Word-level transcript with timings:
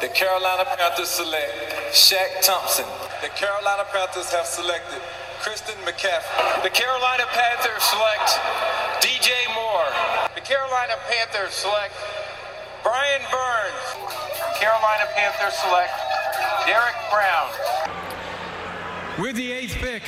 The 0.00 0.08
Carolina 0.08 0.64
Panthers 0.76 1.08
select 1.08 1.52
Shaq 1.92 2.44
Thompson. 2.44 2.84
The 3.22 3.28
Carolina 3.28 3.84
Panthers 3.90 4.30
have 4.30 4.44
selected 4.44 5.00
Christian 5.40 5.74
McCaffrey. 5.86 6.62
The 6.62 6.68
Carolina 6.68 7.24
Panthers 7.32 7.82
select 7.82 8.28
DJ 9.00 9.32
Moore. 9.54 9.88
The 10.34 10.42
Carolina 10.42 10.94
Panthers 11.08 11.54
select 11.54 11.94
Brian 12.82 13.22
Burns. 13.32 14.12
The 14.36 14.58
Carolina 14.60 15.04
Panthers 15.14 15.54
select 15.54 15.92
Derrick 16.66 16.96
Brown. 17.10 17.48
With 19.18 19.36
the 19.36 19.50
eighth 19.50 19.76
pick 19.76 20.02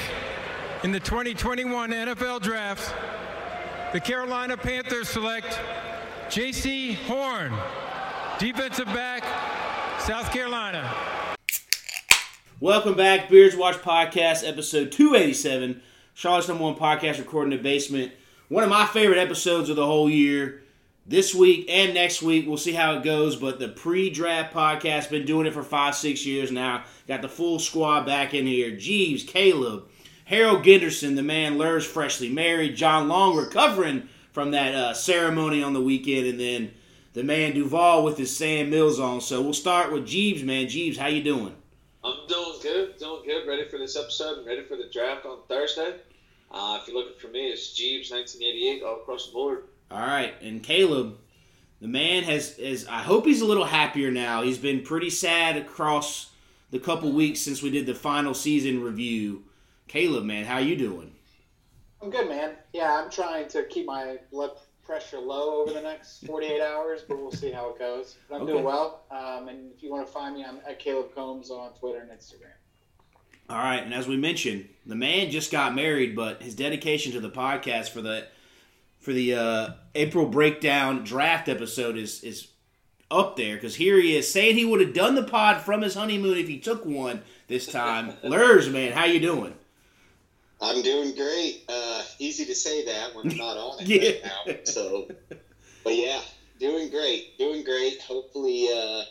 in 0.85 0.93
the 0.93 1.01
2021 1.01 1.91
NFL 1.91 2.43
Draft, 2.43 2.95
the 3.95 4.01
Carolina 4.01 4.59
Panthers 4.59 5.09
select 5.09 5.59
Jaycee 6.29 6.97
Horn, 7.07 7.55
defensive 8.39 8.87
back, 8.87 9.25
South 10.09 10.33
Carolina. 10.33 10.91
Welcome 12.61 12.95
back, 12.95 13.29
Beards 13.29 13.55
Watch 13.55 13.77
Podcast, 13.77 14.43
episode 14.43 14.91
287. 14.91 15.83
Charlotte's 16.15 16.49
number 16.49 16.65
one 16.65 16.77
podcast 16.77 17.19
recording 17.19 17.53
in 17.53 17.59
the 17.59 17.63
basement. 17.63 18.13
One 18.49 18.65
of 18.65 18.71
my 18.71 18.87
favorite 18.87 19.19
episodes 19.19 19.69
of 19.69 19.77
the 19.77 19.85
whole 19.85 20.09
year. 20.09 20.63
This 21.05 21.35
week 21.35 21.67
and 21.69 21.93
next 21.93 22.23
week, 22.23 22.49
we'll 22.49 22.57
see 22.57 22.73
how 22.73 22.95
it 22.95 23.03
goes. 23.03 23.37
But 23.37 23.59
the 23.59 23.69
pre 23.69 24.09
draft 24.09 24.55
podcast, 24.55 25.11
been 25.11 25.27
doing 25.27 25.47
it 25.47 25.53
for 25.53 25.63
five, 25.63 25.95
six 25.95 26.25
years 26.25 26.51
now. 26.51 26.85
Got 27.07 27.21
the 27.21 27.29
full 27.29 27.59
squad 27.59 28.07
back 28.07 28.33
in 28.33 28.47
here 28.47 28.75
Jeeves, 28.75 29.25
Caleb, 29.25 29.89
Harold 30.25 30.65
Ginderson, 30.65 31.17
the 31.17 31.23
man 31.23 31.59
Lurs 31.59 31.85
freshly 31.85 32.31
married, 32.31 32.77
John 32.77 33.09
Long 33.09 33.37
recovering 33.37 34.09
from 34.33 34.53
that 34.53 34.75
uh, 34.75 34.95
ceremony 34.95 35.63
on 35.63 35.75
the 35.75 35.83
weekend, 35.83 36.27
and 36.27 36.41
then 36.41 36.71
the 37.13 37.25
man 37.25 37.55
Duval 37.55 38.05
with 38.05 38.19
his 38.19 38.37
Sam 38.37 38.71
Mills 38.71 39.01
on. 39.01 39.21
So 39.21 39.41
we'll 39.43 39.55
start 39.55 39.93
with 39.93 40.07
Jeeves, 40.07 40.43
man. 40.43 40.69
Jeeves, 40.69 40.99
how 40.99 41.07
you 41.07 41.23
doing? 41.23 41.55
I'm 42.05 42.27
doing 42.29 42.59
good, 42.63 42.97
doing 42.99 43.23
good. 43.25 43.47
Ready 43.49 43.69
for 43.69 43.79
this 43.79 43.97
episode. 43.97 44.47
Ready 44.47 44.65
for 44.65 44.77
the 44.77 44.89
draft 44.93 45.27
on 45.27 45.39
Thursday. 45.49 45.97
Uh, 46.51 46.79
if 46.81 46.89
you're 46.89 46.97
looking 46.97 47.19
for 47.19 47.29
me, 47.29 47.49
it's 47.49 47.75
Jeeves 47.75 48.11
1988 48.11 48.83
all 48.83 49.01
across 49.01 49.27
the 49.27 49.33
board. 49.33 49.65
All 49.91 49.99
right, 49.99 50.35
and 50.43 50.63
Caleb, 50.63 51.17
the 51.81 51.89
man 51.89 52.23
has 52.25 52.59
is. 52.59 52.87
I 52.87 53.03
hope 53.03 53.27
he's 53.27 53.41
a 53.41 53.47
little 53.47 53.65
happier 53.65 54.11
now. 54.11 54.43
He's 54.43 54.59
been 54.59 54.83
pretty 54.83 55.11
sad 55.11 55.57
across 55.57 56.31
the 56.71 56.79
couple 56.79 57.13
weeks 57.13 57.41
since 57.41 57.63
we 57.63 57.71
did 57.71 57.87
the 57.87 57.95
final 57.95 58.35
season 58.35 58.83
review. 58.83 59.45
Caleb, 59.87 60.25
man, 60.25 60.45
how 60.45 60.59
you 60.59 60.77
doing? 60.77 61.13
I'm 62.03 62.11
good, 62.11 62.29
man. 62.29 62.53
Yeah, 62.73 63.03
I'm 63.03 63.11
trying 63.11 63.49
to 63.49 63.65
keep 63.65 63.87
my 63.87 64.19
blood 64.31 64.53
pressure 64.89 65.21
low 65.21 65.61
over 65.61 65.73
the 65.73 65.81
next 65.83 66.21
48 66.27 66.61
hours, 66.63 67.03
but 67.07 67.19
we'll 67.21 67.31
see 67.31 67.53
how 67.53 67.69
it 67.71 67.79
goes. 67.79 68.17
But 68.29 68.37
I'm 68.37 68.43
Okay. 68.43 68.53
doing 68.53 68.65
well. 68.65 69.03
Um, 69.11 69.49
and 69.49 69.71
if 69.77 69.83
you 69.83 69.91
want 69.91 70.07
to 70.07 70.13
find 70.13 70.35
me, 70.35 70.45
I'm 70.45 70.59
at 70.69 70.79
Caleb 70.79 71.15
Combs 71.15 71.51
on 71.51 71.73
Twitter 71.75 71.99
and 72.01 72.11
Instagram. 72.11 72.55
All 73.51 73.57
right, 73.59 73.83
and 73.83 73.95
as 73.95 74.07
we 74.09 74.17
mentioned, 74.17 74.69
the 74.87 74.95
man 74.97 75.31
just 75.31 75.51
got 75.53 75.75
married, 75.75 76.17
but 76.17 76.43
his 76.43 76.55
dedication 76.55 77.13
to 77.13 77.21
the 77.21 77.31
podcast 77.31 77.91
for 77.91 78.01
the 78.03 78.27
for 78.99 79.13
the 79.13 79.35
uh, 79.35 79.69
April 79.95 80.27
breakdown 80.27 81.05
draft 81.05 81.49
episode 81.49 81.97
is 81.97 82.23
is 82.25 82.49
up 83.11 83.37
there 83.37 83.55
because 83.55 83.77
here 83.77 83.99
he 83.99 84.15
is 84.17 84.31
saying 84.31 84.55
he 84.57 84.67
would 84.67 84.81
have 84.83 84.93
done 84.93 85.15
the 85.15 85.23
pod 85.23 85.63
from 85.63 85.81
his 85.81 85.95
honeymoon 85.95 86.37
if 86.37 86.47
he 86.47 86.59
took 86.59 86.85
one 86.85 87.23
this 87.47 87.65
time. 87.67 88.13
Lurs, 88.23 88.69
man, 88.71 88.93
how 88.93 89.07
you 89.07 89.19
doing? 89.21 89.55
I'm 90.61 90.83
doing 90.83 91.15
great. 91.15 91.65
Uh, 91.69 92.03
easy 92.19 92.45
to 92.47 92.55
say 92.55 92.85
that 92.87 93.15
when 93.15 93.31
I'm 93.31 93.37
not 93.37 93.57
on 93.57 93.81
it 93.81 93.87
Yeah. 93.89 94.31
right 94.45 94.47
now. 94.47 94.55
So, 94.65 95.09
but 95.85 95.95
yeah, 95.97 96.21
doing 96.59 96.91
great, 96.91 97.39
doing 97.39 97.63
great. 97.65 98.01
Hopefully, 98.03 98.69
uh, 98.69 99.03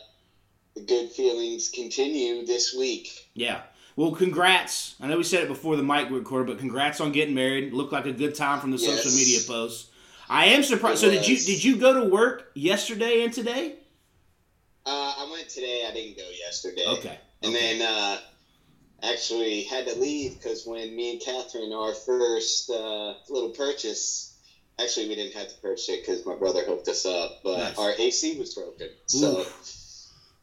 the 0.74 0.82
good 0.86 1.10
feelings 1.10 1.70
continue 1.70 2.44
this 2.44 2.74
week. 2.74 3.28
Yeah. 3.34 3.62
Well, 3.96 4.12
congrats. 4.12 4.94
I 5.00 5.08
know 5.08 5.16
we 5.16 5.24
said 5.24 5.42
it 5.44 5.48
before 5.48 5.74
the 5.76 5.82
mic 5.82 6.10
recorded, 6.10 6.46
but 6.46 6.58
congrats 6.60 7.00
on 7.00 7.10
getting 7.12 7.34
married. 7.34 7.72
Looked 7.72 7.92
like 7.92 8.06
a 8.06 8.12
good 8.12 8.34
time 8.34 8.60
from 8.60 8.70
the 8.70 8.76
Yes. 8.76 9.02
social 9.02 9.16
media 9.18 9.40
posts. 9.46 9.90
I 10.28 10.46
am 10.46 10.62
surprised. 10.62 11.02
It 11.02 11.06
So 11.06 11.10
did 11.10 11.26
you 11.26 11.36
did 11.38 11.64
you 11.64 11.76
go 11.76 11.94
to 12.04 12.08
work 12.08 12.50
yesterday 12.54 13.24
and 13.24 13.32
today? 13.32 13.76
Uh, 14.86 14.90
I 15.18 15.28
went 15.32 15.48
today. 15.48 15.84
I 15.88 15.92
didn't 15.94 16.16
go 16.16 16.28
yesterday. 16.38 16.84
Okay. 16.86 17.18
And 17.42 17.54
okay. 17.54 17.78
then 17.78 17.88
uh, 17.88 18.18
actually 19.02 19.62
had 19.64 19.86
to 19.86 19.94
leave 19.98 20.34
because 20.34 20.66
when 20.66 20.94
me 20.96 21.12
and 21.12 21.20
Catherine 21.20 21.72
our 21.72 21.94
first 21.94 22.70
uh, 22.70 23.14
little 23.28 23.50
purchase. 23.50 24.24
Actually, 24.80 25.08
we 25.08 25.16
didn't 25.16 25.34
have 25.34 25.48
to 25.48 25.56
purchase 25.60 25.88
it 25.88 26.06
because 26.06 26.24
my 26.24 26.36
brother 26.36 26.62
hooked 26.64 26.86
us 26.86 27.04
up, 27.04 27.40
but 27.42 27.58
Nice. 27.58 27.78
our 27.78 27.92
AC 27.98 28.38
was 28.38 28.54
broken. 28.54 28.88
So, 29.06 29.44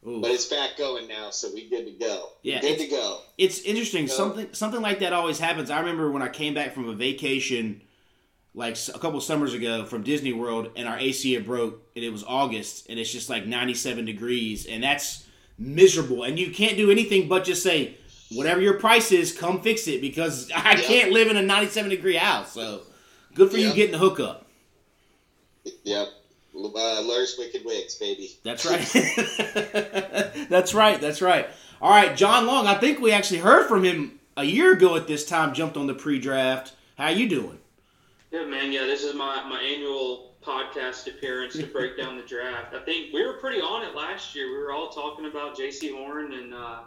Ooh. 0.06 0.20
but 0.20 0.30
it's 0.30 0.44
back 0.44 0.76
going 0.76 1.08
now, 1.08 1.30
so 1.30 1.50
we 1.54 1.70
good 1.70 1.86
to 1.86 1.92
go. 1.92 2.28
Yeah, 2.42 2.60
good 2.60 2.78
to 2.78 2.86
go. 2.86 3.20
It's 3.38 3.60
interesting. 3.60 4.06
So- 4.08 4.16
Something 4.16 4.48
something 4.52 4.82
like 4.82 4.98
that 4.98 5.14
always 5.14 5.38
happens. 5.38 5.70
I 5.70 5.80
remember 5.80 6.10
when 6.10 6.20
I 6.20 6.28
came 6.28 6.52
back 6.52 6.74
from 6.74 6.86
a 6.86 6.92
vacation, 6.94 7.80
like 8.52 8.76
a 8.94 8.98
couple 8.98 9.18
summers 9.22 9.54
ago 9.54 9.86
from 9.86 10.02
Disney 10.02 10.34
World, 10.34 10.68
and 10.76 10.86
our 10.86 10.98
AC 10.98 11.32
had 11.32 11.46
broke, 11.46 11.80
and 11.96 12.04
it 12.04 12.10
was 12.10 12.22
August, 12.22 12.88
and 12.90 12.98
it's 12.98 13.10
just 13.10 13.30
like 13.30 13.46
97 13.46 14.04
degrees, 14.04 14.66
and 14.66 14.82
that's 14.82 15.26
miserable. 15.58 16.24
And 16.24 16.38
you 16.38 16.50
can't 16.50 16.76
do 16.76 16.90
anything 16.90 17.26
but 17.26 17.44
just 17.44 17.62
say, 17.62 17.96
whatever 18.32 18.60
your 18.60 18.74
price 18.74 19.12
is, 19.12 19.32
come 19.36 19.60
fix 19.60 19.86
it, 19.88 20.00
because 20.00 20.50
I 20.56 20.72
Yeah. 20.76 20.82
can't 20.82 21.12
live 21.12 21.28
in 21.28 21.36
a 21.36 21.42
97 21.42 21.90
degree 21.90 22.16
house. 22.16 22.52
So 22.52 22.82
good 23.34 23.50
for 23.50 23.58
you 23.58 23.72
getting 23.72 23.92
the 23.92 23.98
hookup. 23.98 24.46
Yep. 25.84 26.08
Uh, 26.54 27.00
Lurs 27.02 27.36
Wicked 27.38 27.64
Wigs, 27.64 27.96
baby. 27.96 28.30
That's 28.42 28.64
right. 28.64 28.80
that's 30.48 30.72
right. 30.74 31.00
That's 31.00 31.20
right. 31.20 31.48
All 31.82 31.90
right, 31.90 32.16
John 32.16 32.46
Long. 32.46 32.66
I 32.66 32.74
think 32.74 33.00
we 33.00 33.12
actually 33.12 33.40
heard 33.40 33.68
from 33.68 33.84
him 33.84 34.18
a 34.36 34.44
year 34.44 34.72
ago 34.72 34.96
at 34.96 35.06
this 35.06 35.26
time. 35.26 35.52
Jumped 35.52 35.76
on 35.76 35.86
the 35.86 35.92
pre-draft. 35.94 36.72
How 36.96 37.08
you 37.10 37.28
doing? 37.28 37.58
Yeah, 38.30 38.46
man. 38.46 38.72
Yeah, 38.72 38.86
this 38.86 39.02
is 39.04 39.14
my, 39.14 39.46
my 39.46 39.60
annual 39.60 40.32
podcast 40.42 41.06
appearance 41.08 41.54
to 41.54 41.66
break 41.66 41.98
down 41.98 42.16
the 42.16 42.22
draft. 42.22 42.74
I 42.74 42.82
think 42.84 43.12
we 43.12 43.24
were 43.26 43.34
pretty 43.34 43.60
on 43.60 43.82
it 43.82 43.94
last 43.94 44.34
year. 44.34 44.46
We 44.50 44.56
were 44.56 44.72
all 44.72 44.88
talking 44.88 45.26
about 45.26 45.58
Jaycee 45.58 45.94
Horn, 45.94 46.32
and 46.32 46.54
uh, 46.54 46.78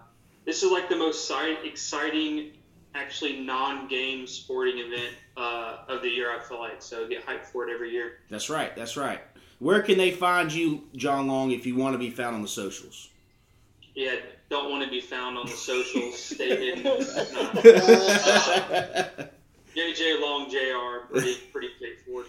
this 0.50 0.64
is 0.64 0.72
like 0.72 0.90
the 0.90 0.96
most 0.96 1.32
exciting, 1.64 2.54
actually 2.96 3.40
non-game 3.40 4.26
sporting 4.26 4.80
event 4.80 5.14
uh, 5.38 5.78
of 5.88 6.02
the 6.02 6.10
year. 6.10 6.36
I 6.36 6.40
feel 6.40 6.60
like 6.60 6.82
so. 6.82 7.08
Get 7.08 7.24
hyped 7.24 7.46
for 7.46 7.70
it 7.70 7.72
every 7.72 7.92
year. 7.92 8.14
That's 8.32 8.50
right. 8.50 8.76
That's 8.76 8.98
right. 8.98 9.22
Where 9.60 9.84
can 9.84 10.00
they 10.00 10.10
find 10.10 10.52
you, 10.52 10.86
John 10.96 11.28
Long, 11.28 11.52
if 11.52 11.68
you 11.68 11.76
want 11.76 11.94
to 11.94 12.00
be 12.00 12.10
found 12.10 12.36
on 12.36 12.42
the 12.42 12.48
socials? 12.48 13.10
Yeah, 13.94 14.16
don't 14.50 14.72
want 14.72 14.84
to 14.84 14.90
be 14.90 15.02
found 15.02 15.38
on 15.38 15.46
the 15.46 15.52
socials. 15.52 16.18
Stay 16.20 16.74
hidden. 16.74 16.84
Nah. 19.76 19.78
JJ 19.78 20.20
Long 20.20 20.50
Jr. 20.50 21.12
Pretty 21.12 21.36
pretty 21.54 21.70
straightforward. 21.78 22.26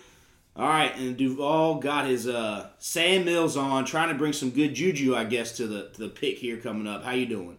All 0.55 0.69
right, 0.69 0.95
and 0.99 1.17
Duval 1.17 1.77
got 1.77 2.07
his 2.07 2.29
uh, 2.29 2.69
Sam 2.79 3.25
Mills 3.25 3.57
on, 3.57 3.87
trying 3.87 4.09
to 4.09 4.15
bring 4.15 4.35
some 4.35 4.51
good 4.51 4.75
juju, 4.75 5.17
I 5.17 5.25
guess, 5.25 5.57
to 5.57 5.67
the 5.67 5.89
to 5.95 6.03
the 6.03 6.09
pick 6.11 6.37
here 6.37 6.59
coming 6.59 6.87
up. 6.87 7.03
How 7.03 7.13
you 7.13 7.25
doing? 7.25 7.57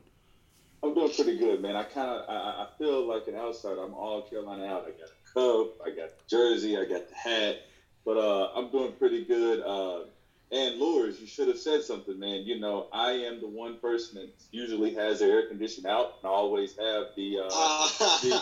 I'm 0.84 0.94
doing 0.94 1.10
pretty 1.10 1.38
good, 1.38 1.62
man. 1.62 1.76
I 1.76 1.84
kind 1.84 2.10
of 2.10 2.24
I, 2.28 2.64
I 2.64 2.66
feel 2.78 3.06
like 3.06 3.28
an 3.28 3.36
outsider. 3.36 3.82
I'm 3.82 3.94
all 3.94 4.22
Carolina 4.22 4.66
out. 4.66 4.84
I 4.84 4.92
got 4.92 5.10
a 5.10 5.34
cup, 5.34 5.68
I 5.86 5.90
got 5.92 6.10
the 6.10 6.24
jersey, 6.30 6.78
I 6.78 6.86
got 6.86 7.08
the 7.08 7.16
hat, 7.16 7.58
but 8.06 8.18
uh, 8.18 8.48
I'm 8.56 8.70
doing 8.70 8.94
pretty 8.98 9.24
good. 9.24 9.60
Uh, 9.60 10.04
and 10.52 10.76
Lures, 10.76 11.20
you 11.20 11.28
should 11.28 11.48
have 11.48 11.58
said 11.58 11.82
something, 11.84 12.18
man. 12.20 12.46
You 12.46 12.60
know, 12.60 12.86
I 12.92 13.12
am 13.12 13.40
the 13.40 13.48
one 13.48 13.76
person 13.76 14.16
that 14.16 14.30
usually 14.52 14.92
has 14.92 15.20
their 15.20 15.30
air 15.30 15.44
conditioning 15.44 15.90
out, 15.90 16.10
and 16.22 16.30
I 16.30 16.34
always 16.34 16.76
have 16.80 17.06
the, 17.16 17.40
uh, 17.40 17.88
the 18.22 18.42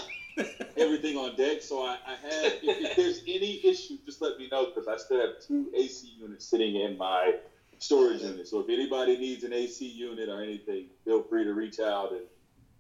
everything 0.78 1.18
on 1.18 1.36
deck. 1.36 1.62
So 1.62 1.82
I, 1.82 1.98
I 2.06 2.16
have. 2.16 2.54
If, 2.62 2.80
if 2.80 2.96
there's 2.96 3.22
any 3.28 3.60
issue, 3.64 3.98
just 4.06 4.22
let 4.22 4.38
me 4.38 4.48
know 4.52 4.66
because 4.66 4.88
I 4.88 4.96
still 4.96 5.20
have 5.20 5.32
two 5.46 5.70
AC 5.76 6.08
units 6.18 6.46
sitting 6.50 6.76
in 6.76 6.98
my 6.98 7.34
storage 7.80 8.22
unit. 8.22 8.48
So 8.48 8.60
if 8.60 8.70
anybody 8.70 9.18
needs 9.18 9.44
an 9.44 9.54
AC 9.54 9.86
unit 9.86 10.30
or 10.30 10.42
anything, 10.42 10.88
feel 11.06 11.24
free 11.24 11.44
to 11.44 11.54
reach 11.54 11.80
out 11.80 12.12
and 12.12 12.22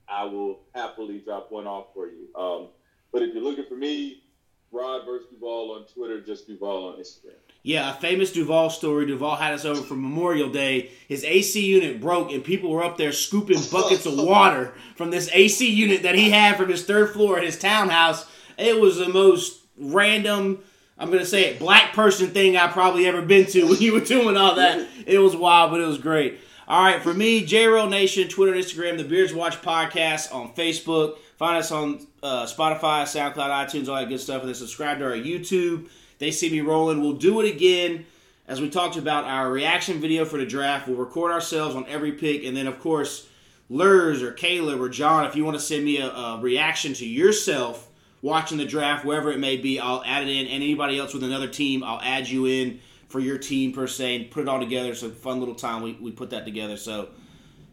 I 0.07 0.25
will 0.25 0.59
happily 0.73 1.19
drop 1.19 1.51
one 1.51 1.67
off 1.67 1.87
for 1.93 2.07
you. 2.07 2.27
Um, 2.35 2.67
but 3.11 3.21
if 3.21 3.33
you're 3.33 3.43
looking 3.43 3.65
for 3.67 3.75
me, 3.75 4.23
Rod 4.71 5.05
versus 5.05 5.27
Duval 5.31 5.71
on 5.71 5.85
Twitter, 5.87 6.21
just 6.21 6.47
Duval 6.47 6.89
on 6.89 6.99
Instagram. 6.99 7.33
Yeah, 7.63 7.91
a 7.91 7.99
famous 7.99 8.31
Duval 8.31 8.69
story. 8.69 9.05
Duval 9.05 9.35
had 9.35 9.53
us 9.53 9.65
over 9.65 9.81
for 9.81 9.95
Memorial 9.95 10.49
Day. 10.49 10.91
His 11.07 11.23
AC 11.23 11.63
unit 11.65 11.99
broke, 11.99 12.31
and 12.31 12.43
people 12.43 12.69
were 12.69 12.83
up 12.83 12.97
there 12.97 13.11
scooping 13.11 13.61
buckets 13.71 14.05
of 14.05 14.17
water 14.17 14.73
from 14.95 15.09
this 15.09 15.29
AC 15.33 15.69
unit 15.69 16.03
that 16.03 16.15
he 16.15 16.29
had 16.29 16.55
from 16.55 16.69
his 16.69 16.85
third 16.85 17.11
floor 17.11 17.37
at 17.37 17.43
his 17.43 17.57
townhouse. 17.57 18.25
It 18.57 18.79
was 18.79 18.97
the 18.97 19.09
most 19.09 19.59
random, 19.77 20.63
I'm 20.99 21.09
to 21.11 21.25
say 21.25 21.45
it, 21.45 21.59
black 21.59 21.93
person 21.93 22.31
thing 22.31 22.57
I've 22.57 22.73
probably 22.73 23.07
ever 23.07 23.21
been 23.21 23.45
to 23.47 23.63
when 23.69 23.79
you 23.79 23.93
were 23.93 24.01
doing 24.01 24.35
all 24.35 24.55
that. 24.55 24.85
It 25.07 25.19
was 25.19 25.35
wild, 25.35 25.71
but 25.71 25.79
it 25.79 25.85
was 25.85 25.97
great. 25.97 26.39
All 26.67 26.83
right, 26.83 27.01
for 27.01 27.13
me, 27.13 27.47
JRL 27.47 27.89
Nation, 27.89 28.27
Twitter 28.27 28.53
Instagram, 28.53 28.97
the 28.97 29.05
Beards 29.05 29.33
Watch 29.33 29.61
Podcast 29.61 30.35
on 30.35 30.53
Facebook. 30.53 31.17
Find 31.37 31.57
us 31.57 31.71
on 31.71 32.05
uh, 32.21 32.45
Spotify, 32.45 33.03
SoundCloud, 33.03 33.35
iTunes, 33.35 33.87
all 33.87 33.95
that 33.95 34.09
good 34.09 34.19
stuff, 34.19 34.41
and 34.41 34.49
then 34.49 34.55
subscribe 34.55 34.99
to 34.99 35.05
our 35.05 35.11
YouTube. 35.11 35.89
They 36.19 36.31
see 36.31 36.51
me 36.51 36.59
rolling. 36.59 37.01
We'll 37.01 37.13
do 37.13 37.39
it 37.39 37.49
again 37.49 38.05
as 38.47 38.59
we 38.59 38.69
talked 38.69 38.97
about 38.97 39.23
our 39.23 39.49
reaction 39.49 40.01
video 40.01 40.25
for 40.25 40.37
the 40.37 40.45
draft. 40.45 40.87
We'll 40.87 40.97
record 40.97 41.31
ourselves 41.31 41.75
on 41.75 41.87
every 41.87 42.11
pick, 42.11 42.43
and 42.43 42.55
then 42.55 42.67
of 42.67 42.79
course, 42.81 43.27
Lurs 43.69 44.21
or 44.21 44.33
Caleb 44.33 44.81
or 44.81 44.89
John, 44.89 45.25
if 45.25 45.35
you 45.35 45.45
want 45.45 45.57
to 45.57 45.63
send 45.63 45.85
me 45.85 45.97
a, 45.99 46.09
a 46.09 46.39
reaction 46.39 46.93
to 46.95 47.05
yourself 47.05 47.88
watching 48.21 48.57
the 48.57 48.65
draft, 48.65 49.05
wherever 49.05 49.31
it 49.31 49.39
may 49.39 49.57
be, 49.57 49.79
I'll 49.79 50.03
add 50.05 50.23
it 50.23 50.29
in. 50.29 50.45
And 50.47 50.63
anybody 50.63 50.99
else 50.99 51.13
with 51.13 51.23
another 51.23 51.47
team, 51.47 51.83
I'll 51.83 52.01
add 52.01 52.27
you 52.27 52.45
in 52.45 52.79
for 53.07 53.19
your 53.19 53.37
team 53.37 53.73
per 53.73 53.87
se 53.87 54.15
and 54.15 54.31
put 54.31 54.41
it 54.41 54.47
all 54.47 54.59
together. 54.59 54.91
It's 54.91 55.03
a 55.03 55.09
fun 55.09 55.39
little 55.39 55.55
time 55.55 55.81
we, 55.81 55.93
we 55.93 56.11
put 56.11 56.29
that 56.31 56.45
together. 56.45 56.77
So, 56.77 57.09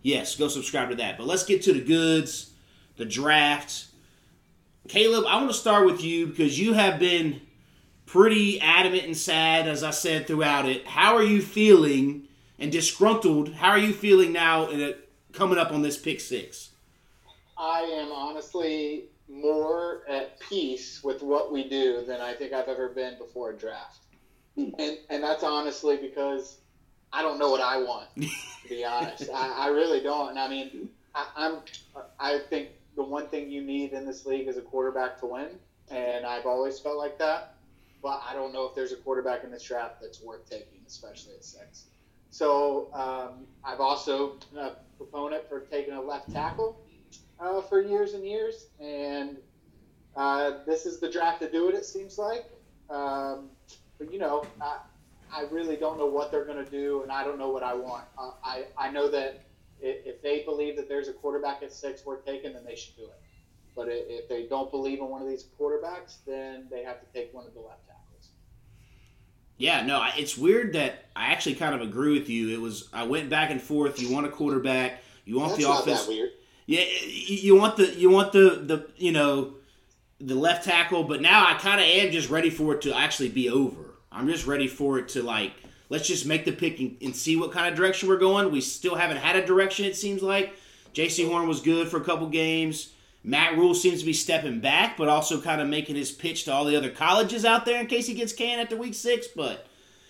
yes, 0.03 0.37
go 0.37 0.49
subscribe 0.49 0.91
to 0.91 0.97
that. 0.97 1.19
But 1.19 1.27
let's 1.27 1.45
get 1.45 1.63
to 1.63 1.73
the 1.73 1.81
goods, 1.81 2.53
the 2.97 3.05
draft. 3.05 3.87
Caleb, 4.89 5.25
I 5.29 5.37
want 5.37 5.51
to 5.51 5.55
start 5.55 5.85
with 5.85 6.03
you 6.03 6.27
because 6.29 6.59
you 6.59 6.75
have 6.75 6.99
been 6.99 7.41
pretty 8.07 8.61
adamant 8.61 9.05
and 9.05 9.17
sad, 9.17 9.67
as 9.67 9.83
I 9.83 9.91
said 9.91 10.27
throughout 10.27 10.67
it. 10.67 10.87
How 10.87 11.17
are 11.17 11.25
you 11.25 11.43
feeling 11.43 12.29
and 12.59 12.71
disgruntled? 12.71 13.53
How 13.55 13.71
are 13.71 13.79
you 13.79 13.93
feeling 13.93 14.33
now 14.33 14.69
in 14.69 14.81
a, 14.81 14.95
coming 15.33 15.59
up 15.59 15.73
on 15.73 15.83
this 15.83 15.99
pick 15.99 16.21
six? 16.21 16.71
I 17.59 17.81
am 17.81 18.13
honestly 18.13 19.07
more 19.41 20.03
at 20.09 20.39
peace 20.41 21.03
with 21.03 21.23
what 21.23 21.53
we 21.53 21.69
do 21.69 22.05
than 22.05 22.21
I 22.21 22.33
think 22.33 22.53
I've 22.53 22.69
ever 22.69 22.89
been 22.89 23.19
before 23.19 23.51
a 23.51 23.57
draft. 23.57 23.99
And 24.57 24.99
and 25.11 25.23
that's 25.23 25.45
honestly 25.45 25.99
because 25.99 26.59
I 27.13 27.23
don't 27.23 27.39
know 27.39 27.51
what 27.51 27.61
I 27.61 27.79
want. 27.79 28.09
To 28.17 28.29
be 28.69 28.85
honest, 28.85 29.29
I, 29.35 29.67
I 29.67 29.67
really 29.69 30.01
don't. 30.01 30.31
And 30.31 30.39
I 30.39 30.49
mean, 30.49 30.89
I, 31.15 31.27
I'm 31.37 31.59
I 32.19 32.39
think 32.51 32.71
the 32.97 33.03
one 33.03 33.29
thing 33.29 33.51
you 33.51 33.63
need 33.63 33.93
in 33.93 34.07
this 34.07 34.25
league 34.25 34.49
is 34.49 34.57
a 34.57 34.63
quarterback 34.63 35.21
to 35.21 35.27
win, 35.27 35.49
and 35.91 36.25
I've 36.25 36.47
always 36.47 36.79
felt 36.79 36.97
like 36.97 37.19
that. 37.19 37.55
But 38.03 38.23
I 38.29 38.35
don't 38.35 38.53
know 38.53 38.67
if 38.67 38.75
there's 38.75 38.93
a 38.93 38.97
quarterback 38.97 39.45
in 39.45 39.51
this 39.51 39.63
draft 39.63 40.01
that's 40.01 40.23
worth 40.23 40.49
taking, 40.49 40.81
especially 40.87 41.35
at 41.35 41.45
six. 41.45 41.85
So 42.31 42.89
um, 42.93 43.47
I've 43.65 43.81
also 43.81 44.37
been 44.53 44.63
a 44.63 44.77
proponent 44.97 45.49
for 45.49 45.61
taking 45.61 45.95
a 45.95 46.01
left 46.01 46.33
tackle 46.33 46.79
uh, 47.41 47.61
for 47.63 47.81
years 47.81 48.15
and 48.15 48.25
years, 48.25 48.67
and 48.81 49.37
uh, 50.17 50.59
this 50.67 50.87
is 50.87 50.99
the 50.99 51.11
draft 51.11 51.41
to 51.43 51.51
do 51.51 51.69
it. 51.69 51.75
It 51.75 51.85
seems 51.85 52.19
like, 52.19 52.47
um, 52.91 53.51
but 53.99 54.13
you 54.13 54.19
know, 54.19 54.45
I, 54.61 54.79
I 55.33 55.43
really 55.51 55.77
don't 55.77 55.99
know 55.99 56.07
what 56.07 56.31
they're 56.31 56.45
going 56.45 56.65
to 56.65 56.71
do, 56.71 57.03
and 57.03 57.13
I 57.13 57.25
don't 57.25 57.39
know 57.39 57.51
what 57.51 57.63
I 57.63 57.75
want. 57.75 58.05
Uh, 58.19 58.31
I 58.43 58.65
I 58.79 58.91
know 58.91 59.11
that 59.11 59.45
if, 59.81 60.07
if 60.07 60.23
they 60.23 60.43
believe 60.45 60.77
that 60.77 60.89
there's 60.89 61.09
a 61.09 61.13
quarterback 61.13 61.63
at 61.63 61.73
six 61.73 62.05
worth 62.05 62.25
taking, 62.25 62.53
then 62.55 62.65
they 62.65 62.77
should 62.77 62.97
do 62.97 63.05
it. 63.05 63.21
But 63.75 63.89
if 63.91 64.27
they 64.29 64.47
don't 64.47 64.71
believe 64.71 65.01
in 65.01 65.09
one 65.09 65.21
of 65.21 65.29
these 65.29 65.45
quarterbacks, 65.61 66.17
then 66.27 66.67
they 66.71 66.83
have 66.83 66.99
to 67.01 67.07
take 67.13 67.35
one 67.35 67.47
of 67.47 67.53
the 67.53 67.61
left 67.61 67.87
tackles. 67.87 68.31
Yeah, 69.59 69.85
no, 69.85 70.03
it's 70.17 70.39
weird 70.39 70.73
that 70.73 71.05
I 71.15 71.27
actually 71.27 71.57
kind 71.57 71.75
of 71.75 71.83
agree 71.83 72.19
with 72.19 72.31
you. 72.31 72.55
It 72.55 72.61
was 72.61 72.89
I 72.95 73.05
went 73.05 73.29
back 73.29 73.51
and 73.51 73.61
forth. 73.61 74.01
You 74.01 74.11
want 74.11 74.25
a 74.25 74.31
quarterback, 74.31 75.03
you 75.27 75.39
want 75.39 75.51
That's 75.51 75.63
the 75.63 75.69
not 75.69 75.83
offense. 75.83 76.09
Yeah, 76.67 76.85
you 77.09 77.57
want 77.57 77.77
the 77.77 77.95
you 77.95 78.11
want 78.11 78.33
the 78.33 78.63
the 78.65 78.89
you 78.97 79.13
know 79.13 79.55
the 80.21 80.35
left 80.35 80.65
tackle, 80.65 81.05
but 81.05 81.21
now 81.21 81.47
I 81.47 81.55
kind 81.55 81.81
of 81.81 81.87
am 81.87 82.11
just 82.11 82.31
ready 82.31 82.51
for 82.51 82.75
it 82.75 82.83
to 82.83 82.97
actually 82.97 83.29
be 83.29 83.49
over. 83.49 83.95
I'm 84.11 84.27
just 84.29 84.47
ready 84.47 84.67
for 84.67 84.99
it 84.99 85.09
to 85.11 85.23
like 85.23 85.53
let's 85.89 86.09
just 86.09 86.27
make 86.27 86.45
the 86.45 86.53
pick 86.53 86.81
and, 86.81 86.97
and 87.01 87.15
see 87.15 87.37
what 87.37 87.53
kind 87.53 87.69
of 87.69 87.77
direction 87.77 88.09
we're 88.09 88.19
going. 88.19 88.51
We 88.51 88.61
still 88.61 88.97
haven't 88.97 89.19
had 89.19 89.37
a 89.37 89.47
direction. 89.47 89.85
It 89.85 89.97
seems 89.97 90.23
like 90.23 90.57
Jaycee 90.95 91.29
Horn 91.29 91.47
was 91.47 91.61
good 91.61 91.89
for 91.89 91.99
a 91.99 92.05
couple 92.05 92.29
games. 92.29 92.93
Matt 93.23 93.57
Rhule 93.57 93.75
seems 93.75 94.01
to 94.01 94.07
be 94.07 94.13
stepping 94.13 94.61
back, 94.61 94.97
but 94.97 95.09
also 95.09 95.41
kind 95.41 95.61
of 95.61 95.69
making 95.69 95.97
his 95.97 96.13
pitch 96.13 96.45
to 96.45 96.53
all 96.53 96.65
the 96.65 96.77
other 96.77 96.91
colleges 96.91 97.45
out 97.45 97.65
there 97.65 97.81
in 97.81 97.87
case 97.87 98.07
he 98.07 98.15
gets 98.15 98.33
canned 98.33 98.61
after 98.61 98.77
week 98.77 98.95
six. 98.95 99.27
But 99.27 99.67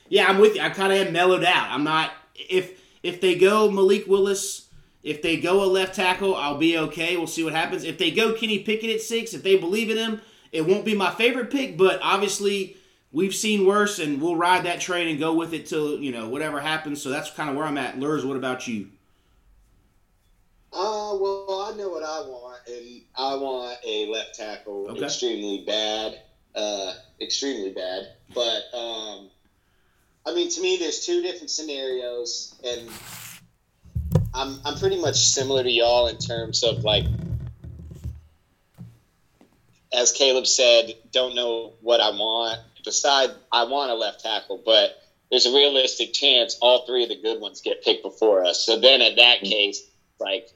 yeah, 0.08 0.26
I'm 0.28 0.38
with 0.38 0.54
you. 0.54 0.60
I 0.60 0.70
kind 0.70 0.92
of 0.92 1.06
am 1.06 1.12
mellowed 1.12 1.44
out. 1.44 1.70
I'm 1.70 1.84
not 1.84 2.12
if 2.34 2.80
if 3.02 3.20
they 3.20 3.34
go 3.34 3.70
Malik 3.70 4.06
Willis. 4.06 4.65
If 5.06 5.22
they 5.22 5.36
go 5.36 5.62
a 5.62 5.66
left 5.66 5.94
tackle, 5.94 6.34
I'll 6.34 6.58
be 6.58 6.76
okay. 6.76 7.16
We'll 7.16 7.28
see 7.28 7.44
what 7.44 7.52
happens. 7.54 7.84
If 7.84 7.96
they 7.96 8.10
go 8.10 8.32
Kenny 8.32 8.58
Pickett 8.58 8.90
at 8.90 9.00
six, 9.00 9.34
if 9.34 9.44
they 9.44 9.56
believe 9.56 9.88
in 9.88 9.96
him, 9.96 10.20
it 10.50 10.66
won't 10.66 10.84
be 10.84 10.96
my 10.96 11.12
favorite 11.12 11.48
pick, 11.48 11.76
but 11.76 12.00
obviously 12.02 12.76
we've 13.12 13.32
seen 13.34 13.64
worse, 13.64 14.00
and 14.00 14.20
we'll 14.20 14.34
ride 14.34 14.64
that 14.64 14.80
train 14.80 15.06
and 15.06 15.20
go 15.20 15.32
with 15.32 15.54
it 15.54 15.66
till 15.66 16.00
you 16.00 16.10
know 16.10 16.28
whatever 16.28 16.58
happens. 16.58 17.00
So 17.00 17.10
that's 17.10 17.30
kind 17.30 17.48
of 17.48 17.54
where 17.54 17.64
I'm 17.64 17.78
at. 17.78 18.00
Lurs, 18.00 18.24
what 18.24 18.36
about 18.36 18.66
you? 18.66 18.88
Uh, 20.72 21.14
well, 21.20 21.70
I 21.72 21.76
know 21.76 21.88
what 21.88 22.02
I 22.02 22.20
want, 22.28 22.58
and 22.66 23.02
I 23.16 23.34
want 23.36 23.78
a 23.86 24.06
left 24.10 24.34
tackle 24.34 24.90
Okay. 24.90 25.04
extremely 25.04 25.62
bad, 25.64 26.20
uh, 26.56 26.94
extremely 27.20 27.70
bad. 27.70 28.08
But 28.34 28.76
um, 28.76 29.30
I 30.26 30.34
mean, 30.34 30.50
to 30.50 30.60
me, 30.60 30.78
there's 30.78 31.06
two 31.06 31.22
different 31.22 31.50
scenarios, 31.50 32.56
and 32.64 32.90
I'm 34.36 34.60
I'm 34.64 34.78
pretty 34.78 35.00
much 35.00 35.16
similar 35.16 35.62
to 35.62 35.70
y'all 35.70 36.08
in 36.08 36.18
terms 36.18 36.62
of 36.62 36.84
like, 36.84 37.04
as 39.92 40.12
Caleb 40.12 40.46
said, 40.46 40.94
don't 41.10 41.34
know 41.34 41.72
what 41.80 42.00
I 42.00 42.10
want. 42.10 42.60
Decide 42.84 43.30
I 43.50 43.64
want 43.64 43.90
a 43.90 43.94
left 43.94 44.22
tackle, 44.22 44.62
but 44.64 45.02
there's 45.30 45.46
a 45.46 45.54
realistic 45.54 46.12
chance 46.12 46.56
all 46.60 46.86
three 46.86 47.02
of 47.02 47.08
the 47.08 47.20
good 47.20 47.40
ones 47.40 47.60
get 47.62 47.82
picked 47.82 48.02
before 48.02 48.44
us. 48.44 48.64
So 48.64 48.78
then, 48.78 49.00
at 49.00 49.16
that 49.16 49.38
mm-hmm. 49.38 49.46
case, 49.46 49.82
like 50.20 50.48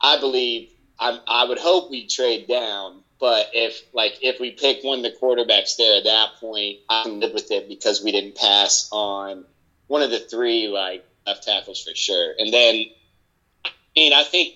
I 0.00 0.20
believe 0.20 0.70
I'm, 0.98 1.18
I 1.26 1.46
would 1.46 1.58
hope 1.58 1.90
we 1.90 2.06
trade 2.06 2.46
down, 2.46 3.02
but 3.18 3.50
if 3.54 3.82
like 3.92 4.18
if 4.22 4.38
we 4.38 4.50
pick 4.50 4.84
one 4.84 4.98
of 4.98 5.04
the 5.04 5.16
quarterbacks 5.20 5.76
there 5.76 5.96
at 5.96 6.04
that 6.04 6.28
point, 6.40 6.78
I 6.88 7.04
can 7.04 7.20
live 7.20 7.32
with 7.32 7.50
it 7.50 7.68
because 7.68 8.04
we 8.04 8.12
didn't 8.12 8.36
pass 8.36 8.88
on 8.92 9.44
one 9.86 10.02
of 10.02 10.10
the 10.10 10.20
three 10.20 10.68
like 10.68 11.04
left 11.26 11.44
tackles 11.44 11.82
for 11.82 11.94
sure. 11.94 12.34
And 12.38 12.52
then, 12.52 12.74
I 12.74 12.92
mean, 13.96 14.12
I 14.12 14.22
think 14.24 14.50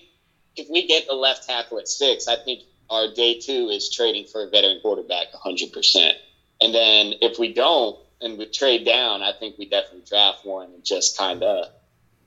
if 0.55 0.67
we 0.69 0.85
get 0.85 1.05
the 1.07 1.15
left 1.15 1.43
tackle 1.43 1.79
at 1.79 1.87
six, 1.87 2.27
I 2.27 2.37
think 2.37 2.61
our 2.89 3.07
day 3.07 3.35
two 3.35 3.69
is 3.69 3.89
trading 3.89 4.25
for 4.25 4.43
a 4.43 4.47
veteran 4.49 4.79
quarterback 4.81 5.31
100%. 5.31 6.13
And 6.61 6.73
then 6.73 7.13
if 7.21 7.37
we 7.37 7.49
don't 7.53 7.95
and 8.21 8.37
we 8.37 8.45
trade 8.45 8.85
down, 8.85 9.21
I 9.21 9.31
think 9.31 9.55
we 9.57 9.65
definitely 9.65 10.03
draft 10.07 10.39
one 10.43 10.73
and 10.73 10.83
just 10.83 11.15
kind 11.17 11.43
of 11.43 11.65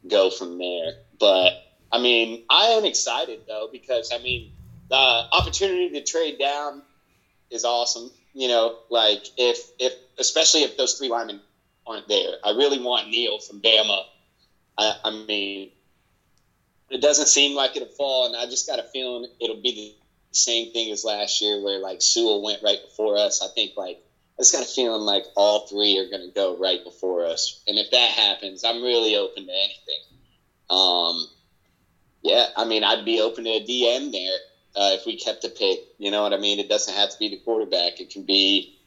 go 0.09 0.31
from 0.31 0.59
there. 0.59 0.95
But 1.19 1.53
I 1.91 1.99
mean, 1.99 2.39
I 2.49 2.67
am 2.69 2.85
excited 2.85 3.43
though 3.47 3.69
because 3.71 4.11
I 4.13 4.19
mean, 4.19 4.51
the 4.89 5.25
opportunity 5.33 5.91
to 5.91 6.03
trade 6.03 6.39
down 6.39 6.83
is 7.51 7.65
awesome. 7.65 8.11
You 8.35 8.49
know, 8.49 8.73
like 8.89 9.25
if 9.37 9.59
if 9.79 9.95
especially 10.19 10.63
if 10.63 10.77
those 10.77 10.95
three 10.95 11.09
linemen 11.09 11.43
aren't 11.87 12.09
there, 12.09 12.37
I 12.43 12.51
really 12.51 12.79
want 12.79 13.09
Neal 13.09 13.39
from 13.39 13.61
Bama. 13.61 14.03
I, 14.79 14.95
I 15.05 15.11
mean, 15.11 15.71
it 16.93 17.01
doesn't 17.01 17.27
seem 17.27 17.57
like 17.57 17.75
it'll 17.75 17.89
fall, 17.89 18.27
and 18.27 18.37
I 18.37 18.45
just 18.45 18.67
got 18.67 18.79
a 18.79 18.83
feeling 18.83 19.27
it'll 19.41 19.63
be 19.63 19.97
the 20.31 20.37
same 20.37 20.73
thing 20.73 20.93
as 20.93 21.05
last 21.05 21.41
year, 21.41 21.63
where 21.63 21.79
like 21.79 22.03
Sewell 22.03 22.43
went 22.43 22.63
right 22.63 22.81
before 22.83 23.17
us. 23.17 23.43
I 23.43 23.49
think 23.55 23.73
like 23.77 23.99
I 24.39 24.43
just 24.43 24.53
got 24.53 24.63
a 24.63 24.67
feeling 24.67 25.03
like 25.03 25.25
all 25.35 25.67
three 25.67 25.99
are 25.99 26.09
going 26.09 26.29
to 26.29 26.35
go 26.35 26.57
right 26.59 26.85
before 26.85 27.25
us, 27.27 27.63
and 27.67 27.79
if 27.79 27.91
that 27.91 28.11
happens, 28.11 28.63
I'm 28.63 28.83
really 28.83 29.17
open 29.17 29.47
to 29.47 29.53
anything. 29.53 30.03
Um, 30.69 31.27
yeah, 32.23 32.47
I 32.57 32.67
mean, 32.67 32.85
I'd 32.85 33.05
be 33.05 33.21
open 33.21 33.45
to 33.45 33.51
a 33.51 33.65
DM 33.65 34.13
there 34.13 34.39
uh, 34.77 34.91
if 34.95 35.07
we 35.07 35.17
kept 35.17 35.43
the 35.43 35.49
pick. 35.49 35.81
You 35.99 36.11
know 36.11 36.23
what 36.23 36.33
I 36.33 36.39
mean? 36.39 36.61
It 36.61 36.69
doesn't 36.69 36.95
have 36.95 37.11
to 37.11 37.19
be 37.19 37.31
the 37.31 37.39
quarterback. 37.39 38.01
It 38.01 38.11
can 38.11 38.23
be 38.23 38.79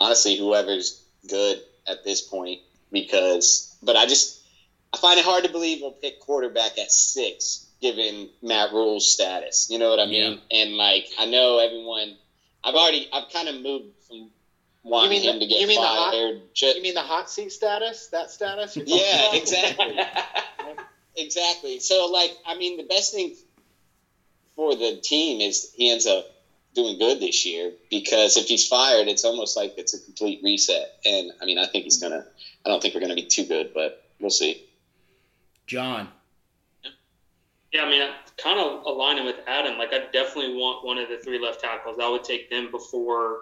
honestly 0.00 0.36
whoever's 0.36 1.02
good 1.28 1.60
at 1.86 2.04
this 2.04 2.20
point. 2.20 2.60
Because, 2.90 3.76
but 3.82 3.96
I 3.96 4.06
just 4.06 4.37
I 4.92 4.96
find 4.96 5.18
it 5.18 5.24
hard 5.24 5.44
to 5.44 5.50
believe 5.50 5.80
we'll 5.80 5.92
pick 5.92 6.18
quarterback 6.18 6.78
at 6.78 6.90
six 6.90 7.64
given 7.80 8.28
Matt 8.42 8.72
Rhule's 8.72 9.06
status. 9.06 9.66
You 9.70 9.78
know 9.78 9.90
what 9.90 10.00
I 10.00 10.06
mean? 10.06 10.38
And 10.50 10.76
like 10.76 11.06
I 11.18 11.26
know 11.26 11.58
everyone. 11.58 12.16
I've 12.64 12.74
already 12.74 13.06
I've 13.12 13.28
kind 13.28 13.48
of 13.48 13.54
moved 13.54 13.86
from 14.08 14.30
wanting 14.82 15.10
mean 15.10 15.22
the- 15.22 15.28
him 15.32 15.40
to 15.40 15.46
get 15.46 15.60
you 15.60 15.66
mean 15.66 15.80
the 15.80 15.86
hot- 15.86 16.12
fired. 16.12 16.42
You 16.76 16.82
mean 16.82 16.94
the 16.94 17.02
hot 17.02 17.30
seat 17.30 17.52
status? 17.52 18.08
That 18.12 18.30
status? 18.30 18.76
you're 18.76 18.84
yeah, 18.86 19.26
about? 19.26 19.34
exactly. 19.36 19.98
exactly. 21.16 21.78
So, 21.80 22.06
like, 22.06 22.32
I 22.44 22.54
mean, 22.54 22.76
the 22.76 22.82
best 22.82 23.12
thing 23.12 23.32
for 24.56 24.74
the 24.74 24.98
team 25.02 25.40
is 25.40 25.68
he 25.74 25.90
ends 25.90 26.06
up 26.06 26.26
doing 26.74 26.98
good 26.98 27.20
this 27.20 27.44
year 27.44 27.72
because 27.90 28.36
if 28.36 28.46
he's 28.46 28.66
fired, 28.66 29.08
it's 29.08 29.24
almost 29.24 29.56
like 29.56 29.72
it's 29.76 29.94
a 29.94 30.00
complete 30.00 30.40
reset. 30.42 30.88
And 31.04 31.30
I 31.40 31.44
mean, 31.44 31.58
I 31.58 31.66
think 31.66 31.84
he's 31.84 31.98
gonna. 31.98 32.24
I 32.64 32.68
don't 32.68 32.80
think 32.80 32.94
we're 32.94 33.00
gonna 33.00 33.14
be 33.14 33.22
too 33.22 33.44
good, 33.44 33.70
but 33.72 33.94
we'll 34.20 34.30
see. 34.30 34.58
John. 35.68 36.08
Yeah, 37.72 37.84
I 37.84 37.90
mean, 37.90 38.02
I 38.02 38.14
kind 38.38 38.58
of 38.58 38.84
aligning 38.86 39.26
with 39.26 39.36
Adam. 39.46 39.78
Like, 39.78 39.92
I 39.92 40.06
definitely 40.10 40.54
want 40.54 40.84
one 40.84 40.96
of 40.96 41.08
the 41.08 41.18
three 41.18 41.38
left 41.38 41.60
tackles. 41.60 41.98
I 42.02 42.08
would 42.08 42.24
take 42.24 42.50
them 42.50 42.70
before 42.70 43.40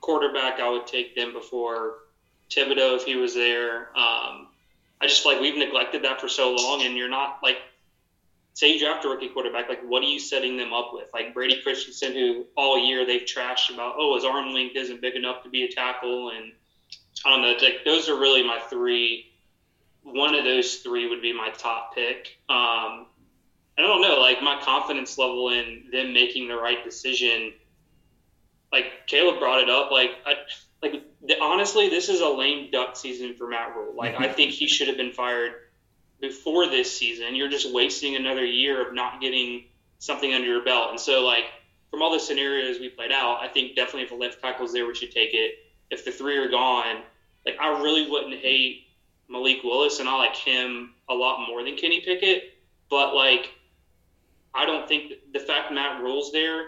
quarterback. 0.00 0.60
I 0.60 0.70
would 0.70 0.86
take 0.86 1.16
them 1.16 1.32
before 1.32 2.04
Thibodeaux 2.48 2.96
if 2.96 3.04
he 3.04 3.16
was 3.16 3.34
there. 3.34 3.88
Um, 3.96 4.48
I 5.00 5.06
just 5.06 5.24
like 5.24 5.40
we've 5.40 5.56
neglected 5.56 6.04
that 6.04 6.20
for 6.20 6.28
so 6.28 6.54
long, 6.54 6.82
and 6.82 6.96
you're 6.96 7.08
not 7.08 7.38
like, 7.42 7.58
say 8.54 8.72
you 8.72 8.78
draft 8.78 9.04
a 9.04 9.08
rookie 9.08 9.28
quarterback, 9.28 9.68
like 9.68 9.82
what 9.82 10.02
are 10.02 10.06
you 10.06 10.18
setting 10.18 10.56
them 10.56 10.72
up 10.72 10.90
with? 10.92 11.08
Like 11.14 11.32
Brady 11.32 11.60
Christensen, 11.62 12.12
who 12.12 12.46
all 12.56 12.78
year 12.78 13.06
they've 13.06 13.22
trashed 13.22 13.72
about, 13.72 13.94
oh, 13.98 14.14
his 14.14 14.24
arm 14.24 14.52
length 14.52 14.76
isn't 14.76 15.00
big 15.00 15.16
enough 15.16 15.42
to 15.42 15.48
be 15.48 15.64
a 15.64 15.68
tackle, 15.68 16.30
and 16.30 16.52
I 17.24 17.30
don't 17.30 17.42
know. 17.42 17.54
Like 17.62 17.84
those 17.84 18.08
are 18.08 18.18
really 18.18 18.42
my 18.42 18.60
three. 18.68 19.29
One 20.02 20.34
of 20.34 20.44
those 20.44 20.76
three 20.76 21.08
would 21.08 21.22
be 21.22 21.32
my 21.32 21.50
top 21.50 21.94
pick. 21.94 22.38
Um, 22.48 23.06
I 23.78 23.82
don't 23.82 24.02
know. 24.02 24.20
Like 24.20 24.42
my 24.42 24.60
confidence 24.62 25.18
level 25.18 25.50
in 25.50 25.84
them 25.92 26.12
making 26.12 26.48
the 26.48 26.56
right 26.56 26.82
decision. 26.84 27.52
Like 28.72 29.06
Caleb 29.06 29.38
brought 29.38 29.62
it 29.62 29.70
up. 29.70 29.90
Like 29.90 30.10
I, 30.26 30.34
like 30.82 31.02
the, 31.26 31.40
honestly, 31.40 31.88
this 31.88 32.08
is 32.08 32.20
a 32.20 32.28
lame 32.28 32.70
duck 32.70 32.96
season 32.96 33.34
for 33.34 33.48
Matt 33.48 33.74
Rhule. 33.76 33.94
Like 33.96 34.20
I 34.20 34.28
think 34.28 34.52
he 34.52 34.66
should 34.66 34.88
have 34.88 34.96
been 34.96 35.12
fired 35.12 35.52
before 36.20 36.66
this 36.66 36.96
season. 36.96 37.34
You're 37.34 37.48
just 37.48 37.72
wasting 37.72 38.16
another 38.16 38.44
year 38.44 38.86
of 38.86 38.94
not 38.94 39.20
getting 39.20 39.64
something 39.98 40.32
under 40.32 40.46
your 40.46 40.64
belt. 40.64 40.90
And 40.90 41.00
so 41.00 41.24
like 41.24 41.44
from 41.90 42.02
all 42.02 42.12
the 42.12 42.20
scenarios 42.20 42.78
we 42.78 42.88
played 42.88 43.12
out, 43.12 43.40
I 43.40 43.48
think 43.48 43.76
definitely 43.76 44.02
if 44.02 44.12
a 44.12 44.14
left 44.14 44.40
tackle's 44.40 44.72
there, 44.72 44.86
we 44.86 44.94
should 44.94 45.10
take 45.10 45.30
it. 45.32 45.54
If 45.90 46.04
the 46.04 46.12
three 46.12 46.36
are 46.36 46.48
gone, 46.48 47.02
like 47.44 47.56
I 47.60 47.80
really 47.80 48.10
wouldn't 48.10 48.40
hate 48.40 48.84
Malik 49.30 49.62
Willis, 49.62 50.00
and 50.00 50.08
I 50.08 50.16
like 50.16 50.36
him 50.36 50.94
a 51.08 51.14
lot 51.14 51.46
more 51.46 51.62
than 51.64 51.76
Kenny 51.76 52.00
Pickett. 52.00 52.54
But 52.90 53.14
like, 53.14 53.50
I 54.54 54.66
don't 54.66 54.88
think 54.88 55.12
the 55.32 55.38
fact 55.38 55.72
Matt 55.72 56.02
Rhule's 56.02 56.32
there 56.32 56.64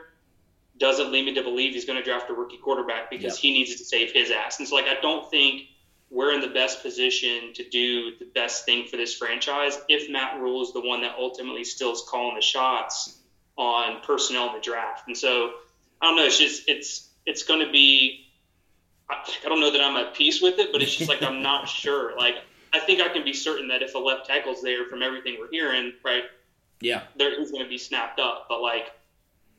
doesn't 0.78 1.12
lead 1.12 1.24
me 1.24 1.34
to 1.34 1.42
believe 1.42 1.74
he's 1.74 1.84
going 1.84 1.98
to 1.98 2.04
draft 2.04 2.30
a 2.30 2.32
rookie 2.32 2.56
quarterback 2.56 3.10
because 3.10 3.36
he 3.36 3.52
needs 3.52 3.76
to 3.76 3.84
save 3.84 4.12
his 4.12 4.30
ass. 4.30 4.58
And 4.58 4.68
so 4.68 4.74
like, 4.74 4.86
I 4.86 5.00
don't 5.00 5.30
think 5.30 5.64
we're 6.10 6.32
in 6.32 6.40
the 6.40 6.48
best 6.48 6.82
position 6.82 7.52
to 7.54 7.68
do 7.68 8.16
the 8.18 8.26
best 8.34 8.64
thing 8.64 8.86
for 8.86 8.96
this 8.96 9.14
franchise 9.14 9.80
if 9.88 10.10
Matt 10.10 10.40
Rhule 10.40 10.62
is 10.62 10.72
the 10.72 10.80
one 10.80 11.00
that 11.02 11.16
ultimately 11.18 11.64
still 11.64 11.92
is 11.92 12.02
calling 12.06 12.36
the 12.36 12.42
shots 12.42 13.18
on 13.56 14.00
personnel 14.02 14.48
in 14.48 14.54
the 14.54 14.60
draft. 14.60 15.08
And 15.08 15.16
so 15.16 15.52
I 16.00 16.06
don't 16.06 16.16
know. 16.16 16.24
It's 16.24 16.38
just 16.38 16.68
it's 16.68 17.08
it's 17.26 17.44
going 17.44 17.64
to 17.64 17.72
be. 17.72 18.26
I, 19.08 19.16
I 19.44 19.48
don't 19.48 19.60
know 19.60 19.70
that 19.70 19.80
I'm 19.80 19.96
at 19.96 20.14
peace 20.14 20.42
with 20.42 20.58
it, 20.58 20.72
but 20.72 20.82
it's 20.82 20.94
just 20.94 21.08
like 21.08 21.22
I'm 21.22 21.42
not 21.42 21.68
sure. 21.68 22.16
Like 22.16 22.36
I 22.72 22.78
think 22.80 23.00
I 23.00 23.08
can 23.08 23.24
be 23.24 23.32
certain 23.32 23.68
that 23.68 23.82
if 23.82 23.94
a 23.94 23.98
left 23.98 24.26
tackle's 24.26 24.62
there, 24.62 24.84
from 24.86 25.02
everything 25.02 25.36
we're 25.38 25.50
hearing, 25.50 25.92
right, 26.04 26.24
Yeah. 26.80 27.02
there 27.16 27.38
is 27.40 27.50
going 27.50 27.62
to 27.62 27.68
be 27.68 27.78
snapped 27.78 28.18
up. 28.18 28.46
But 28.48 28.60
like 28.62 28.92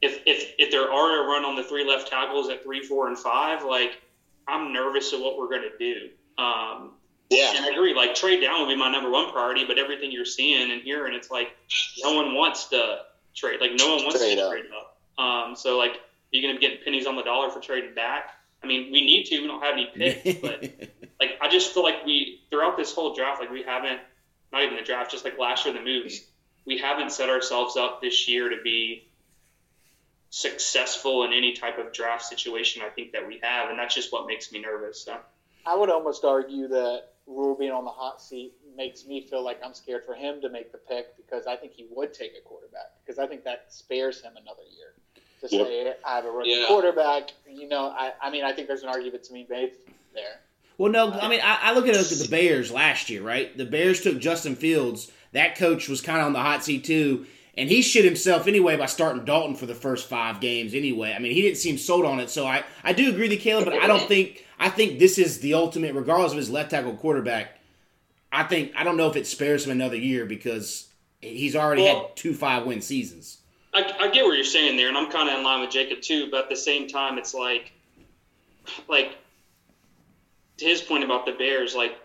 if 0.01 0.19
if 0.25 0.53
if 0.57 0.71
there 0.71 0.91
are 0.91 1.23
a 1.23 1.27
run 1.27 1.45
on 1.45 1.55
the 1.55 1.63
three 1.63 1.85
left 1.85 2.07
tackles 2.09 2.49
at 2.49 2.63
three, 2.63 2.81
four, 2.81 3.07
and 3.07 3.17
five, 3.17 3.63
like 3.63 4.01
I'm 4.47 4.73
nervous 4.73 5.13
of 5.13 5.21
what 5.21 5.37
we're 5.37 5.47
going 5.49 5.69
to 5.69 5.77
do. 5.77 6.09
Um, 6.43 6.93
Yeah. 7.29 7.53
and 7.55 7.65
I 7.65 7.69
agree. 7.69 7.93
Like 7.93 8.15
trade 8.15 8.41
down 8.41 8.61
would 8.61 8.67
be 8.73 8.75
my 8.75 8.91
number 8.91 9.09
one 9.09 9.31
priority, 9.31 9.63
but 9.65 9.77
everything 9.77 10.11
you're 10.11 10.25
seeing 10.25 10.71
and 10.71 10.81
hearing, 10.81 11.13
it's 11.13 11.29
like 11.31 11.55
no 12.03 12.13
one 12.13 12.33
wants 12.33 12.65
to 12.69 13.01
trade. 13.35 13.61
Like 13.61 13.71
no 13.75 13.95
one 13.95 14.03
wants 14.05 14.19
Trade 14.19 14.35
to 14.35 14.45
up. 14.45 14.51
trade 14.51 14.65
up. 14.75 15.23
Um, 15.23 15.55
so 15.55 15.77
like 15.77 15.99
you're 16.31 16.41
gonna 16.41 16.59
be 16.59 16.65
getting 16.65 16.83
pennies 16.83 17.05
on 17.05 17.15
the 17.15 17.21
dollar 17.23 17.49
for 17.51 17.59
trading 17.59 17.93
back. 17.93 18.31
I 18.63 18.67
mean, 18.67 18.91
we 18.91 19.05
need 19.05 19.25
to. 19.25 19.39
We 19.41 19.47
don't 19.47 19.61
have 19.61 19.73
any 19.73 19.85
picks, 20.23 20.39
but 20.39 20.61
like 21.19 21.37
I 21.41 21.49
just 21.49 21.73
feel 21.73 21.83
like 21.83 22.05
we 22.05 22.41
throughout 22.49 22.77
this 22.77 22.93
whole 22.93 23.13
draft, 23.13 23.41
like 23.41 23.51
we 23.51 23.63
haven't, 23.63 23.99
not 24.51 24.63
even 24.63 24.77
the 24.77 24.83
draft, 24.83 25.11
just 25.11 25.25
like 25.25 25.37
last 25.37 25.65
year 25.65 25.73
the 25.73 25.81
moves, 25.81 26.21
we 26.65 26.77
haven't 26.77 27.11
set 27.11 27.29
ourselves 27.29 27.75
up 27.75 28.01
this 28.01 28.27
year 28.27 28.49
to 28.49 28.57
be 28.63 29.07
successful 30.29 31.23
in 31.23 31.33
any 31.33 31.53
type 31.53 31.77
of 31.77 31.93
draft 31.93 32.25
situation. 32.25 32.81
I 32.85 32.89
think 32.89 33.11
that 33.11 33.27
we 33.27 33.39
have, 33.43 33.69
and 33.69 33.77
that's 33.77 33.93
just 33.93 34.11
what 34.11 34.27
makes 34.27 34.51
me 34.51 34.61
nervous. 34.61 35.03
So. 35.03 35.17
I 35.65 35.75
would 35.75 35.89
almost 35.89 36.25
argue 36.25 36.67
that 36.69 37.03
Rhule 37.25 37.55
being 37.55 37.71
on 37.71 37.85
the 37.85 37.91
hot 37.91 38.21
seat 38.21 38.53
makes 38.75 39.05
me 39.05 39.21
feel 39.21 39.43
like 39.43 39.59
I'm 39.63 39.73
scared 39.73 40.03
for 40.05 40.13
him 40.13 40.41
to 40.41 40.49
make 40.49 40.71
the 40.71 40.77
pick 40.77 41.15
because 41.15 41.47
I 41.47 41.55
think 41.55 41.73
he 41.73 41.85
would 41.89 42.13
take 42.13 42.33
a 42.37 42.41
quarterback 42.41 42.91
because 43.05 43.17
I 43.17 43.27
think 43.27 43.43
that 43.45 43.67
spares 43.69 44.21
him 44.21 44.33
another 44.35 44.63
year. 44.75 44.93
To 45.49 45.55
Yep. 45.55 45.67
say 45.67 45.93
I 46.05 46.15
have 46.15 46.25
a 46.25 46.31
rookie 46.31 46.51
Yeah. 46.51 46.65
quarterback, 46.67 47.31
you 47.49 47.67
know, 47.67 47.87
I, 47.89 48.13
I 48.21 48.29
mean, 48.29 48.43
I 48.45 48.53
think 48.53 48.67
there's 48.67 48.83
an 48.83 48.89
argument 48.89 49.23
to 49.25 49.33
be 49.33 49.45
made 49.49 49.71
there. 50.13 50.39
Well, 50.77 50.91
no, 50.91 51.11
I 51.11 51.27
mean, 51.27 51.41
I, 51.43 51.59
I 51.61 51.73
look 51.73 51.87
at, 51.87 51.95
look 51.95 52.11
at 52.11 52.17
the 52.17 52.27
Bears 52.29 52.71
last 52.71 53.09
year, 53.09 53.21
right? 53.21 53.55
The 53.57 53.65
Bears 53.65 54.01
took 54.01 54.19
Justin 54.19 54.55
Fields. 54.55 55.11
That 55.33 55.55
coach 55.57 55.89
was 55.89 56.01
kind 56.01 56.19
of 56.19 56.27
on 56.27 56.33
the 56.33 56.39
hot 56.39 56.63
seat 56.63 56.83
too, 56.85 57.25
and 57.57 57.69
he 57.69 57.81
shit 57.81 58.05
himself 58.05 58.47
anyway 58.47 58.77
by 58.77 58.85
starting 58.85 59.25
Dalton 59.25 59.55
for 59.55 59.65
the 59.65 59.75
first 59.75 60.07
five 60.07 60.39
games 60.39 60.73
anyway. 60.73 61.13
I 61.13 61.19
mean, 61.19 61.33
he 61.33 61.41
didn't 61.41 61.57
seem 61.57 61.77
sold 61.77 62.05
on 62.05 62.19
it, 62.19 62.29
so 62.29 62.45
I, 62.47 62.63
I 62.83 62.93
do 62.93 63.09
agree 63.09 63.27
with 63.29 63.39
Caleb, 63.41 63.65
but 63.65 63.73
I 63.75 63.87
don't 63.87 64.07
think 64.07 64.45
I 64.59 64.69
think 64.69 64.97
this 64.97 65.17
is 65.17 65.39
the 65.39 65.55
ultimate, 65.55 65.93
regardless 65.93 66.31
of 66.31 66.37
his 66.37 66.49
left 66.49 66.71
tackle 66.71 66.93
quarterback. 66.95 67.59
I 68.31 68.43
think 68.43 68.71
I 68.77 68.83
don't 68.83 68.97
know 68.97 69.09
if 69.09 69.15
it 69.17 69.27
spares 69.27 69.65
him 69.65 69.71
another 69.71 69.97
year 69.97 70.25
because 70.25 70.87
he's 71.21 71.55
already 71.55 71.83
Well- 71.83 72.07
had 72.07 72.15
two 72.15 72.33
five 72.33 72.65
win 72.65 72.81
seasons. 72.81 73.39
I, 73.73 73.95
I 74.01 74.11
get 74.11 74.25
what 74.25 74.35
you're 74.35 74.43
saying 74.43 74.77
there, 74.77 74.87
and 74.87 74.97
I'm 74.97 75.09
kind 75.11 75.29
of 75.29 75.37
in 75.37 75.43
line 75.43 75.61
with 75.61 75.71
Jacob 75.71 76.01
too. 76.01 76.29
But 76.29 76.43
at 76.43 76.49
the 76.49 76.55
same 76.55 76.87
time, 76.87 77.17
it's 77.17 77.33
like, 77.33 77.71
like 78.87 79.17
to 80.57 80.65
his 80.65 80.81
point 80.81 81.03
about 81.03 81.25
the 81.25 81.31
Bears, 81.31 81.75
like 81.75 81.97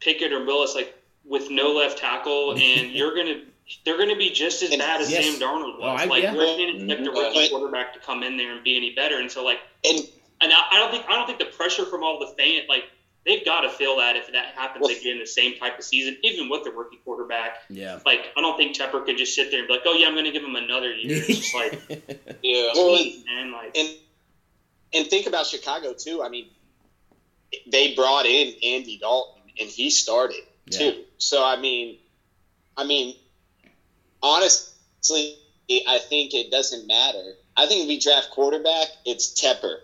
Pickett 0.00 0.32
or 0.32 0.44
Willis, 0.44 0.74
like 0.74 0.94
with 1.24 1.50
no 1.50 1.72
left 1.72 1.98
tackle, 1.98 2.52
and 2.52 2.90
you're 2.92 3.14
gonna 3.14 3.42
they're 3.84 3.98
gonna 3.98 4.16
be 4.16 4.30
just 4.30 4.62
as 4.62 4.70
And- 4.70 4.80
bad 4.80 5.00
as 5.00 5.10
yes. 5.10 5.24
Sam 5.24 5.40
Darnold 5.40 5.78
was. 5.78 6.00
Oh, 6.00 6.04
I- 6.04 6.04
like 6.04 6.22
yeah. 6.22 6.34
we're 6.34 6.44
gonna 6.44 6.72
expect 6.74 7.00
a 7.00 7.04
mm-hmm. 7.04 7.18
rookie 7.18 7.34
But- 7.34 7.50
quarterback 7.50 7.94
to 7.94 8.00
come 8.00 8.22
in 8.22 8.36
there 8.36 8.54
and 8.54 8.62
be 8.62 8.76
any 8.76 8.94
better, 8.94 9.18
and 9.18 9.30
so 9.30 9.44
like, 9.44 9.60
And 9.84 9.98
and 10.40 10.52
I, 10.52 10.62
I 10.72 10.78
don't 10.78 10.90
think 10.90 11.06
I 11.08 11.12
don't 11.14 11.26
think 11.26 11.38
the 11.38 11.56
pressure 11.56 11.86
from 11.86 12.02
all 12.02 12.18
the 12.18 12.34
fan 12.36 12.62
like. 12.68 12.84
They've 13.24 13.44
got 13.44 13.60
to 13.60 13.68
feel 13.68 13.98
that 13.98 14.16
if 14.16 14.32
that 14.32 14.46
happens 14.56 14.82
Well- 14.82 14.96
again, 14.96 15.18
the 15.20 15.26
same 15.26 15.56
type 15.56 15.78
of 15.78 15.84
season, 15.84 16.16
even 16.22 16.48
with 16.48 16.64
the 16.64 16.70
rookie 16.72 16.98
quarterback. 17.04 17.62
Yeah. 17.70 18.00
Like, 18.04 18.32
I 18.36 18.40
don't 18.40 18.56
think 18.56 18.76
Tepper 18.76 19.04
could 19.04 19.16
just 19.16 19.34
sit 19.34 19.50
there 19.50 19.60
and 19.60 19.68
be 19.68 19.74
like, 19.74 19.82
"Oh 19.86 19.94
yeah, 19.94 20.08
I'm 20.08 20.14
going 20.14 20.24
to 20.24 20.32
give 20.32 20.42
him 20.42 20.56
another 20.56 20.92
year." 20.92 21.22
It's 21.28 21.38
just 21.38 21.54
like, 21.54 21.80
Yeah. 22.42 22.70
Well, 22.74 22.96
sweet, 22.96 23.24
man, 23.26 23.52
like, 23.52 23.76
and 23.76 23.88
and 24.94 25.06
think 25.06 25.26
about 25.26 25.46
Chicago 25.46 25.94
too. 25.94 26.22
I 26.22 26.28
mean, 26.28 26.48
they 27.66 27.94
brought 27.94 28.26
in 28.26 28.54
Andy 28.62 28.98
Dalton, 28.98 29.42
and 29.60 29.68
he 29.68 29.90
started 29.90 30.42
too. 30.70 31.04
So 31.18 31.44
I 31.44 31.56
mean, 31.60 31.98
I 32.76 32.84
mean, 32.84 33.14
honestly, 34.22 35.36
I 35.70 35.98
think 35.98 36.34
it 36.34 36.50
doesn't 36.50 36.86
matter. 36.86 37.34
I 37.56 37.66
think 37.66 37.82
if 37.82 37.88
we 37.88 37.98
draft 37.98 38.30
quarterback, 38.30 38.88
it's 39.04 39.40
Tepper 39.40 39.78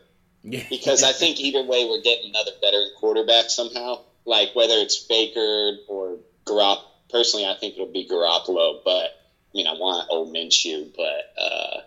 Yeah. 0.52 0.64
because 0.70 1.02
I 1.02 1.12
think 1.12 1.40
either 1.40 1.62
way 1.62 1.86
we're 1.88 2.02
getting 2.02 2.30
another 2.30 2.52
veteran 2.60 2.90
quarterback 2.96 3.50
somehow. 3.50 4.00
Like 4.24 4.54
whether 4.54 4.74
it's 4.74 4.98
Baker 4.98 5.76
or 5.88 6.18
Garop. 6.44 6.80
Personally, 7.10 7.46
I 7.46 7.54
think 7.58 7.74
it'll 7.74 7.86
be 7.86 8.06
Garoppolo, 8.06 8.80
but 8.84 8.90
I 8.92 9.54
mean, 9.54 9.66
I 9.66 9.72
want 9.72 10.08
old 10.10 10.34
Minshew, 10.34 10.94
but 10.94 11.42
uh, 11.42 11.80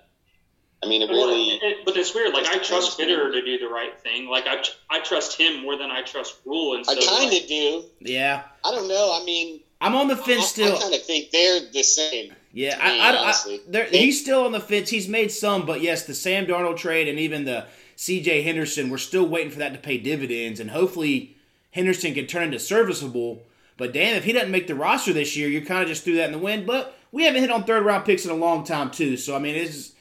I 0.84 0.88
mean, 0.88 1.03
it 1.03 1.10
really. 1.10 1.50
It- 1.62 1.86
but 1.86 1.96
it's 1.96 2.15
weird. 2.15 2.34
Like 2.34 2.48
I 2.48 2.58
trust 2.58 3.00
Fitterer 3.00 3.32
to 3.32 3.41
do 3.44 3.60
the 3.60 3.68
right 3.68 4.00
thing. 4.01 4.27
Like 4.27 4.48
I, 4.48 4.63
I 4.89 5.00
trust 5.01 5.39
him 5.39 5.62
more 5.62 5.77
than 5.77 5.91
I 5.91 6.01
trust 6.01 6.38
Rhule. 6.46 6.75
And 6.75 6.86
so 6.86 6.94
I 6.94 6.96
kind 6.96 7.32
like, 7.32 7.44
of 7.44 7.48
do. 7.48 7.84
yeah. 8.00 8.44
I 8.65 8.72
don't 8.72 8.88
know. 8.88 9.20
I 9.22 9.24
mean, 9.24 9.60
I'm 9.80 9.96
on 9.96 10.08
the 10.08 10.18
fence 10.18 10.41
I, 10.41 10.46
still. 10.46 10.75
I 10.77 10.82
kind 10.82 10.94
of 10.96 11.03
think 11.03 11.32
they're 11.32 11.60
the 11.72 11.84
same. 11.84 12.34
Yeah, 12.53 12.77
me, 12.77 13.00
I, 13.00 13.10
I, 13.10 13.12
I, 13.12 13.18
honestly. 13.24 13.62
there, 13.68 13.86
he's 13.86 14.20
still 14.20 14.46
on 14.46 14.51
the 14.51 14.60
fence. 14.60 14.89
He's 14.89 15.08
made 15.08 15.32
some, 15.32 15.65
but 15.65 15.82
yes, 15.82 16.06
the 16.06 16.13
Sam 16.13 16.46
Darnold 16.48 16.77
trade 16.77 17.08
and 17.08 17.20
even 17.20 17.46
the 17.46 17.65
C.J. 18.01 18.41
Henderson, 18.41 18.89
we're 18.89 18.98
still 18.98 19.27
waiting 19.27 19.51
for 19.51 19.60
that 19.60 19.74
to 19.74 19.79
pay 19.79 20.00
dividends, 20.00 20.60
and 20.60 20.72
hopefully 20.72 21.38
Henderson 21.70 22.15
can 22.15 22.25
turn 22.25 22.46
into 22.46 22.58
serviceable. 22.58 23.43
But 23.77 23.93
damn, 23.93 24.15
if 24.15 24.24
he 24.24 24.31
doesn't 24.31 24.50
make 24.50 24.65
the 24.65 24.74
roster 24.74 25.13
this 25.13 25.38
year, 25.38 25.48
you 25.48 25.62
kind 25.62 25.84
of 25.84 25.88
just 25.88 26.03
threw 26.03 26.15
that 26.15 26.25
in 26.25 26.31
the 26.31 26.39
wind. 26.39 26.65
But 26.65 26.98
we 27.12 27.25
haven't 27.25 27.41
hit 27.41 27.51
on 27.51 27.63
third 27.63 27.86
round 27.86 28.05
picks 28.05 28.25
in 28.25 28.31
a 28.31 28.36
long 28.36 28.63
time 28.63 28.89
too, 28.89 29.17
so 29.17 29.36
I 29.36 29.39
mean, 29.39 29.55
it's 29.55 29.91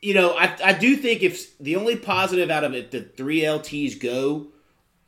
you 0.00 0.14
know, 0.14 0.38
I 0.38 0.56
I 0.64 0.72
do 0.72 0.96
think 0.96 1.22
if 1.22 1.58
the 1.58 1.76
only 1.76 1.96
positive 1.96 2.50
out 2.50 2.64
of 2.64 2.72
it, 2.72 2.90
the 2.90 3.02
three 3.02 3.42
LTs 3.42 4.00
go 4.00 4.46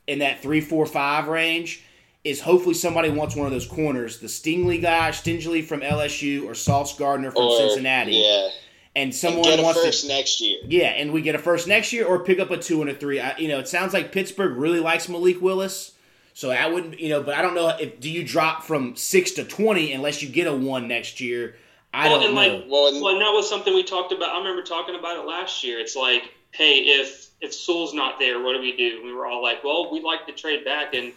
in 0.06 0.18
that 0.18 0.42
three, 0.42 0.60
four, 0.60 0.84
five 0.84 1.26
range 1.26 1.82
is 2.22 2.42
hopefully 2.42 2.74
somebody 2.74 3.08
wants 3.08 3.34
one 3.34 3.46
of 3.46 3.52
those 3.52 3.66
corners, 3.66 4.18
the 4.18 4.26
Stingley 4.26 4.82
guy, 4.82 5.08
Stingley 5.10 5.64
from 5.64 5.80
LSU, 5.80 6.44
or 6.44 6.54
Sauce 6.54 6.98
Gardner 6.98 7.30
from 7.30 7.44
Or 7.44 7.56
Cincinnati, 7.56 8.12
yeah, 8.12 8.50
and 8.98 9.04
and 9.04 9.14
someone 9.14 9.44
get 9.44 9.58
a 9.58 9.62
wants 9.62 9.82
first 9.82 10.02
to. 10.02 10.08
next 10.08 10.40
year. 10.40 10.58
Yeah, 10.66 10.88
and 10.88 11.12
we 11.12 11.22
get 11.22 11.34
a 11.34 11.38
first 11.38 11.66
next 11.68 11.92
year, 11.92 12.04
or 12.06 12.18
pick 12.24 12.38
up 12.38 12.50
a 12.50 12.56
two 12.56 12.80
and 12.80 12.90
a 12.90 12.94
three. 12.94 13.20
I, 13.20 13.36
you 13.38 13.48
know, 13.48 13.58
it 13.58 13.68
sounds 13.68 13.92
like 13.92 14.12
Pittsburgh 14.12 14.56
really 14.56 14.80
likes 14.80 15.08
Malik 15.08 15.40
Willis, 15.40 15.92
so 16.34 16.50
I 16.50 16.66
wouldn't, 16.66 16.98
you 16.98 17.08
know, 17.08 17.22
but 17.22 17.34
I 17.34 17.42
don't 17.42 17.54
know 17.54 17.68
if 17.68 18.00
do 18.00 18.10
you 18.10 18.24
drop 18.24 18.62
from 18.64 18.96
six 18.96 19.32
to 19.32 19.44
twenty 19.44 19.92
unless 19.92 20.22
you 20.22 20.28
get 20.28 20.46
a 20.46 20.52
one 20.54 20.88
next 20.88 21.20
year. 21.20 21.56
I 21.92 22.08
Well, 22.08 22.20
don't 22.20 22.26
and, 22.26 22.34
know. 22.34 22.40
like, 22.40 22.64
Well, 22.68 22.88
and, 22.88 23.00
well, 23.02 23.12
and 23.14 23.20
that 23.22 23.30
was 23.32 23.48
something 23.48 23.74
we 23.74 23.82
talked 23.82 24.12
about. 24.12 24.28
I 24.28 24.38
remember 24.38 24.62
talking 24.62 24.94
about 24.94 25.16
it 25.16 25.26
last 25.26 25.64
year. 25.64 25.78
It's 25.78 25.96
like, 25.96 26.34
hey, 26.50 26.78
if 26.80 27.28
if 27.40 27.54
Sewell's 27.54 27.94
not 27.94 28.18
there, 28.18 28.42
what 28.42 28.52
do 28.54 28.60
we 28.60 28.76
do? 28.76 29.00
We 29.04 29.12
were 29.12 29.26
all 29.26 29.42
like, 29.42 29.62
well, 29.64 29.90
we'd 29.92 30.02
like 30.02 30.26
to 30.26 30.32
trade 30.32 30.64
back, 30.64 30.92
and 30.94 31.12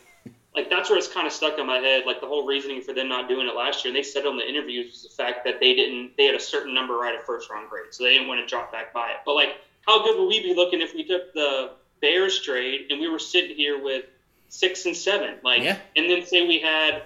like 0.56 0.70
that's 0.70 0.90
where 0.90 0.98
it's 0.98 1.08
kind 1.08 1.26
of 1.26 1.34
stuck 1.34 1.58
in 1.60 1.66
my 1.66 1.78
head. 1.78 2.04
Like 2.06 2.20
the 2.20 2.28
whole 2.28 2.46
reasoning 2.46 2.82
for 2.82 2.94
them 2.94 3.08
not 3.08 3.30
doing 3.30 3.48
it 3.48 3.56
last 3.56 3.84
year, 3.84 3.90
and 3.90 3.98
they 3.98 4.04
said 4.04 4.26
on 4.26 4.38
the 4.38 4.48
interviews 4.48 4.92
was 4.92 5.04
the 5.04 5.24
fact 5.24 5.46
that 5.46 5.60
they 5.60 5.74
didn't 5.74 6.12
they 6.18 6.26
had 6.26 6.36
a 6.36 6.40
certain 6.40 6.74
number 6.74 6.98
right 6.98 7.16
of 7.16 7.24
first 7.24 7.50
round 7.50 7.70
grade, 7.70 7.86
so 7.92 8.04
they 8.04 8.12
didn't 8.12 8.28
want 8.28 8.40
to 8.42 8.46
drop 8.46 8.72
back 8.72 8.94
by 8.94 9.12
it. 9.12 9.18
But 9.26 9.36
like, 9.36 9.56
how 9.86 10.04
good 10.04 10.18
would 10.20 10.28
we 10.28 10.42
be 10.42 10.54
looking 10.54 10.82
if 10.82 10.94
we 10.94 11.04
took 11.04 11.34
the 11.34 11.72
Bears 12.02 12.42
trade 12.42 12.88
and 12.90 13.00
we 13.00 13.08
were 13.08 13.20
sitting 13.20 13.56
here 13.56 13.82
with 13.82 14.06
six 14.50 14.86
and 14.86 14.96
seven, 14.96 15.36
like, 15.44 15.64
Yeah. 15.64 15.78
and 15.96 16.10
then 16.10 16.26
say 16.26 16.46
we 16.46 16.60
had 16.60 17.04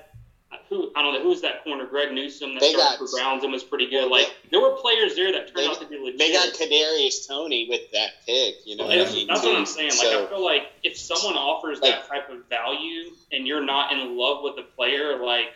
who 0.70 0.92
I 0.96 1.02
don't 1.02 1.14
know 1.14 1.22
who's 1.22 1.42
that 1.42 1.64
corner, 1.64 1.86
Greg 1.86 2.12
Newsome 2.12 2.54
that 2.56 2.60
They 2.62 2.74
started 2.74 2.98
got- 3.00 3.10
for 3.10 3.16
Browns 3.18 3.44
and 3.44 3.54
was 3.54 3.64
pretty 3.64 3.88
good. 3.88 4.10
Like 4.10 4.34
there 4.52 4.60
were 4.60 4.72
players 4.72 5.16
there 5.16 5.32
that 5.32 5.48
turned 5.54 5.58
They- 5.58 5.68
out 5.68 5.80
to 5.80 5.86
be 5.88 5.98
legit. 5.98 6.18
They 6.18 6.32
got 6.34 6.50
Kadarius 6.54 7.28
Toney 7.28 7.68
with 7.70 7.92
that 7.92 8.26
pick. 8.26 8.56
You 8.66 8.76
know, 8.76 8.86
what 8.86 8.98
That's, 8.98 9.12
I 9.12 9.16
mean? 9.16 9.28
that's 9.28 9.44
what 9.44 9.56
I'm 9.56 9.66
saying. 9.66 9.90
Like 9.92 9.98
So- 10.00 10.26
I 10.26 10.30
feel 10.30 10.44
like 10.44 10.72
if 10.84 10.98
someone 10.98 11.36
offers 11.38 11.80
that 11.82 12.08
type 12.08 12.30
of 12.30 12.46
value 12.50 13.12
and 13.32 13.46
you're 13.48 13.64
not 13.64 13.92
in 13.94 14.18
love 14.18 14.44
with 14.44 14.56
the 14.56 14.64
player, 14.64 15.24
like 15.24 15.54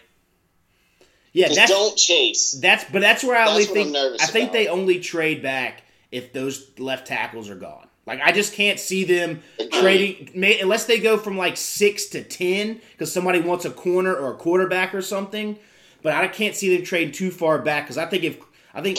Yeah, 1.34 1.50
that's 1.50 1.70
don't 1.72 1.98
chase. 1.98 2.52
that's 2.62 2.86
but 2.92 3.02
that's 3.02 3.24
where 3.24 3.36
I 3.36 3.46
That's 3.46 3.52
only 3.52 3.66
think 3.66 3.96
I'm 3.98 4.14
I 4.20 4.26
think 4.28 4.44
about. 4.50 4.54
they 4.54 4.68
only 4.68 5.00
trade 5.00 5.42
back 5.42 5.84
if 6.12 6.34
those 6.34 6.68
left 6.80 7.08
tackles 7.08 7.50
are 7.50 7.56
gone. 7.56 7.88
Like 8.10 8.22
I 8.24 8.32
just 8.32 8.54
can't 8.54 8.80
see 8.80 9.04
them 9.04 9.44
trading 9.72 10.32
unless 10.62 10.86
they 10.86 11.00
go 11.00 11.16
from 11.16 11.38
like 11.38 11.58
six 11.58 12.08
to 12.08 12.24
ten 12.24 12.82
because 12.92 13.14
somebody 13.14 13.40
wants 13.40 13.66
a 13.66 13.70
corner 13.70 14.16
or 14.16 14.34
a 14.34 14.36
quarterback 14.36 14.96
or 14.96 15.04
something. 15.04 15.60
But 16.02 16.14
I 16.14 16.28
can't 16.28 16.56
see 16.56 16.76
them 16.76 16.84
trading 16.84 17.14
too 17.14 17.30
far 17.30 17.60
back 17.60 17.84
because 17.84 18.00
I 18.00 18.08
think 18.08 18.24
if 18.24 18.40
I 18.74 18.82
think 18.82 18.98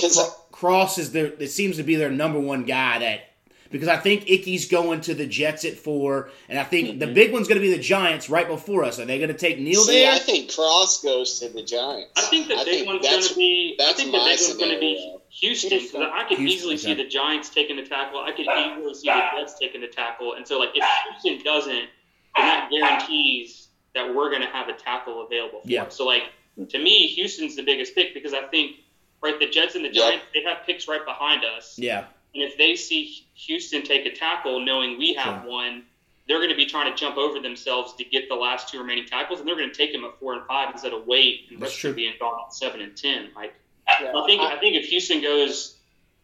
Cross 0.52 0.98
is 0.98 1.10
their 1.10 1.26
it 1.26 1.50
seems 1.50 1.76
to 1.78 1.82
be 1.82 1.96
their 1.96 2.10
number 2.10 2.38
one 2.38 2.62
guy 2.62 3.00
that 3.00 3.29
because 3.70 3.88
I 3.88 3.96
think 3.96 4.28
Icky's 4.28 4.68
going 4.68 5.00
to 5.02 5.14
the 5.14 5.26
Jets 5.26 5.64
at 5.64 5.76
four, 5.76 6.30
and 6.48 6.58
I 6.58 6.64
think 6.64 6.98
the 6.98 7.06
mm-hmm. 7.06 7.14
big 7.14 7.32
one's 7.32 7.48
going 7.48 7.60
to 7.60 7.66
be 7.66 7.74
the 7.74 7.82
Giants 7.82 8.28
right 8.28 8.46
before 8.48 8.84
us. 8.84 8.98
Are 8.98 9.04
they 9.04 9.18
going 9.18 9.28
to 9.28 9.38
take 9.38 9.58
Neal 9.58 9.82
See, 9.82 10.02
there? 10.02 10.12
I 10.12 10.18
think 10.18 10.52
Cross 10.54 11.02
goes 11.02 11.38
to 11.40 11.48
the 11.48 11.62
Giants. 11.62 12.10
I 12.16 12.22
think 12.22 12.48
the 12.48 12.56
I 12.56 12.64
big 12.64 12.84
think 12.84 12.86
one's 12.88 13.06
going 13.06 13.22
to 13.22 13.34
be. 13.34 13.78
I 13.80 13.92
think 13.92 14.12
the 14.12 14.18
my 14.18 14.24
big 14.24 14.40
one's 14.40 14.56
going 14.56 14.74
to 14.74 14.80
be 14.80 14.96
scenario. 14.96 15.20
Houston. 15.30 15.70
'cause 15.78 15.94
I 16.12 16.24
could 16.28 16.38
Houston, 16.38 16.46
easily 16.48 16.76
see 16.76 16.94
the 16.94 17.06
Giants 17.06 17.48
taking 17.50 17.76
the 17.76 17.84
tackle. 17.84 18.20
I 18.20 18.32
could 18.32 18.46
easily 18.46 18.94
see 18.94 19.08
the 19.08 19.22
Jets 19.38 19.58
taking 19.58 19.80
the 19.80 19.86
tackle. 19.88 20.34
And 20.34 20.46
so, 20.46 20.58
like, 20.58 20.70
if 20.74 20.84
Houston 21.22 21.44
doesn't, 21.44 21.72
then 21.72 21.88
that 22.36 22.70
guarantees 22.70 23.68
that 23.94 24.14
we're 24.14 24.30
going 24.30 24.42
to 24.42 24.48
have 24.48 24.68
a 24.68 24.72
tackle 24.72 25.24
available. 25.24 25.60
For 25.62 25.68
Yeah. 25.68 25.84
us. 25.84 25.96
So, 25.96 26.04
like, 26.04 26.24
to 26.68 26.78
me, 26.78 27.06
Houston's 27.08 27.56
the 27.56 27.62
biggest 27.62 27.94
pick 27.94 28.12
because 28.14 28.34
I 28.34 28.42
think, 28.42 28.76
right, 29.22 29.38
the 29.38 29.48
Jets 29.48 29.74
and 29.76 29.84
the 29.84 29.88
Yep. 29.92 29.94
Giants 29.94 30.24
they 30.34 30.42
have 30.42 30.66
picks 30.66 30.88
right 30.88 31.04
behind 31.04 31.44
us. 31.44 31.78
yeah, 31.78 32.04
And 32.34 32.42
if 32.44 32.56
they 32.58 32.76
see 32.76 33.26
Houston 33.34 33.82
take 33.82 34.06
a 34.06 34.14
tackle, 34.14 34.60
knowing 34.64 34.98
we 34.98 35.14
have 35.14 35.44
one, 35.44 35.84
they're 36.28 36.38
going 36.38 36.50
to 36.50 36.56
be 36.56 36.66
trying 36.66 36.92
to 36.92 36.96
jump 36.96 37.16
over 37.16 37.40
themselves 37.40 37.94
to 37.94 38.04
get 38.04 38.28
the 38.28 38.36
last 38.36 38.68
two 38.68 38.78
remaining 38.78 39.06
tackles, 39.06 39.40
and 39.40 39.48
they're 39.48 39.56
going 39.56 39.70
to 39.70 39.74
take 39.76 39.92
them 39.92 40.04
at 40.04 40.18
four 40.20 40.34
and 40.34 40.46
five 40.46 40.70
instead 40.72 40.92
of 40.92 41.06
wait 41.06 41.46
and 41.50 41.58
That's 41.60 41.70
risk 41.72 41.80
true. 41.80 41.90
them 41.90 41.96
being 41.96 42.12
gone 42.20 42.38
at 42.46 42.54
seven 42.54 42.80
and 42.80 42.96
ten. 42.96 43.30
Like 43.34 43.52
Yeah, 44.00 44.12
I 44.16 44.26
think, 44.26 44.40
I- 44.40 44.54
I 44.54 44.60
think 44.60 44.76
if 44.76 44.86
Houston 44.90 45.20
goes 45.20 45.76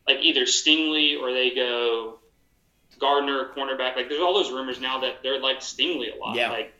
like 0.06 0.18
either 0.20 0.42
Stingley 0.42 1.20
or 1.20 1.32
they 1.32 1.50
go 1.54 2.20
Gardner, 3.00 3.50
cornerback, 3.56 3.96
like 3.96 4.08
there's 4.08 4.20
all 4.22 4.32
those 4.34 4.52
rumors 4.52 4.80
now 4.80 5.00
that 5.00 5.22
they're 5.24 5.40
like 5.40 5.58
Stingley 5.58 6.14
a 6.14 6.18
lot. 6.18 6.36
Yeah. 6.36 6.50
Like 6.50 6.72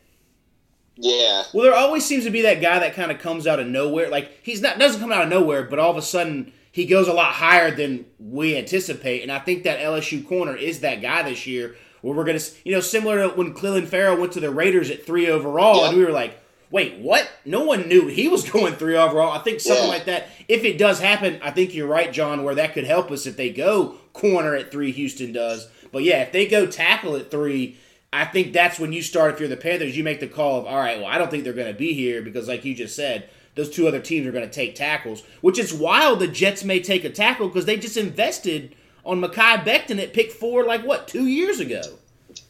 Yeah. 0.95 1.43
Well, 1.53 1.63
there 1.65 1.75
always 1.75 2.05
seems 2.05 2.23
to 2.23 2.31
be 2.31 2.43
that 2.43 2.61
guy 2.61 2.79
that 2.79 2.95
kind 2.95 3.11
of 3.11 3.19
comes 3.19 3.45
out 3.45 3.59
of 3.59 3.67
nowhere. 3.67 4.09
Like 4.09 4.31
he's 4.43 4.61
not 4.61 4.79
doesn't 4.79 5.01
come 5.01 5.11
out 5.11 5.23
of 5.23 5.29
nowhere, 5.29 5.63
but 5.63 5.77
all 5.79 5.91
of 5.91 5.97
a 5.97 6.01
sudden 6.01 6.53
he 6.77 6.85
goes 6.85 7.07
a 7.07 7.13
lot 7.13 7.33
higher 7.33 7.71
than 7.71 8.05
we 8.19 8.55
anticipate. 8.55 9.23
And 9.23 9.31
I 9.31 9.39
think 9.39 9.63
that 9.63 9.79
LSU 9.79 10.23
corner 10.27 10.55
is 10.55 10.81
that 10.81 11.01
guy 11.01 11.23
this 11.23 11.47
year. 11.47 11.75
Where 12.01 12.15
we're 12.15 12.23
gonna, 12.25 12.39
you 12.63 12.71
know, 12.73 12.79
similar 12.79 13.27
to 13.27 13.35
when 13.35 13.55
Clelin 13.55 13.87
Ferrell 13.87 14.17
went 14.17 14.31
to 14.33 14.39
the 14.39 14.51
Raiders 14.51 14.91
at 14.91 15.03
three 15.03 15.27
overall, 15.27 15.81
Yeah. 15.81 15.87
and 15.89 15.97
we 15.97 16.05
were 16.05 16.11
like, 16.11 16.39
"Wait, 16.69 16.99
what?" 16.99 17.27
No 17.43 17.63
one 17.63 17.87
knew 17.89 18.05
he 18.05 18.27
was 18.27 18.47
going 18.49 18.75
three 18.75 18.95
overall. 18.95 19.31
I 19.31 19.39
think 19.39 19.59
something 19.59 19.85
Yeah. 19.85 19.89
like 19.89 20.05
that. 20.05 20.27
If 20.47 20.63
it 20.63 20.77
does 20.77 20.99
happen, 20.99 21.39
I 21.41 21.49
think 21.49 21.73
you're 21.73 21.87
right, 21.87 22.13
John. 22.13 22.43
Where 22.43 22.53
that 22.53 22.73
could 22.73 22.85
help 22.85 23.09
us 23.09 23.25
if 23.25 23.35
they 23.37 23.49
go 23.49 23.95
corner 24.13 24.53
at 24.55 24.69
three, 24.71 24.91
Houston 24.91 25.33
does. 25.33 25.67
But 25.91 26.03
yeah, 26.03 26.21
if 26.21 26.31
they 26.31 26.45
go 26.45 26.67
tackle 26.67 27.15
at 27.15 27.31
three, 27.31 27.77
I 28.13 28.25
think 28.25 28.53
that's 28.53 28.79
when 28.79 28.93
you 28.93 29.01
start. 29.01 29.33
If 29.33 29.39
you're 29.39 29.49
the 29.49 29.57
Panthers, 29.57 29.97
you 29.97 30.03
make 30.03 30.19
the 30.19 30.27
call 30.27 30.59
of, 30.59 30.65
all 30.67 30.77
right, 30.77 30.99
well, 30.99 31.07
I 31.09 31.17
don't 31.17 31.31
think 31.31 31.43
they're 31.43 31.53
going 31.53 31.73
to 31.73 31.77
be 31.77 31.93
here 31.93 32.21
because, 32.21 32.47
like 32.47 32.63
you 32.63 32.75
just 32.75 32.95
said, 32.95 33.27
those 33.57 33.69
two 33.69 33.87
other 33.87 33.99
teams 33.99 34.25
are 34.25 34.31
going 34.31 34.45
to 34.47 34.53
take 34.53 34.75
tackles. 34.75 35.23
Which 35.41 35.59
is 35.59 35.73
wild. 35.73 36.19
The 36.19 36.27
Jets 36.27 36.63
may 36.63 36.79
take 36.79 37.03
a 37.03 37.09
tackle 37.09 37.47
because 37.49 37.65
they 37.65 37.75
just 37.77 37.97
invested 37.97 38.75
on 39.03 39.19
Mekhi 39.21 39.63
Becton 39.65 40.01
at 40.01 40.13
pick 40.13 40.31
four, 40.31 40.63
like 40.63 40.85
what 40.85 41.07
two 41.07 41.25
years 41.27 41.59
ago. 41.59 41.81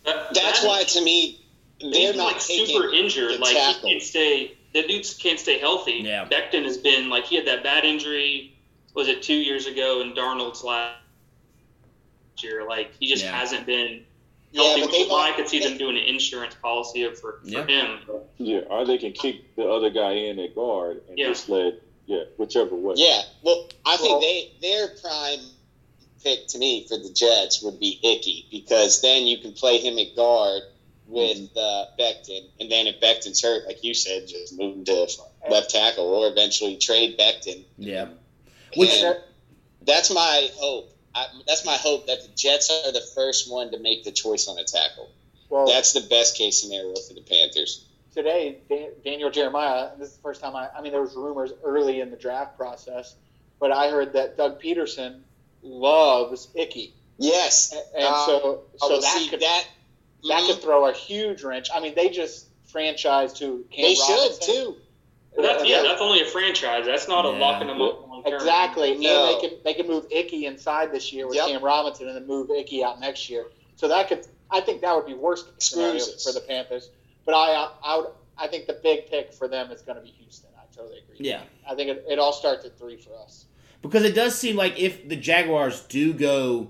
that, 0.05 0.33
That's 0.33 0.61
that- 0.61 0.67
why, 0.67 0.83
to 0.83 1.01
me, 1.03 1.41
they're 1.79 2.13
not 2.13 2.33
like 2.33 2.41
super 2.41 2.89
injured. 2.93 3.33
the 3.33 3.37
Like 3.39 3.55
tackle. 3.55 3.81
he 3.89 3.93
can't 3.95 4.03
stay. 4.03 4.53
The 4.73 4.83
dudes 4.87 5.13
can't 5.15 5.39
stay 5.39 5.59
healthy. 5.59 6.01
Yeah. 6.03 6.25
Becton 6.27 6.63
has 6.65 6.77
been 6.77 7.09
like 7.09 7.25
he 7.25 7.35
had 7.37 7.47
that 7.47 7.63
bad 7.63 7.85
injury. 7.85 8.53
Was 8.93 9.07
it 9.07 9.21
two 9.23 9.35
years 9.35 9.65
ago? 9.67 10.01
And 10.01 10.15
Darnold's 10.15 10.63
last 10.63 10.95
year, 12.39 12.65
like 12.67 12.91
he 12.99 13.07
just 13.07 13.23
Yeah. 13.23 13.37
hasn't 13.37 13.65
been 13.65 13.91
Yeah, 13.93 14.01
healthy. 14.55 14.81
but 14.81 14.89
which 14.91 14.99
is 15.01 15.09
why 15.09 15.29
I 15.29 15.35
could 15.35 15.47
see 15.47 15.59
them 15.59 15.77
doing 15.77 15.97
an 15.97 16.03
insurance 16.03 16.55
policy 16.55 17.07
for, 17.09 17.15
for 17.15 17.39
Yeah. 17.43 17.65
him. 17.65 17.99
Yeah, 18.37 18.59
or 18.69 18.85
they 18.85 18.97
can 18.97 19.11
kick 19.13 19.55
the 19.55 19.67
other 19.69 19.89
guy 19.89 20.11
in 20.13 20.39
at 20.39 20.55
guard 20.55 21.01
and 21.09 21.17
Yeah. 21.17 21.27
just 21.29 21.49
let 21.49 21.75
yeah, 22.05 22.23
whichever 22.37 22.73
way. 22.75 22.93
Yeah, 22.97 23.21
well, 23.43 23.67
I 23.85 23.97
think 23.97 24.11
Well- 24.11 24.21
they 24.21 24.51
their 24.61 24.87
prime 25.01 25.39
pick 26.23 26.47
to 26.47 26.57
me 26.57 26.85
for 26.87 26.97
the 26.97 27.09
Jets 27.09 27.61
would 27.61 27.79
be 27.79 27.99
Icky 28.01 28.47
because 28.49 29.01
then 29.01 29.27
you 29.27 29.37
can 29.39 29.51
play 29.53 29.77
him 29.79 29.97
at 29.99 30.15
guard 30.15 30.63
with 31.07 31.55
uh, 31.57 31.85
Becton, 31.99 32.45
and 32.59 32.69
then 32.71 32.87
if 32.87 32.99
Becton's 32.99 33.41
hurt, 33.41 33.65
like 33.65 33.83
you 33.83 33.93
said, 33.93 34.27
just 34.27 34.57
move 34.57 34.75
him 34.77 34.85
to 34.85 35.07
left 35.49 35.69
tackle 35.69 36.05
or 36.05 36.27
eventually 36.27 36.75
trade 36.77 37.17
Becton. 37.17 37.63
Yeah. 37.77 38.07
Which 38.75 38.89
And 38.91 39.17
that's 39.83 40.11
my 40.11 40.49
hope. 40.55 40.91
I, 41.17 41.25
that's 41.47 41.65
my 41.65 41.75
hope 41.75 42.07
that 42.07 42.21
the 42.21 42.29
Jets 42.35 42.69
are 42.69 42.91
the 42.91 43.01
first 43.15 43.51
one 43.51 43.71
to 43.71 43.79
make 43.79 44.03
the 44.03 44.11
choice 44.11 44.47
on 44.47 44.57
a 44.57 44.63
tackle. 44.63 45.09
well, 45.49 45.67
That's 45.67 45.93
the 45.93 46.01
best 46.01 46.37
case 46.37 46.61
scenario 46.61 46.93
for 47.07 47.13
the 47.13 47.21
Panthers. 47.21 47.85
today, 48.13 48.59
Dan- 48.69 48.91
Daniel 49.03 49.29
Jeremiah, 49.31 49.89
and 49.93 50.01
this 50.01 50.09
is 50.09 50.15
the 50.17 50.21
first 50.21 50.41
time 50.41 50.55
I, 50.55 50.69
I 50.77 50.81
mean, 50.81 50.91
there 50.91 51.01
was 51.01 51.15
rumors 51.15 51.51
early 51.63 51.99
in 52.01 52.11
the 52.11 52.17
draft 52.17 52.57
process, 52.57 53.15
but 53.59 53.71
I 53.71 53.89
heard 53.89 54.13
that 54.13 54.37
Doug 54.37 54.61
Pederson 54.61 55.21
loves 55.63 56.47
Icky. 56.55 56.93
Yes, 57.17 57.71
And, 57.73 57.81
and 57.95 58.05
Uh, 58.13 58.25
so, 58.25 58.61
so 58.77 58.89
will 58.89 59.01
that 59.01 59.17
see 59.17 59.27
could, 59.29 59.39
that. 59.41 59.63
that 60.29 60.43
could 60.47 60.61
throw 60.61 60.87
a 60.87 60.93
huge 60.93 61.43
wrench. 61.43 61.69
I 61.73 61.79
mean, 61.79 61.95
they 61.95 62.09
just 62.09 62.45
franchised 62.71 63.37
to 63.37 63.65
Cam 63.71 63.83
They 63.85 63.95
should 63.95 64.41
too. 64.41 64.75
but 65.35 65.41
that's 65.43 65.65
yeah, 65.67 65.81
that's 65.81 66.01
only 66.01 66.21
a 66.21 66.25
franchise. 66.25 66.85
That's 66.85 67.07
not 67.07 67.25
a 67.25 67.29
Yeah. 67.31 67.39
locking 67.39 67.67
them 67.67 67.81
up 67.81 68.01
long 68.01 68.06
term. 68.31 68.39
Exactly. 68.41 68.97
No. 68.97 69.33
And 69.33 69.35
they 69.43 69.47
can 69.49 69.57
they 69.63 69.73
can 69.73 69.87
move 69.87 70.05
Icky 70.11 70.45
inside 70.45 70.91
this 70.91 71.11
year 71.13 71.27
with 71.27 71.35
Yep. 71.37 71.47
Cam 71.47 71.63
Robinson 71.63 72.07
and 72.07 72.15
then 72.15 72.27
move 72.27 72.49
Icky 72.49 72.83
out 72.83 72.99
next 72.99 73.29
year. 73.29 73.45
So 73.75 73.87
that 73.87 74.07
could 74.09 74.25
I 74.51 74.61
think 74.61 74.81
that 74.81 74.95
would 74.95 75.05
be 75.05 75.13
worst 75.13 75.47
scenario 75.61 75.99
for 76.23 76.31
the 76.31 76.41
Panthers. 76.47 76.89
But 77.25 77.33
I 77.35 77.69
I 77.83 77.97
would 77.97 78.07
I 78.37 78.47
think 78.47 78.67
the 78.67 78.79
big 78.83 79.07
pick 79.09 79.33
for 79.33 79.47
them 79.47 79.71
is 79.71 79.81
going 79.81 79.97
to 79.97 80.03
be 80.03 80.09
Houston. 80.09 80.49
I 80.57 80.63
totally 80.75 80.99
agree. 80.99 81.17
Yeah. 81.27 81.41
I 81.67 81.73
think 81.75 81.89
it, 81.89 82.05
it 82.07 82.19
all 82.19 82.33
starts 82.33 82.65
at 82.65 82.77
three 82.77 82.97
for 82.97 83.09
us. 83.23 83.45
because 83.81 84.03
it 84.03 84.13
does 84.13 84.35
seem 84.37 84.55
like 84.55 84.79
if 84.79 85.07
the 85.09 85.15
Jaguars 85.15 85.81
do 85.81 86.13
go 86.13 86.69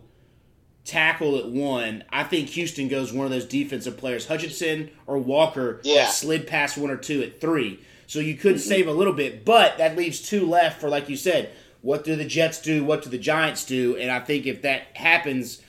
tackle 0.85 1.37
at 1.37 1.49
one, 1.49 2.03
I 2.09 2.23
think 2.23 2.47
Houston 2.49 2.87
goes 2.87 3.11
one 3.11 3.25
of 3.25 3.31
those 3.31 3.43
defensive 3.45 3.97
players, 3.97 4.25
Hutchinson 4.27 4.89
or 5.05 5.17
Walker, 5.17 5.81
Yeah. 5.83 6.07
slid 6.07 6.47
past 6.47 6.77
one 6.77 6.89
or 6.89 6.95
two 6.97 7.21
at 7.21 7.41
three. 7.41 7.79
So 8.07 8.19
you 8.19 8.35
could 8.35 8.55
mm-hmm. 8.55 8.69
save 8.69 8.87
a 8.87 8.91
little 8.91 9.13
bit, 9.13 9.45
but 9.45 9.77
that 9.77 9.97
leaves 9.97 10.21
two 10.21 10.47
left 10.47 10.81
for, 10.81 10.89
like 10.89 11.09
you 11.09 11.17
said, 11.17 11.51
what 11.81 12.03
do 12.03 12.15
the 12.15 12.25
Jets 12.25 12.61
do? 12.61 12.83
What 12.83 13.03
do 13.03 13.09
the 13.09 13.17
Giants 13.17 13.65
do? 13.65 13.95
And 13.97 14.09
I 14.09 14.19
think 14.19 14.45
if 14.45 14.63
that 14.63 14.83
happens, 14.95 15.61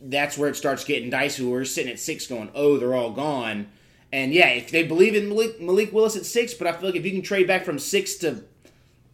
that's 0.00 0.36
where 0.36 0.48
it 0.48 0.56
starts 0.56 0.84
getting 0.84 1.08
dicey. 1.08 1.44
We're 1.44 1.64
sitting 1.64 1.92
at 1.92 2.00
six 2.00 2.26
going, 2.26 2.50
oh, 2.54 2.76
they're 2.78 2.94
all 2.94 3.12
gone. 3.12 3.68
And 4.12 4.32
yeah, 4.32 4.48
if 4.48 4.70
they 4.70 4.82
believe 4.84 5.14
in 5.14 5.28
Malik, 5.28 5.60
Malik 5.60 5.92
Willis 5.92 6.16
at 6.16 6.26
six, 6.26 6.52
but 6.54 6.66
I 6.66 6.72
feel 6.72 6.88
like 6.90 6.96
if 6.96 7.04
you 7.04 7.12
can 7.12 7.22
trade 7.22 7.46
back 7.46 7.64
from 7.64 7.78
six 7.78 8.16
to 8.16 8.42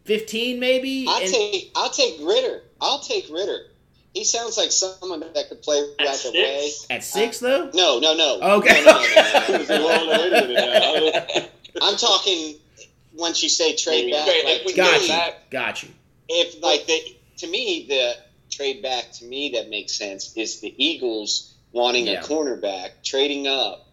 15 0.05 0.61
maybe. 0.61 1.07
I'll 1.09 1.22
and- 1.22 1.33
take 1.33 1.72
I'll 1.74 1.90
take 1.90 2.20
Ridder. 2.20 2.62
I'll 2.81 3.00
take 3.00 3.29
Ridder. 3.31 3.66
He 4.14 4.22
sounds 4.22 4.57
like 4.57 4.70
someone 4.70 5.20
that 5.20 5.48
could 5.48 5.61
play 5.61 5.79
At 5.98 6.07
right 6.07 6.24
away. 6.27 6.68
six? 6.70 6.87
At 6.88 7.03
six, 7.03 7.40
though? 7.40 7.70
No, 7.74 7.98
no, 7.98 8.14
no. 8.14 8.38
Okay. 8.59 8.85
No, 8.85 9.03
no, 9.59 10.31
no, 10.31 11.46
no, 11.74 11.80
no. 11.80 11.96
They're 11.96 12.08
all 12.08 12.14
ahead 12.16 12.46
of 12.46 12.54
it 12.54 12.54
now. 12.54 12.54
I'm 12.54 12.54
talking 12.54 12.56
once 13.14 13.42
you 13.42 13.48
say 13.48 13.74
trade 13.76 14.10
back. 14.12 14.26
Trade- 14.26 14.44
Like, 14.44 14.60
if 14.60 14.66
we 14.66 14.72
Got 14.74 15.02
you. 15.02 15.08
back. 15.08 15.50
Got 15.50 15.82
you. 15.82 15.88
if 16.28 16.62
like 16.62 16.87
the 16.87 16.98
to 17.38 17.46
me 17.46 17.87
the 17.88 18.16
trade 18.50 18.82
back 18.82 19.10
to 19.12 19.24
me 19.24 19.50
that 19.50 19.68
makes 19.68 19.92
sense 19.92 20.37
is 20.37 20.60
the 20.60 20.72
Eagles 20.76 21.52
wanting 21.72 22.06
Yeah. 22.06 22.20
a 22.20 22.24
cornerback 22.24 22.90
trading 23.02 23.46
up, 23.48 23.87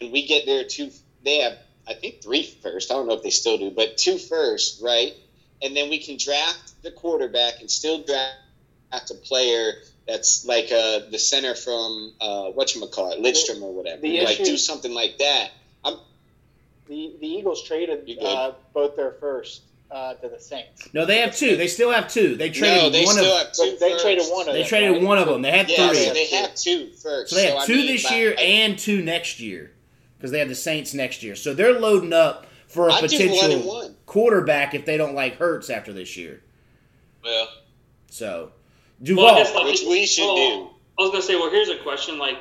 and 0.00 0.12
we 0.12 0.26
get 0.26 0.46
there 0.46 0.64
two. 0.64 0.90
They 1.24 1.38
have 1.38 1.58
I 1.86 1.94
think 1.94 2.22
three 2.22 2.42
first. 2.62 2.90
I 2.90 2.94
don't 2.94 3.06
know 3.08 3.14
if 3.14 3.22
they 3.22 3.30
still 3.30 3.58
do, 3.58 3.70
but 3.70 3.96
two 3.96 4.18
first, 4.18 4.82
right? 4.82 5.14
And 5.62 5.76
then 5.76 5.88
we 5.90 5.98
can 5.98 6.16
draft 6.18 6.82
the 6.82 6.90
quarterback 6.92 7.60
and 7.60 7.70
still 7.70 8.02
draft 8.02 9.10
a 9.10 9.14
player 9.14 9.72
that's 10.06 10.44
like 10.44 10.70
uh, 10.72 11.00
the 11.10 11.18
center 11.18 11.54
from 11.54 12.12
uh, 12.20 12.50
what 12.50 12.74
you 12.74 12.86
call 12.86 13.12
it, 13.12 13.20
Lidstrom 13.20 13.60
or 13.62 13.72
whatever. 13.74 14.00
the 14.02 14.20
like 14.22 14.40
issue- 14.40 14.44
do 14.52 14.56
something 14.56 14.92
like 14.94 15.18
that. 15.18 15.50
The 16.88 17.14
the 17.20 17.26
Eagles 17.26 17.62
traded 17.62 18.10
uh, 18.22 18.52
both 18.72 18.96
their 18.96 19.12
first 19.12 19.62
uh, 19.90 20.14
to 20.14 20.28
the 20.28 20.38
Saints. 20.40 20.88
No, 20.92 21.04
they 21.04 21.18
have 21.18 21.34
two. 21.36 21.56
They 21.56 21.66
still 21.68 21.90
have 21.90 22.08
two. 22.08 22.36
They 22.36 22.50
traded 22.50 22.82
no, 22.84 22.90
they 22.90 23.04
one 23.04 23.14
still 23.16 23.32
of. 23.36 23.46
have 23.46 23.52
two. 23.52 23.76
They 23.78 23.96
traded 23.98 24.24
one 24.28 24.48
of 24.48 24.54
They 24.54 24.60
them, 24.60 24.68
traded 24.68 24.92
right? 24.92 25.02
one 25.02 25.18
of 25.18 25.28
them. 25.28 25.42
They 25.42 25.50
had 25.50 25.68
Yeah, 25.70 25.88
three. 25.88 26.04
so 26.04 26.12
they 26.14 26.26
have 26.26 26.54
two 26.54 26.90
first. 27.02 27.30
So 27.30 27.36
they 27.36 27.46
have 27.50 27.58
I 27.58 27.66
two 27.66 27.74
mean, 27.76 27.86
this 27.86 28.08
by- 28.08 28.16
year 28.16 28.34
and 28.38 28.78
two 28.78 29.02
next 29.02 29.40
year 29.40 29.72
because 30.16 30.30
they 30.30 30.38
have 30.40 30.48
the 30.48 30.54
Saints 30.54 30.94
next 30.94 31.22
year. 31.22 31.36
So 31.36 31.54
they're 31.54 31.78
loading 31.78 32.12
up 32.12 32.46
for 32.66 32.88
a 32.88 32.92
I'd 32.92 33.08
do 33.08 33.16
one 33.18 33.38
potential 33.38 33.68
one. 33.68 33.94
quarterback 34.06 34.74
if 34.74 34.84
they 34.84 34.96
don't 34.96 35.14
like 35.14 35.36
Hurts 35.36 35.70
after 35.70 35.92
this 35.92 36.16
year. 36.16 36.42
Yeah. 37.24 37.44
So 38.10 38.52
Well, 39.00 39.04
Duval, 39.04 39.26
I 39.28 39.42
like, 39.54 39.64
Which 39.66 39.82
we 39.88 40.06
should 40.06 40.24
well, 40.26 40.36
do. 40.36 40.68
I 40.98 41.02
was 41.02 41.10
gonna 41.12 41.22
say, 41.22 41.34
well, 41.36 41.50
here's 41.50 41.68
a 41.68 41.78
question: 41.78 42.18
like, 42.18 42.38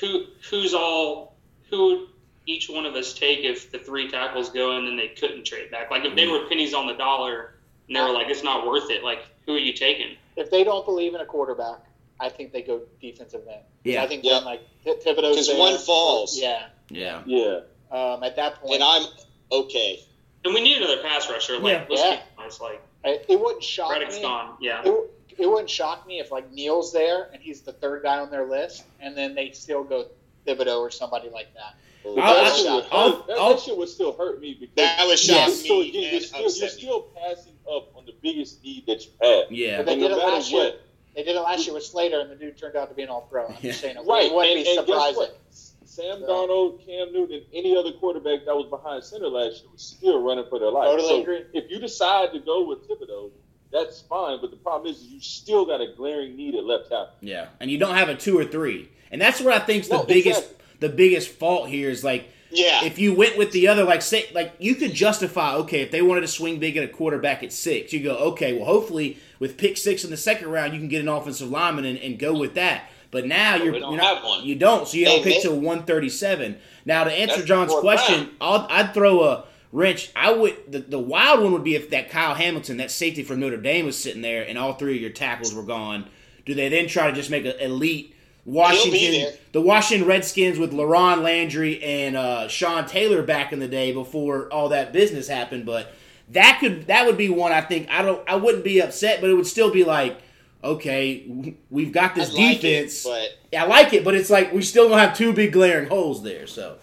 who 0.00 0.24
who's 0.50 0.74
all 0.74 1.36
who 1.70 1.86
would 1.86 2.08
each 2.50 2.68
one 2.68 2.84
of 2.86 2.94
us 2.94 3.12
take 3.14 3.40
if 3.40 3.70
the 3.70 3.78
three 3.78 4.08
tackles 4.10 4.50
go 4.50 4.76
and 4.76 4.86
then 4.86 4.96
they 4.96 5.08
couldn't 5.08 5.44
trade 5.44 5.70
back? 5.70 5.90
Like, 5.90 6.04
if 6.04 6.14
they 6.16 6.26
were 6.26 6.46
pennies 6.48 6.74
on 6.74 6.86
the 6.86 6.94
dollar 6.94 7.54
and 7.86 7.96
they 7.96 8.00
were 8.00 8.10
like, 8.12 8.28
it's 8.28 8.42
not 8.42 8.66
worth 8.66 8.90
it. 8.90 9.02
Like, 9.04 9.20
who 9.46 9.54
are 9.54 9.58
you 9.58 9.72
taking? 9.72 10.16
If 10.36 10.50
they 10.50 10.64
don't 10.64 10.84
believe 10.84 11.14
in 11.14 11.20
a 11.20 11.26
quarterback, 11.26 11.78
I 12.18 12.28
think 12.28 12.52
they 12.52 12.62
go 12.62 12.82
defensive 13.00 13.42
end. 13.48 13.62
Yeah. 13.84 14.02
I 14.02 14.06
think 14.08 14.24
Yeah. 14.24 14.34
then 14.34 14.44
like 14.44 14.60
Thi- 14.84 14.94
Thibodeaux's 15.04 15.48
Because 15.48 15.54
one 15.58 15.78
falls. 15.78 16.38
Yeah. 16.38 16.66
yeah, 16.90 17.22
Yeah. 17.26 17.60
Um, 17.90 18.22
at 18.22 18.36
that 18.36 18.56
point, 18.60 18.74
And 18.74 18.82
I'm 18.84 19.06
okay. 19.52 20.00
And 20.44 20.54
we 20.54 20.60
need 20.62 20.78
another 20.78 21.02
pass 21.02 21.28
rusher. 21.30 21.58
Like, 21.58 21.72
Yeah. 21.72 21.86
let's 21.88 22.02
Yeah. 22.02 22.16
be 22.16 22.22
honest. 22.38 22.60
Like, 22.60 22.82
I- 23.04 23.20
it 23.28 23.40
wouldn't 23.40 23.64
shock 23.64 23.92
Reddick's 23.92 24.16
me. 24.16 24.22
gone. 24.22 24.56
Yeah. 24.60 24.82
It, 24.84 25.10
it 25.38 25.46
wouldn't 25.50 25.70
shock 25.70 26.06
me 26.06 26.18
if 26.20 26.30
like 26.30 26.50
Neal's 26.52 26.92
there 26.92 27.30
and 27.32 27.40
he's 27.42 27.62
the 27.62 27.72
third 27.72 28.02
guy 28.02 28.18
on 28.18 28.30
their 28.30 28.46
list, 28.46 28.84
and 29.00 29.16
then 29.16 29.34
they 29.34 29.50
still 29.52 29.82
go 29.84 30.06
Thibodeaux 30.46 30.80
or 30.80 30.90
somebody 30.90 31.28
like 31.30 31.52
that. 31.54 31.74
I'll- 32.04 32.14
That, 32.14 32.24
I'll- 32.24 32.54
shit 32.56 32.72
would 32.72 32.84
I'll- 32.90 33.22
that, 33.26 33.38
I'll- 33.38 33.50
that 33.54 33.60
shit 33.60 33.76
would 33.76 33.88
still 33.88 34.12
hurt 34.12 34.40
me 34.40 34.54
because 34.58 34.74
That 34.76 35.06
would 35.06 35.18
shock 35.18 35.36
Yes. 35.48 35.62
me. 35.62 35.68
so 35.68 35.80
again, 35.80 35.92
you're 36.02 36.12
and 36.14 36.22
still, 36.22 36.40
you're 36.40 36.48
upset 36.48 36.74
me. 36.74 36.80
still 36.82 37.00
passing 37.14 37.52
up 37.70 37.96
on 37.96 38.06
the 38.06 38.14
biggest 38.22 38.62
need 38.64 38.86
that 38.86 39.04
you 39.04 39.10
have. 39.22 39.52
yeah. 39.52 39.76
But 39.78 39.86
they 39.86 39.92
And 39.92 40.00
did 40.02 40.10
no 40.10 40.16
it 40.16 40.18
matter 40.20 40.32
last 40.32 40.50
year. 40.52 40.72
They 41.14 41.22
did 41.24 41.36
it 41.36 41.40
last 41.40 41.66
year 41.66 41.74
with 41.74 41.84
Slater, 41.84 42.20
and 42.20 42.30
the 42.30 42.36
dude 42.36 42.56
turned 42.56 42.76
out 42.76 42.88
to 42.88 42.94
be 42.94 43.02
an 43.02 43.08
All 43.08 43.22
Pro. 43.22 43.46
I'm 43.46 43.52
Yeah. 43.60 43.70
just 43.70 43.80
saying, 43.80 43.96
it 43.96 44.06
right? 44.06 44.32
wouldn't 44.32 44.56
and, 44.56 44.64
be 44.64 44.70
and 44.76 44.86
guess 44.86 44.86
surprising. 44.86 45.16
what? 45.16 45.36
Sam 45.84 46.20
So- 46.20 46.26
Darnold, 46.26 46.86
Cam 46.86 47.12
Newton, 47.12 47.42
any 47.52 47.76
other 47.76 47.92
quarterback 47.92 48.44
that 48.46 48.54
was 48.56 48.66
behind 48.70 49.02
center 49.04 49.28
last 49.28 49.62
year 49.62 49.70
was 49.72 49.82
still 49.82 50.22
running 50.22 50.44
for 50.48 50.58
their 50.60 50.70
life. 50.70 50.86
Totally 50.88 51.08
so 51.08 51.20
agree. 51.20 51.42
if 51.52 51.68
you 51.70 51.80
decide 51.80 52.32
to 52.32 52.38
go 52.38 52.64
with 52.64 52.88
Thibodeaux, 52.88 53.30
that's 53.72 54.00
fine. 54.02 54.38
But 54.40 54.52
the 54.52 54.56
problem 54.56 54.90
is, 54.90 55.00
is 55.00 55.08
you 55.08 55.20
still 55.20 55.64
got 55.66 55.80
a 55.80 55.88
glaring 55.88 56.36
need 56.36 56.54
at 56.54 56.64
left 56.64 56.84
tackle. 56.84 57.08
Yeah, 57.20 57.48
and 57.58 57.70
you 57.70 57.76
don't 57.76 57.96
have 57.96 58.08
a 58.08 58.14
two 58.14 58.38
or 58.38 58.44
three, 58.44 58.88
and 59.10 59.20
that's 59.20 59.40
what 59.40 59.52
I 59.52 59.58
think's 59.58 59.88
the 59.88 59.96
No, 59.98 60.04
biggest 60.04 60.42
exactly. 60.42 60.64
The 60.80 60.88
biggest 60.88 61.28
fault 61.28 61.68
here 61.68 61.88
is 61.90 62.02
like 62.02 62.28
Yeah. 62.50 62.84
if 62.84 62.98
you 62.98 63.14
went 63.14 63.36
with 63.38 63.52
the 63.52 63.68
other 63.68 63.84
like 63.84 64.02
say 64.02 64.26
like 64.34 64.52
you 64.58 64.74
could 64.74 64.92
justify 64.92 65.54
okay 65.56 65.80
if 65.82 65.90
they 65.90 66.02
wanted 66.02 66.22
to 66.22 66.28
swing 66.28 66.58
big 66.58 66.76
at 66.76 66.84
a 66.84 66.88
quarterback 66.88 67.42
at 67.42 67.52
six 67.52 67.92
you 67.92 68.02
go 68.02 68.16
okay 68.32 68.54
well 68.54 68.64
hopefully 68.64 69.18
with 69.38 69.56
pick 69.56 69.76
six 69.76 70.04
in 70.04 70.10
the 70.10 70.16
second 70.16 70.48
round 70.50 70.72
you 70.72 70.78
can 70.80 70.88
get 70.88 71.00
an 71.00 71.08
offensive 71.08 71.48
lineman 71.50 71.84
and, 71.84 71.98
and 71.98 72.18
go 72.18 72.36
with 72.36 72.54
that 72.54 72.84
but 73.12 73.26
now 73.26 73.56
you're, 73.56 73.72
don't 73.72 73.92
you're 73.92 74.00
not- 74.00 74.16
have 74.16 74.24
one. 74.24 74.44
you 74.44 74.54
don't 74.54 74.88
so 74.88 74.96
you 74.96 75.04
don't 75.04 75.22
pick 75.22 75.42
till 75.42 75.54
137 75.54 76.56
now 76.84 77.04
to 77.04 77.12
answer 77.12 77.36
That's 77.36 77.46
John's 77.48 77.74
question. 77.74 78.30
I'll, 78.40 78.66
I'd 78.70 78.94
throw 78.94 79.22
a 79.24 79.44
wrench 79.72 80.10
I 80.16 80.32
would 80.32 80.56
the, 80.72 80.78
the 80.80 80.98
wild 80.98 81.42
one 81.42 81.52
would 81.52 81.62
be 81.64 81.74
if 81.76 81.90
that 81.90 82.10
Kyle 82.10 82.34
Hamilton 82.34 82.78
that 82.78 82.90
safety 82.90 83.22
from 83.22 83.38
Notre 83.40 83.56
Dame 83.58 83.86
was 83.86 83.96
sitting 83.98 84.22
there 84.22 84.42
and 84.48 84.58
all 84.58 84.72
three 84.74 84.96
of 84.96 85.00
your 85.00 85.10
tackles 85.10 85.54
were 85.54 85.62
gone 85.62 86.08
do 86.46 86.54
they 86.54 86.68
then 86.68 86.88
try 86.88 87.06
to 87.08 87.12
just 87.12 87.30
make 87.30 87.44
an 87.44 87.54
elite 87.60 88.14
Washington, 88.44 89.32
the 89.52 89.60
Washington 89.60 90.06
Redskins 90.08 90.58
with 90.58 90.72
LaRon 90.72 91.22
Landry 91.22 91.82
and 91.82 92.16
uh, 92.16 92.48
Sean 92.48 92.86
Taylor 92.86 93.22
back 93.22 93.52
in 93.52 93.58
the 93.58 93.68
day 93.68 93.92
before 93.92 94.52
all 94.52 94.68
that 94.70 94.92
business 94.92 95.28
happened. 95.28 95.66
But 95.66 95.92
that 96.30 96.58
could 96.60 96.86
that 96.86 97.06
would 97.06 97.16
be 97.16 97.28
one 97.28 97.52
I 97.52 97.60
think 97.60 97.88
I 97.90 98.02
don't 98.02 98.26
I 98.28 98.36
wouldn't 98.36 98.64
be 98.64 98.80
upset, 98.80 99.20
but 99.20 99.30
it 99.30 99.34
would 99.34 99.46
still 99.46 99.70
be 99.72 99.84
like, 99.84 100.18
okay, 100.64 101.24
we've 101.70 101.92
got 101.92 102.14
this 102.14 102.30
I 102.30 102.34
like 102.34 102.58
it, 102.58 102.60
defense. 102.62 103.04
but 103.04 103.58
I 103.58 103.64
like 103.66 103.92
it, 103.92 104.04
but 104.04 104.14
it's 104.14 104.30
like 104.30 104.52
we 104.52 104.62
still 104.62 104.88
gonna 104.88 105.02
have 105.06 105.16
two 105.16 105.32
big 105.32 105.52
glaring 105.52 105.88
holes 105.88 106.22
there. 106.22 106.46
So 106.46 106.76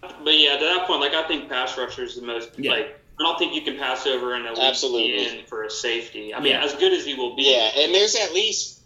But 0.00 0.34
yeah, 0.38 0.56
to 0.58 0.64
that 0.64 0.86
point, 0.86 1.00
like 1.00 1.14
I 1.14 1.26
think 1.28 1.48
pass 1.48 1.76
rusher 1.78 2.02
is 2.04 2.16
the 2.16 2.22
most 2.26 2.50
Yeah. 2.58 2.72
like 2.72 2.94
I 3.20 3.24
don't 3.24 3.36
think 3.38 3.52
you 3.54 3.62
can 3.62 3.76
pass 3.76 4.06
over 4.06 4.34
an 4.34 4.46
elite 4.46 4.58
Absolutely. 4.62 5.38
in 5.40 5.44
for 5.46 5.64
a 5.64 5.70
safety. 5.70 6.32
I 6.32 6.38
mean, 6.40 6.52
Yeah. 6.52 6.62
as 6.64 6.74
good 6.74 6.92
as 6.92 7.04
he 7.04 7.14
will 7.14 7.34
be. 7.34 7.50
yeah, 7.50 7.82
and 7.82 7.92
there's 7.94 8.14
at 8.14 8.32
least 8.32 8.77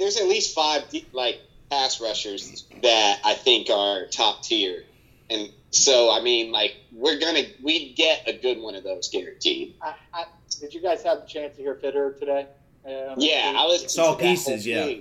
there's 0.00 0.16
at 0.16 0.26
least 0.26 0.54
five 0.54 0.88
de- 0.88 1.06
like 1.12 1.40
pass 1.70 2.00
rushers 2.00 2.64
that 2.82 3.20
I 3.24 3.34
think 3.34 3.70
are 3.70 4.06
top 4.06 4.42
tier, 4.42 4.82
and 5.28 5.50
so 5.70 6.10
I 6.10 6.20
mean 6.22 6.50
like 6.50 6.74
we're 6.90 7.20
gonna 7.20 7.42
we 7.62 7.92
get 7.92 8.26
a 8.26 8.32
good 8.32 8.58
one 8.58 8.74
of 8.74 8.82
those 8.82 9.08
guaranteed. 9.08 9.74
I, 9.80 9.94
I, 10.12 10.24
did 10.58 10.74
you 10.74 10.80
guys 10.80 11.04
have 11.04 11.20
the 11.20 11.26
chance 11.26 11.54
to 11.56 11.62
hear 11.62 11.74
Fitter 11.76 12.16
today? 12.18 12.46
Um, 12.84 13.14
Yeah, 13.18 13.52
I 13.56 13.66
was 13.66 13.92
Saw 13.92 14.16
pieces, 14.16 14.66
yeah. 14.66 14.94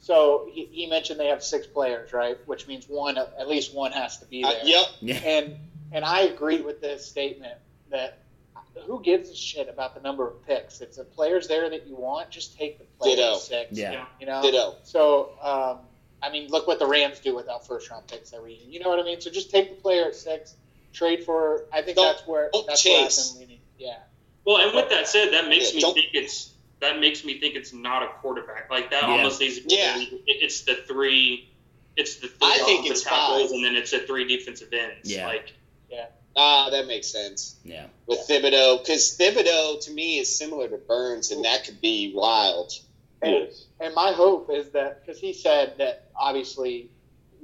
So 0.00 0.46
he, 0.52 0.66
he 0.66 0.86
mentioned 0.86 1.18
they 1.18 1.28
have 1.28 1.42
six 1.42 1.66
players, 1.66 2.12
right? 2.12 2.36
Which 2.46 2.68
means 2.68 2.86
one, 2.86 3.16
at 3.16 3.48
least 3.48 3.74
one, 3.74 3.90
has 3.92 4.18
to 4.18 4.26
be 4.26 4.42
there. 4.42 4.52
Uh, 4.52 4.64
yep. 4.64 4.86
yeah, 5.00 5.14
And 5.16 5.56
and 5.92 6.04
I 6.04 6.20
agree 6.22 6.60
with 6.60 6.82
this 6.82 7.06
statement 7.06 7.56
that 7.90 8.18
who 8.86 9.02
gives 9.02 9.30
a 9.30 9.34
shit 9.36 9.68
about 9.68 9.94
the 9.94 10.00
number 10.00 10.26
of 10.28 10.44
picks? 10.46 10.80
If 10.80 10.94
the 10.96 11.04
players 11.04 11.48
there 11.48 11.68
that 11.70 11.86
you 11.86 11.96
want, 11.96 12.30
just 12.30 12.56
take 12.58 12.78
the 12.78 12.84
player 12.98 13.16
Ditto. 13.16 13.34
at 13.34 13.40
six. 13.40 13.72
Yeah. 13.72 14.04
You 14.20 14.26
know. 14.26 14.42
Ditto. 14.42 14.76
So 14.84 15.32
um, 15.42 15.78
I 16.22 16.30
mean, 16.30 16.48
look 16.50 16.66
what 16.66 16.78
the 16.78 16.86
Rams 16.86 17.20
do 17.20 17.34
without 17.34 17.66
first 17.66 17.90
round 17.90 18.06
picks 18.06 18.32
every 18.32 18.54
year. 18.54 18.66
You 18.68 18.80
know 18.80 18.88
what 18.88 18.98
I 18.98 19.02
mean? 19.02 19.20
So 19.20 19.30
just 19.30 19.50
take 19.50 19.76
the 19.76 19.80
player 19.82 20.06
at 20.06 20.14
six, 20.16 20.54
trade 20.92 21.24
for. 21.24 21.64
I 21.72 21.82
think 21.82 21.96
Don't- 21.96 22.06
that's 22.16 22.26
where 22.26 22.50
that's 22.66 22.82
chase. 22.82 22.94
where 22.94 23.06
I've 23.06 23.32
been 23.40 23.48
leaning. 23.48 23.60
Yeah. 23.78 23.96
Well, 24.46 24.58
and 24.58 24.74
with 24.74 24.90
that 24.90 25.08
said, 25.08 25.32
that 25.32 25.48
makes 25.48 25.70
Yeah, 25.72 25.76
me 25.76 25.80
don't- 25.82 25.94
think 25.94 26.08
it's 26.14 26.50
that 26.80 26.98
makes 27.00 27.24
me 27.24 27.38
think 27.40 27.54
it's 27.54 27.72
not 27.72 28.02
a 28.02 28.08
quarterback. 28.20 28.70
Like 28.70 28.90
that 28.90 29.02
Yeah. 29.04 29.10
almost 29.10 29.40
is. 29.40 29.62
Yeah. 29.66 30.04
It's 30.26 30.62
the 30.62 30.74
three. 30.74 31.48
It's 31.96 32.16
the 32.16 32.26
three 32.28 32.38
I 32.42 32.58
think 32.58 32.86
it's 32.90 33.02
tackles, 33.04 33.42
five. 33.42 33.50
and 33.52 33.64
then 33.64 33.76
it's 33.76 33.92
the 33.92 34.00
three 34.00 34.26
defensive 34.26 34.72
ends. 34.72 35.10
Yeah. 35.10 35.26
Like 35.28 35.52
Ah, 36.36 36.68
that 36.70 36.86
makes 36.88 37.06
sense 37.06 37.56
yeah, 37.64 37.86
with 38.06 38.18
Thibodeaux 38.28 38.82
because 38.82 39.16
Thibodeaux 39.16 39.80
to 39.84 39.92
me 39.92 40.18
is 40.18 40.36
similar 40.36 40.68
to 40.68 40.76
Burns, 40.78 41.30
and 41.30 41.44
that 41.44 41.64
could 41.64 41.80
be 41.80 42.12
wild. 42.14 42.72
Yes. 43.22 43.66
And 43.80 43.94
my 43.94 44.12
hope 44.12 44.50
is 44.50 44.70
that 44.70 45.00
because 45.04 45.20
he 45.20 45.32
said 45.32 45.74
that 45.78 46.10
obviously 46.16 46.90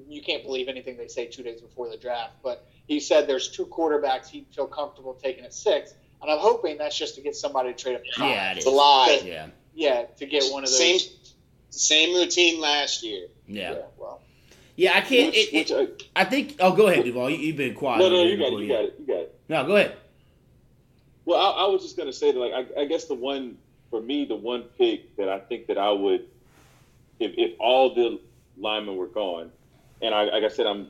you 0.08 0.20
can't 0.22 0.42
believe 0.42 0.68
anything 0.68 0.96
they 0.96 1.08
say 1.08 1.26
two 1.26 1.42
days 1.42 1.60
before 1.60 1.88
the 1.88 1.96
draft, 1.96 2.32
but 2.42 2.66
he 2.86 2.98
said 3.00 3.28
there's 3.28 3.48
two 3.48 3.66
quarterbacks 3.66 4.26
he'd 4.28 4.46
feel 4.54 4.66
comfortable 4.66 5.14
taking 5.14 5.44
at 5.44 5.54
six, 5.54 5.94
and 6.20 6.30
I'm 6.30 6.38
hoping 6.38 6.76
that's 6.78 6.98
just 6.98 7.14
to 7.14 7.20
get 7.20 7.36
somebody 7.36 7.72
to 7.72 7.78
trade 7.82 7.94
up 7.96 8.02
to 8.04 8.12
five. 8.20 8.28
yeah, 8.30 8.50
It's 8.52 8.66
is. 8.66 8.66
a 8.66 8.70
lie. 8.74 9.20
Yeah, 9.24 9.46
Yeah, 9.74 10.02
to 10.18 10.26
get 10.26 10.44
one 10.52 10.64
of 10.64 10.70
those. 10.70 10.78
Same 10.78 11.00
same 11.70 12.16
routine 12.16 12.60
last 12.60 13.04
year. 13.04 13.28
yeah, 13.46 13.72
Yeah, 13.72 13.78
well, 13.96 14.20
yeah. 14.76 14.92
I 14.94 15.00
can't. 15.00 15.34
Which, 15.34 15.52
It, 15.52 15.70
which 15.70 15.72
I, 16.16 16.20
I 16.20 16.24
think. 16.24 16.56
Oh, 16.60 16.74
go 16.74 16.88
ahead, 16.88 17.04
Duval. 17.04 17.30
You, 17.30 17.38
you've 17.38 17.56
been 17.56 17.74
quiet. 17.74 17.98
no, 17.98 18.08
no, 18.08 18.22
you 18.22 18.36
got 18.36 18.52
it. 18.52 18.60
You 18.60 18.68
got 18.68 18.84
it. 18.84 18.94
You 19.00 19.06
got 19.06 19.20
it. 19.20 19.40
No, 19.48 19.66
go 19.66 19.76
ahead. 19.76 19.96
Well, 21.24 21.38
I, 21.38 21.64
I 21.64 21.66
was 21.66 21.82
just 21.82 21.96
gonna 21.96 22.12
say 22.12 22.32
that, 22.32 22.38
like, 22.38 22.52
I, 22.52 22.82
I 22.82 22.84
guess 22.86 23.04
the 23.04 23.14
one 23.14 23.56
for 23.90 24.00
me, 24.00 24.24
the 24.24 24.36
one 24.36 24.62
pick 24.78 25.16
that 25.16 25.28
I 25.28 25.38
think 25.40 25.66
that 25.66 25.78
I 25.78 25.90
would, 25.90 26.26
if 27.18 27.32
if 27.36 27.58
all 27.60 27.94
the 27.94 28.20
linemen 28.56 28.96
were 28.96 29.06
gone, 29.06 29.50
and 30.00 30.14
I, 30.14 30.24
like 30.24 30.44
I 30.44 30.48
said, 30.48 30.66
I'm 30.66 30.88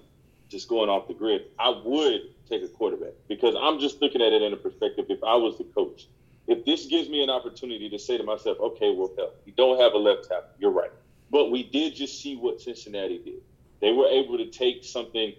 just 0.49 0.69
going 0.69 0.89
off 0.89 1.09
the 1.09 1.15
grid, 1.15 1.43
I 1.59 1.71
would 1.85 2.23
take 2.49 2.63
a 2.63 2.69
quarterback 2.69 3.13
because 3.29 3.55
I'm 3.61 3.79
just 3.81 4.01
looking 4.03 4.21
at 4.21 4.33
it 4.33 4.43
in 4.43 4.53
a 4.53 4.57
perspective. 4.57 5.07
If 5.09 5.23
I 5.25 5.35
was 5.35 5.59
the 5.59 5.65
coach, 5.65 6.07
if 6.47 6.65
this 6.65 6.87
gives 6.87 7.09
me 7.09 7.23
an 7.23 7.31
opportunity 7.31 7.89
to 7.89 7.99
say 7.99 8.19
to 8.19 8.25
myself, 8.25 8.59
okay, 8.61 8.95
well, 8.95 9.11
hell, 9.17 9.33
we 9.47 9.53
don't 9.53 9.81
have 9.81 9.93
a 9.95 9.99
left 9.99 10.25
tackle. 10.29 10.51
You're 10.59 10.71
right, 10.71 10.91
but 11.31 11.51
we 11.51 11.63
did 11.65 11.95
just 11.95 12.21
see 12.21 12.37
what 12.37 12.61
Cincinnati 12.61 13.19
did. 13.19 13.43
They 13.81 13.93
were 13.93 14.07
able 14.07 14.39
to 14.39 14.47
take 14.47 14.85
something, 14.85 15.35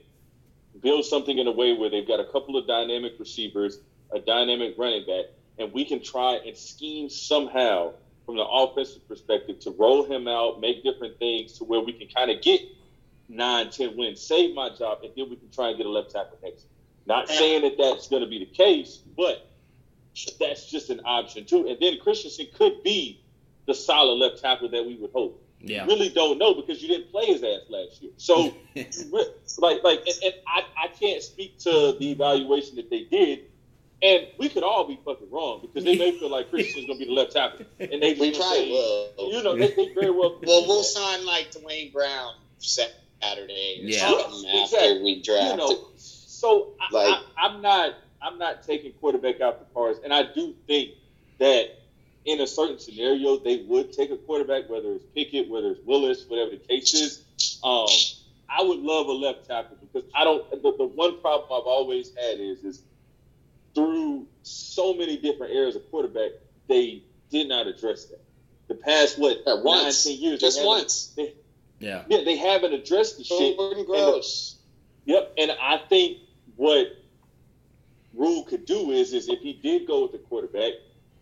build 0.82 1.06
something 1.06 1.38
in 1.38 1.48
a 1.48 1.52
way 1.52 1.74
where 1.74 1.90
they've 1.90 2.08
got 2.08 2.20
a 2.20 2.26
couple 2.26 2.58
of 2.58 2.68
dynamic 2.68 3.14
receivers 3.20 3.80
a 4.12 4.20
dynamic 4.20 4.76
running 4.78 5.06
back, 5.06 5.26
and 5.58 5.72
we 5.74 5.86
can 5.86 6.04
try 6.04 6.36
and 6.46 6.56
scheme 6.58 7.10
somehow 7.10 7.94
from 8.26 8.36
the 8.36 8.46
offensive 8.46 9.08
perspective 9.08 9.60
to 9.60 9.72
roll 9.72 10.04
him 10.04 10.28
out, 10.28 10.60
make 10.60 10.84
different 10.84 11.18
things 11.20 11.58
to 11.58 11.64
where 11.64 11.80
we 11.80 11.94
can 11.94 12.08
kind 12.08 12.30
of 12.30 12.42
get 12.42 12.62
nine, 13.30 13.70
ten 13.70 13.96
wins, 13.96 14.22
save 14.22 14.54
my 14.54 14.70
job, 14.70 15.00
and 15.04 15.12
then 15.16 15.30
we 15.30 15.36
can 15.36 15.50
try 15.52 15.70
and 15.70 15.78
get 15.78 15.86
a 15.86 15.90
left 15.90 16.12
tackle 16.12 16.38
next. 16.44 16.66
Not 17.06 17.30
saying 17.30 17.64
that 17.64 17.78
that's 17.78 18.08
going 18.08 18.22
to 18.22 18.30
be 18.30 18.40
the 18.40 18.46
case, 18.46 19.00
but 19.18 19.50
that's 20.40 20.70
just 20.70 20.90
an 20.90 21.02
option 21.06 21.46
too. 21.46 21.68
And 21.68 21.78
then 21.80 21.98
Christensen 22.00 22.48
could 22.54 22.84
be 22.84 23.22
the 23.66 23.74
solid 23.74 24.16
left 24.16 24.42
tackle 24.42 24.70
that 24.70 24.86
we 24.86 24.96
would 24.96 25.12
hope. 25.12 25.42
Yeah. 25.64 25.84
You 25.84 25.90
really 25.90 26.10
don't 26.10 26.38
know 26.38 26.54
because 26.54 26.82
you 26.82 26.88
didn't 26.88 27.12
play 27.12 27.26
his 27.26 27.44
ass 27.44 27.62
last 27.70 28.02
year. 28.02 28.12
So, 28.18 28.54
re- 28.76 29.26
like, 29.60 29.84
like, 29.84 30.00
and, 30.08 30.16
and 30.26 30.34
I, 30.48 30.64
I 30.86 30.88
can't 30.88 31.22
speak 31.22 31.60
to 31.60 31.96
the 32.00 32.12
evaluation 32.12 32.76
that 32.78 32.90
they 32.90 33.04
did, 33.04 33.42
and 34.02 34.28
we 34.40 34.50
could 34.50 34.64
all 34.64 34.88
be 34.88 35.00
fucking 35.06 35.30
wrong 35.30 35.60
because 35.62 35.84
they 35.84 35.98
may 35.98 36.12
feel 36.18 36.30
like 36.30 36.50
Christian's 36.50 36.88
gonna 36.88 36.98
be 37.00 37.06
the 37.06 37.12
left 37.14 37.34
tackle, 37.34 37.66
and 37.80 38.02
they 38.02 38.12
just 38.16 38.22
We 38.22 38.32
gonna 38.32 38.44
probably 38.44 38.66
say, 38.66 38.72
will. 39.18 39.32
You 39.32 39.44
know, 39.44 39.56
they, 39.56 39.68
they 39.72 39.94
very 39.94 40.12
well. 40.12 40.40
Well, 40.42 40.66
we'll 40.68 40.84
sign 40.84 41.26
like 41.26 41.52
Duane 41.52 41.92
Brown 41.92 42.34
Saturday 42.58 43.82
or 43.84 43.88
Yeah. 43.88 43.98
something 44.10 44.44
Yes, 44.44 44.74
after 44.74 44.86
exactly. 44.86 45.04
we 45.04 45.22
draft. 45.22 45.52
You 45.52 45.58
know, 45.58 45.88
so 45.98 46.74
I, 46.80 46.88
I, 47.38 47.48
I'm 47.48 47.62
not 47.62 47.94
I'm 48.22 48.38
not 48.38 48.64
taking 48.64 48.94
quarterback 48.94 49.42
out 49.42 49.60
the 49.60 49.74
cards, 49.74 50.00
and 50.04 50.14
I 50.14 50.24
do 50.24 50.56
think 50.68 50.92
that 51.40 51.70
in 52.26 52.40
a 52.42 52.48
certain 52.48 52.80
scenario 52.80 53.38
they 53.38 53.64
would 53.68 53.92
take 53.92 54.12
a 54.12 54.18
quarterback, 54.18 54.70
whether 54.70 54.94
it's 54.94 55.06
Pickett, 55.16 55.50
whether 55.50 55.72
it's 55.72 55.82
Willis, 55.86 56.26
whatever 56.28 56.52
the 56.52 56.58
case 56.58 56.94
is. 56.94 57.24
Um, 57.64 57.88
I 58.50 58.62
would 58.64 58.80
love 58.80 59.08
a 59.08 59.12
left 59.14 59.48
tackle 59.48 59.78
because 59.82 60.08
I 60.14 60.24
don't. 60.24 60.50
The, 60.52 60.74
the 60.78 60.86
one 60.86 61.20
problem 61.22 61.46
I've 61.62 61.68
always 61.68 62.14
had 62.16 62.40
is 62.40 62.64
is 62.64 62.84
through 63.74 64.28
so 64.44 64.94
many 64.94 65.18
different 65.18 65.54
areas 65.54 65.76
of 65.76 65.90
quarterback, 65.90 66.32
they 66.68 67.04
did 67.30 67.48
not 67.48 67.68
address 67.68 68.06
that. 68.06 68.20
The 68.68 68.76
past 68.76 69.18
what 69.18 69.38
At 69.48 69.64
once. 69.64 70.06
19 70.06 70.22
years, 70.22 70.40
Just 70.42 70.60
they 70.60 70.66
once. 70.66 71.14
They, 71.16 71.34
Yeah. 71.80 72.04
yeah, 72.10 72.24
they 72.26 72.36
haven't 72.36 72.74
addressed 72.74 73.18
the 73.18 73.24
shit. 73.24 73.56
Jordan 73.58 73.80
And 73.80 73.88
the- 73.88 73.92
Gross. 73.94 74.56
Yep, 75.06 75.34
and 75.38 75.52
I 75.52 75.78
think 75.90 76.20
what 76.58 76.88
Rhule 78.14 78.44
could 78.44 78.66
do 78.66 78.92
is 78.92 79.14
is 79.14 79.30
if 79.30 79.40
he 79.40 79.54
did 79.54 79.88
go 79.88 80.04
with 80.04 80.12
the 80.12 80.18
quarterback, 80.20 80.74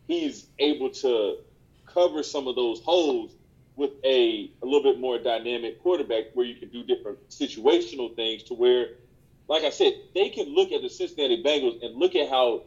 he's 0.09 0.47
able 0.57 0.89
to 0.89 1.37
cover 1.85 2.23
some 2.23 2.47
of 2.47 2.55
those 2.55 2.81
holes 2.81 3.31
with 3.75 3.91
a 4.03 4.51
a 4.61 4.65
little 4.65 4.83
bit 4.83 4.99
more 4.99 5.17
dynamic 5.19 5.81
quarterback 5.81 6.25
where 6.33 6.45
you 6.45 6.55
can 6.55 6.67
do 6.69 6.83
different 6.83 7.17
situational 7.29 8.13
things 8.15 8.43
to 8.43 8.53
where, 8.55 8.87
like 9.47 9.63
I 9.63 9.69
said, 9.69 9.93
they 10.13 10.29
can 10.29 10.47
look 10.53 10.71
at 10.73 10.81
the 10.81 10.89
Cincinnati 10.89 11.41
Bengals 11.43 11.81
and 11.85 11.95
look 11.95 12.15
at 12.15 12.27
how 12.29 12.63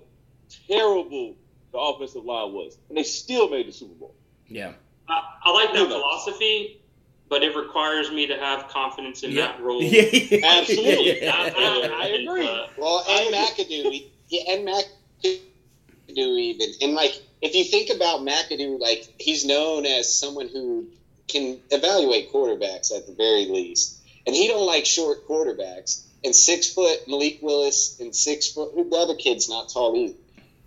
terrible 0.69 1.35
the 1.73 1.79
offensive 1.79 2.25
line 2.25 2.53
was, 2.53 2.79
and 2.89 2.97
they 2.97 3.03
still 3.03 3.49
made 3.51 3.67
the 3.69 3.73
Super 3.73 3.95
Bowl. 3.95 4.15
Yeah. 4.47 4.73
I, 5.09 5.21
I 5.45 5.51
like 5.53 5.73
that 5.75 5.89
philosophy, 5.89 6.81
but 7.29 7.43
it 7.43 7.57
requires 7.57 8.11
me 8.11 8.27
to 8.29 8.37
have 8.37 8.69
confidence 8.69 9.23
in 9.23 9.33
Yeah. 9.33 9.47
that 9.49 9.61
role. 9.63 9.83
Yeah. 9.83 10.39
Absolutely. 10.61 11.29
I, 11.29 11.53
I- 11.57 11.99
I 12.05 12.07
agree. 12.09 12.47
uh, 12.49 12.67
Well, 12.79 13.05
and 13.09 13.35
McAdoo, 13.35 14.07
yeah, 14.29 14.43
and 14.53 14.69
McAdoo 14.69 16.39
even, 16.39 16.69
and 16.83 16.95
like 16.95 17.21
if 17.43 17.55
you 17.57 17.65
think 17.65 17.91
about 17.91 18.21
McAdoo, 18.21 18.79
like 18.81 19.13
he's 19.19 19.45
known 19.45 19.85
as 19.85 20.13
someone 20.13 20.49
who 20.49 20.87
can 21.29 21.59
evaluate 21.71 22.33
quarterbacks 22.33 22.95
at 22.97 23.07
the 23.07 23.15
very 23.17 23.47
least, 23.47 23.99
and 24.27 24.35
he 24.35 24.49
don't 24.49 24.67
like 24.67 24.87
short 24.87 25.27
quarterbacks. 25.29 26.07
And 26.25 26.37
six 26.37 26.73
foot 26.73 27.09
Malik 27.09 27.41
Willis 27.43 27.99
and 27.99 28.15
six 28.15 28.53
foot 28.53 28.77
the 28.77 28.97
other 28.97 29.17
kid's 29.17 29.49
not 29.49 29.71
tall 29.71 29.97
either. 29.97 30.15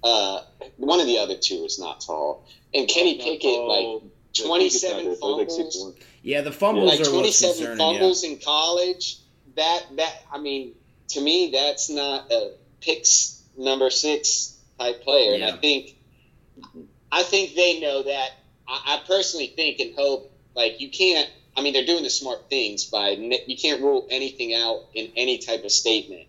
Uh, 0.03 0.41
one 0.75 0.99
of 0.99 1.07
the 1.07 1.19
other 1.19 1.37
two 1.37 1.63
is 1.63 1.79
not 1.79 2.01
tall, 2.01 2.45
and 2.73 2.89
Kenny 2.89 3.17
Pickett 3.17 3.59
like 3.61 4.01
twenty 4.33 4.69
seven 4.69 5.15
fumbles. 5.15 5.95
Yeah, 6.23 6.41
the 6.41 6.51
fumbles 6.51 6.89
like 6.91 7.07
are 7.07 7.09
27 7.09 7.55
concerning. 7.55 7.77
fumbles 7.77 8.23
in 8.25 8.37
college. 8.39 9.17
That 9.55 9.85
that 9.95 10.23
I 10.29 10.39
mean, 10.39 10.73
to 11.09 11.21
me, 11.21 11.51
that's 11.53 11.89
not 11.89 12.29
a 12.31 12.51
picks 12.81 13.41
number 13.57 13.89
six 13.89 14.57
type 14.77 15.03
player. 15.03 15.35
And 15.35 15.43
I 15.45 15.57
think, 15.57 15.94
I 17.11 17.23
think 17.23 17.55
they 17.55 17.79
know 17.79 18.03
that. 18.03 18.29
I, 18.67 18.95
I 18.95 19.01
personally 19.07 19.47
think 19.47 19.79
and 19.79 19.95
hope 19.95 20.31
like 20.55 20.81
you 20.81 20.89
can't. 20.89 21.29
I 21.57 21.61
mean, 21.61 21.73
they're 21.73 21.85
doing 21.85 22.03
the 22.03 22.09
smart 22.09 22.49
things 22.49 22.85
by 22.85 23.09
you 23.11 23.57
can't 23.57 23.81
rule 23.81 24.07
anything 24.09 24.53
out 24.53 24.85
in 24.93 25.11
any 25.15 25.37
type 25.37 25.63
of 25.63 25.71
statement. 25.71 26.27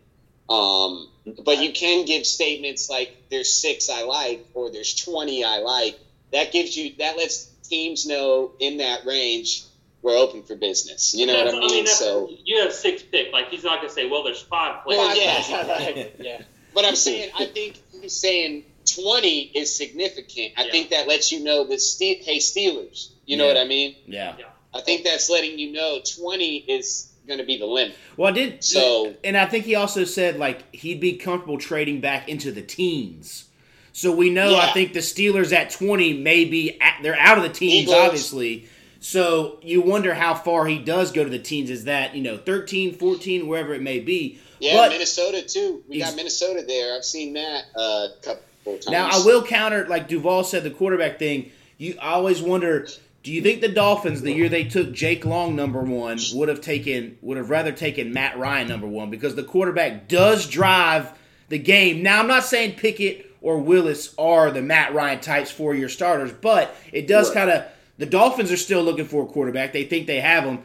Um, 0.48 1.08
but 1.44 1.58
you 1.58 1.72
can 1.72 2.04
give 2.04 2.24
statements 2.24 2.88
like 2.88 3.16
"there's 3.30 3.52
six 3.52 3.90
I 3.90 4.02
like" 4.02 4.46
or 4.54 4.70
"there's 4.70 4.94
twenty 4.94 5.42
I 5.44 5.58
like." 5.58 5.98
That 6.32 6.52
gives 6.52 6.76
you 6.76 6.94
that 6.98 7.16
lets 7.16 7.46
teams 7.68 8.06
know 8.06 8.52
in 8.60 8.78
that 8.78 9.04
range 9.04 9.64
we're 10.02 10.16
open 10.16 10.44
for 10.44 10.54
business. 10.54 11.14
You 11.14 11.26
know 11.26 11.34
what 11.34 11.48
I 11.48 11.50
that's- 11.52 11.72
mean? 11.72 11.86
So, 11.86 12.30
you 12.44 12.62
have 12.62 12.72
six 12.72 13.02
pick. 13.02 13.32
Like 13.32 13.48
he's 13.48 13.64
not 13.64 13.80
gonna 13.80 13.92
say, 13.92 14.08
"Well, 14.08 14.22
there's 14.22 14.42
five 14.42 14.84
players." 14.84 14.98
well, 14.98 15.16
yeah. 15.16 16.06
yeah. 16.20 16.42
But 16.74 16.84
I'm 16.84 16.94
saying, 16.94 17.32
I 17.36 17.46
think 17.46 17.80
he's 18.00 18.14
saying 18.14 18.64
20 18.86 19.40
is 19.54 19.74
significant. 19.74 20.52
I 20.56 20.64
Yeah. 20.64 20.70
think 20.72 20.90
that 20.90 21.08
lets 21.08 21.32
you 21.32 21.40
know 21.40 21.64
that, 21.64 21.80
Ste- 21.80 22.22
hey, 22.24 22.38
Steelers, 22.38 23.08
you 23.26 23.36
know 23.36 23.46
what 23.46 23.56
I 23.56 23.64
mean? 23.64 23.96
Yeah. 24.06 24.34
I 24.74 24.80
think 24.80 25.04
that's 25.04 25.28
letting 25.30 25.58
you 25.58 25.72
know 25.72 26.00
20 26.16 26.56
is 26.68 27.08
going 27.26 27.38
to 27.38 27.44
be 27.44 27.56
the 27.56 27.66
limit. 27.66 27.96
Well, 28.16 28.28
I 28.28 28.32
did. 28.32 28.62
So- 28.62 29.14
and 29.24 29.36
I 29.36 29.46
think 29.46 29.64
he 29.64 29.74
also 29.74 30.04
said 30.04 30.38
like 30.38 30.74
he'd 30.74 31.00
be 31.00 31.14
comfortable 31.14 31.58
trading 31.58 32.00
back 32.00 32.28
into 32.28 32.52
the 32.52 32.62
teens. 32.62 33.44
So 33.92 34.12
we 34.12 34.28
know 34.30 34.54
I 34.56 34.72
think 34.72 34.92
the 34.92 35.00
Steelers 35.00 35.52
at 35.54 35.70
twenty 35.70 36.12
may 36.12 36.44
be 36.44 36.78
at, 36.80 36.98
they're 37.02 37.18
out 37.18 37.38
of 37.38 37.44
the 37.44 37.48
teens, 37.50 37.84
Eagles. 37.84 37.96
obviously. 37.96 38.66
So 39.00 39.58
you 39.62 39.80
wonder 39.80 40.12
how 40.14 40.34
far 40.34 40.66
he 40.66 40.78
does 40.78 41.12
go 41.12 41.24
to 41.24 41.30
the 41.30 41.38
teens. 41.38 41.70
Is 41.70 41.84
that 41.84 42.14
you 42.14 42.22
know 42.22 42.36
13, 42.36 42.92
14, 42.94 43.46
wherever 43.46 43.72
it 43.72 43.80
may 43.80 43.98
be? 44.00 44.38
Yeah, 44.60 44.74
But- 44.76 44.90
Minnesota, 44.92 45.42
too. 45.42 45.82
We 45.88 45.98
got 46.00 46.14
Minnesota 46.14 46.62
there. 46.66 46.94
I've 46.94 47.04
seen 47.04 47.32
that 47.34 47.64
uh, 47.74 48.08
couple 48.22 48.34
times. 48.34 48.42
Now 48.88 49.08
I 49.10 49.24
will 49.24 49.44
counter, 49.44 49.86
like 49.86 50.08
Duval 50.08 50.44
said, 50.44 50.64
the 50.64 50.70
quarterback 50.70 51.18
thing. 51.18 51.50
You 51.78 51.96
I 52.00 52.12
always 52.12 52.42
wonder. 52.42 52.86
Do 53.22 53.32
you 53.32 53.42
think 53.42 53.60
the 53.60 53.68
Dolphins, 53.68 54.22
the 54.22 54.32
year 54.32 54.48
they 54.48 54.62
took 54.62 54.92
Jake 54.92 55.24
Long 55.24 55.56
number 55.56 55.80
one, 55.82 56.18
would 56.34 56.48
have 56.48 56.60
taken 56.60 57.18
would 57.22 57.36
have 57.36 57.50
rather 57.50 57.72
taken 57.72 58.12
Matt 58.12 58.38
Ryan 58.38 58.68
number 58.68 58.86
one 58.86 59.10
because 59.10 59.34
the 59.34 59.42
quarterback 59.42 60.06
does 60.06 60.46
drive 60.46 61.12
the 61.48 61.58
game. 61.58 62.02
Now 62.02 62.20
I'm 62.20 62.28
not 62.28 62.44
saying 62.44 62.74
Pickett 62.74 63.34
or 63.40 63.58
Willis 63.58 64.14
are 64.18 64.50
the 64.50 64.62
Matt 64.62 64.94
Ryan 64.94 65.20
types 65.20 65.50
for 65.50 65.74
your 65.74 65.88
starters, 65.88 66.32
but 66.32 66.74
it 66.92 67.06
does 67.06 67.30
kind 67.30 67.50
of. 67.50 67.64
The 67.98 68.06
Dolphins 68.06 68.52
are 68.52 68.58
still 68.58 68.82
looking 68.82 69.06
for 69.06 69.22
a 69.22 69.26
quarterback. 69.26 69.72
They 69.72 69.84
think 69.84 70.06
they 70.06 70.20
have 70.20 70.44
him. 70.44 70.58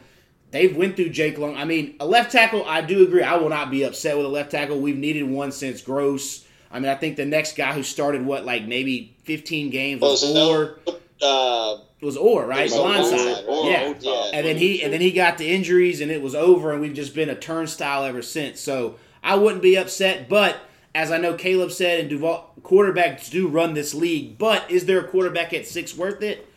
They've 0.50 0.76
went 0.76 0.96
through 0.96 1.08
Jake 1.08 1.38
Long. 1.38 1.56
I 1.56 1.64
mean, 1.64 1.96
a 1.98 2.06
left 2.06 2.30
tackle. 2.30 2.64
I 2.66 2.82
do 2.82 3.04
agree. 3.04 3.22
I 3.22 3.36
will 3.36 3.48
not 3.48 3.70
be 3.70 3.84
upset 3.84 4.18
with 4.18 4.26
a 4.26 4.28
left 4.28 4.50
tackle. 4.50 4.78
We've 4.78 4.98
needed 4.98 5.22
one 5.24 5.50
since 5.50 5.80
Gross. 5.80 6.44
I 6.72 6.80
mean, 6.80 6.90
I 6.90 6.94
think 6.94 7.16
the 7.16 7.26
next 7.26 7.54
guy 7.56 7.72
who 7.74 7.82
started 7.82 8.24
what 8.24 8.44
like 8.44 8.66
maybe 8.66 9.14
15 9.24 9.70
games 9.70 10.00
was 10.00 10.22
Was 10.22 10.34
Oher. 10.34 10.76
uh, 11.22 11.76
was 12.00 12.16
Oher, 12.16 12.46
right? 12.48 12.70
was 12.70 12.74
Orr, 12.74 12.86
Blindside. 12.88 13.46
right? 13.46 13.70
Yeah. 13.70 13.94
Yeah. 14.00 14.30
And 14.32 14.46
then 14.46 14.56
he 14.56 14.82
and 14.82 14.92
then 14.92 15.00
he 15.00 15.12
got 15.12 15.38
the 15.38 15.48
injuries 15.48 16.00
and 16.00 16.10
it 16.10 16.22
was 16.22 16.34
over 16.34 16.72
and 16.72 16.80
we've 16.80 16.94
just 16.94 17.14
been 17.14 17.28
a 17.28 17.34
turnstile 17.36 18.04
ever 18.04 18.22
since. 18.22 18.58
So 18.60 18.96
I 19.22 19.34
wouldn't 19.36 19.62
be 19.62 19.76
upset, 19.76 20.28
but 20.28 20.56
as 20.94 21.10
I 21.10 21.18
know 21.18 21.34
Caleb 21.34 21.70
said 21.72 22.00
and 22.00 22.08
Duval 22.10 22.54
quarterbacks 22.62 23.30
do 23.30 23.48
run 23.48 23.74
this 23.74 23.94
league, 23.94 24.38
but 24.38 24.70
is 24.70 24.86
there 24.86 24.98
a 25.00 25.08
quarterback 25.08 25.52
at 25.52 25.66
six 25.66 25.96
worth 25.96 26.22
it? 26.22 26.48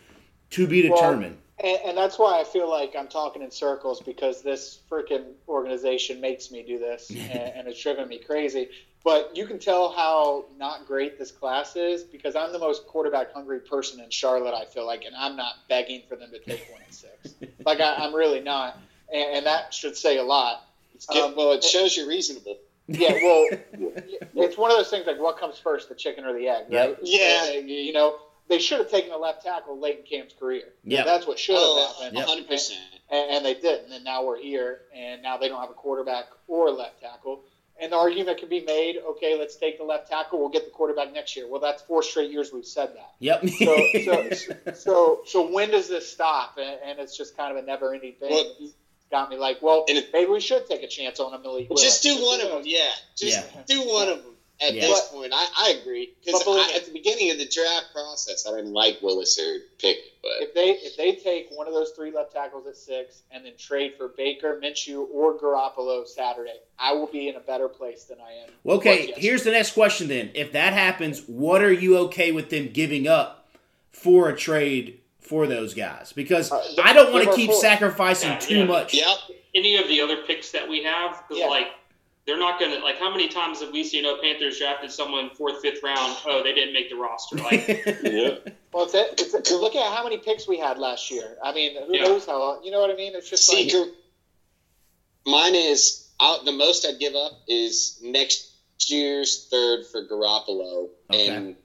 To 0.51 0.65
be 0.67 0.87
Well, 0.89 0.97
determined. 1.01 1.37
And, 1.63 1.79
and 1.85 1.97
that's 1.97 2.19
why 2.19 2.39
I 2.39 2.43
feel 2.43 2.69
like 2.69 2.95
I'm 2.97 3.07
talking 3.07 3.41
in 3.41 3.49
circles 3.51 4.01
because 4.01 4.41
this 4.41 4.79
freaking 4.91 5.23
organization 5.47 6.19
makes 6.19 6.51
me 6.51 6.63
do 6.63 6.79
this, 6.79 7.09
and, 7.09 7.19
and 7.31 7.67
it's 7.67 7.81
driven 7.81 8.07
me 8.07 8.19
crazy. 8.19 8.69
But 9.03 9.37
you 9.37 9.45
can 9.45 9.59
tell 9.59 9.91
how 9.91 10.45
not 10.57 10.87
great 10.87 11.19
this 11.19 11.31
class 11.31 11.75
is 11.75 12.03
because 12.03 12.35
I'm 12.35 12.51
the 12.51 12.57
most 12.59 12.87
quarterback 12.87 13.31
hungry 13.31 13.59
person 13.59 13.99
in 13.99 14.09
Charlotte. 14.09 14.55
I 14.55 14.65
feel 14.65 14.85
like, 14.87 15.03
and 15.05 15.15
I'm 15.15 15.35
not 15.35 15.53
begging 15.69 16.01
for 16.09 16.15
them 16.15 16.31
to 16.31 16.39
take 16.39 16.67
one 16.71 16.81
at 16.81 16.93
six. 16.93 17.35
Like 17.65 17.79
I, 17.81 17.95
I'm 17.95 18.13
really 18.13 18.41
not, 18.41 18.77
and, 19.11 19.37
and 19.37 19.45
that 19.47 19.73
should 19.73 19.97
say 19.97 20.17
a 20.17 20.23
lot. 20.23 20.67
it's 20.93 21.07
good. 21.07 21.17
Um, 21.23 21.35
well, 21.35 21.51
it 21.53 21.63
shows 21.63 21.97
you're 21.97 22.07
reasonable. 22.07 22.57
Yeah, 22.87 23.13
well, 23.13 23.47
it's 24.35 24.55
one 24.57 24.69
of 24.69 24.77
those 24.77 24.89
things 24.91 25.07
like 25.07 25.19
what 25.19 25.39
comes 25.39 25.57
first, 25.57 25.89
the 25.89 25.95
chicken 25.95 26.25
or 26.25 26.33
the 26.37 26.47
egg, 26.47 26.65
right? 26.71 26.95
Yeah. 27.01 27.45
Uh, 27.49 27.59
You 27.61 27.91
know, 27.93 28.17
they 28.47 28.59
should 28.59 28.79
have 28.79 28.91
taken 28.91 29.11
a 29.11 29.17
left 29.17 29.43
tackle 29.43 29.79
late 29.79 29.99
in 29.99 30.05
Cam's 30.05 30.33
career. 30.39 30.63
Yeah, 30.83 31.03
That's 31.03 31.25
what 31.27 31.39
should 31.39 31.55
have 31.55 31.63
Oh, 31.63 31.99
happened. 32.13 32.47
100%. 32.47 32.71
And, 33.11 33.31
and 33.37 33.45
they 33.45 33.53
didn't. 33.55 33.91
And 33.91 34.03
now 34.03 34.23
we're 34.25 34.37
here, 34.41 34.81
and 34.95 35.21
now 35.21 35.37
they 35.37 35.47
don't 35.47 35.59
have 35.61 35.69
a 35.69 35.73
quarterback 35.73 36.25
or 36.47 36.67
a 36.67 36.71
left 36.71 37.01
tackle. 37.01 37.43
And 37.81 37.91
the 37.91 37.97
argument 37.97 38.37
can 38.37 38.47
be 38.47 38.61
made, 38.61 38.97
okay, 39.11 39.37
let's 39.37 39.57
take 39.57 39.77
the 39.79 39.83
left 39.83 40.09
tackle. 40.09 40.39
We'll 40.39 40.49
get 40.49 40.63
the 40.65 40.71
quarterback 40.71 41.11
next 41.13 41.35
year. 41.35 41.45
Well, 41.49 41.59
that's 41.59 41.81
four 41.81 42.03
straight 42.03 42.31
years 42.31 42.51
we've 42.53 42.65
said 42.65 42.91
that. 42.95 43.11
Yep. 43.19 43.49
So, 43.49 44.29
so, 44.33 44.73
so, 44.73 45.19
so 45.25 45.51
when 45.51 45.71
does 45.71 45.89
this 45.89 46.09
stop? 46.11 46.57
And, 46.57 46.79
and 46.85 46.99
it's 46.99 47.17
just 47.17 47.35
kind 47.35 47.55
of 47.55 47.61
a 47.63 47.65
never-ending 47.67 48.13
thing. 48.13 48.31
Well- 48.31 48.69
got 49.11 49.29
me 49.29 49.37
like, 49.37 49.61
well, 49.61 49.85
And 49.87 49.99
it- 49.99 50.09
maybe 50.11 50.31
we 50.31 50.39
should 50.39 50.67
take 50.67 50.81
a 50.81 50.87
chance 50.87 51.19
on 51.19 51.31
a 51.33 51.37
Malik 51.39 51.69
Willis. 51.69 51.83
Just 51.83 52.01
do 52.01 52.15
one 52.23 52.41
of 52.41 52.49
them, 52.49 52.61
yeah. 52.65 52.89
Just 53.15 53.37
Yeah. 53.53 53.61
do 53.67 53.81
one 53.87 54.09
of 54.09 54.23
them 54.23 54.33
at 54.61 54.73
Yeah. 54.73 54.81
this 54.81 55.07
point. 55.09 55.31
I, 55.33 55.47
I 55.57 55.69
agree 55.81 56.13
because 56.23 56.39
But 56.43 56.45
believe 56.51 56.67
me- 56.67 56.75
at 56.75 56.85
the 56.85 56.91
beginning 56.93 57.31
of 57.31 57.37
the 57.37 57.45
draft 57.45 57.87
process, 57.93 58.47
I 58.47 58.55
didn't 58.55 58.73
like 58.73 59.01
Willis 59.01 59.37
or 59.39 59.59
Pickett, 59.79 60.13
but 60.21 60.31
If 60.41 60.53
they 60.53 60.69
if 60.71 60.95
they 60.97 61.15
take 61.15 61.47
one 61.51 61.67
of 61.67 61.73
those 61.73 61.91
three 61.91 62.11
left 62.11 62.31
tackles 62.33 62.65
at 62.67 62.75
six 62.77 63.21
and 63.31 63.45
then 63.45 63.53
trade 63.57 63.93
for 63.97 64.07
Baker, 64.09 64.59
Minshew, 64.63 65.07
or 65.13 65.37
Garoppolo 65.37 66.07
Saturday, 66.07 66.57
I 66.79 66.93
will 66.93 67.07
be 67.07 67.27
in 67.27 67.35
a 67.35 67.39
better 67.41 67.67
place 67.67 68.05
than 68.05 68.17
I 68.21 68.31
am. 68.45 68.49
Well, 68.63 68.77
okay, 68.77 69.13
here's 69.17 69.43
the 69.43 69.51
next 69.51 69.71
question 69.73 70.07
then. 70.07 70.31
If 70.33 70.53
that 70.53 70.73
happens, 70.73 71.23
what 71.27 71.61
are 71.61 71.73
you 71.73 71.97
okay 71.99 72.31
with 72.31 72.49
them 72.49 72.69
giving 72.71 73.07
up 73.07 73.47
for 73.91 74.29
a 74.29 74.35
trade 74.37 74.99
for 75.19 75.47
those 75.47 75.73
guys? 75.73 76.13
Because 76.13 76.51
Uh, 76.51 76.63
I 76.81 76.93
don't 76.93 77.11
want 77.11 77.25
to 77.29 77.35
keep 77.35 77.49
four. 77.51 77.59
sacrificing 77.59 78.29
Yeah, 78.31 78.39
too 78.39 78.57
yeah. 78.59 78.65
much. 78.65 78.93
yep. 78.93 79.17
Any 79.53 79.77
of 79.77 79.87
the 79.87 80.01
other 80.01 80.17
picks 80.23 80.51
that 80.51 80.67
we 80.67 80.83
have, 80.83 81.23
Yeah. 81.31 81.47
like 81.47 81.67
they're 82.27 82.39
not 82.39 82.59
gonna 82.59 82.79
like. 82.79 82.97
How 82.97 83.11
many 83.11 83.27
times 83.27 83.61
have 83.61 83.71
we 83.71 83.83
seen? 83.83 84.05
Oh, 84.05 84.17
Panthers 84.21 84.57
drafted 84.57 84.91
someone 84.91 85.29
fourth, 85.31 85.61
fifth 85.61 85.83
round. 85.83 86.17
Oh, 86.25 86.41
they 86.43 86.53
didn't 86.53 86.73
make 86.73 86.89
the 86.89 86.95
roster. 86.95 87.35
Like 87.37 87.67
Yeah. 88.03 88.37
Well, 88.73 88.85
it's, 88.85 88.93
a, 88.93 89.11
it's 89.37 89.51
a, 89.51 89.55
look 89.55 89.75
at 89.75 89.93
how 89.95 90.03
many 90.03 90.17
picks 90.17 90.47
we 90.47 90.57
had 90.59 90.77
last 90.77 91.09
year. 91.11 91.37
I 91.43 91.53
mean, 91.53 91.75
who 91.85 91.95
Yeah. 91.95 92.03
knows 92.03 92.25
how? 92.25 92.61
You 92.63 92.71
know 92.71 92.81
what 92.81 92.89
I 92.89 92.95
mean? 92.95 93.13
It's 93.15 93.29
just 93.29 93.53
like 93.53 93.71
Mine 95.25 95.55
is 95.55 96.07
out. 96.19 96.45
The 96.45 96.51
most 96.51 96.85
I'd 96.85 96.99
give 96.99 97.15
up 97.15 97.31
is 97.47 97.99
next 98.03 98.51
year's 98.87 99.47
third 99.49 99.85
for 99.91 100.05
Garoppolo, 100.07 100.89
Okay. 101.11 101.27
and 101.29 101.55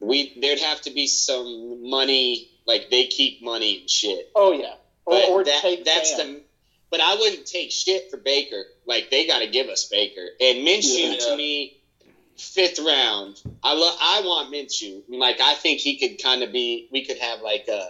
we 0.00 0.36
there'd 0.40 0.58
have 0.60 0.80
to 0.82 0.90
be 0.90 1.06
some 1.06 1.88
money. 1.90 2.50
Like 2.66 2.90
they 2.90 3.06
keep 3.06 3.42
money 3.42 3.80
and 3.80 3.90
shit. 3.90 4.30
oh 4.34 4.52
yeah, 4.52 4.74
or, 5.06 5.40
or 5.40 5.44
that, 5.44 5.60
take 5.62 5.84
that's 5.84 6.16
Sam. 6.16 6.34
the 6.34 6.42
but 6.90 7.00
I 7.00 7.14
wouldn't 7.14 7.46
take 7.46 7.70
shit 7.70 8.10
for 8.10 8.16
Baker. 8.16 8.64
Like 8.86 9.10
they 9.10 9.26
got 9.26 9.40
to 9.40 9.46
give 9.46 9.68
us 9.68 9.84
Baker 9.90 10.26
and 10.40 10.58
Minshew 10.66 11.12
Yeah. 11.12 11.18
to 11.26 11.36
me. 11.36 11.74
Fifth 12.36 12.78
round, 12.78 13.42
I 13.64 13.72
love. 13.74 13.96
I 14.00 14.20
want 14.20 14.52
Minshew. 14.52 15.02
Like 15.08 15.40
I 15.40 15.54
think 15.54 15.80
he 15.80 15.96
could 15.98 16.22
kind 16.22 16.44
of 16.44 16.52
be. 16.52 16.86
We 16.92 17.04
could 17.04 17.18
have 17.18 17.40
like 17.40 17.66
a. 17.68 17.84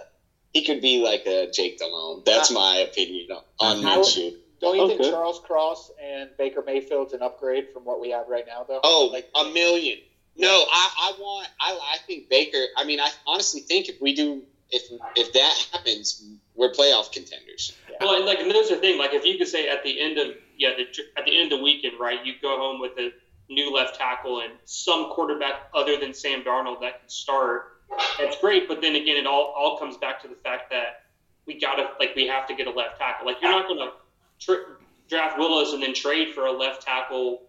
He 0.53 0.63
could 0.63 0.81
be 0.81 1.03
like 1.03 1.27
a 1.27 1.51
Jake 1.51 1.77
Delhomme. 1.77 2.23
That's 2.25 2.49
my 2.49 2.77
opinion 2.77 3.27
on, 3.31 3.43
on 3.59 3.83
How- 3.83 3.99
Minshew. 3.99 4.33
Don't 4.59 4.75
you 4.75 4.81
oh, 4.81 4.87
think 4.87 5.01
Okay. 5.01 5.09
Charles 5.11 5.39
Cross 5.39 5.91
and 6.03 6.31
Baker 6.37 6.61
Mayfield's 6.65 7.13
an 7.13 7.21
upgrade 7.21 7.67
from 7.71 7.85
what 7.85 8.01
we 8.01 8.09
have 8.09 8.27
right 8.27 8.45
now, 8.45 8.65
though? 8.67 8.81
Oh, 8.83 9.09
like 9.11 9.29
a 9.33 9.45
million. 9.45 9.99
No, 10.35 10.47
I, 10.47 10.89
I 10.97 11.13
want. 11.19 11.47
I, 11.59 11.79
I 11.93 11.97
think 12.07 12.29
Baker. 12.29 12.63
I 12.75 12.85
mean, 12.85 12.99
I 12.99 13.09
honestly 13.27 13.61
think 13.61 13.87
if 13.89 14.01
we 14.01 14.15
do, 14.15 14.43
if 14.71 14.83
if 15.15 15.33
that 15.33 15.67
happens, 15.71 16.23
we're 16.55 16.71
playoff 16.71 17.11
contenders. 17.11 17.73
Well, 17.99 18.15
and 18.15 18.25
like 18.25 18.39
and 18.39 18.49
there's 18.51 18.69
the 18.69 18.77
thing. 18.77 18.97
Like 18.97 19.13
if 19.13 19.25
you 19.25 19.37
could 19.37 19.47
say 19.47 19.67
at 19.69 19.83
the 19.83 19.99
end 19.99 20.17
of 20.17 20.27
yeah, 20.57 20.71
the, 20.77 20.83
at 21.17 21.25
the 21.25 21.39
end 21.39 21.51
of 21.51 21.59
the 21.59 21.63
weekend, 21.63 21.99
right, 21.99 22.23
you 22.25 22.33
go 22.41 22.57
home 22.57 22.79
with 22.79 22.91
a 22.97 23.11
new 23.49 23.73
left 23.73 23.97
tackle 23.97 24.41
and 24.41 24.53
some 24.65 25.09
quarterback 25.11 25.69
other 25.73 25.97
than 25.97 26.13
Sam 26.13 26.43
Darnold 26.43 26.81
that 26.81 26.99
can 26.99 27.09
start. 27.09 27.81
That's 28.19 28.37
great, 28.39 28.67
but 28.67 28.81
then 28.81 28.95
again, 28.95 29.17
it 29.17 29.25
all 29.25 29.53
all 29.57 29.77
comes 29.79 29.97
back 29.97 30.21
to 30.21 30.27
the 30.27 30.35
fact 30.35 30.69
that 30.69 31.03
we 31.47 31.59
gotta 31.59 31.89
like 31.99 32.15
we 32.15 32.27
have 32.27 32.47
to 32.47 32.55
get 32.55 32.67
a 32.67 32.71
left 32.71 32.99
tackle. 32.99 33.25
Like 33.25 33.37
you're 33.41 33.51
not 33.51 33.67
gonna 33.67 33.91
tr- 34.39 34.73
draft 35.09 35.39
Willis 35.39 35.73
and 35.73 35.81
then 35.81 35.93
trade 35.95 36.33
for 36.35 36.45
a 36.45 36.51
left 36.51 36.83
tackle 36.83 37.41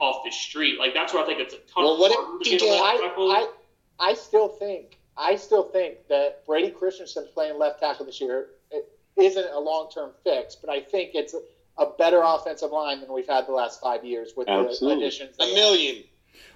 off 0.00 0.22
the 0.24 0.30
street. 0.30 0.78
Like 0.78 0.94
that's 0.94 1.12
where 1.12 1.24
I 1.24 1.26
think 1.26 1.40
it's 1.40 1.54
a 1.54 1.58
ton 1.58 1.82
Well, 1.84 1.94
of 1.94 1.98
what 1.98 2.12
if 2.12 2.16
harder 2.18 2.44
to 2.44 2.50
you 2.50 2.58
get 2.58 2.66
a 2.66 2.68
get- 2.70 3.02
left 3.02 3.18
I. 3.18 3.48
I, 3.98 4.10
I 4.10 4.14
still 4.14 4.48
think 4.48 4.97
I 5.18 5.36
still 5.36 5.64
think 5.64 5.96
that 6.08 6.46
Brady 6.46 6.70
Christensen 6.70 7.28
playing 7.34 7.58
left 7.58 7.80
tackle 7.80 8.06
this 8.06 8.20
year 8.20 8.46
it 8.70 8.88
isn't 9.16 9.50
a 9.52 9.58
long 9.58 9.90
term 9.92 10.12
fix, 10.24 10.54
but 10.56 10.70
I 10.70 10.80
think 10.80 11.10
it's 11.14 11.34
a, 11.34 11.40
a 11.82 11.92
better 11.98 12.22
offensive 12.22 12.70
line 12.70 13.00
than 13.00 13.12
we've 13.12 13.26
had 13.26 13.46
the 13.46 13.52
last 13.52 13.80
five 13.80 14.04
years 14.04 14.32
with 14.36 14.46
the 14.46 14.88
additions. 14.90 15.34
A 15.40 15.44
they 15.46 15.54
million. 15.54 16.04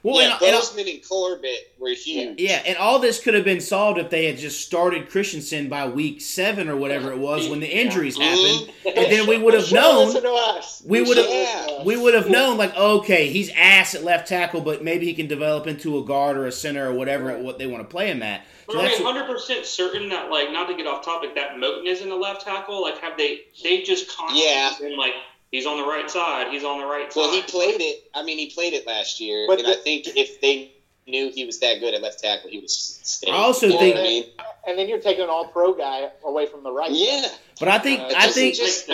Well, 0.05 0.21
yeah, 0.21 0.33
and, 0.35 0.42
and, 0.42 0.53
Bozeman 0.57 0.88
and 0.88 1.09
Corbett 1.09 1.73
were 1.79 1.90
huge. 1.90 2.40
yeah, 2.40 2.61
and 2.66 2.77
all 2.77 2.99
this 2.99 3.21
could 3.23 3.35
have 3.35 3.45
been 3.45 3.61
solved 3.61 4.01
if 4.01 4.11
they 4.11 4.25
had 4.27 4.37
just 4.37 4.61
started 4.66 5.09
Christensen 5.09 5.68
by 5.68 5.87
week 5.87 6.21
seven 6.21 6.68
or 6.68 6.75
whatever 6.77 7.12
it 7.12 7.18
was 7.18 7.49
when 7.49 7.61
the 7.61 7.68
injuries 7.73 8.18
happened, 8.18 8.73
Mhm. 8.85 8.97
and 8.97 8.97
then 9.12 9.27
we 9.29 9.38
would 9.38 9.55
have 9.55 9.71
known. 9.71 10.12
to 10.12 10.29
us. 10.33 10.83
We 10.85 11.03
would 11.03 11.16
have 11.18 11.29
Yeah. 11.31 11.85
we 11.85 11.97
would 11.97 12.14
have 12.14 12.29
known 12.29 12.57
like 12.57 12.77
okay 12.77 13.29
he's 13.29 13.51
ass 13.55 13.95
at 13.95 14.03
left 14.03 14.29
tackle 14.29 14.61
but 14.61 14.83
maybe 14.83 15.07
he 15.07 15.14
can 15.14 15.27
develop 15.29 15.66
into 15.68 15.97
a 15.99 16.03
guard 16.05 16.37
or 16.37 16.47
a 16.47 16.53
center 16.53 16.88
or 16.88 16.92
whatever 16.92 17.37
what 17.38 17.59
they 17.59 17.66
want 17.68 17.83
to 17.83 17.88
play 17.88 18.09
him 18.09 18.23
at. 18.25 18.45
But 18.66 18.73
So 18.75 18.79
are 18.81 18.83
that's 18.83 18.99
we 18.99 19.05
100 19.05 19.27
percent 19.33 19.66
certain 19.66 20.09
that, 20.11 20.31
like, 20.31 20.51
not 20.53 20.66
to 20.68 20.75
get 20.75 20.87
off 20.87 21.05
topic, 21.05 21.35
that 21.37 21.57
Moton 21.57 21.87
isn't 21.87 22.11
a 22.11 22.14
left 22.16 22.45
tackle? 22.45 22.83
Like, 22.83 22.99
have 22.99 23.16
they 23.16 23.42
they 23.62 23.83
just 23.83 24.09
constantly 24.09 24.47
Yeah. 24.49 24.73
been 24.81 24.97
like, 24.97 25.14
he's 25.53 25.67
on 25.67 25.77
the 25.77 25.85
right 25.87 26.11
side, 26.11 26.49
he's 26.51 26.65
on 26.65 26.81
the 26.81 26.87
right 26.87 27.12
side. 27.12 27.21
Well, 27.21 27.31
he 27.33 27.43
played 27.43 27.81
it. 27.81 28.11
I 28.15 28.25
mean, 28.25 28.38
he 28.38 28.51
played 28.51 28.73
it 28.73 28.85
last 28.87 29.21
year, 29.21 29.45
But 29.47 29.61
and 29.61 29.69
the- 29.69 29.73
I 29.79 29.83
think 29.83 30.09
if 30.17 30.41
they 30.41 30.73
knew 31.07 31.31
he 31.31 31.45
was 31.45 31.61
that 31.61 31.79
good 31.81 31.95
at 31.95 32.03
left 32.03 32.21
tackle, 32.21 32.51
he 32.51 32.59
was. 32.59 32.99
stay. 33.03 33.31
I 33.31 33.37
also 33.37 33.67
You 33.69 33.79
think- 33.79 33.97
I 33.97 34.03
mean, 34.03 34.25
And 34.67 34.79
then 34.79 34.88
you're 34.88 35.01
taking 35.01 35.25
an 35.25 35.31
all 35.31 35.47
pro 35.47 35.73
guy 35.75 36.09
away 36.25 36.47
from 36.47 36.62
the 36.62 36.71
right. 36.73 36.91
yeah. 36.91 37.29
but 37.61 37.69
I 37.69 37.79
think 37.79 38.01
Uh, 38.01 38.12
I 38.17 38.27
think 38.29 38.55
just- 38.57 38.88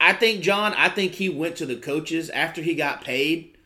I 0.00 0.12
think 0.12 0.40
John 0.42 0.74
I 0.74 0.88
think 0.88 1.12
he 1.14 1.28
went 1.28 1.56
to 1.56 1.66
the 1.66 1.76
coaches 1.76 2.28
after 2.30 2.60
he 2.60 2.74
got 2.74 3.04
paid 3.04 3.56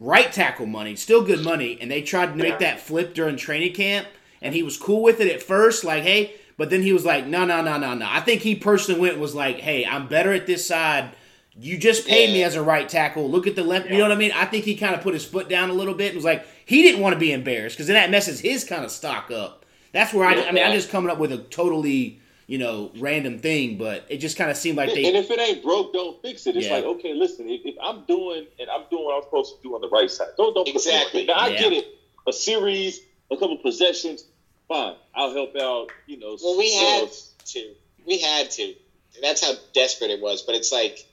right 0.00 0.30
tackle 0.32 0.66
money 0.66 0.94
still 0.96 1.22
good 1.22 1.40
money 1.42 1.78
and 1.80 1.90
they 1.90 2.02
tried 2.02 2.26
to 2.26 2.34
make 2.34 2.58
that 2.58 2.80
flip 2.80 3.14
during 3.14 3.36
training 3.36 3.72
camp 3.72 4.06
and 4.42 4.54
he 4.54 4.62
was 4.62 4.76
cool 4.76 5.00
with 5.00 5.20
it 5.20 5.32
at 5.32 5.42
first 5.42 5.84
like 5.84 6.02
hey 6.02 6.34
but 6.58 6.68
then 6.68 6.82
he 6.82 6.92
was 6.92 7.04
like 7.06 7.24
no 7.26 7.44
no 7.46 7.62
no 7.62 7.78
no 7.78 7.94
no 7.94 8.06
I 8.10 8.20
think 8.20 8.42
he 8.42 8.54
personally 8.56 9.00
went 9.00 9.14
and 9.14 9.22
was 9.22 9.34
like 9.34 9.60
hey 9.60 9.86
I'm 9.86 10.06
better 10.08 10.32
at 10.32 10.46
this 10.46 10.66
side. 10.66 11.12
You 11.58 11.78
just 11.78 12.06
paid 12.06 12.30
me 12.32 12.42
as 12.42 12.54
a 12.54 12.62
right 12.62 12.88
tackle. 12.88 13.30
Look 13.30 13.46
at 13.46 13.56
the 13.56 13.64
left. 13.64 13.88
You 13.88 13.96
know 13.98 14.02
what 14.04 14.12
I 14.12 14.16
mean? 14.16 14.32
I 14.34 14.44
think 14.44 14.64
he 14.64 14.76
kind 14.76 14.94
of 14.94 15.00
put 15.00 15.14
his 15.14 15.24
foot 15.24 15.48
down 15.48 15.70
a 15.70 15.72
little 15.72 15.94
bit 15.94 16.08
and 16.08 16.16
was 16.16 16.24
like, 16.24 16.46
he 16.66 16.82
didn't 16.82 17.00
want 17.00 17.14
to 17.14 17.18
be 17.18 17.32
embarrassed 17.32 17.76
because 17.76 17.86
then 17.86 17.94
that 17.94 18.10
messes 18.10 18.40
his 18.40 18.64
kind 18.64 18.84
of 18.84 18.90
stock 18.90 19.30
up. 19.30 19.64
That's 19.92 20.12
where 20.12 20.26
I, 20.28 20.34
I 20.34 20.52
mean, 20.52 20.62
I'm 20.64 20.72
just 20.72 20.90
coming 20.90 21.10
up 21.10 21.18
with 21.18 21.32
a 21.32 21.38
totally, 21.38 22.20
you 22.46 22.58
know, 22.58 22.90
random 22.98 23.38
thing, 23.38 23.78
but 23.78 24.04
it 24.10 24.18
just 24.18 24.36
kind 24.36 24.50
of 24.50 24.56
seemed 24.58 24.76
like 24.76 24.92
they. 24.92 25.06
and 25.06 25.16
if 25.16 25.30
it 25.30 25.40
ain't 25.40 25.62
broke, 25.62 25.94
don't 25.94 26.20
fix 26.20 26.46
it. 26.46 26.56
It's 26.56 26.66
Yeah. 26.66 26.74
like, 26.74 26.84
okay, 26.84 27.14
listen, 27.14 27.48
if, 27.48 27.62
if 27.64 27.76
I'm 27.82 28.04
doing 28.04 28.46
and 28.60 28.68
I'm 28.68 28.82
doing 28.90 29.04
what 29.06 29.16
I'm 29.16 29.22
supposed 29.22 29.56
to 29.56 29.62
do 29.62 29.74
on 29.74 29.80
the 29.80 29.88
right 29.88 30.10
side, 30.10 30.28
don't 30.36 30.52
don't 30.52 30.66
put 30.66 30.74
me 30.74 30.80
Exactly. 30.90 31.24
Now 31.24 31.34
I 31.34 31.48
Yeah. 31.48 31.58
get 31.60 31.72
it. 31.72 31.86
A 32.28 32.32
series, 32.34 33.00
a 33.30 33.36
couple 33.36 33.56
possessions, 33.58 34.24
fine. 34.68 34.96
I'll 35.14 35.32
help 35.32 35.56
out. 35.56 35.88
You 36.06 36.18
know. 36.18 36.36
Well, 36.42 36.58
we 36.58 36.74
had 36.74 37.08
to. 37.46 37.74
We 38.06 38.18
had 38.18 38.50
to. 38.50 38.74
That's 39.22 39.42
how 39.42 39.54
desperate 39.72 40.10
it 40.10 40.20
was. 40.20 40.42
But 40.42 40.56
it's 40.56 40.70
like, 40.72 41.06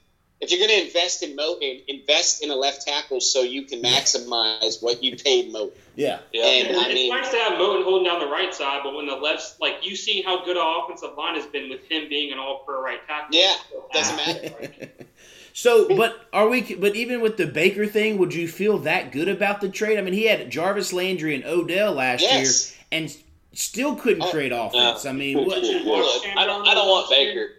if 0.44 0.52
you're 0.52 0.60
going 0.66 0.80
to 0.80 0.86
invest 0.86 1.24
in 1.24 1.36
Moton, 1.36 1.84
invest 1.88 2.44
in 2.44 2.52
a 2.52 2.56
left 2.56 2.86
tackle 2.86 3.22
so 3.22 3.42
you 3.42 3.64
can 3.64 3.82
maximize 3.82 4.82
what 4.82 5.04
you 5.04 5.16
paid 5.16 5.54
Moton. 5.54 5.72
Yeah. 5.96 6.20
And 6.34 6.68
it's, 6.70 6.80
I 6.80 6.88
mean, 6.94 7.10
nice 7.10 7.30
to 7.32 7.38
have 7.38 7.54
Moton 7.54 7.84
holding 7.84 8.06
down 8.06 8.20
the 8.20 8.28
right 8.28 8.54
side, 8.54 8.82
but 8.84 8.96
when 8.96 9.08
the 9.08 9.16
left, 9.16 9.60
like, 9.62 9.78
you 9.82 9.96
see 9.96 10.22
how 10.22 10.44
good 10.44 10.58
our 10.58 10.84
offensive 10.84 11.18
line 11.18 11.36
has 11.36 11.46
been 11.48 11.70
with 11.70 11.86
him 11.90 12.10
being 12.10 12.32
an 12.32 12.40
all 12.40 12.64
pro 12.66 12.82
right 12.84 13.00
tackle. 13.08 13.36
Yeah, 13.36 13.56
doesn't 13.94 14.16
matter. 14.16 14.90
So, 15.56 15.96
but 15.96 16.28
are 16.34 16.50
we? 16.50 16.74
But 16.74 16.96
even 16.96 17.22
with 17.22 17.38
the 17.38 17.46
Baker 17.46 17.86
thing, 17.86 18.18
would 18.18 18.34
you 18.34 18.48
feel 18.48 18.80
that 18.80 19.12
good 19.12 19.28
about 19.30 19.62
the 19.62 19.70
trade? 19.70 20.00
I 20.00 20.02
mean, 20.02 20.16
he 20.16 20.26
had 20.26 20.50
Jarvis 20.50 20.92
Landry 20.92 21.36
and 21.36 21.46
Odell 21.46 21.94
last 21.94 22.22
Yes. 22.22 22.72
year, 22.72 22.80
and 22.92 23.16
still 23.54 23.96
couldn't 23.96 24.24
Oh, 24.24 24.32
create 24.32 24.52
offense. 24.52 25.06
I 25.06 25.12
mean, 25.12 25.46
what? 25.46 25.60
I 25.60 26.44
don't. 26.48 26.68
I 26.68 26.74
don't 26.74 26.88
want 26.88 27.08
Baker. 27.12 27.52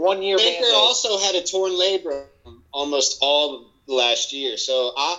One 0.00 0.22
year. 0.22 0.36
Baker 0.38 0.60
Band-Aid. 0.62 0.74
also 0.74 1.18
had 1.18 1.34
a 1.34 1.42
torn 1.42 1.72
labrum 1.72 2.24
almost 2.72 3.18
all 3.20 3.66
last 3.86 4.32
year. 4.32 4.56
So 4.56 4.92
I, 4.96 5.18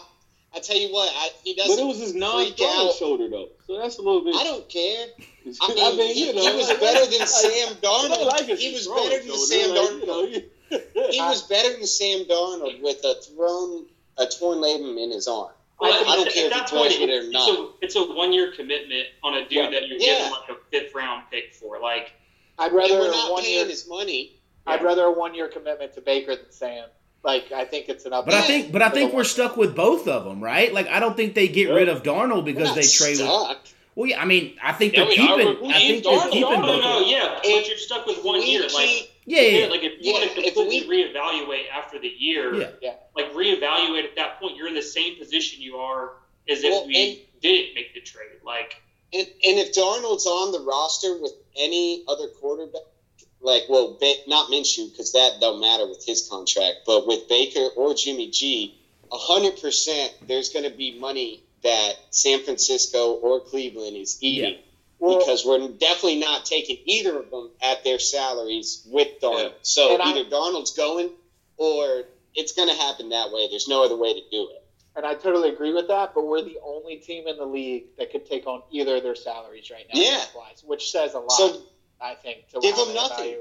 I 0.55 0.59
tell 0.59 0.77
you 0.77 0.91
what, 0.93 1.11
I, 1.15 1.29
he 1.43 1.53
doesn't. 1.55 1.75
But 1.77 1.81
it 1.83 1.85
was 1.85 1.97
his 1.99 2.11
freak 2.11 2.21
non-throwing 2.21 2.93
shoulder 2.97 3.29
though, 3.29 3.49
so 3.67 3.77
that's 3.77 3.97
a 3.97 4.01
little 4.01 4.23
bit. 4.23 4.35
I 4.35 4.43
don't 4.43 4.67
care. 4.69 5.07
I 5.45 5.51
I 5.61 5.73
mean, 5.73 5.97
mean, 5.97 6.15
he, 6.15 6.27
you 6.27 6.33
know, 6.35 6.41
he 6.51 6.55
was 6.57 6.67
better 6.79 7.05
than 7.17 7.27
Sam 7.27 7.75
Darnold. 7.75 8.17
I 8.17 8.23
like 8.25 8.45
his 8.45 8.59
he 8.59 8.73
was 8.73 8.87
better 8.87 9.17
than 9.19 9.27
shoulder, 9.27 9.45
Sam 9.45 9.69
like, 9.69 9.79
Darnold. 9.79 9.99
you 10.01 10.07
know, 10.07 10.23
you- 10.23 11.11
He 11.11 11.19
was 11.19 11.41
better 11.47 11.73
than 11.73 11.85
Sam 11.85 12.25
Darnold 12.25 12.81
with 12.81 13.03
a 13.03 13.15
thrown, 13.21 13.85
a 14.17 14.25
torn 14.27 14.59
labrum 14.59 15.01
in 15.03 15.11
his 15.11 15.27
arm. 15.27 15.51
Well, 15.79 15.91
I 15.91 16.15
don't 16.15 16.31
care 16.31 16.45
if 16.45 16.53
he 16.53 16.59
that 16.59 16.69
throws 16.69 16.91
it 16.93 17.09
or 17.09 17.13
it's 17.23 17.31
not. 17.31 17.49
a, 17.49 17.69
it's 17.81 17.95
a 17.95 18.03
one 18.03 18.31
year 18.33 18.51
commitment 18.51 19.07
on 19.23 19.33
a 19.33 19.41
dude 19.41 19.51
Yeah. 19.51 19.69
that 19.71 19.87
you're 19.87 19.97
Yeah. 19.97 20.05
getting 20.05 20.31
like 20.31 20.49
a 20.49 20.55
fifth 20.69 20.93
round 20.93 21.23
pick 21.31 21.55
for. 21.55 21.79
Like, 21.79 22.11
I'd 22.59 22.67
And 22.67 22.75
rather 22.75 22.99
we're 22.99 23.11
not 23.11 23.31
one 23.31 23.41
paying 23.43 23.57
year. 23.57 23.67
his 23.67 23.87
money. 23.87 24.33
I'd 24.67 24.83
rather 24.83 25.03
a 25.03 25.11
one 25.11 25.33
year 25.35 25.47
commitment 25.47 25.93
to 25.93 26.01
Baker 26.01 26.35
than 26.35 26.51
Sam. 26.51 26.87
Like 27.23 27.51
I 27.51 27.65
think 27.65 27.87
it's 27.89 28.05
an 28.05 28.13
up. 28.13 28.25
But 28.25 28.33
I 28.33 28.41
think, 28.41 28.71
but 28.71 28.81
I 28.81 28.89
think 28.89 29.13
we're 29.13 29.23
stuck 29.23 29.55
with 29.57 29.75
both 29.75 30.07
of 30.07 30.23
them, 30.25 30.41
right? 30.43 30.73
Like, 30.73 30.87
I 30.87 30.99
don't 30.99 31.15
think 31.15 31.35
they 31.35 31.47
get 31.47 31.69
rid 31.69 31.87
of 31.89 32.01
Darnold 32.03 32.45
because 32.45 32.69
We're 32.69 32.75
they 32.75 32.81
not 32.81 32.91
trade 32.91 33.09
with. 33.19 33.27
stuck. 33.27 33.57
Well, 33.93 34.07
yeah, 34.07 34.21
I 34.21 34.25
mean, 34.25 34.55
I 34.63 34.71
think 34.73 34.93
Yeah, 34.93 35.03
they're 35.03 35.13
keeping. 35.13 35.37
We're- 35.61 35.67
I 35.69 35.79
think 35.79 36.03
Darnold- 36.05 36.21
they're 36.21 36.29
keeping 36.31 36.41
no, 36.41 36.61
both. 36.61 36.81
no, 36.81 36.93
of 36.93 36.99
them. 37.01 37.09
yeah, 37.09 37.39
but 37.43 37.67
you're 37.67 37.77
stuck 37.77 38.05
with 38.07 38.23
one 38.23 38.39
We 38.39 38.45
year. 38.45 38.61
Like, 38.63 38.71
keep- 38.73 39.09
Yeah, 39.25 39.41
yeah. 39.41 39.67
like 39.67 39.83
if 39.83 39.91
you 39.93 39.97
Yeah, 40.01 40.13
want 40.13 40.31
to 40.31 40.41
if 40.47 40.53
completely 40.55 41.03
reevaluate 41.03 41.69
after 41.71 41.99
the 41.99 42.07
year, 42.07 42.55
Yeah. 42.55 42.69
Yeah. 42.81 42.93
like 43.15 43.33
reevaluate 43.33 44.05
at 44.05 44.15
that 44.15 44.39
point, 44.39 44.55
you're 44.55 44.67
in 44.67 44.73
the 44.75 44.81
same 44.81 45.17
position 45.17 45.61
you 45.61 45.75
are 45.77 46.13
as 46.49 46.63
if 46.63 46.71
Well, 46.71 46.87
we 46.87 47.09
and- 47.09 47.41
didn't 47.41 47.75
make 47.75 47.93
the 47.93 48.01
trade. 48.01 48.39
Like, 48.45 48.77
And, 49.13 49.27
and 49.27 49.59
if 49.59 49.73
Darnold's 49.73 50.25
on 50.25 50.53
the 50.53 50.61
roster 50.61 51.17
with 51.17 51.33
any 51.57 52.05
other 52.07 52.29
quarterback, 52.29 52.81
like 53.41 53.63
well, 53.69 53.97
ba- 53.99 54.13
not 54.27 54.49
Minshew 54.49 54.91
because 54.91 55.13
that 55.13 55.37
don't 55.41 55.59
matter 55.61 55.87
with 55.87 56.05
his 56.05 56.27
contract, 56.29 56.77
but 56.85 57.07
with 57.07 57.27
Baker 57.27 57.67
or 57.75 57.93
Jimmy 57.93 58.29
G, 58.29 58.75
hundred 59.11 59.59
percent, 59.61 60.13
there's 60.27 60.49
going 60.49 60.69
to 60.69 60.75
be 60.75 60.97
money 60.99 61.43
that 61.63 61.93
San 62.11 62.39
Francisco 62.43 63.13
or 63.13 63.39
Cleveland 63.41 63.95
is 63.97 64.17
eating. 64.21 64.59
Well- 64.99 65.17
because 65.19 65.43
we're 65.45 65.67
definitely 65.67 66.19
not 66.19 66.45
taking 66.45 66.77
either 66.85 67.17
of 67.17 67.31
them 67.31 67.49
at 67.61 67.83
their 67.83 67.97
salaries 67.97 68.83
with 68.89 69.19
Darnold. 69.21 69.53
So 69.63 69.93
And 69.93 70.01
I- 70.01 70.11
either 70.11 70.29
Darnold's 70.29 70.71
going 70.71 71.09
or 71.57 72.03
it's 72.35 72.53
going 72.53 72.69
to 72.69 72.75
happen 72.75 73.09
that 73.09 73.31
way. 73.31 73.47
There's 73.49 73.67
no 73.67 73.83
other 73.83 73.95
way 73.97 74.13
to 74.13 74.21
do 74.31 74.49
it. 74.51 74.57
and 74.95 75.05
I 75.05 75.13
totally 75.15 75.49
agree 75.49 75.73
with 75.73 75.87
that. 75.87 76.13
But 76.13 76.25
we're 76.27 76.41
the 76.43 76.59
only 76.63 76.97
team 76.97 77.27
in 77.27 77.37
the 77.37 77.45
league 77.45 77.85
that 77.97 78.11
could 78.11 78.25
take 78.27 78.45
on 78.45 78.61
either 78.71 78.97
of 78.97 79.03
their 79.03 79.15
salaries 79.15 79.71
right 79.71 79.85
now. 79.93 79.99
Yeah. 79.99 80.17
cap-wise, 80.19 80.63
which 80.65 80.91
says 80.91 81.13
a 81.15 81.19
lot. 81.19 81.31
So 81.31 81.61
I 82.01 82.15
think 82.15 82.47
to 82.49 82.59
give 82.59 82.75
how 82.75 82.85
them 82.85 82.95
nothing. 82.95 83.35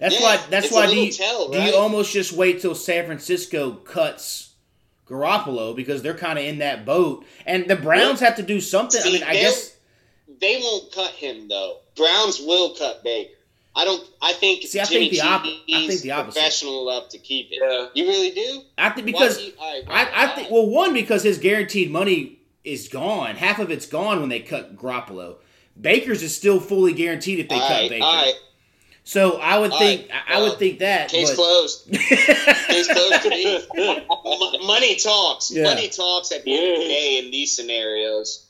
That's 0.00 0.14
Yeah, 0.16 0.22
why. 0.22 0.40
That's 0.50 0.72
why. 0.72 0.86
Do 0.86 0.96
you, 0.96 1.12
tell, 1.12 1.48
do 1.50 1.58
right? 1.58 1.68
you 1.72 1.76
almost 1.76 2.12
just 2.12 2.32
wait 2.32 2.60
till 2.60 2.74
San 2.74 3.06
Francisco 3.06 3.72
cuts 3.72 4.54
Garoppolo 5.06 5.76
because 5.76 6.02
they're 6.02 6.16
kind 6.16 6.38
of 6.38 6.44
in 6.44 6.58
that 6.58 6.84
boat, 6.84 7.24
and 7.46 7.68
the 7.68 7.76
Browns 7.76 8.20
have 8.20 8.36
to 8.36 8.42
do 8.42 8.60
something. 8.60 9.00
I 9.04 9.10
mean, 9.10 9.22
I 9.22 9.34
guess. 9.34 9.76
They 10.40 10.56
won't 10.60 10.92
cut 10.92 11.10
him 11.12 11.48
though. 11.48 11.78
Browns 11.96 12.40
will 12.40 12.74
cut 12.74 13.04
Baker. 13.04 13.30
I 13.76 13.84
don't. 13.84 14.04
I 14.20 14.32
think 14.32 14.64
See, 14.64 14.80
I 14.80 14.84
Jimmy 14.84 15.10
think 15.10 15.22
the 15.22 15.28
op- 15.28 15.44
G's 15.44 15.60
I 15.74 15.86
think 15.86 16.00
the 16.02 16.10
opposite. 16.12 16.34
professional 16.38 16.90
enough 16.90 17.08
to 17.10 17.18
keep 17.18 17.48
it. 17.52 17.58
Yeah. 17.62 17.88
You 17.94 18.08
really 18.08 18.30
do? 18.30 18.62
I 18.76 18.90
think 18.90 19.06
because 19.06 19.38
do 19.38 19.44
you- 19.44 19.52
all 19.58 19.72
right, 19.72 19.84
I, 19.88 20.24
I 20.24 20.26
why? 20.26 20.34
think 20.34 20.50
well, 20.50 20.66
one 20.66 20.92
because 20.92 21.22
his 21.22 21.38
guaranteed 21.38 21.90
money 21.90 22.40
is 22.64 22.88
gone. 22.88 23.36
Half 23.36 23.58
of 23.60 23.70
it's 23.70 23.86
gone 23.86 24.20
when 24.20 24.28
they 24.28 24.40
cut 24.40 24.76
Garoppolo. 24.76 25.36
Baker's 25.80 26.22
is 26.22 26.34
still 26.36 26.60
fully 26.60 26.92
guaranteed 26.92 27.40
if 27.40 27.48
they 27.48 27.54
all 27.56 27.60
cut 27.68 27.70
right, 27.70 27.90
Baker. 27.90 28.04
all 28.04 28.14
right. 28.14 28.34
So 29.06 29.36
I 29.38 29.58
would 29.58 29.70
All 29.72 29.78
think 29.78 30.08
right, 30.10 30.20
I 30.28 30.40
would 30.40 30.58
think 30.58 30.78
that. 30.78 31.10
Case 31.10 31.28
but- 31.30 31.36
closed. 31.36 31.90
Case 31.92 32.86
closed 32.90 33.22
to 33.22 33.28
me. 33.30 34.66
Money 34.66 34.96
talks. 34.96 35.50
Yeah. 35.50 35.64
Money 35.64 35.88
talks 35.90 36.32
at 36.32 36.42
the 36.44 36.56
end 36.56 36.72
of 36.72 36.78
the 36.80 36.88
day 36.88 37.18
in 37.22 37.30
these 37.30 37.54
scenarios. 37.54 38.46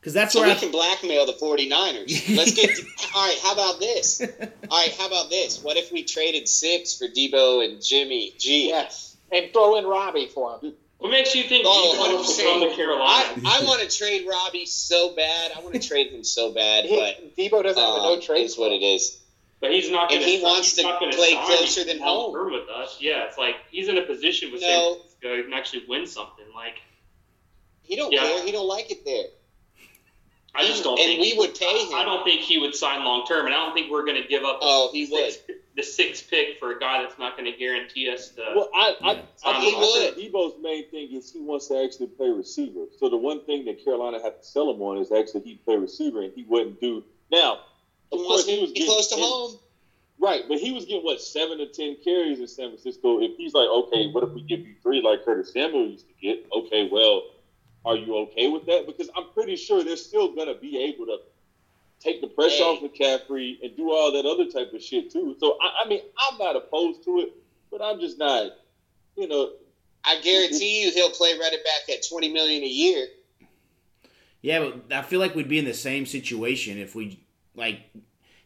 Because 0.00 0.12
that's 0.12 0.32
so 0.32 0.40
where 0.40 0.48
we 0.48 0.54
I 0.54 0.58
can 0.58 0.70
blackmail 0.72 1.26
the 1.26 1.34
49ers. 1.34 2.36
Let's 2.36 2.52
get. 2.54 2.70
all 3.14 3.26
right, 3.26 3.38
how 3.42 3.52
about 3.52 3.78
this? 3.80 4.20
All 4.20 4.76
right, 4.80 4.92
how 4.98 5.06
about 5.06 5.30
this? 5.30 5.62
What 5.62 5.76
if 5.76 5.92
we 5.92 6.02
traded 6.04 6.48
six 6.48 6.96
for 6.98 7.06
Deebo 7.06 7.64
and 7.64 7.80
Jimmy 7.84 8.32
G? 8.38 8.68
Yes, 8.68 9.16
and 9.32 9.52
throw 9.52 9.76
in 9.78 9.84
Robby 9.84 10.26
for 10.26 10.58
him. 10.60 10.74
What 10.98 11.10
makes 11.10 11.34
you 11.34 11.44
think 11.44 11.64
Oh, 11.68 11.94
Deebo 11.94 12.12
will 12.12 12.24
100%. 12.24 12.42
come 12.44 12.70
to 12.70 12.74
Carolina? 12.74 13.42
I, 13.44 13.60
I 13.60 13.64
want 13.64 13.82
to 13.88 13.98
trade 13.98 14.26
Robby 14.26 14.64
so 14.66 15.14
bad. 15.14 15.52
I 15.54 15.60
want 15.60 15.74
to 15.74 15.80
trade 15.88 16.10
him 16.10 16.24
so 16.24 16.52
bad, 16.52 16.86
but 16.88 17.36
Deebo 17.36 17.62
doesn't 17.62 17.82
have 17.82 17.92
a 17.94 17.96
um, 17.98 18.02
no 18.16 18.20
trade. 18.20 18.44
is 18.44 18.56
what 18.56 18.72
it 18.72 18.82
is. 18.82 19.18
But 19.60 19.72
he's 19.72 19.90
not 19.90 20.10
And 20.12 20.20
going 20.20 20.38
he 20.38 20.42
wants 20.42 20.74
to 20.74 20.82
play 21.12 21.34
closer 21.34 21.84
than 21.84 21.98
home. 21.98 22.32
With 22.50 22.68
us. 22.68 22.98
Yeah, 23.00 23.24
it's 23.24 23.38
like 23.38 23.56
he's 23.70 23.88
in 23.88 23.98
a 23.98 24.02
position 24.02 24.52
with 24.52 24.60
No. 24.62 24.66
San 24.68 24.94
Francisco 25.20 25.36
he 25.36 25.42
can 25.44 25.52
actually 25.54 25.84
win 25.88 26.06
something. 26.06 26.44
Like 26.54 26.74
He 27.82 27.96
don't 27.96 28.12
Yeah. 28.12 28.20
care. 28.22 28.44
He 28.44 28.52
don't 28.52 28.68
like 28.68 28.90
it 28.90 29.04
there. 29.04 29.24
I 30.54 30.66
just 30.66 30.82
don't 30.82 30.98
And 30.98 31.06
think 31.06 31.20
we 31.20 31.38
would 31.38 31.54
pay 31.54 31.84
him. 31.86 31.94
I 31.94 32.04
don't 32.04 32.24
think 32.24 32.40
he 32.40 32.56
would 32.58 32.74
sign 32.74 33.04
long 33.04 33.26
term, 33.26 33.44
and 33.44 33.54
I 33.54 33.58
don't 33.64 33.74
think 33.74 33.90
we're 33.90 34.04
going 34.06 34.20
to 34.22 34.26
give 34.26 34.42
up. 34.44 34.58
Oh, 34.62 34.88
he 34.92 35.04
six, 35.06 35.38
the 35.76 35.82
sixth 35.82 36.28
pick 36.30 36.58
for 36.58 36.72
a 36.72 36.78
guy 36.80 37.02
that's 37.02 37.18
not 37.18 37.36
going 37.36 37.50
to 37.50 37.56
guarantee 37.56 38.08
us 38.10 38.30
the. 38.30 38.44
Well, 38.54 38.70
I, 38.74 38.94
I, 39.02 39.12
Yeah. 39.12 39.22
I, 39.44 39.60
think, 39.60 39.76
I 39.76 40.20
Deebo's 40.20 40.54
main 40.62 40.88
thing 40.90 41.12
is 41.12 41.30
he 41.30 41.40
wants 41.40 41.68
to 41.68 41.82
actually 41.84 42.06
play 42.08 42.28
receiver. 42.30 42.86
So 42.98 43.08
the 43.10 43.16
one 43.18 43.44
thing 43.44 43.66
that 43.66 43.84
Carolina 43.84 44.18
had 44.22 44.40
to 44.40 44.44
sell 44.46 44.70
him 44.70 44.80
on 44.80 44.98
is 44.98 45.12
actually 45.12 45.42
he 45.42 45.56
play 45.56 45.76
receiver, 45.76 46.22
and 46.22 46.32
he 46.34 46.44
wouldn't 46.44 46.80
do. 46.80 47.04
Now, 47.30 47.60
of 48.10 48.18
He 48.20 48.24
course, 48.24 48.46
he 48.46 48.60
was 48.60 48.70
be 48.70 48.80
getting 48.80 48.92
close 48.92 49.08
to 49.08 49.16
in- 49.16 49.20
home. 49.22 49.58
Right, 50.18 50.44
but 50.48 50.56
he 50.58 50.72
was 50.72 50.86
getting 50.86 51.04
what 51.04 51.20
seven 51.20 51.58
to 51.58 51.66
ten 51.66 51.96
carries 52.02 52.40
in 52.40 52.48
San 52.48 52.70
Francisco. 52.70 53.20
If 53.20 53.36
he's 53.36 53.52
like, 53.52 53.68
okay, 53.68 54.06
what 54.10 54.24
if 54.24 54.30
we 54.30 54.40
give 54.40 54.60
you 54.60 54.74
three 54.82 55.02
like 55.02 55.26
Curtis 55.26 55.52
Samuel 55.52 55.88
used 55.88 56.06
to 56.08 56.14
get? 56.22 56.46
Okay, 56.56 56.88
well, 56.90 57.22
are 57.84 57.96
you 57.96 58.16
okay 58.16 58.48
with 58.48 58.64
that? 58.64 58.86
Because 58.86 59.10
I'm 59.14 59.26
pretty 59.34 59.56
sure 59.56 59.84
they're 59.84 59.94
still 59.96 60.34
gonna 60.34 60.54
be 60.54 60.78
able 60.84 61.04
to 61.04 61.18
take 62.00 62.20
the 62.20 62.26
pressure 62.28 62.56
Hey. 62.56 62.62
off 62.64 62.82
McCaffrey 62.82 63.56
and 63.62 63.76
do 63.76 63.90
all 63.90 64.12
that 64.12 64.26
other 64.26 64.46
type 64.50 64.72
of 64.72 64.82
shit 64.82 65.10
too. 65.10 65.36
So 65.40 65.56
I, 65.60 65.84
I 65.84 65.88
mean, 65.88 66.00
I'm 66.30 66.38
not 66.38 66.56
opposed 66.56 67.04
to 67.04 67.18
it, 67.20 67.32
but 67.70 67.82
I'm 67.82 68.00
just 68.00 68.18
not, 68.18 68.52
you 69.16 69.28
know. 69.28 69.50
I 70.08 70.20
guarantee 70.20 70.84
you 70.84 70.92
he'll 70.92 71.10
play 71.10 71.32
running 71.36 71.58
back 71.64 71.92
at 71.96 72.06
twenty 72.08 72.32
million 72.32 72.62
a 72.62 72.66
year. 72.68 73.08
Yeah, 74.42 74.60
but 74.88 74.92
I 74.96 75.02
feel 75.02 75.18
like 75.18 75.34
we'd 75.34 75.48
be 75.48 75.58
in 75.58 75.64
the 75.64 75.74
same 75.74 76.06
situation 76.06 76.78
if 76.78 76.94
we 76.94 77.18
like 77.56 77.80
oh, 77.96 78.00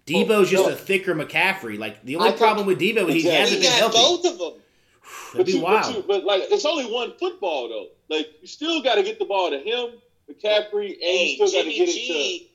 Deebo's 0.06 0.48
just 0.50 0.66
no. 0.66 0.72
a 0.72 0.76
thicker 0.76 1.14
McCaffrey. 1.14 1.78
Like 1.78 2.02
the 2.04 2.16
only 2.16 2.28
I 2.28 2.30
think- 2.32 2.40
problem 2.40 2.66
with 2.66 2.80
Deebo 2.80 3.08
is 3.08 3.14
he 3.14 3.18
Exactly. 3.28 3.30
hasn't 3.30 3.62
He 3.62 3.68
been 3.68 3.70
got 3.78 3.78
healthy. 3.94 3.98
both 3.98 4.32
of 4.32 4.38
them. 4.38 4.52
That'd 5.34 5.36
But 5.36 5.46
be 5.46 5.52
you, 5.52 5.60
but, 5.60 5.64
wild. 5.70 5.94
you, 5.96 6.04
but 6.06 6.24
like, 6.24 6.42
it's 6.50 6.64
only 6.64 6.86
one 6.90 7.12
football 7.18 7.68
though. 7.68 7.88
Like 8.08 8.28
you 8.40 8.46
still 8.46 8.82
got 8.82 8.94
to 8.94 9.02
get 9.02 9.18
the 9.18 9.26
ball 9.26 9.50
to 9.50 9.58
him, 9.58 9.90
McCaffrey, 10.30 10.92
and 10.92 11.02
Hey, 11.02 11.36
you 11.38 11.46
still 11.46 11.60
got 11.62 11.68
to 11.68 11.70
Jimmy 11.74 11.76
get 11.76 11.88
it 11.90 12.38
to. 12.38 12.46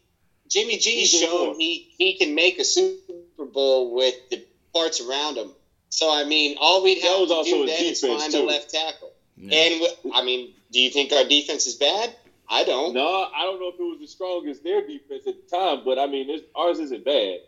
G. 0.49 0.61
Jimmy 0.61 0.77
G's 0.77 1.13
DJ 1.13 1.19
shown 1.25 1.45
Moore. 1.47 1.55
he 1.57 1.89
he 1.97 2.17
can 2.17 2.35
make 2.35 2.59
a 2.59 2.63
Super 2.65 3.45
Bowl 3.51 3.93
with 3.95 4.15
the 4.29 4.43
parts 4.73 5.01
around 5.01 5.37
him. 5.37 5.51
So 5.89 6.11
I 6.13 6.23
mean, 6.25 6.57
all 6.59 6.83
we'd 6.83 7.01
have 7.01 7.27
to 7.27 7.33
also 7.33 7.51
do 7.51 7.65
then 7.65 7.83
is 7.83 8.01
defense, 8.01 8.21
find 8.23 8.33
a 8.35 8.43
left 8.45 8.69
tackle. 8.71 9.11
Yeah. 9.37 9.57
And 9.57 10.13
I 10.13 10.23
mean, 10.23 10.53
do 10.71 10.79
you 10.79 10.89
think 10.89 11.11
our 11.13 11.23
defense 11.23 11.67
is 11.67 11.75
bad? 11.75 12.15
I 12.47 12.63
don't. 12.63 12.93
No, 12.93 13.07
I 13.35 13.41
don't 13.43 13.59
know 13.59 13.69
if 13.69 13.75
it 13.79 13.83
was 13.83 13.99
as 14.03 14.11
strong 14.11 14.47
as 14.47 14.59
their 14.59 14.81
defense 14.85 15.25
at 15.27 15.35
the 15.49 15.57
time, 15.57 15.81
but 15.83 15.97
I 15.97 16.05
mean, 16.05 16.41
ours 16.55 16.79
isn't 16.79 17.03
bad. 17.03 17.39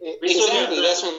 We 0.00 0.28
still 0.28 0.46
got 0.48 0.72
Exactly. 0.72 0.76
Matt- 0.76 0.82
That's 0.84 1.02
what 1.02 1.14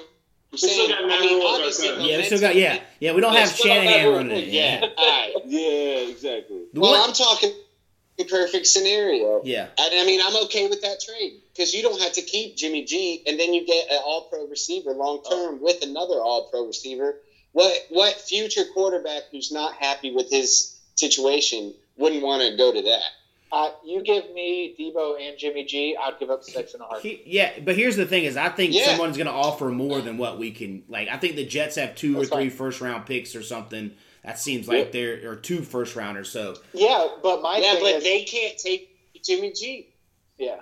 I'm 0.51 0.57
saying. 0.57 0.91
I 0.93 1.07
mean, 1.21 1.39
Rhule 1.39 1.47
as 1.47 1.53
our 1.53 1.55
obviously, 1.59 2.09
yeah, 2.11 2.17
we 2.17 2.23
still 2.23 2.39
got 2.41 2.55
yeah, 2.55 2.79
yeah. 2.99 3.13
We 3.13 3.21
don't 3.21 3.33
have 3.33 3.47
Let's 3.47 3.61
on 3.61 3.67
Shanahan 3.67 4.11
running 4.13 4.37
it. 4.37 4.47
Yeah. 4.49 4.85
Yeah, 5.45 6.09
exactly. 6.09 6.63
Well, 6.73 6.91
one- 6.91 7.01
I'm 7.09 7.13
talking 7.13 7.53
perfect 8.30 8.68
scenario. 8.68 9.41
yeah. 9.43 9.68
And 9.80 9.93
I 9.95 10.05
mean, 10.05 10.22
I'm 10.24 10.43
okay 10.45 10.68
with 10.70 10.82
that 10.84 10.99
trade 11.01 11.41
because 11.53 11.74
you 11.74 11.82
don't 11.82 11.99
have 12.01 12.14
to 12.14 12.22
keep 12.22 12.55
Jimmy 12.55 12.84
G, 12.86 13.24
and 13.26 13.39
then 13.39 13.53
you 13.53 13.66
get 13.66 13.91
an 13.91 13.99
All 14.03 14.28
Pro 14.30 14.47
receiver 14.47 14.91
long 14.91 15.24
term 15.30 15.62
with 15.62 15.82
another 15.84 16.16
All 16.22 16.47
Pro 16.51 16.66
receiver. 16.68 17.16
What 17.53 17.74
what 17.89 18.14
future 18.16 18.64
quarterback 18.74 19.24
who's 19.32 19.51
not 19.51 19.74
happy 19.76 20.14
with 20.14 20.30
his 20.30 20.80
situation 20.95 21.74
wouldn't 21.97 22.22
want 22.24 22.41
to 22.43 22.55
go 22.57 22.72
to 22.74 22.82
that? 22.84 23.01
Uh, 23.53 23.70
you 23.86 24.01
give 24.01 24.32
me 24.34 24.74
Deebo 24.80 25.20
and 25.20 25.38
Jimmy 25.38 25.66
G, 25.66 25.97
I'd 26.01 26.18
give 26.20 26.30
up 26.30 26.41
six 26.45 26.74
and 26.74 26.82
a 26.82 26.86
half. 26.93 27.01
He, 27.01 27.22
yeah, 27.26 27.51
but 27.66 27.76
here's 27.76 27.97
the 27.97 28.05
thing: 28.05 28.24
is 28.24 28.38
I 28.38 28.47
think 28.47 28.74
Yeah. 28.74 28.86
someone's 28.86 29.18
going 29.18 29.28
to 29.28 29.34
offer 29.34 29.66
more 29.70 29.99
than 29.99 30.18
what 30.18 30.38
we 30.39 30.51
can. 30.51 30.84
Like, 30.88 31.09
I 31.09 31.18
think 31.18 31.36
the 31.36 31.45
Jets 31.45 31.76
have 31.76 31.95
two 31.95 32.14
That's 32.14 32.28
or 32.32 32.36
three 32.38 32.49
fine. 32.49 32.57
first 32.57 32.80
round 32.80 33.05
picks 33.07 33.36
or 33.36 33.43
something. 33.43 33.91
That 34.24 34.38
seems 34.39 34.67
like 34.67 34.91
there 34.91 35.30
are 35.32 35.36
two 35.36 35.61
first 35.63 35.95
rounders. 35.95 36.30
So 36.30 36.55
Yeah, 36.74 37.07
but 37.24 37.41
my 37.41 37.57
yeah, 37.57 37.74
thing 37.74 37.82
but 37.84 37.93
is, 37.95 38.03
they 38.03 38.24
can't 38.24 38.57
take 38.57 38.89
Jimmy 39.24 39.51
G. 39.53 39.88
yeah, 40.38 40.61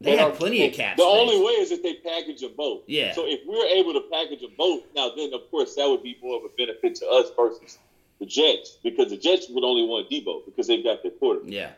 they 0.00 0.12
They 0.12 0.16
have 0.16 0.28
don't- 0.30 0.38
plenty 0.38 0.64
of 0.64 0.70
they- 0.72 0.76
cap 0.76 0.96
The 0.96 1.02
space. 1.02 1.12
only 1.20 1.38
way 1.40 1.52
is 1.54 1.72
if 1.72 1.82
they 1.82 1.94
package 1.94 2.40
them 2.40 2.52
both. 2.56 2.82
Yeah. 2.86 3.12
So 3.14 3.26
if 3.26 3.40
we're 3.46 3.66
able 3.66 3.92
to 3.94 4.02
package 4.12 4.40
them 4.42 4.52
both, 4.56 4.84
now 4.94 5.10
then 5.16 5.32
of 5.34 5.50
course 5.50 5.74
that 5.74 5.88
would 5.88 6.02
be 6.02 6.16
more 6.22 6.36
of 6.38 6.44
a 6.44 6.48
benefit 6.56 6.94
to 6.96 7.08
us 7.08 7.30
versus 7.36 7.78
the 8.20 8.26
Jets 8.26 8.78
because 8.82 9.10
the 9.10 9.16
Jets 9.16 9.48
would 9.48 9.64
only 9.64 9.84
want 9.84 10.08
Deebo 10.10 10.44
because 10.44 10.66
they've 10.68 10.82
got 10.84 11.02
their 11.02 11.12
quarterback. 11.12 11.52
yeah. 11.52 11.70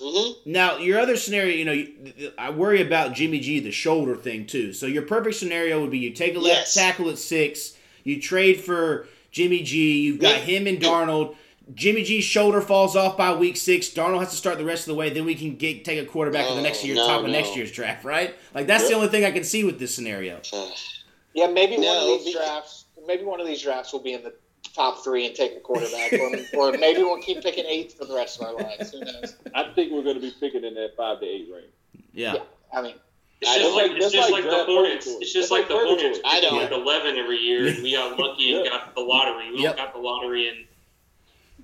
Mm-hmm. 0.00 0.50
Now, 0.50 0.78
your 0.78 0.98
other 0.98 1.18
scenario, 1.18 1.54
you 1.54 1.64
know, 1.66 2.30
I 2.38 2.48
worry 2.48 2.80
about 2.80 3.12
Jimmy 3.14 3.40
G, 3.40 3.60
the 3.60 3.70
shoulder 3.70 4.16
thing 4.16 4.46
too. 4.46 4.72
So 4.72 4.86
your 4.86 5.02
perfect 5.02 5.36
scenario 5.36 5.82
would 5.82 5.90
be 5.90 5.98
you 5.98 6.10
take 6.12 6.34
a 6.34 6.38
left 6.38 6.60
Yes. 6.60 6.74
tackle 6.74 7.10
at 7.10 7.18
six, 7.18 7.76
you 8.02 8.18
trade 8.20 8.58
for 8.62 9.06
Jimmy 9.32 9.62
G, 9.62 10.00
you've 10.02 10.20
got 10.20 10.36
Yeah. 10.36 10.44
him 10.44 10.66
and 10.66 10.78
Darnold. 10.78 11.36
Jimmy 11.74 12.02
G's 12.02 12.24
shoulder 12.24 12.60
falls 12.60 12.94
off 12.94 13.16
by 13.16 13.34
week 13.34 13.56
six. 13.56 13.88
Darnold 13.88 14.20
has 14.20 14.30
to 14.30 14.36
start 14.36 14.58
the 14.58 14.64
rest 14.64 14.82
of 14.82 14.92
the 14.92 14.94
way. 14.94 15.10
Then 15.10 15.24
we 15.24 15.34
can 15.34 15.56
get 15.56 15.84
take 15.84 15.98
a 15.98 16.04
quarterback 16.04 16.48
in 16.50 16.56
the 16.56 16.62
next 16.62 16.82
oh, 16.82 16.86
year, 16.86 16.96
no, 16.96 17.06
top 17.06 17.24
of 17.24 17.30
next 17.30 17.56
year's 17.56 17.72
draft, 17.72 18.04
right? 18.04 18.34
Like 18.54 18.66
that's 18.66 18.88
the 18.88 18.94
only 18.94 19.08
thing 19.08 19.24
I 19.24 19.30
can 19.30 19.44
see 19.44 19.64
with 19.64 19.78
this 19.78 19.94
scenario. 19.94 20.40
yeah. 21.34 21.46
Maybe 21.46 21.76
one 21.78 21.96
of 21.96 22.06
these 22.06 22.26
because- 22.26 22.46
drafts, 22.46 22.84
maybe 23.06 23.24
one 23.24 23.40
of 23.40 23.46
these 23.46 23.62
drafts 23.62 23.92
will 23.92 24.02
be 24.02 24.12
in 24.12 24.22
the 24.22 24.34
top 24.74 25.02
three 25.02 25.26
and 25.26 25.34
take 25.34 25.56
a 25.56 25.60
quarterback, 25.60 26.12
or, 26.14 26.30
or 26.58 26.72
maybe 26.78 27.02
we'll 27.02 27.20
keep 27.20 27.42
picking 27.42 27.64
eighth 27.66 27.96
for 27.96 28.04
the 28.04 28.14
rest 28.14 28.40
of 28.40 28.46
our 28.46 28.54
lives. 28.54 28.92
Who 28.92 29.00
knows? 29.00 29.36
I 29.54 29.64
think 29.74 29.92
we're 29.92 30.02
going 30.02 30.16
to 30.16 30.20
be 30.20 30.32
picking 30.40 30.64
in 30.64 30.74
that 30.74 30.96
five 30.96 31.20
to 31.20 31.26
eight 31.26 31.48
range. 31.52 31.72
Yeah. 32.12 32.34
Yeah. 32.34 32.42
I 32.72 32.82
mean, 32.82 32.94
It's 33.42 33.50
I 33.50 33.58
just 33.58 33.74
like, 33.76 33.90
it's 33.92 34.12
just 34.12 34.30
like 34.30 34.44
like 34.44 34.50
the 34.50 34.64
Hornets. 34.64 35.04
purgatory. 35.06 35.22
It's 35.22 35.32
just 35.32 35.50
like 35.50 35.60
like 35.62 35.68
the 35.68 35.74
Hornets. 35.74 36.20
I 36.24 36.40
don't. 36.40 36.62
like 36.62 36.70
eleven 36.72 37.16
every 37.16 37.38
year, 37.38 37.66
and 37.68 37.82
we 37.82 37.92
got 37.94 38.18
lucky 38.18 38.54
and 38.54 38.68
got 38.68 38.94
the 38.94 39.00
lottery. 39.00 39.50
We 39.52 39.62
Yep. 39.62 39.76
got 39.76 39.92
the 39.92 40.00
lottery, 40.00 40.48
and 40.48 40.58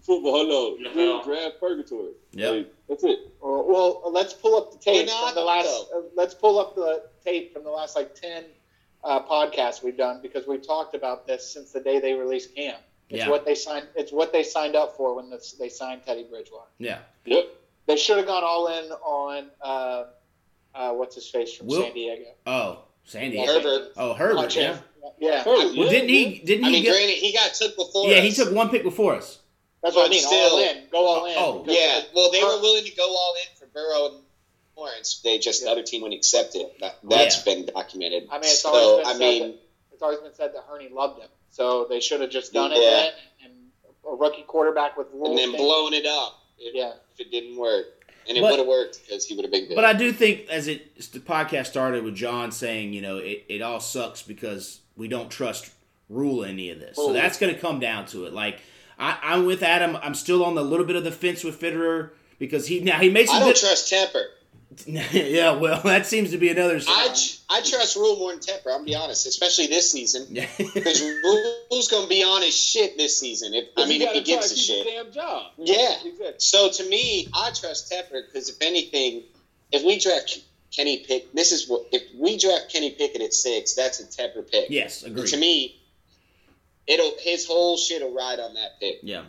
Football, 0.02 0.38
hello. 0.46 0.76
NFL. 0.76 1.24
Draft 1.24 1.60
purgatory. 1.60 2.12
Yep. 2.32 2.52
Like, 2.52 2.74
that's 2.88 3.04
it. 3.04 3.18
well, 3.42 3.66
well, 3.68 4.12
let's 4.12 4.32
pull 4.32 4.56
up 4.56 4.72
the 4.72 4.78
tape 4.78 5.06
not, 5.06 5.26
from 5.26 5.34
the 5.34 5.44
last. 5.44 5.68
Uh, 5.94 6.00
let's 6.16 6.34
pull 6.34 6.58
up 6.58 6.74
the 6.74 7.04
tape 7.24 7.52
from 7.52 7.64
the 7.64 7.70
last 7.70 7.94
like 7.96 8.14
ten 8.14 8.44
uh, 9.04 9.22
podcasts 9.22 9.82
we've 9.82 9.96
done 9.96 10.20
because 10.22 10.46
we've 10.46 10.66
talked 10.66 10.94
about 10.94 11.26
this 11.26 11.52
since 11.52 11.72
the 11.72 11.80
day 11.80 12.00
they 12.00 12.14
released 12.14 12.54
Cam. 12.54 12.76
It's 13.10 13.18
Yeah. 13.24 13.28
what 13.28 13.44
they 13.44 13.54
signed. 13.54 13.86
It's 13.96 14.12
what 14.12 14.32
they 14.32 14.42
signed 14.42 14.76
up 14.76 14.96
for 14.96 15.14
when 15.14 15.30
this, 15.30 15.52
they 15.52 15.68
signed 15.68 16.02
Teddy 16.06 16.24
Bridgewater. 16.24 16.68
Yeah. 16.78 16.98
Yep. 17.26 17.44
They 17.86 17.96
should 17.96 18.18
have 18.18 18.26
gone 18.26 18.44
all 18.44 18.68
in 18.68 18.90
on 18.92 19.50
uh, 19.60 20.04
uh, 20.74 20.92
what's 20.92 21.14
his 21.14 21.28
face 21.28 21.54
from 21.54 21.66
Will- 21.68 21.82
San 21.82 21.94
Diego. 21.94 22.24
Oh, 22.46 22.78
Sandy. 23.04 23.44
Herbert. 23.44 23.92
Oh, 23.96 24.14
Herbert. 24.14 24.36
Watch 24.36 24.56
Yeah. 24.56 24.74
it. 24.76 24.82
Yeah, 25.20 25.42
Herbert, 25.42 25.76
Well, 25.76 25.88
didn't 25.88 26.08
he? 26.10 26.40
Didn't 26.40 26.64
I 26.64 26.68
he 26.68 26.72
mean, 26.74 26.82
get? 26.84 26.90
granted, 26.92 27.14
he 27.16 27.32
got 27.32 27.54
took 27.54 27.76
before. 27.76 28.08
Yeah, 28.08 28.20
he 28.20 28.30
took 28.32 28.52
one 28.52 28.68
pick 28.68 28.82
before 28.82 29.14
us. 29.14 29.38
that's 29.82 29.94
what 29.96 30.06
I 30.06 30.08
mean. 30.10 30.20
still- 30.22 30.38
all 30.50 30.58
in. 30.58 30.86
Go 30.90 31.06
all 31.06 31.24
in. 31.26 31.34
Oh, 31.36 31.58
Because 31.60 31.76
Yeah, 31.78 32.00
well, 32.14 32.30
they 32.30 32.40
Her- 32.40 32.56
were 32.56 32.60
willing 32.60 32.84
to 32.84 32.94
go 32.94 33.08
all 33.08 33.34
in 33.34 33.56
for 33.58 33.66
Burrow 33.66 34.06
and 34.14 34.24
Lawrence. 34.76 35.20
They 35.24 35.38
just 35.38 35.62
the 35.64 35.70
other 35.70 35.82
team 35.82 36.02
wouldn't 36.02 36.18
accept 36.18 36.54
it. 36.56 36.78
That, 36.80 36.98
that's 37.02 37.38
Yeah. 37.46 37.54
been 37.54 37.66
documented. 37.66 38.28
I 38.30 38.34
mean, 38.36 38.44
it's 38.44 38.60
so 38.60 38.68
always 38.70 38.98
been 38.98 39.06
I 39.06 39.12
said 39.12 39.18
mean, 39.20 39.42
that, 39.52 39.58
it's 39.92 40.02
always 40.02 40.18
been 40.20 40.34
said 40.34 40.54
that 40.54 40.64
Herney 40.68 40.88
loved 40.88 41.20
him, 41.22 41.28
so 41.50 41.84
they 41.86 42.00
should 42.00 42.20
have 42.20 42.30
just 42.30 42.52
done 42.52 42.72
it 42.72 42.80
Yeah. 42.82 42.90
then. 42.90 43.12
And 43.44 43.52
a 44.06 44.14
rookie 44.14 44.42
quarterback 44.42 44.96
with 44.96 45.08
rules. 45.12 45.30
and 45.30 45.38
then 45.38 45.50
thing- 45.52 45.60
blown 45.60 45.94
it 45.94 46.06
up. 46.06 46.38
If, 46.58 46.74
Yeah. 46.74 46.92
if 47.14 47.20
it 47.20 47.30
didn't 47.30 47.56
work, 47.56 47.97
and 48.28 48.36
it 48.36 48.42
would 48.42 48.58
have 48.58 48.68
worked 48.68 49.00
because 49.06 49.24
he 49.24 49.34
would 49.34 49.44
have 49.44 49.52
been 49.52 49.68
good. 49.68 49.74
But 49.74 49.84
I 49.84 49.92
do 49.92 50.12
think, 50.12 50.48
as 50.50 50.68
it 50.68 50.92
as 50.98 51.08
the 51.08 51.20
podcast 51.20 51.66
started 51.66 52.04
with 52.04 52.14
John 52.14 52.52
saying, 52.52 52.92
you 52.92 53.00
know, 53.00 53.18
it, 53.18 53.44
it 53.48 53.62
all 53.62 53.80
sucks 53.80 54.22
because 54.22 54.80
we 54.96 55.08
don't 55.08 55.30
trust 55.30 55.70
Rhule 56.08 56.44
any 56.44 56.70
of 56.70 56.80
this. 56.80 56.96
So 56.96 57.12
that's 57.12 57.38
going 57.38 57.54
to 57.54 57.60
come 57.60 57.80
down 57.80 58.06
to 58.06 58.24
it. 58.26 58.32
Like 58.32 58.60
I, 58.98 59.18
I'm 59.22 59.46
with 59.46 59.62
Adam. 59.62 59.96
I'm 60.02 60.14
still 60.14 60.44
on 60.44 60.54
the 60.54 60.64
little 60.64 60.86
bit 60.86 60.96
of 60.96 61.04
the 61.04 61.12
fence 61.12 61.44
with 61.44 61.60
Fitterer 61.60 62.10
because 62.38 62.66
he 62.66 62.80
now 62.80 62.98
he 62.98 63.10
made 63.10 63.26
some 63.26 63.36
I 63.36 63.40
don't 63.40 63.48
good. 63.48 63.56
trust 63.56 63.92
Tepper. 63.92 64.24
yeah, 64.86 65.52
well, 65.52 65.80
that 65.82 66.06
seems 66.06 66.30
to 66.32 66.38
be 66.38 66.50
another. 66.50 66.80
I, 66.88 67.08
tr- 67.08 67.36
I 67.50 67.60
trust 67.62 67.96
Rhule 67.96 68.16
more 68.18 68.30
than 68.32 68.40
Tepper. 68.40 68.66
I'm 68.66 68.78
gonna 68.78 68.84
be 68.84 68.94
honest, 68.94 69.26
especially 69.26 69.66
this 69.66 69.90
season. 69.90 70.26
Yeah. 70.30 70.46
Because 70.58 71.00
Rhule's 71.00 71.88
gonna 71.88 72.06
be 72.06 72.22
on 72.22 72.42
his 72.42 72.54
shit 72.54 72.96
this 72.96 73.18
season. 73.18 73.54
If 73.54 73.68
I 73.76 73.86
mean, 73.86 74.02
if 74.02 74.12
he 74.12 74.20
gives 74.22 74.52
a 74.52 74.56
shit. 74.56 74.86
damn 74.86 75.10
job. 75.10 75.52
Yeah. 75.56 75.94
Exactly. 76.04 76.34
So 76.38 76.70
to 76.70 76.88
me, 76.88 77.28
I 77.34 77.50
trust 77.50 77.90
Tepper 77.90 78.22
because 78.26 78.50
if 78.50 78.56
anything, 78.60 79.22
if 79.72 79.84
we 79.84 79.98
draft 79.98 80.40
Kenny 80.70 80.98
Pick. 80.98 81.32
This 81.32 81.52
is 81.52 81.68
what 81.68 81.86
if 81.92 82.02
we 82.14 82.38
draft 82.38 82.70
Kenny 82.70 82.90
Pickett 82.90 83.22
at 83.22 83.32
six, 83.32 83.74
that's 83.74 84.00
a 84.00 84.04
Tepper 84.04 84.48
pick. 84.48 84.70
Yes, 84.70 85.02
agreed. 85.02 85.28
To 85.28 85.36
me, 85.36 85.80
it'll 86.86 87.12
his 87.18 87.46
whole 87.46 87.76
shit 87.76 88.02
will 88.02 88.14
ride 88.14 88.38
on 88.40 88.54
that 88.54 88.78
pick. 88.80 88.98
Yeah. 89.02 89.24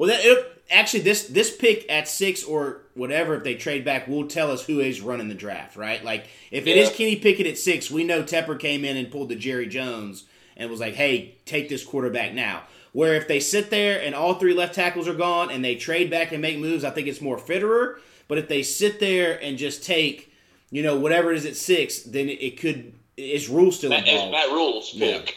Well, 0.00 0.08
that 0.08 0.24
it, 0.24 0.62
actually 0.70 1.00
this 1.00 1.24
this 1.24 1.54
pick 1.54 1.84
at 1.92 2.08
six 2.08 2.42
or 2.42 2.80
whatever 2.94 3.34
if 3.34 3.44
they 3.44 3.54
trade 3.54 3.84
back 3.84 4.08
will 4.08 4.26
tell 4.26 4.50
us 4.50 4.64
who 4.64 4.80
is 4.80 5.02
running 5.02 5.28
the 5.28 5.34
draft, 5.34 5.76
right? 5.76 6.02
Like 6.02 6.24
if 6.50 6.66
it 6.66 6.74
Yeah. 6.74 6.84
is 6.84 6.88
Kenny 6.88 7.16
Pickett 7.16 7.46
at 7.46 7.58
six, 7.58 7.90
we 7.90 8.02
know 8.02 8.22
Tepper 8.22 8.58
came 8.58 8.82
in 8.82 8.96
and 8.96 9.10
pulled 9.10 9.28
the 9.28 9.36
Jerry 9.36 9.66
Jones 9.66 10.24
and 10.56 10.70
was 10.70 10.80
like, 10.80 10.94
"Hey, 10.94 11.34
take 11.44 11.68
this 11.68 11.84
quarterback 11.84 12.32
now." 12.32 12.62
Where 12.92 13.14
if 13.14 13.28
they 13.28 13.40
sit 13.40 13.68
there 13.68 14.00
and 14.00 14.14
all 14.14 14.32
three 14.36 14.54
left 14.54 14.74
tackles 14.74 15.06
are 15.06 15.12
gone 15.12 15.50
and 15.50 15.62
they 15.62 15.74
trade 15.74 16.08
back 16.08 16.32
and 16.32 16.40
make 16.40 16.56
moves, 16.56 16.82
I 16.82 16.88
think 16.88 17.06
it's 17.06 17.20
more 17.20 17.36
Fitterer. 17.36 17.96
But 18.26 18.38
if 18.38 18.48
they 18.48 18.62
sit 18.62 19.00
there 19.00 19.38
and 19.42 19.58
just 19.58 19.84
take, 19.84 20.32
you 20.70 20.82
know, 20.82 20.98
whatever 20.98 21.30
it 21.30 21.36
is 21.36 21.44
at 21.44 21.56
six, 21.56 21.98
then 22.00 22.30
it, 22.30 22.42
it 22.42 22.58
could 22.58 22.94
is 23.18 23.50
Rhule 23.50 23.70
still 23.70 23.90
That 23.90 24.08
is 24.08 24.14
involved? 24.14 24.32
Matt 24.32 24.48
Rhule's 24.48 24.94
Yeah. 24.94 25.18
pick. 25.18 25.36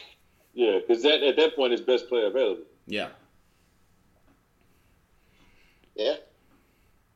Yeah, 0.54 0.78
because 0.78 1.02
that 1.02 1.22
at 1.22 1.36
that 1.36 1.54
point, 1.54 1.74
is 1.74 1.82
best 1.82 2.08
player 2.08 2.28
available. 2.28 2.62
Yeah. 2.86 3.08
Yeah. 5.94 6.16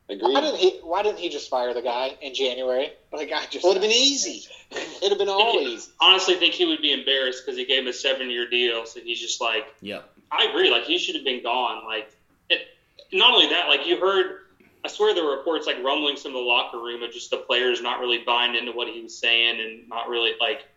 Why 0.07 0.15
Agreed. 0.15 0.41
didn't 0.41 0.55
he? 0.55 0.79
Why 0.83 1.03
didn't 1.03 1.19
he 1.19 1.29
just 1.29 1.49
fire 1.49 1.73
the 1.73 1.83
guy 1.83 2.17
in 2.21 2.33
January? 2.33 2.91
Like 3.11 3.31
I 3.31 3.47
just 3.47 3.65
Would 3.65 3.73
have 3.73 3.81
been 3.81 3.89
easy. 4.09 4.45
It'd 4.71 5.09
have 5.09 5.17
been 5.17 5.29
all 5.29 5.59
easy. 5.59 5.89
Honestly, 5.99 6.35
think 6.35 6.53
he 6.53 6.63
would 6.63 6.79
be 6.79 6.93
embarrassed 6.93 7.41
because 7.43 7.57
he 7.57 7.65
gave 7.65 7.81
him 7.81 7.87
a 7.87 7.93
seven-year 7.93 8.47
deal. 8.51 8.85
So 8.85 8.99
he's 8.99 9.19
just 9.19 9.41
like, 9.41 9.65
yeah. 9.81 10.01
I 10.31 10.43
agree. 10.43 10.69
Like 10.69 10.83
he 10.83 10.99
should 10.99 11.15
have 11.15 11.23
been 11.23 11.41
gone. 11.41 11.85
Like, 11.85 12.11
it, 12.51 12.67
not 13.11 13.33
only 13.33 13.49
that, 13.49 13.67
like 13.67 13.87
you 13.87 13.99
heard, 13.99 14.41
I 14.85 14.89
swear 14.89 15.15
there 15.15 15.23
were 15.23 15.37
reports 15.37 15.65
like 15.65 15.83
rumblings 15.83 16.21
from 16.21 16.33
the 16.33 16.39
locker 16.39 16.77
room 16.77 17.01
of 17.01 17.11
just 17.11 17.31
the 17.31 17.37
players 17.37 17.81
not 17.81 17.99
really 17.99 18.19
buying 18.19 18.53
into 18.53 18.73
what 18.73 18.87
he 18.87 19.01
was 19.01 19.17
saying 19.17 19.59
and 19.59 19.89
not 19.89 20.07
really 20.07 20.33
like, 20.39 20.67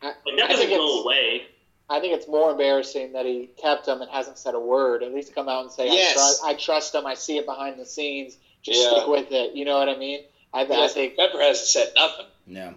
I, 0.00 0.06
like 0.06 0.16
I 0.34 0.36
that 0.36 0.50
doesn't 0.50 0.70
go 0.70 1.02
away. 1.02 1.46
I 1.92 2.00
think 2.00 2.14
it's 2.14 2.26
more 2.28 2.50
embarrassing 2.50 3.12
that 3.12 3.26
he 3.26 3.50
kept 3.60 3.86
him 3.86 4.00
and 4.00 4.10
hasn't 4.10 4.38
said 4.38 4.54
a 4.54 4.60
word. 4.60 5.02
At 5.02 5.12
least 5.14 5.34
come 5.34 5.48
out 5.48 5.62
and 5.62 5.70
say, 5.72 5.86
Yes. 5.92 6.12
I, 6.12 6.14
trust, 6.14 6.44
I 6.44 6.54
trust 6.54 6.94
him. 6.94 7.06
I 7.06 7.14
see 7.14 7.36
it 7.38 7.46
behind 7.46 7.78
the 7.78 7.86
scenes. 7.86 8.36
Just 8.62 8.80
Yeah. 8.80 8.90
stick 8.90 9.08
with 9.08 9.32
it. 9.32 9.54
You 9.54 9.64
know 9.64 9.78
what 9.78 9.88
I 9.88 9.96
mean? 9.96 10.20
I, 10.54 10.62
I 10.62 10.88
think. 10.88 11.16
Tepper 11.16 11.40
hasn't 11.40 11.68
said 11.68 11.92
nothing. 11.96 12.26
No. 12.46 12.74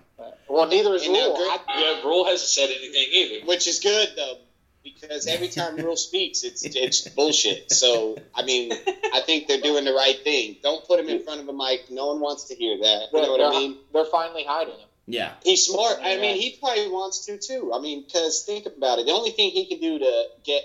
Well, 0.49 0.67
neither 0.67 0.93
is 0.93 1.05
You 1.05 1.13
know, 1.13 1.33
Rhule. 1.35 1.47
Greg- 1.47 1.59
I, 1.67 1.81
Yeah, 1.81 2.01
Rhule 2.07 2.25
hasn't 2.25 2.49
said 2.49 2.69
anything 2.69 3.05
either. 3.13 3.45
Which 3.47 3.67
is 3.67 3.79
good 3.79 4.09
though, 4.15 4.37
because 4.83 5.27
every 5.27 5.49
time 5.49 5.75
Rhule 5.75 5.95
speaks, 5.97 6.43
it's 6.43 6.63
it's 6.63 7.07
bullshit. 7.09 7.71
So 7.71 8.17
I 8.35 8.43
mean, 8.43 8.71
I 9.13 9.21
think 9.25 9.47
they're 9.47 9.59
doing 9.61 9.83
the 9.85 9.93
right 9.93 10.17
thing. 10.23 10.55
Don't 10.63 10.85
put 10.87 10.99
him 10.99 11.09
in 11.09 11.23
front 11.23 11.41
of 11.41 11.49
a 11.49 11.53
mic. 11.53 11.89
No 11.91 12.07
one 12.07 12.19
wants 12.21 12.45
to 12.45 12.55
hear 12.55 12.77
that. 12.77 13.07
You 13.11 13.21
know 13.21 13.31
what 13.31 13.41
I 13.41 13.49
they're, 13.51 13.59
mean? 13.59 13.77
they're 13.93 14.05
finally 14.05 14.43
hiding 14.47 14.75
him. 14.75 14.84
Yeah. 15.07 15.33
He's 15.43 15.65
smart. 15.65 15.97
I 16.01 16.17
mean, 16.17 16.37
he 16.37 16.57
probably 16.59 16.87
wants 16.87 17.25
to 17.27 17.37
too. 17.37 17.71
I 17.73 17.79
mean, 17.79 18.03
because 18.03 18.43
think 18.45 18.65
about 18.65 18.99
it. 18.99 19.05
The 19.05 19.11
only 19.11 19.31
thing 19.31 19.51
he 19.51 19.67
can 19.67 19.79
do 19.79 19.99
to 19.99 20.25
get 20.43 20.63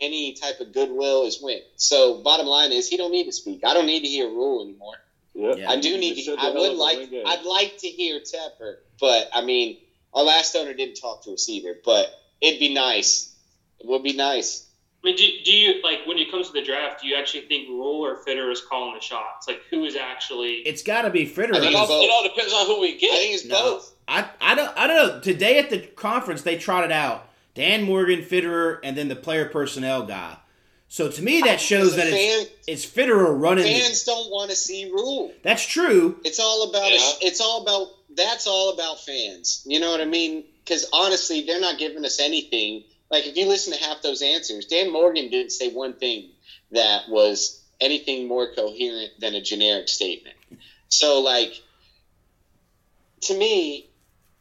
any 0.00 0.32
type 0.32 0.60
of 0.60 0.72
goodwill 0.72 1.26
is 1.26 1.40
win. 1.42 1.60
So 1.76 2.22
bottom 2.22 2.46
line 2.46 2.72
is, 2.72 2.88
he 2.88 2.96
don't 2.96 3.12
need 3.12 3.24
to 3.24 3.32
speak. 3.32 3.60
I 3.64 3.74
don't 3.74 3.86
need 3.86 4.00
to 4.00 4.08
hear 4.08 4.26
Rhule 4.26 4.62
anymore. 4.62 4.94
Yeah. 5.34 5.54
Yeah. 5.56 5.70
I 5.70 5.80
do 5.80 5.96
need 5.98 6.24
to. 6.24 6.36
the 6.36 6.40
I 6.40 6.50
would 6.50 6.76
like. 6.76 6.98
and 6.98 7.10
win 7.10 7.22
games. 7.22 7.28
I'd 7.28 7.44
like 7.44 7.76
to 7.78 7.88
hear 7.88 8.20
Tepper, 8.20 8.76
but 8.98 9.28
I 9.32 9.42
mean, 9.42 9.78
our 10.12 10.24
last 10.24 10.56
owner 10.56 10.74
didn't 10.74 10.96
talk 10.96 11.24
to 11.24 11.32
us 11.32 11.48
either. 11.48 11.76
But 11.84 12.06
it'd 12.40 12.60
be 12.60 12.74
nice. 12.74 13.34
It 13.78 13.86
would 13.86 14.02
be 14.02 14.14
nice. 14.14 14.66
I 15.02 15.06
mean, 15.06 15.16
do, 15.16 15.26
do 15.44 15.52
you 15.52 15.82
like 15.82 16.00
when 16.06 16.18
it 16.18 16.30
comes 16.30 16.48
to 16.48 16.52
the 16.52 16.62
draft? 16.62 17.00
Do 17.02 17.08
you 17.08 17.16
actually 17.16 17.42
think 17.46 17.68
Rhule 17.68 18.04
or 18.04 18.16
Fitter 18.18 18.50
is 18.50 18.60
calling 18.60 18.94
the 18.94 19.00
shots? 19.00 19.48
Like, 19.48 19.62
who 19.70 19.84
is 19.84 19.96
actually? 19.96 20.56
It's 20.66 20.82
got 20.82 21.02
to 21.02 21.10
be 21.10 21.24
Fitter. 21.24 21.54
I 21.54 21.60
think 21.60 21.72
It 21.72 21.76
all, 21.76 21.84
it 22.04 22.10
all 22.10 22.22
depends 22.22 22.52
on 22.52 22.66
who 22.66 22.80
we 22.82 22.94
I 22.94 22.98
get. 22.98 23.18
think 23.18 23.34
it's 23.34 23.44
No. 23.46 23.54
both. 23.56 23.94
I, 24.06 24.28
I 24.40 24.54
don't 24.54 24.76
I 24.76 24.86
don't 24.86 24.96
know. 25.14 25.20
Today 25.20 25.58
at 25.58 25.70
the 25.70 25.78
conference 25.78 26.42
they 26.42 26.58
trotted 26.58 26.90
out 26.92 27.26
Dan 27.54 27.84
Morgan, 27.84 28.20
Fitterer, 28.22 28.78
and 28.82 28.96
then 28.96 29.08
the 29.08 29.16
player 29.16 29.46
personnel 29.46 30.02
guy. 30.04 30.36
So 30.88 31.08
to 31.08 31.22
me 31.22 31.40
that 31.42 31.60
shows 31.60 31.94
that 31.96 32.08
fan, 32.08 32.46
it's 32.66 32.84
it's 32.84 32.86
Fitterer 32.86 33.40
running. 33.40 33.64
the- 33.64 33.80
fans 33.80 34.04
don't 34.04 34.28
want 34.30 34.50
to 34.50 34.56
see 34.56 34.86
Rhule. 34.90 35.32
that's 35.42 35.64
true. 35.64 36.18
It's 36.24 36.40
all 36.40 36.68
about. 36.68 36.90
Yeah. 36.90 36.98
It's 37.22 37.40
all 37.40 37.62
about. 37.62 37.88
That's 38.16 38.46
all 38.48 38.74
about 38.74 39.00
fans. 39.00 39.62
You 39.64 39.78
know 39.80 39.92
what 39.92 40.00
I 40.00 40.04
mean? 40.04 40.42
Because 40.64 40.86
honestly, 40.92 41.42
they're 41.46 41.60
not 41.60 41.78
giving 41.78 42.04
us 42.04 42.18
anything. 42.20 42.82
Like 43.10 43.26
if 43.26 43.36
you 43.36 43.46
listen 43.46 43.72
to 43.72 43.84
half 43.84 44.02
those 44.02 44.22
answers, 44.22 44.66
Dan 44.66 44.92
Morgan 44.92 45.30
didn't 45.30 45.52
say 45.52 45.70
one 45.70 45.94
thing 45.94 46.30
that 46.70 47.08
was 47.08 47.60
anything 47.80 48.28
more 48.28 48.52
coherent 48.54 49.10
than 49.18 49.34
a 49.34 49.40
generic 49.40 49.88
statement. 49.88 50.36
So 50.88 51.20
like, 51.20 51.52
to 53.22 53.36
me, 53.36 53.88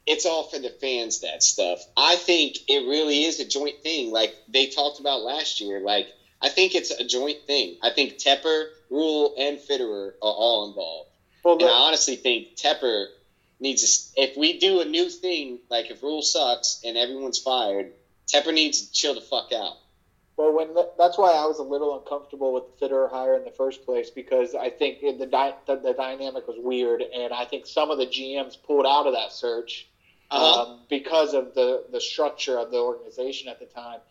it's 0.05 0.25
all 0.25 0.43
for 0.43 0.59
the 0.59 0.69
fans. 0.69 1.21
That 1.21 1.43
stuff. 1.43 1.79
I 1.95 2.15
think 2.15 2.57
it 2.67 2.87
really 2.87 3.23
is 3.23 3.39
a 3.39 3.45
joint 3.45 3.81
thing. 3.81 4.11
Like 4.11 4.33
they 4.47 4.67
talked 4.67 4.99
about 4.99 5.21
last 5.21 5.61
year. 5.61 5.79
Like 5.79 6.07
I 6.41 6.49
think 6.49 6.75
it's 6.75 6.91
a 6.91 7.03
joint 7.03 7.37
thing. 7.47 7.77
I 7.81 7.89
think 7.91 8.17
Tepper, 8.17 8.65
Rhule, 8.89 9.33
and 9.37 9.59
Fitterer 9.59 10.09
are 10.09 10.13
all 10.21 10.69
involved. 10.69 11.09
Well, 11.43 11.55
And 11.55 11.63
I 11.63 11.87
honestly 11.87 12.15
think 12.15 12.55
Tepper 12.55 13.07
needs 13.59 14.11
to. 14.13 14.21
If 14.21 14.37
we 14.37 14.59
do 14.59 14.81
a 14.81 14.85
new 14.85 15.09
thing, 15.09 15.59
like 15.69 15.91
if 15.91 16.01
Rhule 16.01 16.21
sucks 16.21 16.81
and 16.83 16.97
everyone's 16.97 17.39
fired, 17.39 17.91
Tepper 18.31 18.53
needs 18.53 18.81
to 18.81 18.91
chill 18.91 19.13
the 19.15 19.21
fuck 19.21 19.51
out. 19.51 19.77
well, 20.37 20.51
when 20.53 20.73
the, 20.73 20.87
that's 20.97 21.17
why 21.17 21.31
I 21.33 21.45
was 21.45 21.59
a 21.59 21.63
little 21.63 21.95
uncomfortable 21.95 22.53
with 22.53 22.63
the 22.67 22.73
Fitterer 22.87 23.09
hire 23.09 23.35
in 23.35 23.43
the 23.43 23.51
first 23.51 23.83
place 23.83 24.09
because 24.09 24.53
I 24.55 24.69
think 24.69 24.99
the, 25.01 25.25
dy, 25.25 25.51
the 25.67 25.75
the 25.77 25.93
dynamic 25.93 26.47
was 26.47 26.57
weird, 26.59 27.03
and 27.13 27.33
I 27.33 27.45
think 27.45 27.65
some 27.65 27.89
of 27.91 27.97
the 27.97 28.05
GMs 28.07 28.57
pulled 28.61 28.85
out 28.85 29.05
of 29.07 29.13
that 29.13 29.31
search 29.31 29.87
Uh-huh. 30.31 30.61
um, 30.63 30.85
because 30.89 31.33
of 31.33 31.53
the 31.53 31.83
the 31.89 31.99
structure 32.01 32.57
of 32.57 32.69
the 32.69 32.77
organization 32.77 33.47
at 33.49 33.59
the 33.59 33.65
time. 33.65 34.01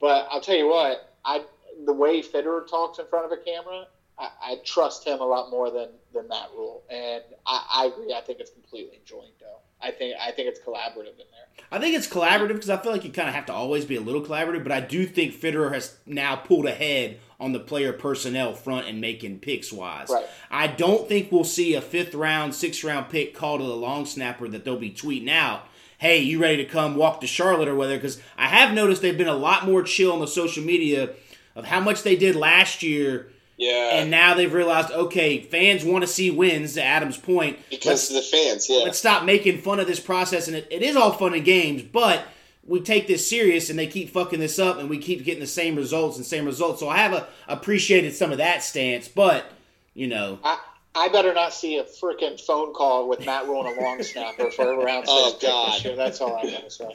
But 0.00 0.26
I'll 0.30 0.40
tell 0.40 0.56
you 0.56 0.66
what, 0.68 1.00
I 1.24 1.42
the 1.84 1.92
way 1.92 2.20
Fitterer 2.22 2.66
talks 2.66 2.98
in 2.98 3.06
front 3.06 3.24
of 3.26 3.32
a 3.32 3.36
camera, 3.36 3.86
I, 4.18 4.28
I 4.42 4.56
trust 4.64 5.04
him 5.04 5.20
a 5.20 5.26
lot 5.26 5.48
more 5.48 5.70
than 5.70 5.88
than 6.12 6.26
Matt 6.28 6.50
Rhule, 6.52 6.82
and 6.88 7.22
I, 7.46 7.62
I 7.70 7.84
agree. 7.86 8.12
I 8.12 8.20
think 8.20 8.40
it's 8.40 8.50
completely 8.50 9.00
joint, 9.04 9.34
though. 9.40 9.62
I 9.80 9.90
think 9.90 10.16
I 10.20 10.32
think 10.32 10.48
it's 10.48 10.60
collaborative 10.60 11.12
in 11.12 11.26
there. 11.30 11.64
I 11.70 11.78
think 11.78 11.94
it's 11.94 12.08
collaborative 12.08 12.54
because 12.54 12.70
I 12.70 12.78
feel 12.78 12.92
like 12.92 13.04
you 13.04 13.10
kind 13.10 13.28
of 13.28 13.34
have 13.34 13.46
to 13.46 13.52
always 13.52 13.84
be 13.84 13.96
a 13.96 14.00
little 14.00 14.22
collaborative, 14.22 14.62
but 14.62 14.72
I 14.72 14.80
do 14.80 15.06
think 15.06 15.34
Fitterer 15.34 15.72
has 15.72 15.96
now 16.06 16.36
pulled 16.36 16.66
ahead 16.66 17.18
on 17.38 17.52
the 17.52 17.60
player 17.60 17.92
personnel 17.92 18.54
front 18.54 18.88
and 18.88 19.00
making 19.00 19.38
picks 19.38 19.72
wise. 19.72 20.08
Right. 20.08 20.26
I 20.50 20.66
don't 20.66 21.08
think 21.08 21.30
we'll 21.30 21.44
see 21.44 21.74
a 21.74 21.80
fifth 21.80 22.14
round, 22.14 22.54
sixth 22.54 22.82
round 22.82 23.10
pick 23.10 23.34
called 23.34 23.60
to 23.60 23.66
the 23.66 23.76
long 23.76 24.06
snapper 24.06 24.48
that 24.48 24.64
they'll 24.64 24.78
be 24.78 24.90
tweeting 24.90 25.30
out. 25.30 25.66
Hey, 25.98 26.20
you 26.20 26.40
ready 26.40 26.58
to 26.58 26.64
come 26.64 26.94
walk 26.96 27.20
to 27.20 27.26
Charlotte 27.26 27.68
or 27.68 27.74
whether? 27.74 27.96
Because 27.96 28.20
I 28.36 28.46
have 28.46 28.72
noticed 28.72 29.02
they've 29.02 29.18
been 29.18 29.28
a 29.28 29.34
lot 29.34 29.66
more 29.66 29.82
chill 29.82 30.12
on 30.12 30.20
the 30.20 30.26
social 30.26 30.64
media 30.64 31.10
of 31.54 31.64
how 31.64 31.80
much 31.80 32.02
they 32.02 32.16
did 32.16 32.36
last 32.36 32.82
year, 32.82 33.30
Yeah. 33.58 33.90
and 33.94 34.10
now 34.10 34.34
they've 34.34 34.52
realized 34.52 34.90
okay, 34.92 35.40
fans 35.42 35.84
want 35.84 36.02
to 36.04 36.08
see 36.08 36.30
wins. 36.30 36.74
To 36.74 36.82
Adam's 36.82 37.16
point, 37.18 37.58
Because 37.70 38.08
of 38.08 38.14
the 38.16 38.22
fans, 38.22 38.68
yeah. 38.70 38.84
let's 38.84 38.98
stop 38.98 39.24
making 39.24 39.58
fun 39.62 39.80
of 39.80 39.86
this 39.88 40.00
process. 40.00 40.46
And 40.48 40.56
it, 40.56 40.68
it 40.70 40.82
is 40.82 40.94
all 40.96 41.12
fun 41.12 41.34
and 41.34 41.44
games, 41.44 41.82
but 41.82 42.24
we 42.64 42.80
take 42.80 43.06
this 43.08 43.28
serious 43.28 43.68
and 43.70 43.78
they 43.78 43.86
keep 43.88 44.10
fucking 44.10 44.38
this 44.40 44.58
up 44.58 44.78
and 44.78 44.88
we 44.88 44.98
keep 44.98 45.24
getting 45.24 45.40
the 45.40 45.46
same 45.46 45.74
results 45.74 46.16
and 46.18 46.24
same 46.24 46.44
results. 46.44 46.78
So 46.80 46.88
I 46.88 46.98
have 46.98 47.12
a, 47.12 47.26
appreciated 47.48 48.14
some 48.14 48.30
of 48.30 48.38
that 48.38 48.62
stance, 48.62 49.08
but, 49.08 49.50
you 49.94 50.06
know, 50.06 50.38
I, 50.44 50.58
I 50.94 51.08
better 51.08 51.32
not 51.34 51.52
see 51.52 51.78
a 51.78 51.84
freaking 51.84 52.40
phone 52.40 52.72
call 52.74 53.08
with 53.08 53.24
Matt 53.26 53.46
Rhule 53.46 53.66
and 53.66 53.76
a 53.78 53.82
long 53.82 54.02
snapper 54.02 54.50
for 54.50 54.64
around 54.70 55.06
six 55.06 55.08
Oh, 55.10 55.30
pick 55.32 55.40
this 55.40 55.50
God. 55.50 55.84
year. 55.84 55.96
That's 55.96 56.20
all 56.20 56.36
I 56.36 56.42
gotta 56.50 56.70
say. 56.70 56.94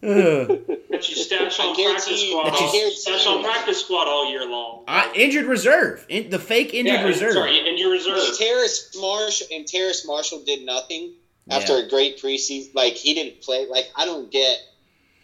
That 0.00 1.08
you 1.08 1.16
stash 1.16 1.58
on 1.60 1.74
practice 1.74 2.22
you- 2.22 2.30
squad. 2.30 2.46
I 2.48 2.56
all- 2.56 2.90
Stash 2.90 3.26
on 3.26 3.42
practice 3.42 3.80
squad 3.80 4.06
all 4.06 4.30
year 4.30 4.46
long. 4.46 4.84
I, 4.86 5.10
injured 5.14 5.46
reserve, 5.46 6.04
in, 6.08 6.30
the 6.30 6.38
fake 6.38 6.74
injured 6.74 6.94
yeah, 7.00 7.04
reserve. 7.04 7.32
Sorry, 7.34 7.66
and 7.68 7.78
your 7.78 7.90
reserve. 7.90 8.36
Terrace 8.38 8.94
Marshall 8.98 9.46
and 9.52 9.66
Terrace 9.66 10.06
Marshall 10.06 10.42
did 10.44 10.64
nothing 10.64 11.12
after 11.50 11.78
Yeah. 11.78 11.86
a 11.86 11.88
great 11.88 12.20
preseason. 12.20 12.74
Like 12.74 12.94
he 12.94 13.14
didn't 13.14 13.40
play. 13.42 13.66
Like 13.66 13.86
I 13.96 14.04
don't 14.04 14.30
get. 14.30 14.58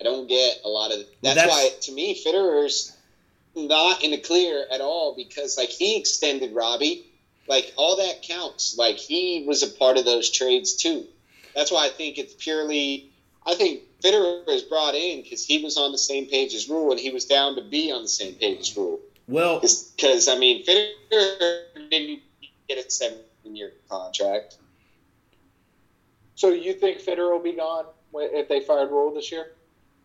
I 0.01 0.05
don't 0.05 0.27
get 0.29 0.61
a 0.65 0.69
lot 0.69 0.93
of. 0.93 0.99
That's, 1.23 1.37
that's- 1.37 1.49
why 1.51 1.71
to 1.83 1.93
me 1.93 2.15
Fitterer's 2.15 2.97
not 3.55 4.03
in 4.03 4.13
the 4.13 4.19
clear 4.19 4.65
at 4.73 4.81
all 4.81 5.15
because 5.15 5.57
like 5.59 5.69
he 5.69 5.99
extended 5.99 6.55
Robby. 6.55 7.07
Like 7.49 7.73
all 7.77 7.97
that 7.97 8.23
counts. 8.23 8.77
Like 8.79 8.97
he 8.97 9.45
was 9.47 9.63
a 9.63 9.69
part 9.69 9.99
of 9.99 10.05
those 10.05 10.31
trades 10.31 10.75
too. 10.77 11.05
That's 11.55 11.71
why 11.73 11.87
I 11.87 11.89
think 11.91 12.17
it's 12.17 12.33
purely. 12.35 13.11
I 13.45 13.55
think 13.57 13.81
Fitterer 14.03 14.49
is 14.49 14.63
brought 14.63 14.95
in 14.95 15.23
because 15.23 15.45
he 15.45 15.63
was 15.63 15.77
on 15.77 15.93
the 15.93 15.99
same 15.99 16.27
page 16.27 16.55
as 16.55 16.69
Rhule 16.69 16.91
and 16.91 17.01
he 17.01 17.11
was 17.11 17.25
down 17.27 17.55
to 17.57 17.63
be 17.63 17.91
on 17.93 18.03
the 18.03 18.09
same 18.09 18.35
page 18.35 18.61
as 18.61 18.77
Rhule. 18.77 19.01
Well, 19.29 19.61
Because 19.61 20.29
I 20.29 20.37
mean, 20.39 20.65
Fitterer 20.65 21.63
didn't 21.91 22.21
get 22.69 22.85
a 22.85 22.91
seven-year 22.91 23.73
contract. 23.89 24.57
So 26.35 26.51
you 26.51 26.73
think 26.75 26.99
Fitterer 27.01 27.33
will 27.33 27.43
be 27.43 27.53
gone 27.53 27.85
if 28.15 28.49
they 28.49 28.61
fired 28.61 28.91
Rhule 28.91 29.15
this 29.15 29.31
year? 29.31 29.53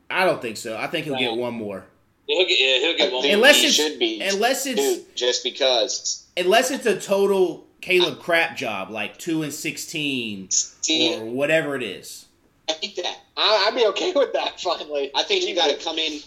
I 0.10 0.26
don't 0.26 0.42
think 0.42 0.58
so. 0.58 0.78
I 0.78 0.88
think 0.88 1.06
he'll 1.06 1.18
get 1.18 1.36
one 1.36 1.54
more. 1.54 1.86
He'll 2.28 2.46
get, 2.48 2.60
yeah, 2.60 2.80
he'll 2.88 2.98
get 2.98 3.12
one. 3.14 3.22
think 3.22 3.34
Unless 3.36 3.56
he 3.58 3.62
it's- 3.68 3.74
should 3.76 4.00
be. 4.00 4.22
unless 4.22 4.66
it's- 4.66 4.96
dude, 4.98 5.16
just 5.16 5.44
because. 5.44 6.26
Unless 6.38 6.72
it's 6.72 6.86
a 6.86 7.00
total 7.00 7.66
Caleb 7.82 8.20
crap 8.20 8.58
job, 8.58 8.90
like 8.90 9.18
two 9.18 9.42
and 9.44 9.54
sixteen 9.54 10.50
or 10.90 11.26
whatever 11.26 11.76
it 11.76 11.84
is. 11.84 12.25
I 12.70 12.74
think 12.74 12.96
that. 12.96 13.18
I, 13.38 13.68
I'd 13.68 13.76
be 13.76 13.86
okay 13.88 14.14
with 14.16 14.34
that 14.34 14.60
finally. 14.60 15.12
I 15.16 15.24
think 15.24 15.48
you 15.48 15.56
got 15.56 15.70
to 15.70 15.84
come 15.84 15.98
in. 15.98 16.20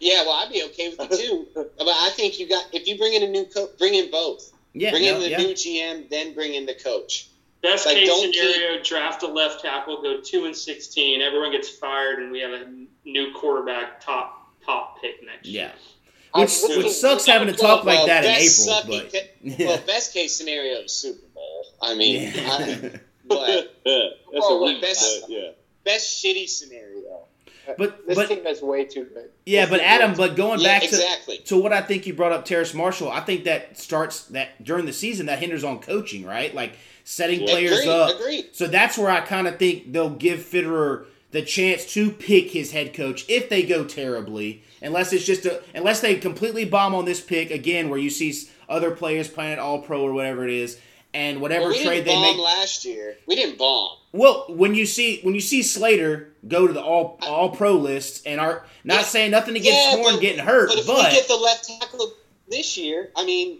Yeah, 0.00 0.22
well, 0.22 0.32
I'd 0.44 0.52
be 0.52 0.62
okay 0.64 0.90
with 0.90 1.00
it 1.12 1.18
too. 1.18 1.46
but 1.54 1.88
I 1.88 2.10
think 2.14 2.38
you 2.38 2.48
got 2.48 2.64
if 2.72 2.86
you 2.86 2.98
bring 2.98 3.14
in 3.14 3.22
a 3.22 3.28
new 3.28 3.44
coach, 3.46 3.70
bring 3.78 3.94
in 3.94 4.10
both. 4.10 4.52
Yeah, 4.74 4.90
bring 4.90 5.04
no, 5.04 5.14
in 5.16 5.20
the 5.22 5.30
yeah. 5.30 5.38
new 5.38 5.48
GM, 5.54 6.08
then 6.10 6.34
bring 6.34 6.54
in 6.54 6.66
the 6.66 6.74
coach. 6.74 7.28
Best 7.62 7.86
Like, 7.86 7.96
case 7.96 8.08
don't 8.08 8.32
scenario: 8.32 8.82
draft 8.82 9.22
a 9.24 9.26
left 9.26 9.62
tackle, 9.62 10.00
go 10.02 10.20
two 10.20 10.44
and 10.44 10.54
sixteen. 10.54 11.20
Everyone 11.20 11.50
gets 11.50 11.68
fired, 11.68 12.20
and 12.20 12.30
we 12.30 12.40
have 12.40 12.52
a 12.52 12.66
new 13.04 13.32
quarterback, 13.34 14.00
top 14.04 14.52
top 14.64 15.00
pick 15.00 15.24
next 15.24 15.46
year. 15.46 15.64
Yeah. 15.64 16.40
Which, 16.40 16.50
I- 16.62 16.76
which 16.76 16.90
sucks 16.92 17.24
having 17.26 17.48
to 17.48 17.54
talk 17.54 17.84
like 17.84 17.98
Well, 17.98 18.06
that 18.08 18.24
in 18.24 18.30
April, 18.30 19.00
but 19.00 19.12
ca- 19.12 19.64
well, 19.66 19.78
best 19.86 20.12
case 20.12 20.36
scenario 20.36 20.82
is 20.82 20.92
Super 20.92 21.26
Bowl. 21.34 21.64
I 21.82 21.94
mean, 21.94 22.32
I, 22.36 23.00
but 23.26 23.74
yeah, 23.84 24.08
that's 24.30 24.32
Well, 24.32 24.62
a 24.64 24.68
reach, 24.68 24.82
best- 24.82 25.24
yeah. 25.28 25.48
Best 25.92 26.22
shitty 26.24 26.48
scenario. 26.48 27.24
Uh, 27.68 27.72
but 27.76 28.06
This 28.06 28.16
but 28.16 28.28
team 28.28 28.46
is 28.46 28.62
way 28.62 28.84
too 28.84 29.04
good. 29.04 29.30
yeah, 29.44 29.62
This 29.66 29.70
but 29.70 29.80
Adam, 29.80 30.14
but 30.16 30.36
going 30.36 30.60
Yeah, 30.60 30.68
back 30.68 30.80
to 30.82 30.88
exactly. 30.88 31.38
to 31.46 31.56
what 31.60 31.72
I 31.72 31.82
think 31.82 32.06
you 32.06 32.14
brought 32.14 32.32
up, 32.32 32.44
Terrace 32.44 32.72
Marshall, 32.74 33.10
I 33.10 33.20
think 33.20 33.44
that 33.44 33.78
starts 33.78 34.22
that 34.26 34.62
during 34.64 34.86
the 34.86 34.92
season 34.92 35.26
that 35.26 35.38
hinders 35.38 35.64
on 35.64 35.80
coaching, 35.80 36.24
right? 36.24 36.54
Like 36.54 36.72
setting 37.04 37.46
players 37.46 37.80
Agreed, 37.80 37.88
up. 37.90 38.20
agreed. 38.20 38.46
So 38.52 38.66
that's 38.66 38.96
where 38.98 39.10
I 39.10 39.20
kind 39.20 39.46
of 39.48 39.58
think 39.58 39.92
they'll 39.92 40.10
give 40.10 40.40
Fitterer 40.40 41.06
the 41.30 41.42
chance 41.42 41.84
to 41.92 42.10
pick 42.10 42.50
his 42.52 42.72
head 42.72 42.94
coach 42.94 43.26
if 43.28 43.50
they 43.50 43.62
go 43.62 43.84
terribly, 43.84 44.62
unless 44.80 45.12
it's 45.12 45.26
just 45.26 45.44
a 45.44 45.62
unless 45.74 46.00
they 46.00 46.14
completely 46.16 46.64
bomb 46.64 46.94
on 46.94 47.04
this 47.04 47.20
pick 47.20 47.50
again, 47.50 47.90
where 47.90 47.98
you 47.98 48.08
see 48.08 48.32
other 48.66 48.90
players 48.92 49.28
playing 49.28 49.52
at 49.52 49.58
All 49.58 49.82
Pro 49.82 50.00
or 50.02 50.12
whatever 50.14 50.44
it 50.48 50.54
is, 50.54 50.78
and 51.14 51.40
whatever 51.40 51.64
Well, 51.66 51.72
we 51.72 51.84
trade 51.84 52.04
they 52.04 52.20
make. 52.20 52.36
last 52.38 52.84
year. 52.84 53.16
We 53.26 53.34
didn't 53.34 53.58
bomb. 53.58 53.96
Well, 54.12 54.46
when 54.48 54.74
you 54.74 54.86
see 54.86 55.20
when 55.22 55.34
you 55.34 55.40
see 55.40 55.62
Slater 55.62 56.32
go 56.46 56.66
to 56.66 56.72
the 56.72 56.82
all 56.82 57.18
all 57.22 57.50
pro 57.50 57.72
list 57.74 58.26
and 58.26 58.40
are 58.40 58.64
not 58.84 58.98
Yeah. 59.00 59.02
saying 59.04 59.30
nothing 59.30 59.56
against 59.56 59.78
Yeah, 59.78 59.96
Horn 59.96 60.14
but- 60.14 60.20
getting 60.20 60.38
hurt, 60.44 60.68
But 60.68 60.86
but, 60.86 61.06
if 61.06 61.12
we 61.12 61.18
get 61.18 61.28
the 61.28 61.36
left 61.36 61.68
tackle 61.68 62.12
this 62.48 62.76
year, 62.76 63.10
I 63.16 63.24
mean, 63.24 63.58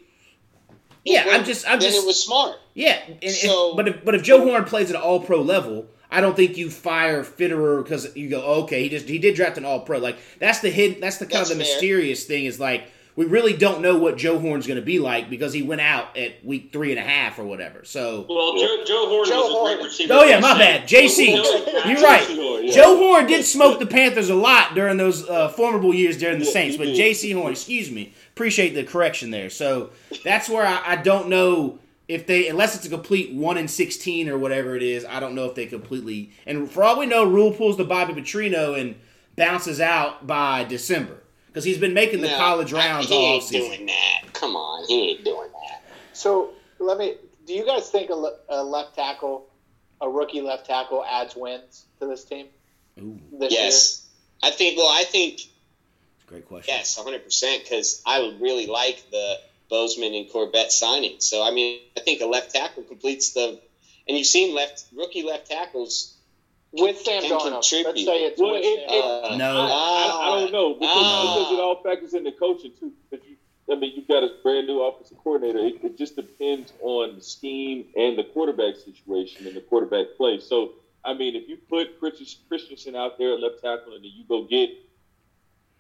Yeah, 1.05 1.27
I'm 1.31 1.45
just- 1.45 1.67
I'm 1.67 1.79
then 1.81 1.91
just- 1.91 2.03
it 2.03 2.07
was 2.07 2.23
smart. 2.23 2.57
yeah. 2.75 2.99
And 3.07 3.19
if- 3.23 3.77
but 3.77 3.89
if 3.89 4.05
but 4.05 4.15
if 4.15 4.23
Joe 4.23 4.43
Horn 4.43 4.65
plays 4.65 4.91
at 4.91 4.97
an 4.97 5.03
all 5.03 5.21
pro 5.21 5.41
level, 5.41 5.87
I 6.11 6.21
don't 6.21 6.37
think 6.37 6.57
you 6.57 6.71
fire 6.71 7.23
Fitterer 7.25 7.83
because 7.83 8.15
you 8.17 8.29
go 8.29 8.43
oh, 8.45 8.63
okay 8.63 8.83
he 8.83 8.89
just 8.89 9.09
he 9.09 9.19
did 9.19 9.35
draft 9.35 9.59
an 9.59 9.65
all 9.65 9.81
pro 9.81 9.99
like 9.99 10.17
that's 10.39 10.61
the 10.61 10.71
hidden 10.71 11.01
that's 11.01 11.17
the 11.19 11.27
kind 11.27 11.41
That's 11.41 11.51
of 11.51 11.59
the 11.59 11.65
fair. 11.65 11.73
mysterious 11.75 12.25
thing 12.25 12.45
is 12.47 12.59
like 12.61 12.85
we 13.19 13.25
really 13.25 13.53
don't 13.53 13.81
know 13.83 13.99
what 13.99 14.17
Joe 14.17 14.39
Horn's 14.39 14.69
going 14.69 14.79
to 14.79 14.87
be 14.87 15.01
like 15.01 15.29
because 15.29 15.53
he 15.53 15.61
went 15.61 15.81
out 15.81 16.17
at 16.17 16.45
week 16.45 16.71
three 16.73 16.93
and 16.93 17.01
a 17.01 17.03
half 17.03 17.41
or 17.41 17.43
whatever. 17.43 17.85
So 17.85 18.25
Well, 18.29 18.57
Joe, 18.57 18.85
Joe 18.87 19.09
Horn 19.09 19.29
Joe 19.29 19.41
was 19.41 19.73
a 19.73 19.75
great 19.75 19.85
receiver. 19.85 20.15
Oh 20.15 20.23
yeah, 20.23 20.39
my 20.39 20.57
bad. 20.57 20.89
Jaycee, 20.89 21.35
you're 21.35 22.01
right. 22.01 22.73
Joe 22.73 22.97
Horn 22.97 23.27
did 23.27 23.45
smoke 23.45 23.81
the 23.81 23.87
Panthers 23.87 24.31
a 24.31 24.37
lot 24.37 24.77
during 24.77 24.99
those 24.99 25.29
uh, 25.29 25.49
formidable 25.49 25.93
years 25.93 26.17
during 26.17 26.39
the 26.39 26.45
Saints, 26.45 26.77
but. 26.77 26.87
Jaycee 26.87 27.35
Horn, 27.35 27.51
excuse 27.51 27.91
me, 27.91 28.15
appreciate 28.37 28.75
the 28.75 28.85
correction 28.85 29.33
there. 29.33 29.51
So 29.51 29.91
that's 30.23 30.49
where 30.49 30.65
I, 30.65 30.81
I 30.87 30.97
don't 30.97 31.29
know 31.29 31.81
if 32.07 32.25
they, 32.29 32.49
unless 32.49 32.77
it's 32.77 32.87
a 32.87 32.89
complete 32.89 33.35
one 33.35 33.59
in 33.59 33.67
sixteen 33.67 34.29
or 34.29 34.39
whatever 34.39 34.77
it 34.77 34.83
is, 34.85 35.05
I 35.05 35.19
don't 35.19 35.35
know 35.35 35.47
if 35.47 35.57
they 35.57 35.67
completely. 35.67 36.31
And 36.47 36.71
for 36.71 36.85
all 36.85 36.97
we 36.97 37.07
know, 37.07 37.25
Rhule 37.29 37.51
pulls 37.53 37.77
the 37.79 37.85
Bobby 37.85 38.15
Petrino 38.15 38.81
and 38.81 38.95
bounces 39.35 39.81
out 39.81 40.25
by 40.25 40.63
December 40.63 41.19
because 41.59 41.65
he's 41.65 41.79
been 41.79 41.93
making 41.95 42.21
the 42.21 42.29
No, 42.29 42.37
college 42.37 42.73
I- 42.73 42.79
rounds 42.87 43.09
he 43.09 43.15
all 43.17 43.21
ain't 43.35 43.43
season. 43.43 43.69
doing 43.69 43.87
that. 43.87 44.33
Come 44.33 44.55
on, 44.55 44.85
he 44.87 45.11
ain't 45.11 45.25
doing 45.25 45.51
that. 45.51 45.83
So 46.13 46.51
let 46.79 46.99
me. 46.99 47.17
Do 47.47 47.53
you 47.53 47.67
guys 47.67 47.91
think 47.91 48.11
a, 48.11 48.33
a 48.49 48.63
left 48.63 48.95
tackle, 48.95 49.49
a 50.01 50.09
rookie 50.09 50.41
left 50.41 50.67
tackle, 50.67 51.05
adds 51.05 51.35
wins 51.35 51.87
to 51.99 52.07
this 52.07 52.25
team 52.25 52.47
Ooh, 53.01 53.19
this 53.33 53.53
Yes, 53.53 54.07
I 54.41 54.51
think. 54.53 54.77
Well, 54.79 54.87
I 54.87 55.03
think 55.03 55.41
great 56.29 56.47
question. 56.47 56.73
yes, 56.77 56.97
100 56.97 57.25
percent. 57.25 57.65
Because 57.65 58.01
I 58.07 58.21
would 58.21 58.41
really 58.41 58.67
like 58.67 59.03
the 59.11 59.39
Bozeman 59.69 60.15
and 60.15 60.31
Corbett 60.31 60.71
signing. 60.71 61.17
So 61.19 61.43
I 61.43 61.51
mean, 61.51 61.81
I 61.97 62.01
think 62.01 62.21
a 62.21 62.27
left 62.27 62.55
tackle 62.55 62.85
completes 62.85 63.33
the. 63.33 63.61
And 64.07 64.17
you've 64.17 64.27
seen 64.29 64.55
left 64.55 64.85
rookie 64.97 65.25
left 65.25 65.51
tackles. 65.51 66.15
Year 66.73 66.87
with 66.87 66.99
Sam 67.01 67.23
Can 67.23 67.31
Darnold? 67.33 67.53
Let's 67.53 67.71
contribute. 67.71 68.05
say 68.05 68.25
it's 68.25 68.41
Well, 68.41 68.53
with 68.53 68.63
it- 68.65 68.89
Sam. 68.91 69.33
Uh, 69.33 69.37
No. 69.37 69.61
I, 69.63 69.69
I, 69.69 70.37
I 70.37 70.41
don't 70.41 70.53
know 70.53 70.75
because, 70.75 70.89
Ah. 70.93 71.35
because 71.39 71.53
it 71.59 71.61
all 71.61 71.83
factors 71.83 72.15
into 72.15 72.33
coaching 72.33 72.73
too. 72.79 72.93
If 73.11 73.21
you, 73.29 73.37
I 73.71 73.77
mean, 73.79 73.93
you've 73.95 74.09
got 74.09 74.23
a 74.23 74.31
brand 74.43 74.67
new 74.67 74.81
offensive 74.83 75.19
coordinator. 75.19 75.59
It, 75.59 75.85
it 75.85 75.99
just 75.99 76.17
depends 76.17 76.73
on 76.81 77.17
the 77.17 77.23
scheme 77.23 77.87
and 77.97 78.17
the 78.19 78.25
quarterback 78.25 78.77
situation 78.77 79.47
and 79.47 79.55
the 79.57 79.61
quarterback 79.61 80.07
play. 80.17 80.41
So, 80.41 80.73
I 81.05 81.13
mean, 81.15 81.37
if 81.37 81.49
you 81.49 81.57
put 81.69 82.01
Christ- 82.01 82.39
Christensen 82.49 82.97
out 82.97 83.19
there 83.19 83.35
at 83.35 83.41
left 83.41 83.57
tackle 83.63 83.95
and 83.95 84.03
then 84.05 84.11
you 84.15 84.25
go 84.29 84.45
get, 84.45 84.71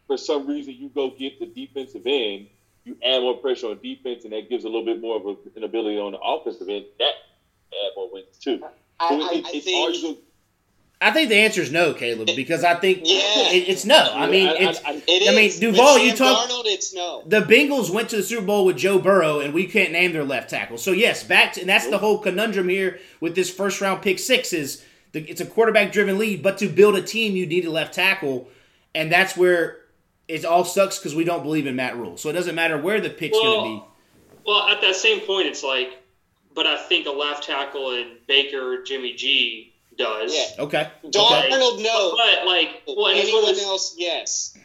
for 0.06 0.16
some 0.18 0.46
reason, 0.46 0.74
you 0.74 0.88
go 0.90 1.10
get 1.10 1.38
the 1.40 1.46
defensive 1.46 2.02
end, 2.06 2.48
you 2.84 2.96
add 3.04 3.20
more 3.22 3.34
pressure 3.36 3.68
on 3.68 3.78
defense, 3.82 4.24
and 4.24 4.32
that 4.32 4.48
gives 4.48 4.64
a 4.64 4.68
little 4.68 4.84
bit 4.84 5.00
more 5.00 5.16
of 5.16 5.26
a, 5.26 5.36
an 5.56 5.64
ability 5.64 5.98
on 5.98 6.12
the 6.12 6.18
offensive 6.20 6.68
end. 6.68 6.84
That 6.98 7.12
add 7.72 7.90
more 7.96 8.10
wins 8.12 8.38
too. 8.38 8.62
I, 9.00 9.08
So 9.08 9.14
I, 9.14 9.16
it- 9.38 9.46
I 9.46 9.50
it's 9.54 9.64
think- 9.64 9.86
arguable- 9.86 10.22
I 11.00 11.12
think 11.12 11.28
the 11.28 11.36
answer 11.36 11.60
is 11.60 11.70
no, 11.70 11.94
Caleb, 11.94 12.28
because 12.34 12.64
I 12.64 12.74
think 12.74 13.02
Yeah. 13.04 13.52
it, 13.52 13.68
it's 13.68 13.84
no. 13.84 13.96
I 14.14 14.28
mean, 14.28 14.48
I- 14.48 14.52
I- 14.52 14.56
it's 14.70 14.80
I- 14.84 15.02
It 15.06 15.30
I 15.32 15.34
mean. 15.36 15.52
Duval, 15.60 15.98
you 16.00 16.12
talk- 16.12 16.48
Darnold, 16.50 16.62
it's 16.66 16.92
no. 16.92 17.22
the 17.24 17.40
Bengals 17.40 17.88
went 17.90 18.08
to 18.10 18.16
the 18.16 18.22
Super 18.24 18.42
Bowl 18.42 18.64
with 18.64 18.76
Joe 18.78 18.98
Burrow, 18.98 19.38
and 19.38 19.54
we 19.54 19.66
can't 19.66 19.92
name 19.92 20.12
their 20.12 20.24
left 20.24 20.50
tackle. 20.50 20.76
So 20.76 20.90
yes, 20.90 21.22
back 21.22 21.52
to 21.52 21.60
and 21.60 21.68
that's 21.70 21.86
the 21.86 21.98
whole 21.98 22.18
conundrum 22.18 22.68
here 22.68 22.98
with 23.20 23.36
this 23.36 23.48
first 23.48 23.80
round 23.80 24.02
pick 24.02 24.18
six 24.18 24.52
is 24.52 24.82
the, 25.12 25.20
it's 25.20 25.40
a 25.40 25.46
quarterback 25.46 25.92
driven 25.92 26.18
lead, 26.18 26.42
but 26.42 26.58
to 26.58 26.68
build 26.68 26.96
a 26.96 27.02
team, 27.02 27.36
you 27.36 27.46
need 27.46 27.64
a 27.64 27.70
left 27.70 27.94
tackle, 27.94 28.48
and 28.92 29.10
that's 29.12 29.36
where 29.36 29.78
it 30.26 30.44
all 30.44 30.64
sucks 30.64 30.98
because 30.98 31.14
we 31.14 31.22
don't 31.24 31.44
believe 31.44 31.66
in 31.68 31.76
Matt 31.76 31.96
Rhule. 31.96 32.16
So 32.16 32.28
it 32.28 32.32
doesn't 32.32 32.56
matter 32.56 32.76
where 32.76 33.00
the 33.00 33.08
pick's 33.08 33.38
Well, 33.40 33.60
going 33.62 33.76
to 33.76 33.80
be. 33.84 33.88
Well, 34.46 34.68
at 34.68 34.80
that 34.80 34.96
same 34.96 35.20
point, 35.20 35.46
it's 35.46 35.62
like, 35.62 35.90
but 36.54 36.66
I 36.66 36.76
think 36.76 37.06
a 37.06 37.10
left 37.10 37.44
tackle 37.44 37.92
and 37.92 38.10
Baker 38.26 38.82
Jimmy 38.82 39.12
G 39.14 39.67
does. 39.98 40.34
Yeah. 40.34 40.64
Okay. 40.64 40.88
okay. 41.04 41.18
Darnold, 41.18 41.82
no. 41.82 42.16
But 42.16 42.46
like, 42.46 42.82
well, 42.86 43.08
and 43.08 43.18
it's 43.18 43.32
one 43.32 43.42
Anyone 43.44 43.50
of 43.50 43.56
those, 43.56 43.62
else, 43.64 43.94
yes. 43.98 44.56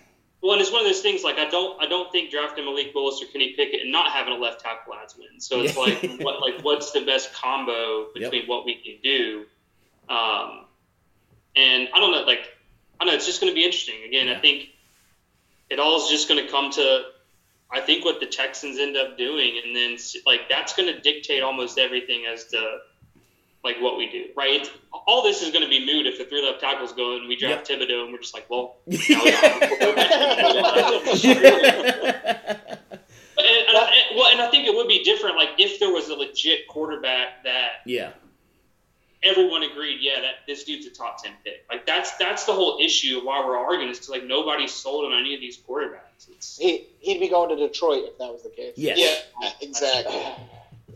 well, 0.41 0.53
and 0.53 0.61
it's 0.61 0.71
one 0.71 0.81
of 0.81 0.87
those 0.87 1.01
things. 1.01 1.23
Like, 1.23 1.37
I 1.37 1.49
don't, 1.49 1.81
I 1.81 1.87
don't 1.87 2.11
think 2.11 2.31
drafting 2.31 2.65
Malik 2.65 2.93
Willis 2.95 3.21
or 3.21 3.25
Kenny 3.25 3.53
Pickett 3.57 3.81
and 3.81 3.91
not 3.91 4.11
having 4.11 4.33
a 4.33 4.37
left 4.37 4.61
tackle 4.61 4.93
adds 4.93 5.15
wins. 5.17 5.45
So 5.47 5.61
it's 5.61 5.75
like, 5.77 6.01
what, 6.21 6.39
like, 6.41 6.61
what's 6.63 6.91
the 6.91 7.01
best 7.01 7.33
combo 7.33 8.07
Yep. 8.15 8.31
between 8.31 8.47
what 8.47 8.65
we 8.65 8.75
can 8.75 8.97
do? 9.03 9.45
Um, 10.07 10.65
and 11.55 11.89
I 11.93 11.99
don't 11.99 12.11
know, 12.11 12.23
like, 12.23 12.39
I 12.99 13.05
don't 13.05 13.07
know 13.07 13.15
it's 13.15 13.25
just 13.25 13.41
going 13.41 13.51
to 13.51 13.55
be 13.55 13.63
interesting. 13.65 14.03
Again, 14.07 14.27
Yeah. 14.27 14.37
I 14.37 14.39
think 14.39 14.69
it 15.69 15.79
all 15.79 15.97
is 15.97 16.09
just 16.09 16.27
going 16.29 16.43
to 16.45 16.51
come 16.51 16.71
to. 16.71 17.03
I 17.71 17.79
think 17.81 18.05
what 18.05 18.19
the 18.19 18.27
Texans 18.27 18.77
end 18.77 18.95
up 18.95 19.17
doing, 19.17 19.59
and 19.65 19.75
then 19.75 19.97
like 20.27 20.41
that's 20.47 20.75
going 20.75 20.93
to 20.93 20.99
dictate 20.99 21.41
almost 21.41 21.79
everything 21.79 22.25
as 22.31 22.45
to 22.49 22.77
like 23.63 23.77
what 23.79 23.97
we 23.97 24.09
do, 24.09 24.25
right? 24.35 24.61
It's, 24.61 24.69
all 25.07 25.23
this 25.23 25.41
is 25.41 25.51
going 25.51 25.63
to 25.63 25.69
be 25.69 25.85
moot 25.85 26.05
if 26.05 26.17
the 26.17 26.25
three 26.25 26.45
left 26.45 26.59
tackles 26.59 26.91
go 26.93 27.15
and 27.17 27.27
we 27.27 27.35
draft 27.37 27.67
Thibodeaux 27.69 28.03
and 28.03 28.11
we're 28.11 28.19
just 28.19 28.33
like, 28.33 28.49
well, 28.49 28.75
now 28.87 28.97
we 28.97 29.21
don't 29.21 29.97
have 29.97 31.07
a 31.07 32.79
And, 33.35 33.47
and, 33.67 33.77
I- 33.77 33.91
and- 34.09 34.17
well, 34.17 34.31
and 34.31 34.41
I 34.41 34.49
think 34.51 34.67
it 34.67 34.75
would 34.75 34.87
be 34.87 35.03
different, 35.03 35.37
like 35.37 35.49
if 35.57 35.79
there 35.79 35.89
was 35.89 36.07
a 36.09 36.13
legit 36.15 36.67
quarterback 36.67 37.43
that 37.43 37.81
yeah. 37.85 38.11
everyone 39.23 39.63
agreed, 39.63 39.97
yeah, 40.01 40.21
that 40.21 40.45
this 40.47 40.63
dude's 40.65 40.85
a 40.85 40.91
top 40.91 41.21
ten 41.23 41.33
pick. 41.43 41.65
Like 41.69 41.85
that's 41.85 42.11
that's 42.17 42.45
the 42.45 42.53
whole 42.53 42.77
issue 42.79 43.17
of 43.17 43.23
why 43.25 43.43
we're 43.45 43.57
arguing 43.57 43.89
is 43.89 43.97
because 43.97 44.09
like 44.09 44.23
nobody's 44.25 44.71
sold 44.73 45.05
on 45.11 45.19
any 45.19 45.33
of 45.33 45.41
these 45.41 45.57
quarterbacks. 45.57 46.29
It's, 46.29 46.57
he, 46.57 46.85
he'd 46.99 47.19
be 47.19 47.27
going 47.27 47.49
to 47.49 47.55
Detroit 47.67 48.03
if 48.05 48.17
that 48.19 48.31
was 48.31 48.43
the 48.43 48.49
case. 48.49 48.73
Yes. 48.77 49.23
Yeah, 49.41 49.49
exactly. 49.61 50.21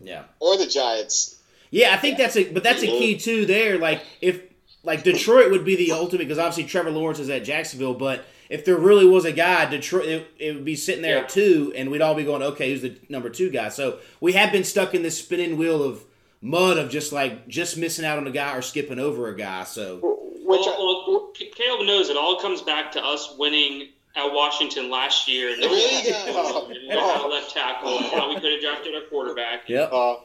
Yeah. 0.03 0.23
Or 0.39 0.57
the 0.57 0.67
Giants. 0.67 1.36
Yeah, 1.77 1.93
I 1.93 1.97
think 1.97 2.17
that's 2.17 2.35
a 2.35 2.51
but 2.51 2.63
that's 2.63 2.81
a 2.81 2.87
key 2.87 3.17
too. 3.17 3.45
There, 3.45 3.77
like 3.77 4.03
if 4.19 4.41
like 4.83 5.03
Detroit 5.03 5.51
would 5.51 5.63
be 5.63 5.75
the 5.75 5.91
ultimate 5.91 6.23
because 6.23 6.39
obviously 6.39 6.63
Trevor 6.63 6.89
Lawrence 6.89 7.19
is 7.19 7.29
at 7.29 7.43
Jacksonville, 7.43 7.93
but 7.93 8.25
if 8.49 8.65
there 8.65 8.77
really 8.77 9.05
was 9.05 9.25
a 9.25 9.31
guy, 9.31 9.69
Detroit 9.69 10.07
it, 10.07 10.27
it 10.39 10.55
would 10.55 10.65
be 10.65 10.75
sitting 10.75 11.03
there 11.03 11.17
Yeah. 11.17 11.23
at 11.23 11.29
two, 11.29 11.71
and 11.75 11.91
we'd 11.91 12.01
all 12.01 12.15
be 12.15 12.23
going, 12.23 12.41
okay, 12.41 12.71
who's 12.71 12.81
the 12.81 12.97
number 13.09 13.29
two 13.29 13.51
guy? 13.51 13.69
So 13.69 13.99
we 14.19 14.33
have 14.33 14.51
been 14.51 14.63
stuck 14.63 14.95
in 14.95 15.03
this 15.03 15.19
spinning 15.19 15.55
wheel 15.57 15.83
of 15.83 16.03
mud 16.41 16.77
of 16.79 16.89
just 16.89 17.13
like 17.13 17.47
just 17.47 17.77
missing 17.77 18.05
out 18.05 18.17
on 18.17 18.25
a 18.25 18.31
guy 18.31 18.55
or 18.55 18.63
skipping 18.63 18.97
over 18.99 19.27
a 19.27 19.35
guy. 19.37 19.63
So 19.63 19.97
Which 20.01 20.61
well, 20.65 21.05
well, 21.07 21.31
Caleb 21.35 21.85
knows 21.85 22.09
it 22.09 22.17
all 22.17 22.39
comes 22.39 22.63
back 22.63 22.91
to 22.93 23.05
us 23.05 23.35
winning 23.37 23.89
at 24.15 24.25
Washington 24.33 24.89
last 24.89 25.27
year. 25.27 25.49
And 25.53 25.59
really 25.59 26.09
does. 26.09 26.55
and 26.55 26.69
we 26.69 26.87
had 26.89 27.21
a 27.21 27.27
left 27.27 27.53
tackle 27.53 27.99
how 28.09 28.29
we 28.29 28.39
could 28.39 28.51
have 28.51 28.61
drafted 28.61 28.95
a 28.95 29.07
quarterback. 29.09 29.69
yep. 29.69 29.91
uh, 29.93 30.15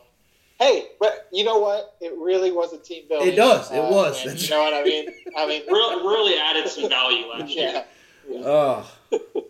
hey, 0.62 0.86
but 1.00 1.28
you 1.32 1.44
know 1.44 1.58
what? 1.58 1.96
It 2.00 2.12
really 2.18 2.52
was 2.52 2.72
a 2.72 2.78
team 2.78 3.04
building. 3.08 3.28
It 3.32 3.36
does. 3.36 3.70
It 3.70 3.78
uh, 3.78 3.90
was. 3.90 4.24
and 4.26 4.40
You 4.40 4.50
know 4.54 4.62
what 4.62 4.74
I 4.74 4.82
mean? 4.84 5.08
I 5.36 5.46
mean, 5.46 5.62
Really, 5.68 5.96
really 6.02 6.38
added 6.38 6.68
some 6.68 6.88
value 6.88 7.26
last 7.26 7.50
year. 7.54 7.72
yeah. 7.72 7.84
Oh, 8.44 8.88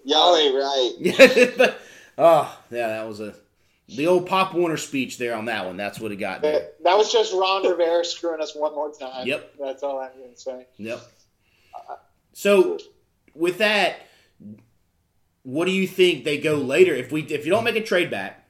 Y'all 0.04 0.34
ain't 0.36 0.54
right. 0.54 0.92
yeah, 0.98 1.50
but 1.58 1.78
oh 2.18 2.58
yeah, 2.70 2.88
that 2.88 3.06
was 3.06 3.20
a 3.20 3.34
the 3.86 4.06
old 4.06 4.26
Pop 4.26 4.54
Warner 4.54 4.78
speech 4.78 5.18
there 5.18 5.36
on 5.36 5.44
that 5.44 5.66
one. 5.66 5.76
That's 5.76 6.00
what 6.00 6.10
it 6.10 6.16
got 6.16 6.40
there. 6.40 6.52
That, 6.52 6.82
that 6.84 6.96
was 6.96 7.12
just 7.12 7.34
Ron 7.34 7.68
Rivera 7.68 8.02
screwing 8.04 8.40
us 8.40 8.56
one 8.56 8.74
more 8.74 8.90
time. 8.92 9.26
Yep. 9.26 9.54
That's 9.60 9.82
all 9.82 10.00
I'm 10.00 10.16
going 10.18 10.32
to 10.32 10.40
say. 10.40 10.66
Yep. 10.78 11.00
So 12.32 12.78
with 13.34 13.58
that, 13.58 13.96
what 15.42 15.66
do 15.66 15.72
you 15.72 15.86
think 15.86 16.24
they 16.24 16.38
go 16.38 16.54
later? 16.56 16.94
If 16.94 17.12
we 17.12 17.22
if 17.22 17.44
you 17.44 17.50
don't 17.52 17.64
make 17.64 17.76
a 17.76 17.82
trade 17.82 18.10
back, 18.10 18.41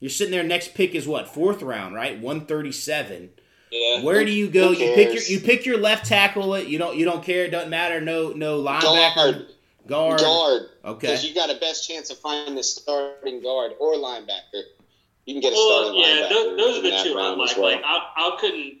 you're 0.00 0.10
sitting 0.10 0.32
there. 0.32 0.42
Next 0.42 0.74
pick 0.74 0.94
is 0.94 1.06
what 1.08 1.28
fourth 1.28 1.62
round, 1.62 1.94
right? 1.94 2.18
One 2.20 2.46
thirty 2.46 2.72
seven. 2.72 3.30
Yeah. 3.70 4.02
Where 4.02 4.24
do 4.24 4.30
you 4.32 4.48
go? 4.48 4.72
Who 4.72 4.82
You 4.82 4.94
pick 4.94 5.12
your 5.12 5.22
you 5.22 5.40
pick 5.40 5.66
your 5.66 5.78
left 5.78 6.06
tackle. 6.06 6.54
It 6.54 6.68
you 6.68 6.78
don't 6.78 6.96
you 6.96 7.04
don't 7.04 7.22
care. 7.22 7.44
It 7.44 7.50
doesn't 7.50 7.70
matter. 7.70 8.00
No 8.00 8.30
no 8.30 8.62
linebacker. 8.62 9.14
Guard. 9.14 9.46
Guard. 9.86 10.20
Guard. 10.20 10.62
Okay. 10.84 11.06
Because 11.08 11.24
you 11.24 11.34
got 11.34 11.50
a 11.50 11.58
best 11.58 11.86
chance 11.88 12.10
of 12.10 12.18
finding 12.18 12.54
the 12.54 12.62
starting 12.62 13.42
guard 13.42 13.72
or 13.78 13.94
linebacker. 13.94 14.62
You 15.26 15.34
can 15.34 15.40
get 15.42 15.52
a 15.52 15.56
Well, 15.56 15.84
starting 15.84 16.00
yeah, 16.00 16.26
linebacker. 16.26 16.28
those, 16.30 16.56
those 16.56 16.78
are 16.78 16.82
the 16.82 17.02
two 17.10 17.18
I 17.18 17.22
round 17.22 17.38
like. 17.40 17.56
well. 17.56 17.64
Like, 17.72 17.82
I, 17.84 17.98
I 18.16 18.36
couldn't, 18.40 18.78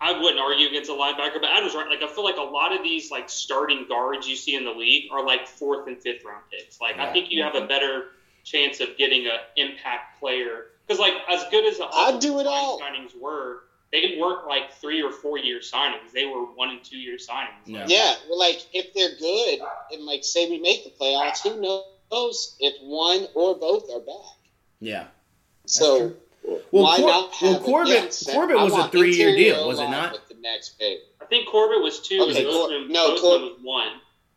I 0.00 0.12
wouldn't 0.20 0.38
argue 0.40 0.68
against 0.68 0.88
a 0.90 0.92
linebacker, 0.92 1.40
but 1.40 1.44
Adam's 1.44 1.74
right. 1.74 1.88
Like, 1.88 2.02
I 2.02 2.12
feel 2.12 2.22
like 2.24 2.36
a 2.36 2.42
lot 2.42 2.72
of 2.76 2.84
these 2.84 3.10
like 3.10 3.28
starting 3.28 3.86
guards 3.88 4.28
you 4.28 4.36
see 4.36 4.54
in 4.54 4.64
the 4.64 4.70
league 4.70 5.10
are 5.10 5.24
like 5.26 5.48
fourth 5.48 5.88
and 5.88 6.00
fifth 6.00 6.24
round 6.24 6.42
picks. 6.52 6.80
Like, 6.80 6.98
I 6.98 7.12
think 7.12 7.32
you 7.32 7.42
have 7.42 7.56
a 7.56 7.66
better 7.66 8.06
chance 8.44 8.80
of 8.80 8.96
getting 8.96 9.26
an 9.26 9.38
impact 9.56 10.20
player 10.20 10.66
because, 10.86 11.00
like, 11.00 11.14
as 11.30 11.44
good 11.50 11.64
as 11.66 11.78
the 11.78 11.86
I'd 11.86 12.20
do 12.20 12.38
it 12.40 12.46
all. 12.46 12.78
signings 12.80 13.18
were, 13.18 13.60
they 13.90 14.16
weren't 14.20 14.46
like 14.46 14.72
three 14.80 15.02
or 15.02 15.10
four 15.10 15.38
year 15.38 15.60
signings. 15.60 16.12
They 16.12 16.26
were 16.26 16.42
one 16.44 16.70
and 16.70 16.84
two 16.84 16.98
year 16.98 17.16
signings. 17.16 17.64
Yeah. 17.66 17.84
Yeah, 17.88 18.14
well, 18.28 18.38
like 18.38 18.60
if 18.72 18.92
they're 18.94 19.16
good 19.18 19.60
and 19.92 20.04
like 20.04 20.24
say 20.24 20.48
we 20.50 20.58
make 20.58 20.84
the 20.84 20.90
playoffs, 20.90 21.42
who 21.42 21.60
knows 21.60 22.56
if 22.60 22.74
one 22.82 23.26
or 23.34 23.56
both 23.56 23.88
are 23.90 24.00
back? 24.00 24.36
Yeah. 24.80 25.06
So 25.66 26.12
Well, 26.42 26.60
why 26.70 26.96
Cor- 26.98 27.06
not? 27.08 27.30
well, 27.40 27.52
have 27.54 27.62
it? 27.62 27.64
Corbett- 27.64 28.24
Yeah, 28.26 28.34
Corbett 28.34 28.56
was 28.58 28.74
a 28.74 28.88
three-year 28.88 29.34
deal, 29.36 29.66
was 29.66 29.78
it 29.80 29.88
not? 29.88 30.12
With 30.12 30.28
the 30.28 30.34
next 30.42 30.78
pick. 30.78 30.98
I 31.22 31.24
think 31.24 31.48
Corbett 31.48 31.80
was 31.82 32.00
two. 32.00 32.20
Okay, 32.20 32.44
Cor- 32.44 32.68
Bozeman, 32.68 32.92
no, 32.92 33.08
Bozeman 33.14 33.20
Cor- 33.22 33.38
was 33.40 33.58
one. 33.62 33.88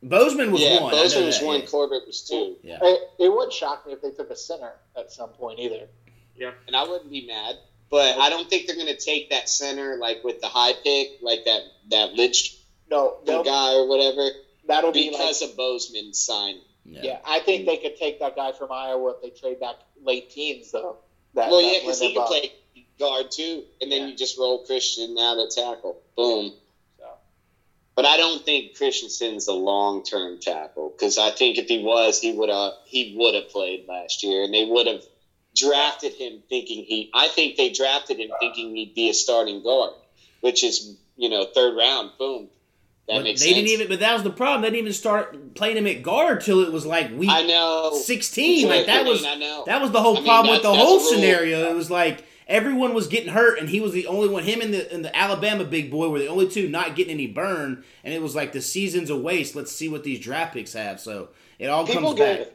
Bozeman 0.04 0.52
was 0.52 0.62
yeah, 0.62 0.82
one. 0.82 0.92
Bozeman 0.92 1.26
was 1.26 1.40
that, 1.40 1.46
one. 1.46 1.60
yeah. 1.62 1.66
Corbett 1.66 2.04
was 2.06 2.22
two. 2.22 2.56
Yeah. 2.62 2.78
It, 2.82 3.02
it 3.20 3.30
would 3.30 3.52
shock 3.52 3.86
me 3.88 3.94
if 3.94 4.02
they 4.02 4.12
took 4.12 4.30
a 4.30 4.36
center 4.36 4.72
at 4.96 5.12
some 5.12 5.30
point 5.30 5.60
either. 5.60 5.88
Yeah. 6.36 6.52
And 6.68 6.76
I 6.76 6.84
wouldn't 6.84 7.10
be 7.10 7.26
mad. 7.26 7.56
But 7.90 8.18
I 8.18 8.30
don't 8.30 8.50
think 8.50 8.68
they're 8.68 8.76
going 8.76 8.88
to 8.88 8.98
take 8.98 9.30
that 9.30 9.50
center 9.50 9.96
like 9.96 10.24
with 10.24 10.42
the 10.42 10.48
high 10.48 10.74
pick, 10.84 11.20
like 11.22 11.46
that 11.46 11.62
that 11.90 12.14
Lynch 12.14 12.58
No, 12.90 13.20
guy 13.26 13.74
or 13.76 13.88
whatever, 13.88 14.30
that'll 14.68 14.92
be 14.92 15.10
like 15.10 15.14
because 15.14 15.42
of 15.42 15.56
Bozeman's 15.56 16.20
sign. 16.20 16.56
Yeah. 16.84 17.20
I 17.26 17.40
think 17.40 17.66
they 17.66 17.78
could 17.78 17.98
take 17.98 18.20
that 18.20 18.36
guy 18.36 18.52
from 18.52 18.72
Iowa 18.72 19.16
if 19.16 19.22
they 19.22 19.40
trade 19.40 19.60
back 19.60 19.76
late 20.02 20.30
teens, 20.32 20.72
though. 20.72 20.98
That, 21.34 21.50
well, 21.50 21.62
that 21.62 21.74
yeah, 21.74 21.80
because 21.82 22.00
he 22.00 22.14
can 22.14 22.18
above. 22.18 22.30
play 22.30 22.54
guard 23.00 23.32
too, 23.32 23.64
and 23.82 23.92
then 23.92 24.10
you 24.10 24.16
just 24.16 24.38
roll 24.38 24.66
Christian 24.66 25.18
out 25.20 25.38
at 25.38 25.52
tackle. 25.52 26.02
Boom. 26.16 26.54
But 27.98 28.06
I 28.06 28.16
don't 28.16 28.46
think 28.46 28.78
Christensen's 28.78 29.48
a 29.48 29.54
long 29.54 30.04
term 30.04 30.40
tackle 30.40 30.92
because 30.96 31.18
I 31.18 31.32
think 31.32 31.58
if 31.58 31.68
he 31.68 31.84
was, 31.84 32.22
he 32.22 32.32
would 32.32 32.48
have 32.50 32.74
he 32.86 33.16
would 33.18 33.34
have 33.36 33.50
played 33.50 33.86
last 33.90 34.24
year, 34.24 34.44
and 34.44 34.54
they 34.54 34.66
would 34.66 34.86
have 34.88 35.02
drafted 35.56 36.14
him 36.14 36.44
thinking 36.48 36.84
he. 36.86 37.10
I 37.14 37.28
think 37.28 37.58
they 37.58 37.72
drafted 37.72 38.20
him 38.20 38.30
thinking 38.40 38.76
he'd 38.76 38.94
be 38.94 39.10
a 39.10 39.14
starting 39.16 39.64
guard, 39.64 39.94
which 40.42 40.64
is 40.64 40.96
you 41.16 41.30
know 41.30 41.46
third 41.46 41.76
round. 41.76 42.12
Boom. 42.20 42.50
That 43.08 43.14
But 43.16 43.18
they 43.20 43.24
makes 43.24 43.42
sense. 43.42 43.54
didn't 43.56 43.70
even. 43.70 43.88
But 43.88 44.00
that 44.02 44.14
was 44.14 44.22
the 44.24 44.30
problem. 44.30 44.62
They 44.62 44.68
didn't 44.68 44.82
even 44.82 44.94
start 44.94 45.56
playing 45.56 45.78
him 45.78 45.88
at 45.88 46.04
guard 46.04 46.42
till 46.42 46.60
it 46.62 46.72
was 46.72 46.86
like 46.86 47.10
week 47.18 47.32
I 47.32 47.44
know. 47.48 47.98
sixteen. 48.00 48.70
Like 48.70 48.86
that 48.86 49.06
was 49.06 49.26
I 49.26 49.34
know. 49.36 49.64
that 49.66 49.82
was 49.82 49.90
the 49.90 50.02
whole 50.04 50.18
I 50.18 50.20
mean, 50.20 50.26
problem 50.28 50.54
with 50.54 50.62
the 50.62 50.72
whole 50.72 51.00
that's 51.00 51.12
a 51.12 51.16
rule. 51.16 51.22
scenario. 51.24 51.70
It 51.72 51.76
was 51.76 51.90
like 51.90 52.24
everyone 52.48 52.94
was 52.94 53.08
getting 53.08 53.32
hurt, 53.34 53.60
and 53.60 53.70
he 53.70 53.80
was 53.80 53.92
the 53.94 54.08
only 54.08 54.28
one. 54.30 54.44
Him 54.44 54.62
and 54.62 54.74
the 54.74 54.92
and 54.92 55.04
the 55.06 55.16
Alabama 55.16 55.64
big 55.66 55.92
boy 55.92 56.10
were 56.10 56.20
the 56.20 56.28
only 56.28 56.48
two 56.50 56.68
not 56.70 56.96
getting 56.96 57.14
any 57.14 57.28
burn, 57.28 57.84
and 58.04 58.14
it 58.14 58.22
was 58.22 58.36
like 58.36 58.54
the 58.54 58.62
season's 58.62 59.10
a 59.10 59.18
waste. 59.18 59.56
Let's 59.56 59.72
see 59.72 59.90
what 59.90 60.04
these 60.04 60.20
draft 60.20 60.54
picks 60.54 60.74
have. 60.74 61.00
So 61.00 61.30
it 61.60 61.68
all 61.68 61.86
People 61.86 62.16
comes 62.16 62.20
back. 62.20 62.48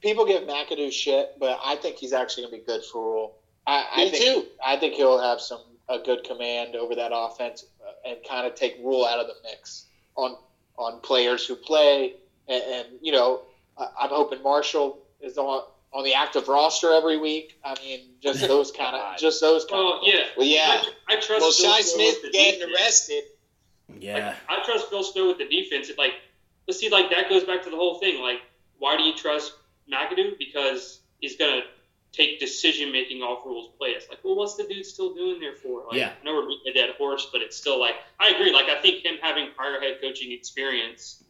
people 0.00 0.26
give 0.26 0.42
McAdoo 0.44 0.92
shit, 0.92 1.36
but 1.38 1.58
I 1.64 1.76
think 1.76 1.96
he's 1.96 2.12
actually 2.12 2.44
gonna 2.44 2.56
be 2.58 2.62
good 2.64 2.84
for 2.84 3.02
Rhule. 3.14 3.34
I, 3.66 3.86
I 3.92 4.04
Me 4.04 4.10
think, 4.10 4.24
too. 4.24 4.50
I 4.64 4.76
think 4.76 4.94
he'll 4.94 5.20
have 5.20 5.40
some 5.40 5.60
a 5.88 5.98
good 5.98 6.24
command 6.24 6.76
over 6.76 6.94
that 6.94 7.10
offense 7.14 7.64
uh, 7.86 8.08
and 8.08 8.18
kind 8.28 8.46
of 8.46 8.54
take 8.54 8.76
Rhule 8.82 9.04
out 9.04 9.18
of 9.20 9.26
the 9.26 9.34
mix 9.44 9.86
on 10.16 10.36
on 10.76 11.00
players 11.00 11.46
who 11.46 11.54
play. 11.56 12.14
And, 12.48 12.62
and 12.62 12.86
you 13.00 13.12
know, 13.12 13.42
I, 13.78 13.88
I'm 14.00 14.10
hoping 14.10 14.42
Marshall 14.42 14.98
is 15.20 15.38
on 15.38 15.64
on 15.94 16.04
the 16.04 16.12
active 16.14 16.48
roster 16.48 16.92
every 16.92 17.16
week. 17.16 17.58
I 17.64 17.74
mean, 17.82 18.00
just 18.20 18.40
those 18.48 18.70
kind 18.72 18.94
of 18.96 19.16
just 19.18 19.40
those 19.40 19.64
kind 19.64 19.78
Well, 19.84 19.94
of. 19.94 20.00
yeah. 20.04 20.24
Well, 20.36 20.46
yeah. 20.46 20.82
I, 21.08 21.14
I 21.14 21.16
trust. 21.16 21.28
Well, 21.30 21.40
Bill 21.40 21.52
Shy 21.52 21.80
Snow 21.82 22.10
Smith 22.10 22.32
getting 22.32 22.60
defense. 22.60 22.80
arrested. 22.80 23.24
Yeah. 24.00 24.34
I 24.48 24.62
trust 24.64 24.88
Phil 24.90 25.02
Snow 25.04 25.28
with 25.28 25.38
the 25.38 25.46
defense. 25.48 25.88
It, 25.88 25.98
like, 25.98 26.12
but 26.66 26.74
see, 26.74 26.88
like 26.90 27.10
that 27.10 27.28
goes 27.28 27.44
back 27.44 27.62
to 27.64 27.70
the 27.70 27.76
whole 27.76 27.98
thing. 28.00 28.20
Like, 28.20 28.40
why 28.78 28.96
do 28.96 29.02
you 29.04 29.14
trust 29.14 29.52
McAdoo? 29.90 30.38
Because 30.38 31.00
he's 31.20 31.36
gonna 31.36 31.60
take 32.12 32.38
decision 32.40 32.92
making 32.92 33.22
off 33.22 33.44
rules 33.44 33.70
plays. 33.76 34.02
Like, 34.08 34.20
well, 34.24 34.36
what's 34.36 34.54
the 34.56 34.64
dude 34.64 34.86
still 34.86 35.14
doing 35.14 35.40
there 35.40 35.54
for? 35.56 35.82
Like, 35.88 35.98
Yeah. 35.98 36.12
I 36.20 36.24
know 36.24 36.34
we're 36.34 36.46
beating 36.46 36.70
a 36.70 36.72
dead 36.74 36.90
horse, 36.96 37.28
but 37.32 37.40
it's 37.42 37.56
still 37.56 37.78
like 37.78 37.94
I 38.18 38.30
agree. 38.30 38.52
Like, 38.52 38.66
I 38.66 38.80
think 38.80 39.04
him 39.04 39.14
having 39.20 39.48
prior 39.56 39.80
head 39.80 39.98
coaching 40.00 40.32
experience. 40.32 41.23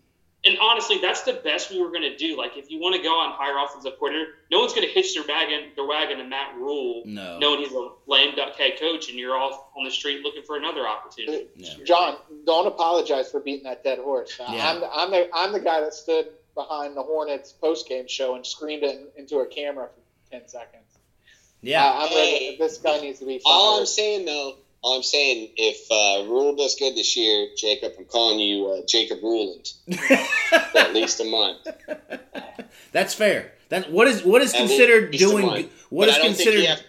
And 0.46 0.58
honestly, 0.60 0.98
that's 1.00 1.22
the 1.22 1.32
best 1.32 1.70
we 1.70 1.80
were 1.80 1.88
going 1.88 2.02
to 2.02 2.16
do. 2.16 2.36
Like, 2.36 2.56
if 2.58 2.70
you 2.70 2.78
want 2.78 2.94
to 2.96 3.02
go 3.02 3.08
on 3.08 3.32
hire 3.32 3.54
offensive 3.64 3.98
coordinator, 3.98 4.32
no 4.50 4.60
one's 4.60 4.74
going 4.74 4.86
to 4.86 4.92
hitch 4.92 5.14
their 5.14 5.24
wagon, 5.26 5.70
their 5.74 5.86
wagon 5.86 6.18
to 6.18 6.24
Matt 6.24 6.54
Rhule, 6.56 7.02
No. 7.06 7.38
knowing 7.38 7.60
he's 7.60 7.72
a 7.72 7.88
lame 8.06 8.36
duck 8.36 8.54
head 8.56 8.72
coach, 8.78 9.08
and 9.08 9.18
you're 9.18 9.34
off 9.36 9.58
on 9.76 9.84
the 9.84 9.90
street 9.90 10.22
looking 10.22 10.42
for 10.42 10.56
another 10.58 10.86
opportunity. 10.86 11.46
John, 11.84 12.16
don't 12.44 12.66
apologize 12.66 13.30
for 13.30 13.40
beating 13.40 13.64
that 13.64 13.82
dead 13.82 13.98
horse. 13.98 14.36
Yeah. 14.38 14.46
I'm, 14.70 14.80
the, 14.80 14.90
I'm, 14.92 15.10
the, 15.10 15.28
I'm 15.34 15.52
the 15.52 15.60
guy 15.60 15.80
that 15.80 15.94
stood 15.94 16.26
behind 16.54 16.94
the 16.96 17.02
Hornets 17.02 17.50
post 17.52 17.88
game 17.88 18.06
show 18.06 18.34
and 18.36 18.44
screamed 18.46 18.82
it 18.82 19.14
into 19.16 19.38
a 19.38 19.46
camera 19.46 19.88
for 19.88 20.30
10 20.38 20.46
seconds. 20.48 20.82
Yeah. 21.62 21.84
Uh, 21.84 21.92
I'm 22.06 22.14
ready. 22.14 22.56
This 22.58 22.76
guy 22.78 23.00
needs 23.00 23.18
to 23.20 23.24
be 23.24 23.38
fired. 23.38 23.42
All 23.46 23.80
I'm 23.80 23.86
saying 23.86 24.26
though, 24.26 24.56
all 24.84 24.96
I'm 24.96 25.02
saying, 25.02 25.48
if 25.56 25.90
uh, 25.90 26.28
Rhule 26.30 26.54
does 26.56 26.76
good 26.76 26.94
this 26.94 27.16
year, 27.16 27.48
Jacob, 27.56 27.92
I'm 27.98 28.04
calling 28.04 28.38
you 28.38 28.66
uh, 28.68 28.80
Jacob 28.86 29.22
Ruland 29.22 29.72
for 29.90 30.78
at 30.78 30.92
least 30.92 31.20
a 31.20 31.24
month. 31.24 31.66
That's 32.92 33.14
fair. 33.14 33.52
That 33.70 33.90
what 33.90 34.06
is 34.06 34.22
what 34.24 34.42
is 34.42 34.52
At 34.52 34.58
considered 34.58 35.10
doing 35.12 35.46
month. 35.46 35.56
good- 35.62 35.70
what 35.88 36.06
But 36.06 36.08
is 36.10 36.14
I 36.14 36.18
don't 36.18 36.34
think 36.34 36.48
considered 36.48 36.68
have- 36.68 36.80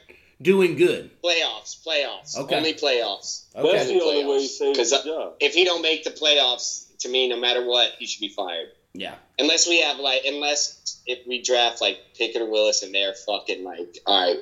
doing 0.41 0.75
good. 0.75 1.09
Playoffs, 1.23 1.77
playoffs, 1.87 2.37
Okay. 2.37 2.55
only 2.57 2.73
playoffs. 2.73 3.45
Okay. 3.55 3.71
That's 3.71 3.87
the 3.87 4.01
only 4.01 4.25
way 4.25 4.41
he 4.41 4.47
saves 4.47 4.77
Because 4.77 5.03
job. 5.05 5.35
if 5.39 5.53
he 5.53 5.63
don't 5.63 5.81
make 5.81 6.03
the 6.03 6.09
playoffs, 6.11 6.85
to 6.99 7.09
me, 7.09 7.29
no 7.29 7.39
matter 7.39 7.65
what, 7.65 7.91
he 7.97 8.05
should 8.05 8.19
be 8.21 8.29
fired. 8.29 8.67
Yeah. 8.93 9.15
Unless 9.39 9.67
we 9.67 9.81
have 9.81 9.99
like, 9.99 10.21
unless 10.25 11.01
if 11.05 11.25
we 11.27 11.41
draft 11.41 11.81
like 11.81 11.97
Pickett 12.17 12.41
or 12.41 12.49
Willis 12.49 12.83
and 12.83 12.93
they're 12.93 13.13
fucking 13.13 13.63
like, 13.63 13.99
all 14.05 14.21
right, 14.33 14.39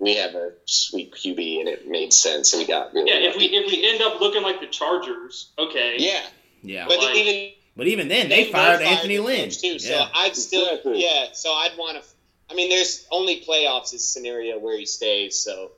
we 0.00 0.16
have 0.16 0.34
a 0.34 0.52
sweet 0.64 1.12
QB 1.12 1.60
and 1.60 1.68
it 1.68 1.86
made 1.86 2.12
sense 2.12 2.52
and 2.52 2.60
we 2.60 2.66
got 2.66 2.92
really. 2.94 3.10
Yeah, 3.10 3.28
if 3.30 3.36
we 3.36 3.44
if 3.44 3.66
we 3.70 3.88
end 3.88 4.02
up 4.02 4.20
looking 4.20 4.42
like 4.42 4.60
the 4.60 4.66
Chargers, 4.66 5.52
okay. 5.58 5.96
yeah, 5.98 6.22
Yeah. 6.62 6.86
but 6.88 6.98
Like- 6.98 7.14
even 7.16 7.52
But 7.76 7.86
even 7.86 8.08
then, 8.08 8.28
they, 8.28 8.44
both 8.44 8.52
fired 8.52 8.82
Anthony 8.82 9.16
the 9.18 9.22
Lynn. 9.22 9.50
too. 9.50 9.78
So 9.78 9.90
Yeah. 9.92 10.08
I'd 10.12 10.34
still, 10.36 10.66
Exactly. 10.66 11.02
yeah. 11.04 11.26
So 11.32 11.52
I'd 11.52 11.76
want 11.78 12.02
to. 12.02 12.08
I 12.50 12.54
mean, 12.54 12.68
there's 12.68 13.06
only 13.12 13.44
playoffs 13.44 13.94
is 13.94 14.06
scenario 14.06 14.58
where 14.58 14.76
he 14.76 14.84
stays. 14.84 15.38
So, 15.38 15.70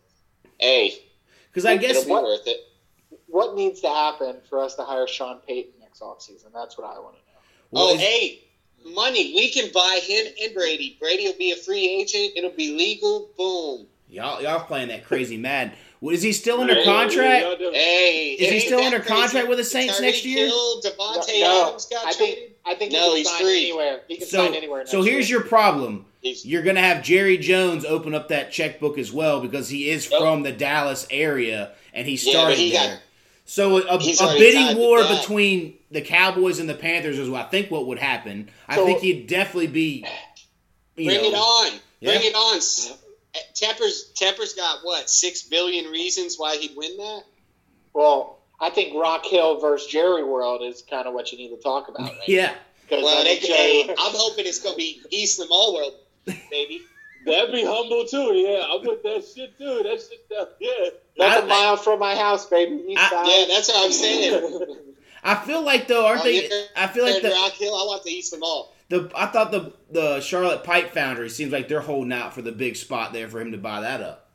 hey, 0.58 0.94
Because 1.50 1.66
I 1.66 1.76
guess 1.76 1.98
it'll 1.98 2.04
be 2.04 2.10
worth 2.12 2.46
it. 2.46 2.60
What 3.26 3.54
needs 3.56 3.80
to 3.82 3.88
happen 3.88 4.36
for 4.48 4.60
us 4.60 4.74
to 4.76 4.82
hire 4.84 5.06
Sean 5.06 5.38
Payton 5.46 5.72
next 5.80 6.00
offseason? 6.00 6.52
That's 6.54 6.78
what 6.78 6.86
I 6.86 6.98
want 6.98 7.14
to 7.16 7.20
know. 7.20 7.38
Oh, 7.38 7.68
well, 7.72 7.84
oh, 7.90 7.94
is- 7.94 8.00
hey, 8.00 8.42
money. 8.86 9.34
We 9.34 9.50
can 9.50 9.70
buy 9.72 10.00
him 10.02 10.26
and 10.42 10.54
Brady. 10.54 10.96
Brady 10.98 11.26
will 11.26 11.38
be 11.38 11.52
a 11.52 11.56
free 11.56 11.86
agent. 12.00 12.32
It'll 12.36 12.50
be 12.50 12.72
legal. 12.76 13.28
Boom. 13.36 13.86
Y'all 14.12 14.42
y'all 14.42 14.60
playing 14.64 14.88
that 14.88 15.06
crazy 15.06 15.38
mad. 15.38 15.72
Well, 16.02 16.14
Is 16.14 16.20
he 16.22 16.32
still 16.32 16.60
under 16.60 16.74
Hey, 16.74 16.84
contract? 16.84 17.46
Hey, 17.72 18.36
Is 18.38 18.50
he 18.50 18.60
still 18.60 18.80
under 18.80 19.00
contract 19.00 19.48
with 19.48 19.56
the 19.56 19.64
Saints 19.64 20.00
next 20.00 20.24
year? 20.24 20.46
Hill, 20.48 20.82
Davante 20.82 21.40
No, 21.40 21.68
Adams 21.68 21.86
got 21.86 22.04
I 22.06 22.12
traded. 22.12 22.18
think 22.36 22.50
I 22.66 22.74
think 22.74 22.92
No, 22.92 23.00
he 23.00 23.08
can 23.08 23.16
he's 23.18 23.28
sign 23.30 23.40
free. 23.40 23.58
anywhere. 23.70 24.00
He 24.08 24.16
can 24.18 24.26
So 24.26 24.44
sign 24.44 24.54
anywhere. 24.54 24.86
so 24.86 25.00
here's 25.02 25.30
year. 25.30 25.38
your 25.38 25.48
problem. 25.48 26.04
He's- 26.20 26.44
You're 26.44 26.62
gonna 26.62 26.80
have 26.82 27.02
Jerry 27.02 27.38
Jones 27.38 27.84
open 27.86 28.14
up 28.14 28.28
that 28.28 28.52
checkbook 28.52 28.98
as 28.98 29.10
well 29.12 29.40
because 29.40 29.70
he 29.70 29.88
is 29.88 30.10
Yep. 30.10 30.20
from 30.20 30.42
the 30.42 30.52
Dallas 30.52 31.06
area 31.10 31.70
and 31.94 32.06
he 32.06 32.14
Yeah, 32.14 32.30
started 32.32 32.52
but 32.56 32.58
he 32.58 32.70
got- 32.72 32.82
there. 32.88 33.00
so 33.46 33.78
a, 33.78 33.98
He's 33.98 34.20
a 34.20 34.26
bidding 34.36 34.76
war 34.76 35.02
that. 35.02 35.20
between 35.20 35.78
the 35.90 36.02
Cowboys 36.02 36.58
and 36.58 36.68
the 36.68 36.74
Panthers 36.74 37.18
is 37.18 37.30
what 37.30 37.46
I 37.46 37.48
think 37.48 37.70
what 37.70 37.86
would 37.86 37.98
happen. 37.98 38.50
I 38.68 38.76
think 38.76 39.00
he'd 39.00 39.26
definitely 39.26 39.68
be. 39.68 40.04
You 40.96 41.06
Bring 41.06 41.22
know, 41.22 41.28
it 41.28 41.34
on. 41.34 41.80
Bring 42.02 42.20
it 42.22 42.34
on. 42.34 42.60
S- 43.34 43.42
Tepper's 43.60 44.10
Tepper's 44.14 44.52
got 44.54 44.80
what 44.82 45.08
six 45.08 45.42
billion 45.42 45.86
reasons 45.90 46.36
why 46.38 46.56
he'd 46.56 46.76
win 46.76 46.96
that. 46.98 47.22
Well, 47.94 48.38
I 48.60 48.70
think 48.70 48.94
Rock 49.00 49.24
Hill 49.26 49.60
versus 49.60 49.88
Jerry 49.90 50.24
World 50.24 50.62
is 50.62 50.82
kind 50.88 51.06
of 51.06 51.14
what 51.14 51.32
you 51.32 51.38
need 51.38 51.50
to 51.54 51.60
talk 51.62 51.88
about. 51.88 52.02
Right? 52.10 52.18
Yeah. 52.28 52.54
'Cause 52.88 53.02
Well, 53.02 53.20
I 53.20 53.24
they, 53.24 53.36
think 53.36 53.54
hey, 53.54 53.82
Jerry- 53.84 53.96
I'm 53.98 54.12
hoping 54.14 54.46
it's 54.46 54.58
gonna 54.60 54.76
be 54.76 55.00
East 55.10 55.38
Lamar 55.38 55.72
World, 55.72 55.94
baby. 56.50 56.80
That'd 57.24 57.52
be 57.52 57.64
humble 57.64 58.04
too. 58.04 58.34
Yeah, 58.34 58.66
I'm 58.68 58.84
with 58.84 59.02
that 59.04 59.24
shit 59.34 59.56
too. 59.56 59.82
That 59.84 60.00
shit. 60.00 60.28
That, 60.28 60.56
yeah. 60.60 60.90
That's 61.16 61.40
I- 61.42 61.44
a 61.44 61.46
mile 61.48 61.76
from 61.76 62.00
my 62.00 62.14
house, 62.16 62.46
baby. 62.46 62.82
East 62.88 63.00
I- 63.00 63.08
side. 63.10 63.26
Yeah, 63.28 63.44
that's 63.54 63.68
what 63.68 63.84
I'm 63.86 63.92
saying. 63.92 64.76
I 65.24 65.36
feel 65.36 65.62
like 65.62 65.86
though, 65.86 66.04
aren't 66.04 66.22
Oh, 66.22 66.24
they? 66.24 66.50
I 66.76 66.88
feel 66.88 67.04
like 67.04 67.14
And 67.16 67.24
the, 67.26 67.30
Rock 67.30 67.52
Hill, 67.52 67.72
I 67.74 67.84
want 67.86 68.02
the 68.02 68.10
East 68.10 68.36
Mall. 68.38 68.74
The 68.92 69.10
I 69.16 69.26
thought 69.26 69.50
the 69.50 69.72
the 69.90 70.20
Charlotte 70.20 70.64
Pipe 70.64 70.92
Foundry 70.92 71.28
seems 71.30 71.50
like 71.52 71.68
they're 71.68 71.80
holding 71.80 72.12
out 72.12 72.34
for 72.34 72.42
the 72.42 72.52
big 72.52 72.76
spot 72.76 73.12
there 73.12 73.28
for 73.28 73.40
him 73.40 73.52
to 73.52 73.58
buy 73.58 73.80
that 73.80 74.00
up. 74.00 74.30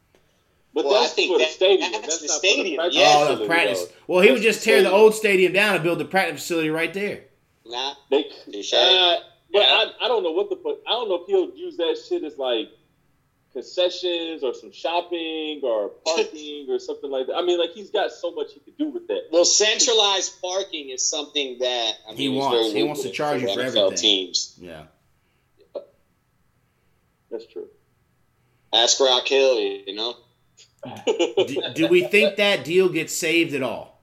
But 0.74 0.86
Well, 0.86 0.96
I 0.96 1.02
that's 1.02 1.14
think 1.14 1.32
for 1.32 1.40
the 1.40 1.46
stadium. 1.46 1.92
that's 1.92 2.06
That's, 2.08 2.22
the 2.22 2.28
stadium, 2.28 2.66
the 2.66 2.76
practice 2.78 2.98
yeah. 3.00 3.14
oh, 3.16 3.36
the 3.36 3.46
practice. 3.46 3.86
though. 3.86 3.94
Well, 4.08 4.22
he 4.24 4.32
would 4.32 4.42
just 4.42 4.64
tear 4.64 4.78
the 4.78 4.82
stadium. 4.90 5.02
old 5.02 5.16
stadium 5.16 5.54
down 5.54 5.76
and 5.76 5.84
build 5.84 6.00
the 6.00 6.06
practice 6.06 6.42
facility 6.42 6.70
right 6.70 6.94
there. 6.94 7.24
Nah, 7.66 7.94
They, 8.12 8.24
Touche. 8.52 8.74
uh, 8.74 9.18
but 9.52 9.60
Yeah. 9.60 9.66
I, 9.66 9.92
I 10.04 10.08
don't 10.08 10.24
know 10.24 10.32
what 10.32 10.50
the 10.50 10.56
fuck. 10.58 10.78
I 10.88 10.92
don't 10.92 11.10
know 11.10 11.16
if 11.22 11.28
he'll 11.28 11.56
use 11.58 11.78
that 11.78 11.98
shit 12.08 12.24
as 12.24 12.38
like 12.38 12.70
concessions 13.58 14.44
or 14.44 14.54
some 14.54 14.72
shopping 14.72 15.62
or 15.64 15.90
parking 16.06 16.68
or 16.70 16.78
something 16.78 17.10
like 17.10 17.26
that. 17.28 17.36
I 17.36 17.42
mean, 17.42 17.60
like 17.60 17.72
he's 17.72 17.90
got 17.90 18.12
so 18.12 18.32
much 18.32 18.54
he 18.54 18.60
could 18.60 18.78
do 18.78 18.90
with 18.90 19.08
that. 19.08 19.24
Well, 19.32 19.46
centralized 19.46 20.40
parking 20.42 20.90
is 20.90 21.08
something 21.08 21.58
that 21.60 21.94
I 22.08 22.10
mean, 22.12 22.18
He 22.18 22.30
wants. 22.30 22.74
He 22.74 22.84
wants 22.84 23.02
to 23.02 23.10
charge 23.12 23.42
you 23.42 23.48
for 23.48 23.60
NFL 23.62 23.68
everything. 23.88 23.98
Teams. 23.98 24.56
Yeah. 24.60 24.84
That's 27.32 27.46
true. 27.48 27.68
Ask 28.74 29.00
Rock 29.00 29.28
Hill, 29.28 29.60
you 29.60 29.96
know. 29.96 30.16
do, 31.06 31.62
do 31.74 31.88
we 31.88 32.04
think 32.04 32.38
that 32.38 32.64
deal 32.64 32.90
gets 32.90 33.14
saved 33.14 33.54
at 33.56 33.64
all? 33.64 34.02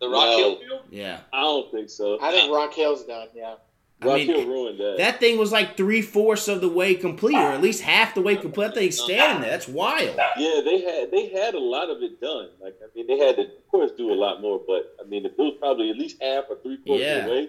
The 0.00 0.08
Rock 0.08 0.24
No. 0.24 0.36
Hill 0.38 0.58
field? 0.58 0.80
Yeah. 0.90 1.20
I 1.32 1.42
don't 1.42 1.70
think 1.70 1.90
so. 1.90 2.18
I 2.20 2.32
think 2.32 2.52
Rock 2.52 2.72
Hill's 2.74 3.04
done. 3.04 3.28
Yeah. 3.34 3.54
I 4.02 4.06
Rock 4.06 4.16
mean, 4.16 4.26
Hill 4.26 4.46
ruined 4.46 4.78
that. 4.78 4.96
That 4.98 5.20
thing 5.20 5.38
was 5.38 5.52
like 5.52 5.76
three 5.76 6.02
fourths 6.02 6.48
of 6.48 6.60
the 6.60 6.68
way 6.68 6.94
complete, 6.94 7.34
or 7.34 7.52
at 7.52 7.62
least 7.62 7.82
half 7.82 8.14
the 8.14 8.20
way 8.20 8.36
complete. 8.36 8.66
That 8.68 8.74
thing's 8.74 9.00
standing 9.00 9.40
there. 9.40 9.50
That's 9.50 9.68
wild. 9.68 10.18
Yeah, 10.36 10.60
they 10.64 10.82
had 10.82 11.10
they 11.10 11.28
had 11.30 11.54
a 11.54 11.58
lot 11.58 11.88
of 11.88 12.02
it 12.02 12.20
done. 12.20 12.50
Like 12.60 12.76
I 12.82 12.86
mean, 12.94 13.06
they 13.06 13.16
had 13.24 13.36
to, 13.36 13.42
of 13.44 13.68
course, 13.70 13.92
do 13.96 14.12
a 14.12 14.14
lot 14.14 14.42
more. 14.42 14.60
But 14.66 14.94
I 15.02 15.08
mean, 15.08 15.24
it 15.24 15.34
was 15.38 15.54
probably 15.58 15.88
at 15.90 15.96
least 15.96 16.22
half 16.22 16.44
or 16.50 16.56
three 16.62 16.76
quarters 16.76 17.06
Yeah. 17.06 17.16
of 17.20 17.24
the 17.24 17.30
way. 17.30 17.48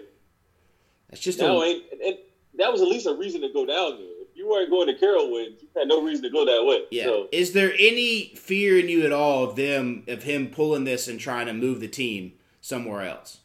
That's 1.10 1.20
just 1.22 1.38
Now 1.38 1.60
a, 1.60 1.70
and, 1.92 2.00
and 2.00 2.18
that 2.58 2.72
was 2.72 2.80
at 2.80 2.88
least 2.88 3.06
a 3.06 3.14
reason 3.14 3.42
to 3.42 3.52
go 3.52 3.66
down 3.66 3.98
there. 3.98 4.08
If 4.22 4.28
you 4.34 4.48
weren't 4.48 4.70
going 4.70 4.86
to 4.88 4.94
Carowinds, 4.94 5.60
you 5.62 5.68
had 5.76 5.86
no 5.88 6.02
reason 6.02 6.22
to 6.24 6.30
go 6.30 6.44
that 6.46 6.64
way. 6.64 6.84
yeah. 6.90 7.04
So 7.04 7.28
Is 7.30 7.52
there 7.52 7.72
any 7.78 8.32
fear 8.36 8.78
in 8.78 8.88
you 8.88 9.04
at 9.04 9.12
all 9.12 9.44
of 9.44 9.56
them 9.56 10.04
of 10.08 10.22
him 10.22 10.48
pulling 10.48 10.84
this 10.84 11.08
and 11.08 11.20
trying 11.20 11.46
to 11.46 11.52
move 11.52 11.80
the 11.80 11.88
team 11.88 12.32
somewhere 12.62 13.02
else? 13.02 13.40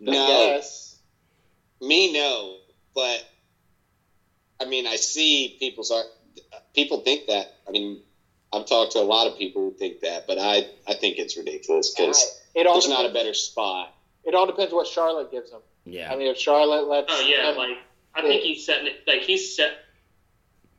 No. 0.00 0.12
Yes. 0.12 0.89
Me, 1.80 2.12
no. 2.12 2.56
But 2.94 3.24
I 4.60 4.64
mean, 4.66 4.86
I 4.86 4.96
see 4.96 5.56
people's 5.58 5.90
art. 5.90 6.06
People 6.74 7.00
think 7.00 7.26
that. 7.28 7.54
I 7.66 7.70
mean, 7.70 8.02
I've 8.52 8.66
talked 8.66 8.92
to 8.92 8.98
a 8.98 9.02
lot 9.02 9.26
of 9.26 9.38
people 9.38 9.62
who 9.62 9.76
think 9.76 10.00
that, 10.00 10.26
but 10.26 10.38
I 10.38 10.66
I 10.86 10.94
think 10.94 11.18
it's 11.18 11.36
ridiculous 11.36 11.94
because 11.94 12.40
It 12.54 12.66
all 12.66 12.74
there's 12.74 12.88
not 12.88 13.06
a 13.06 13.12
better 13.12 13.34
spot. 13.34 13.94
It 14.24 14.34
all 14.34 14.46
depends 14.46 14.72
what 14.72 14.86
Charlotte 14.86 15.30
gives 15.30 15.50
him. 15.50 15.60
Yeah. 15.84 16.12
I 16.12 16.16
mean, 16.16 16.26
if 16.28 16.36
Charlotte 16.36 16.86
lets. 16.88 17.12
Oh 17.12 17.20
yeah, 17.26 17.50
him- 17.50 17.56
like 17.56 17.78
I 18.14 18.22
think 18.22 18.42
he's 18.42 18.66
setting 18.66 18.86
it. 18.88 19.02
Like 19.06 19.22
he's 19.22 19.56
set. 19.56 19.72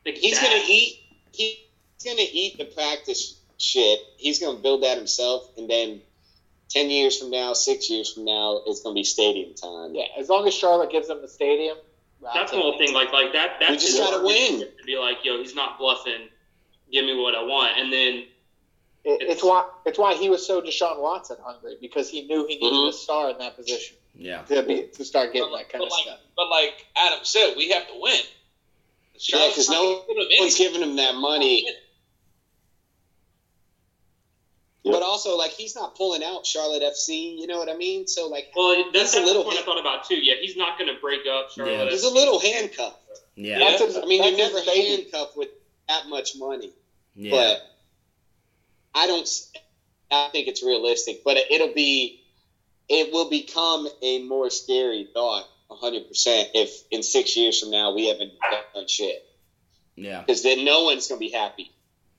Like 0.05 0.15
He's 0.17 0.39
that- 0.39 0.49
gonna 0.49 0.63
eat. 0.67 0.99
He, 1.31 1.69
he's 2.01 2.11
gonna 2.13 2.27
eat 2.31 2.57
the 2.57 2.65
practice 2.65 3.39
shit. 3.57 3.99
He's 4.17 4.39
gonna 4.39 4.59
build 4.59 4.83
that 4.83 4.97
himself, 4.97 5.49
and 5.57 5.69
then 5.69 6.01
ten 6.71 6.89
years 6.89 7.17
from 7.19 7.29
now, 7.31 7.53
six 7.53 7.89
years 7.89 8.13
from 8.13 8.25
now, 8.25 8.61
it's 8.65 8.81
gonna 8.81 8.95
be 8.95 9.03
stadium 9.03 9.53
time. 9.53 9.93
yeah, 9.93 10.05
as 10.17 10.29
long 10.29 10.47
as 10.47 10.53
Charlotte 10.53 10.91
gives 10.91 11.09
him 11.09 11.21
the 11.21 11.27
stadium. 11.27 11.77
I 12.25 12.31
That's 12.35 12.51
the 12.51 12.57
whole 12.57 12.77
thing. 12.77 12.93
Like 12.93 13.11
like 13.11 13.33
that. 13.33 13.57
That's 13.59 13.71
We 13.71 13.77
just 13.77 13.97
gotta 13.97 14.23
win. 14.23 14.59
To 14.59 14.83
be 14.85 14.95
like, 14.97 15.25
yo, 15.25 15.39
he's 15.39 15.55
not 15.55 15.79
bluffing. 15.79 16.29
Give 16.91 17.03
me 17.05 17.15
what 17.15 17.33
I 17.35 17.41
want, 17.43 17.77
and 17.79 17.91
then 17.91 18.25
It, 19.03 19.21
it's 19.31 19.43
why 19.43 19.67
it's 19.85 19.97
why 19.97 20.13
he 20.13 20.29
was 20.29 20.45
so 20.45 20.61
Deshaun 20.61 20.99
Watson 21.01 21.37
hungry 21.43 21.77
because 21.81 22.09
he 22.09 22.21
knew 22.21 22.45
he 22.45 22.55
needed 22.57 22.73
Mhm. 22.73 22.89
a 22.89 22.93
star 22.93 23.31
in 23.31 23.37
that 23.39 23.55
position 23.55 23.97
Yeah. 24.13 24.43
to 24.43 24.61
be 24.61 24.83
to 24.93 25.03
start 25.03 25.33
getting 25.33 25.49
But, 25.49 25.57
that 25.57 25.69
kind 25.69 25.83
of 25.83 25.89
like, 25.89 26.03
stuff. 26.03 26.19
but 26.35 26.47
like 26.49 26.85
Adam 26.95 27.19
said, 27.23 27.55
we 27.57 27.69
have 27.69 27.87
to 27.87 27.95
win. 27.99 28.21
Yeah, 29.17 29.47
because 29.49 29.69
no 29.69 30.03
one's 30.39 30.55
giving 30.57 30.81
him 30.81 30.95
that 30.97 31.15
money. 31.15 31.65
But 34.83 35.03
also, 35.03 35.37
like, 35.37 35.51
he's 35.51 35.75
not 35.75 35.95
pulling 35.95 36.23
out 36.23 36.45
Charlotte 36.45 36.81
FC. 36.81 37.37
You 37.39 37.45
know 37.45 37.59
what 37.59 37.69
I 37.69 37.75
mean? 37.77 38.07
So, 38.07 38.27
like, 38.29 38.47
well, 38.55 38.83
that's, 38.91 39.13
He's 39.13 39.21
a 39.21 39.25
little 39.25 39.43
the 39.43 39.49
point 39.49 39.59
I 39.59 39.63
thought 39.63 39.79
about 39.79 40.05
too. 40.05 40.15
Yeah, 40.15 40.33
he's 40.41 40.57
not 40.57 40.79
going 40.79 40.91
to 40.93 40.99
break 40.99 41.21
up 41.31 41.51
Charlotte. 41.51 41.91
he's 41.91 42.03
a 42.03 42.09
little 42.09 42.39
handcuffed. 42.39 42.97
Yeah. 43.35 43.59
That's 43.59 43.81
his- 43.83 43.97
I 43.97 44.05
mean, 44.05 44.23
you're 44.23 44.37
never 44.37 44.59
baby. 44.65 44.87
handcuffed 45.03 45.37
with 45.37 45.49
that 45.87 46.07
much 46.07 46.35
money. 46.35 46.71
Yeah. 47.15 47.31
But 47.31 47.61
I 48.95 49.07
don't. 49.07 49.29
I 50.11 50.29
think 50.31 50.47
it's 50.47 50.63
realistic, 50.63 51.23
but 51.23 51.37
it'll 51.49 51.73
be. 51.73 52.23
It 52.89 53.13
will 53.13 53.29
become 53.29 53.87
a 54.01 54.23
more 54.23 54.49
scary 54.49 55.07
thought, 55.13 55.45
hundred 55.69 56.07
percent, 56.07 56.49
if 56.55 56.71
in 56.91 57.03
six 57.03 57.37
years 57.37 57.59
from 57.59 57.71
now 57.71 57.93
we 57.93 58.07
haven't 58.07 58.31
done 58.73 58.87
shit. 58.87 59.25
Yeah. 59.95 60.21
because 60.21 60.41
then 60.43 60.65
no 60.65 60.83
one's 60.85 61.07
going 61.07 61.19
to 61.19 61.25
be 61.25 61.31
happy 61.31 61.71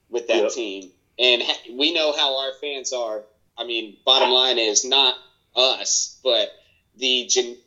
with 0.08 0.28
that 0.28 0.36
Yep. 0.44 0.52
team. 0.52 0.90
And 1.18 1.42
we 1.78 1.92
know 1.92 2.12
how 2.12 2.38
our 2.40 2.52
fans 2.60 2.92
are. 2.92 3.22
I 3.56 3.64
mean, 3.64 3.96
bottom 4.04 4.30
line 4.30 4.58
is 4.58 4.84
not 4.84 5.14
us, 5.54 6.18
but 6.24 6.48
the 6.96 7.26
gen- 7.28 7.58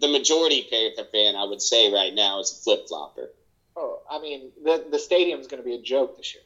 the 0.00 0.08
majority 0.08 0.66
Panther 0.70 1.08
fan, 1.10 1.36
I 1.36 1.44
would 1.44 1.60
say 1.60 1.92
right 1.92 2.14
now, 2.14 2.40
is 2.40 2.52
a 2.52 2.62
flip 2.62 2.88
flopper. 2.88 3.30
Oh, 3.76 4.00
I 4.10 4.20
mean, 4.20 4.50
the 4.62 4.84
the 4.90 4.98
stadium's 4.98 5.46
going 5.46 5.62
to 5.62 5.68
be 5.68 5.74
a 5.74 5.82
joke 5.82 6.16
this 6.16 6.34
year. 6.34 6.42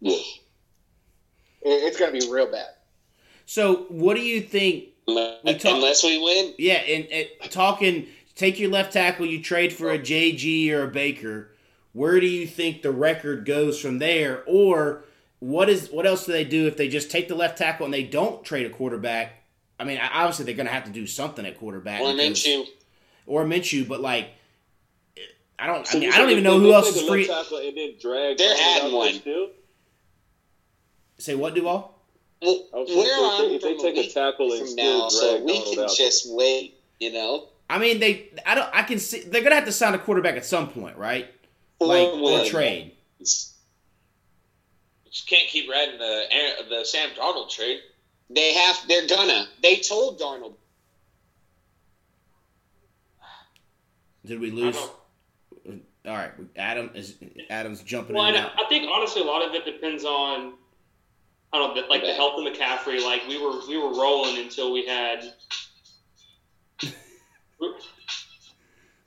Yeah. 0.00 0.22
It's 1.64 1.98
going 1.98 2.12
to 2.12 2.26
be 2.26 2.32
real 2.32 2.50
bad. 2.50 2.70
So, 3.46 3.86
what 3.88 4.16
do 4.16 4.22
you 4.22 4.40
think? 4.40 4.88
Um, 5.06 5.34
we 5.44 5.54
talk- 5.58 5.74
Unless 5.74 6.02
we 6.04 6.18
win, 6.22 6.54
Yeah, 6.58 6.74
and, 6.74 7.06
and 7.06 7.28
talking, 7.50 8.06
take 8.34 8.58
your 8.58 8.70
left 8.70 8.92
tackle, 8.92 9.26
you 9.26 9.42
trade 9.42 9.72
for 9.72 9.90
a 9.90 9.98
JG 9.98 10.70
or 10.70 10.84
a 10.84 10.88
Baker. 10.88 11.50
Where 11.92 12.18
do 12.20 12.26
you 12.26 12.46
think 12.46 12.82
the 12.82 12.90
record 12.92 13.44
goes 13.44 13.80
from 13.80 13.98
there? 13.98 14.42
Or 14.46 15.04
what 15.42 15.68
is 15.68 15.90
what 15.90 16.06
else 16.06 16.24
do 16.24 16.30
they 16.30 16.44
do 16.44 16.68
if 16.68 16.76
they 16.76 16.86
just 16.88 17.10
take 17.10 17.26
the 17.26 17.34
left 17.34 17.58
tackle 17.58 17.84
and 17.84 17.92
they 17.92 18.04
don't 18.04 18.44
trade 18.44 18.64
a 18.64 18.70
quarterback? 18.70 19.42
I 19.80 19.82
mean, 19.84 19.98
obviously 20.00 20.44
they're 20.44 20.54
going 20.54 20.68
to 20.68 20.72
have 20.72 20.84
to 20.84 20.90
do 20.92 21.04
something 21.04 21.44
at 21.44 21.58
quarterback. 21.58 22.00
or 22.00 22.12
because- 22.14 22.44
Minshew. 22.44 22.64
or 23.26 23.44
Minshew, 23.44 23.88
but 23.88 24.00
like, 24.00 24.28
I 25.58 25.66
don't. 25.66 25.84
I 25.92 25.98
mean, 25.98 26.12
I 26.12 26.18
don't 26.18 26.30
even 26.30 26.44
know 26.44 26.60
who 26.60 26.72
else 26.72 26.94
is 26.94 27.08
free. 27.08 27.26
tackle 27.26 27.58
And 27.58 27.76
then 27.76 27.94
drag 28.00 28.38
They're 28.38 28.50
Arnold 28.50 28.82
adding 28.84 28.94
one. 28.94 29.14
Still? 29.14 29.48
Say 31.18 31.34
what, 31.34 31.54
Duval? 31.54 31.92
Well, 32.40 32.64
I 32.72 32.76
we're 32.76 32.84
if 32.86 33.18
on 33.18 33.48
they- 33.48 33.54
if 33.56 33.62
they 33.62 33.74
from 33.74 33.82
take 33.82 33.96
a 33.96 34.00
week 34.00 34.14
tackle 34.14 34.50
and 34.52 34.58
from 34.60 34.68
still 34.68 34.98
now, 35.02 35.08
so 35.08 35.40
we 35.44 35.52
Donald 35.58 35.74
can 35.74 35.84
out 35.84 35.96
just 35.96 36.26
wait. 36.32 36.78
You 37.00 37.12
know, 37.12 37.48
I 37.68 37.78
mean, 37.80 37.98
they. 37.98 38.30
I 38.46 38.54
don't. 38.54 38.68
I 38.72 38.82
can 38.84 39.00
see 39.00 39.22
they're 39.22 39.40
going 39.42 39.50
to 39.50 39.56
have 39.56 39.64
to 39.64 39.72
sign 39.72 39.94
a 39.94 39.98
quarterback 39.98 40.36
at 40.36 40.44
some 40.46 40.68
point, 40.70 40.96
right? 40.96 41.26
Or 41.80 41.88
Like 41.88 42.08
or 42.08 42.22
win. 42.22 42.46
trade. 42.48 42.92
Just 45.12 45.28
can't 45.28 45.46
keep 45.46 45.70
riding 45.70 45.98
the 45.98 46.24
the 46.70 46.84
Sam 46.84 47.10
Darnold 47.10 47.50
trade. 47.50 47.80
They 48.30 48.54
have. 48.54 48.78
They're 48.88 49.06
gonna. 49.06 49.46
They 49.62 49.76
told 49.76 50.18
Darnold. 50.18 50.54
Did 54.24 54.40
we 54.40 54.50
lose? 54.50 54.76
All 54.76 56.16
right, 56.16 56.32
Adam 56.56 56.90
is 56.94 57.16
Adam's 57.50 57.82
jumping 57.82 58.16
Well, 58.16 58.26
in 58.26 58.34
and 58.34 58.46
and. 58.46 58.54
I 58.58 58.68
think 58.68 58.88
honestly, 58.90 59.22
a 59.22 59.24
lot 59.24 59.46
of 59.46 59.54
it 59.54 59.64
depends 59.64 60.04
on, 60.04 60.54
I 61.52 61.58
don't 61.58 61.76
know, 61.76 61.82
like 61.88 62.02
the 62.02 62.12
health 62.12 62.40
of 62.40 62.44
McCaffrey. 62.44 63.04
Like 63.04 63.22
we 63.28 63.38
were, 63.40 63.60
we 63.68 63.76
were 63.76 63.90
rolling 63.90 64.38
until 64.38 64.72
we 64.72 64.84
had. 64.86 65.32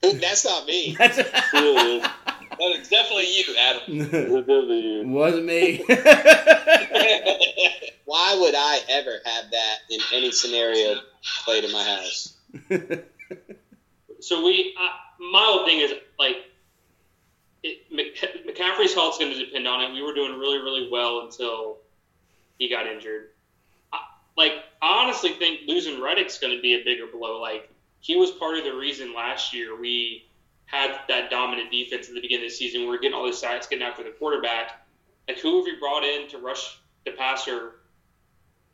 That's 0.02 0.44
not 0.44 0.66
me. 0.66 0.96
That's 0.98 1.18
Yeah, 1.52 2.00
But 2.02 2.25
it's 2.60 2.88
definitely 2.88 3.32
you, 3.36 3.44
Adam. 3.58 3.82
it's 3.88 4.10
definitely 4.10 4.80
you. 4.80 5.08
wasn't 5.08 5.44
me. 5.44 5.84
Why 8.04 8.36
would 8.38 8.54
I 8.56 8.80
ever 8.88 9.18
have 9.24 9.50
that 9.50 9.78
in 9.90 10.00
any 10.12 10.32
scenario 10.32 11.00
played 11.44 11.64
in 11.64 11.72
my 11.72 11.84
house? 11.84 12.34
So 14.26 14.44
we, 14.44 14.74
uh, 14.80 14.88
my 15.20 15.40
whole 15.44 15.64
thing 15.66 15.78
is 15.78 15.92
like, 16.18 16.36
it, 17.62 17.78
Mc, 17.92 18.16
McCaffrey's 18.46 18.92
health's 18.92 19.18
going 19.18 19.32
to 19.32 19.38
depend 19.38 19.68
on 19.68 19.84
it. 19.84 19.92
We 19.92 20.02
were 20.02 20.14
doing 20.14 20.38
really, 20.38 20.58
really 20.58 20.88
well 20.90 21.20
until 21.20 21.78
he 22.58 22.68
got 22.68 22.88
injured. 22.88 23.28
I, 23.92 23.98
like, 24.36 24.52
I 24.82 25.04
honestly 25.04 25.30
think 25.30 25.60
losing 25.68 26.02
Reddick's 26.02 26.38
going 26.38 26.56
to 26.56 26.60
be 26.60 26.74
a 26.74 26.82
bigger 26.82 27.06
blow. 27.06 27.40
Like, 27.40 27.70
he 28.00 28.16
was 28.16 28.32
part 28.32 28.58
of 28.58 28.64
the 28.64 28.74
reason 28.74 29.14
last 29.14 29.54
year 29.54 29.78
we 29.78 30.26
had 30.66 30.98
that 31.08 31.30
dominant 31.30 31.70
defense 31.70 32.08
at 32.08 32.14
the 32.14 32.20
beginning 32.20 32.44
of 32.44 32.50
the 32.50 32.56
season. 32.56 32.82
We 32.82 32.88
were 32.88 32.98
getting 32.98 33.14
all 33.14 33.26
the 33.26 33.32
sacks, 33.32 33.66
getting 33.66 33.86
after 33.86 34.02
the 34.02 34.10
quarterback. 34.10 34.86
Like, 35.28 35.38
who 35.38 35.56
have 35.56 35.64
we 35.64 35.78
brought 35.80 36.04
in 36.04 36.28
to 36.30 36.38
rush 36.38 36.78
the 37.04 37.12
passer? 37.12 37.76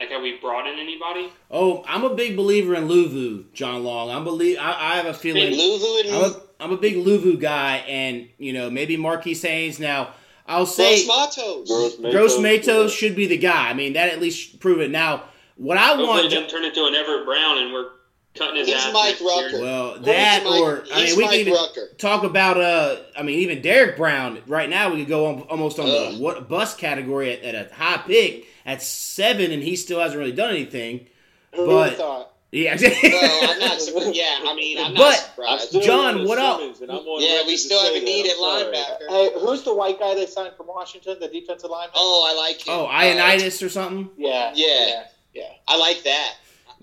Like, 0.00 0.10
have 0.10 0.22
we 0.22 0.38
brought 0.38 0.66
in 0.66 0.78
anybody? 0.78 1.30
oh, 1.50 1.84
I'm 1.86 2.04
a 2.04 2.14
big 2.14 2.36
believer 2.36 2.74
in 2.74 2.88
Luvu, 2.88 3.52
John 3.52 3.84
Long. 3.84 4.10
I'm 4.10 4.24
believe. 4.24 4.58
I, 4.58 4.92
I 4.92 4.96
have 4.96 5.06
a 5.06 5.14
feeling. 5.14 5.52
Luvu 5.52 6.00
and 6.00 6.14
I'm 6.14 6.24
a, 6.24 6.40
I'm 6.60 6.72
a 6.72 6.76
big 6.76 6.94
Luvu 6.96 7.38
guy, 7.40 7.76
and 7.88 8.28
you 8.38 8.52
know 8.52 8.68
maybe 8.70 8.96
Marquis 8.96 9.34
Haynes. 9.34 9.78
Now 9.78 10.14
I'll 10.46 10.66
say 10.66 11.04
Gross 11.04 11.06
Matos. 11.06 11.68
Gross 11.68 11.98
Matos. 11.98 12.12
Gross 12.12 12.38
Matos 12.40 12.92
should 12.92 13.14
be 13.14 13.26
the 13.26 13.36
guy. 13.38 13.70
I 13.70 13.74
mean 13.74 13.92
that 13.92 14.08
at 14.12 14.20
least 14.20 14.58
prove 14.60 14.80
it. 14.80 14.90
Now 14.90 15.24
what 15.56 15.76
I 15.76 15.88
Hopefully, 15.88 16.08
want. 16.08 16.26
it 16.26 16.30
doesn't 16.30 16.48
turn 16.50 16.64
into 16.64 16.84
an 16.84 16.94
Everette 16.94 17.24
Brown, 17.24 17.58
and 17.58 17.72
we're 17.72 17.90
cutting 18.34 18.56
his 18.56 18.68
He's 18.68 18.76
ass. 18.76 18.92
Mike 18.92 19.20
next. 19.20 19.22
Rucker. 19.22 19.60
Well, 19.60 19.94
He's 19.96 20.04
that 20.06 20.44
Mike- 20.44 20.60
or 20.60 20.84
I 20.92 21.04
mean 21.04 21.16
we 21.16 21.22
Mike 21.24 21.30
can 21.32 21.40
even 21.40 21.52
Rucker. 21.54 21.88
talk 21.98 22.24
about 22.24 22.60
uh 22.60 22.96
I 23.16 23.22
mean 23.22 23.38
even 23.40 23.62
Derrick 23.62 23.96
Brown 23.96 24.40
right 24.46 24.68
now 24.70 24.90
we 24.92 25.00
could 25.00 25.08
go 25.08 25.26
on, 25.26 25.40
almost 25.42 25.78
on 25.78 25.86
Ugh. 25.88 26.14
the 26.14 26.18
what 26.18 26.48
bust 26.48 26.78
category 26.78 27.32
at, 27.32 27.42
at 27.54 27.70
a 27.70 27.74
high 27.74 27.98
pick 27.98 28.46
at 28.64 28.82
seven 28.82 29.50
and 29.50 29.62
he 29.62 29.76
still 29.76 30.00
hasn't 30.00 30.18
really 30.18 30.32
done 30.32 30.50
anything. 30.50 31.06
Who 31.54 31.66
But- 31.66 31.74
would've 31.74 31.96
thought? 31.98 32.28
Yeah, 32.54 32.76
well, 33.02 33.50
I'm 33.50 33.58
not. 33.60 33.80
surprised. 33.80 34.14
Yeah, 34.14 34.40
I 34.46 34.54
mean, 34.54 34.76
I'm 34.78 34.92
But- 34.92 34.98
not 35.38 35.48
I'm 35.48 35.58
surprised. 35.66 35.82
John, 35.86 36.28
what 36.28 36.36
up? 36.38 36.58
Simmons, 36.60 36.80
and 36.82 36.90
I'm 36.92 36.98
on 36.98 37.22
Yeah, 37.22 37.46
we 37.46 37.56
still 37.56 37.82
have 37.82 37.94
a 37.94 37.98
that. 37.98 38.04
need 38.04 38.26
at 38.26 38.36
linebacker. 38.36 39.08
Hey, 39.08 39.30
who's 39.40 39.62
the 39.62 39.72
white 39.74 39.98
guy 39.98 40.14
they 40.14 40.26
signed 40.26 40.52
from 40.58 40.66
Washington, 40.66 41.16
the 41.18 41.28
defensive 41.28 41.70
lineman? 41.70 41.92
Oh, 41.94 42.28
I 42.30 42.38
like 42.38 42.60
him. 42.60 42.74
oh 42.74 42.84
Uh, 42.84 42.90
Ioannidis 42.92 43.64
or 43.64 43.70
something. 43.70 44.10
yeah, 44.18 44.52
Yeah. 44.54 45.04
yeah. 45.32 45.44
I 45.66 45.78
like 45.78 46.02
that. 46.02 46.34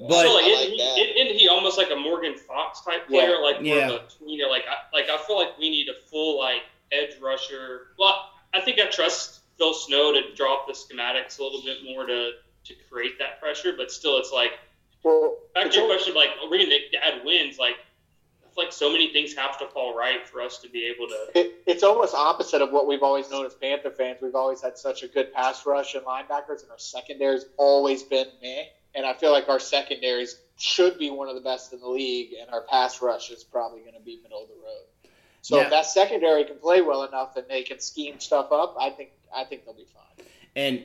But- 0.08 0.12
I 0.18 0.24
feel 0.24 0.34
like, 0.34 0.45
isn't, 0.45 0.60
like 0.62 0.70
he, 0.70 0.78
that. 0.78 1.20
isn't 1.28 1.38
he 1.38 1.47
almost 1.47 1.78
like 1.78 1.89
a 1.91 1.95
Morgan 1.95 2.36
Fox 2.38 2.82
type 2.82 3.08
player? 3.08 3.32
Yeah. 3.32 3.38
Like 3.38 3.62
more 3.62 3.76
Yeah. 3.76 3.89
of 3.89 4.02
a 4.02 4.26
you 4.26 4.38
know, 4.38 4.50
like 4.50 4.64
I, 4.70 4.95
like 4.95 5.10
I 5.10 5.18
feel 5.26 5.38
like 5.38 5.58
we 5.60 5.70
need 5.70 5.88
a 5.89 5.93
full 6.10 6.39
like 6.39 6.62
edge 6.91 7.20
rusher. 7.22 7.88
Well, 8.00 8.30
I 8.54 8.62
think 8.62 8.80
I 8.80 8.86
trust 8.88 9.41
Phil 9.58 9.74
Snow 9.74 10.14
to 10.14 10.34
drop 10.36 10.68
the 10.68 10.74
schematics 10.74 11.39
a 11.39 11.43
little 11.43 11.62
bit 11.64 11.78
more 11.84 12.06
to 12.06 12.32
to 12.66 12.74
create 12.89 13.18
that 13.20 13.39
pressure, 13.39 13.74
but 13.76 13.91
still, 13.91 14.18
it's 14.18 14.32
like 14.32 14.52
Well, 15.04 15.38
back 15.56 15.70
to 15.72 15.76
your 15.78 15.84
al- 15.84 15.89
question, 15.95 16.14
like 16.14 16.30
we're 16.43 16.50
we 16.50 16.66
going 16.66 16.80
to 16.91 17.06
add 17.06 17.26
wins? 17.26 17.58
Like 17.58 17.76
I 18.43 18.47
like 18.62 18.74
so 18.74 18.91
many 18.91 19.12
things 19.14 19.34
have 19.36 19.58
to 19.60 19.68
fall 19.68 19.95
right 19.97 20.28
for 20.28 20.41
us 20.41 20.58
to 20.60 20.70
be 20.70 20.86
able 20.86 21.08
to. 21.08 21.28
it, 21.39 21.56
it's 21.68 21.84
almost 21.84 22.14
opposite 22.14 22.62
of 22.62 22.72
what 22.72 22.88
we've 22.88 23.04
always 23.04 23.30
known 23.32 23.45
as 23.45 23.54
Panther 23.54 23.91
fans. 23.91 24.18
We've 24.22 24.36
always 24.36 24.62
had 24.62 24.78
such 24.78 25.04
a 25.04 25.08
good 25.08 25.32
pass 25.34 25.66
rush 25.66 25.95
and 25.95 26.04
linebackers, 26.06 26.62
and 26.64 26.72
our 26.72 26.78
secondary's 26.80 27.45
always 27.58 28.04
been 28.04 28.28
meh. 28.41 28.64
And 28.96 29.06
I 29.06 29.14
feel 29.14 29.32
like 29.32 29.50
our 29.50 29.60
secondaries 29.60 30.40
should 30.58 30.98
be 30.98 31.10
one 31.10 31.30
of 31.30 31.36
the 31.36 31.42
best 31.42 31.72
in 31.74 31.80
the 31.80 31.88
league, 31.88 32.32
and 32.40 32.50
our 32.52 32.62
pass 32.64 33.02
rush 33.02 33.30
is 33.30 33.44
probably 33.44 33.80
going 33.82 33.94
to 33.94 34.00
be 34.02 34.20
middle 34.24 34.44
of 34.44 34.50
the 34.50 34.56
road. 34.56 35.12
So 35.42 35.58
Yeah. 35.58 35.64
if 35.66 35.70
that 35.70 35.86
secondary 35.86 36.44
can 36.44 36.58
play 36.58 36.82
well 36.82 37.04
enough 37.04 37.38
and 37.38 37.46
they 37.48 37.64
can 37.64 37.80
scheme 37.80 38.20
stuff 38.20 38.52
up, 38.52 38.76
I 38.80 38.90
think 38.90 39.12
I 39.34 39.44
think 39.46 39.64
they'll 39.64 39.74
be 39.76 39.86
fine. 39.94 40.26
And 40.56 40.84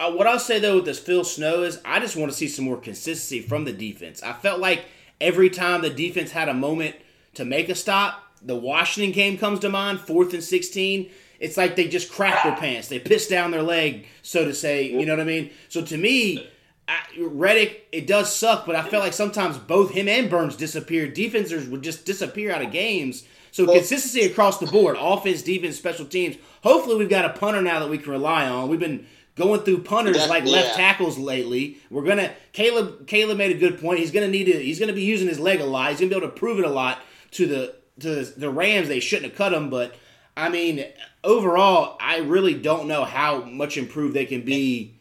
uh, 0.00 0.12
what 0.12 0.26
I'll 0.26 0.38
say 0.38 0.58
though 0.58 0.76
with 0.76 0.84
this 0.84 0.98
Phil 0.98 1.24
Snow 1.24 1.62
is 1.62 1.80
I 1.84 2.00
just 2.00 2.16
want 2.16 2.30
to 2.30 2.36
see 2.36 2.48
some 2.48 2.64
more 2.66 2.76
consistency 2.76 3.40
from 3.40 3.64
the 3.64 3.72
defense. 3.72 4.22
I 4.22 4.32
felt 4.34 4.60
like 4.60 4.84
every 5.20 5.48
time 5.48 5.80
the 5.80 5.90
defense 5.90 6.32
had 6.32 6.48
a 6.48 6.54
moment 6.54 6.96
to 7.34 7.44
make 7.44 7.68
a 7.70 7.74
stop, 7.74 8.20
the 8.42 8.56
Washington 8.56 9.12
game 9.12 9.38
comes 9.38 9.60
to 9.60 9.70
mind, 9.70 10.00
fourth 10.00 10.34
and 10.34 10.44
sixteen. 10.44 11.10
It's 11.40 11.56
like 11.56 11.76
they 11.76 11.88
just 11.88 12.10
crap 12.12 12.42
their 12.42 12.56
pants. 12.56 12.88
They 12.88 12.98
piss 12.98 13.26
down 13.28 13.52
their 13.52 13.62
leg, 13.62 14.06
so 14.22 14.44
to 14.44 14.52
say. 14.54 14.84
You 14.90 15.06
know 15.06 15.12
what 15.14 15.20
I 15.20 15.24
mean? 15.24 15.50
So 15.68 15.82
to 15.82 15.96
me, 15.96 16.48
I, 16.86 17.02
Reddick, 17.18 17.86
it 17.92 18.06
does 18.06 18.34
suck, 18.34 18.66
but 18.66 18.76
I 18.76 18.82
felt 18.82 19.04
like 19.04 19.12
sometimes 19.12 19.56
both 19.56 19.90
him 19.92 20.08
and 20.08 20.28
Burns 20.28 20.56
disappeared. 20.56 21.14
Defenders 21.14 21.68
would 21.68 21.82
just 21.82 22.04
disappear 22.04 22.52
out 22.52 22.62
of 22.62 22.72
games. 22.72 23.24
So 23.52 23.66
consistency 23.66 24.22
across 24.22 24.58
the 24.58 24.66
board, 24.66 24.96
offense, 24.98 25.42
defense, 25.42 25.76
special 25.76 26.06
teams. 26.06 26.36
Hopefully, 26.62 26.96
we've 26.96 27.08
got 27.08 27.24
a 27.24 27.38
punter 27.38 27.62
now 27.62 27.78
that 27.78 27.88
we 27.88 27.98
can 27.98 28.10
rely 28.10 28.48
on. 28.48 28.68
We've 28.68 28.80
been 28.80 29.06
going 29.36 29.60
through 29.60 29.82
punters 29.84 30.16
Yeah, 30.16 30.26
like 30.26 30.44
left 30.44 30.74
tackles 30.76 31.18
lately. 31.18 31.78
We're 31.88 32.04
gonna 32.04 32.32
Caleb. 32.52 33.06
Caleb 33.06 33.38
made 33.38 33.54
a 33.54 33.58
good 33.58 33.80
point. 33.80 34.00
He's 34.00 34.10
gonna 34.10 34.28
need 34.28 34.44
to. 34.44 34.52
He's 34.52 34.80
gonna 34.80 34.92
be 34.92 35.02
using 35.02 35.28
his 35.28 35.38
leg 35.38 35.60
a 35.60 35.64
lot. 35.64 35.90
He's 35.90 36.00
gonna 36.00 36.10
be 36.10 36.16
able 36.16 36.28
to 36.28 36.34
prove 36.34 36.58
it 36.58 36.64
a 36.64 36.70
lot 36.70 36.98
to 37.32 37.46
the 37.46 37.76
to 38.00 38.24
the 38.24 38.50
Rams. 38.50 38.88
They 38.88 39.00
shouldn't 39.00 39.30
have 39.30 39.38
cut 39.38 39.52
him, 39.54 39.70
but 39.70 39.94
I 40.36 40.48
mean, 40.48 40.84
overall, 41.22 41.96
I 42.00 42.18
really 42.18 42.54
don't 42.54 42.88
know 42.88 43.04
how 43.04 43.42
much 43.44 43.76
improved 43.76 44.14
they 44.14 44.26
can 44.26 44.42
be 44.42 44.96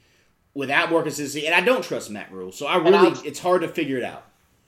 without 0.54 0.90
more 0.90 1.02
consistency. 1.04 1.46
And 1.48 1.56
I 1.56 1.62
don't 1.62 1.84
trust 1.84 2.10
Matt 2.10 2.32
Rhule, 2.32 2.52
so 2.52 2.66
I 2.68 2.78
really 2.78 3.10
it's 3.28 3.40
hard 3.40 3.62
to 3.62 3.68
figure 3.68 3.98
it 3.98 4.04
out. 4.04 4.24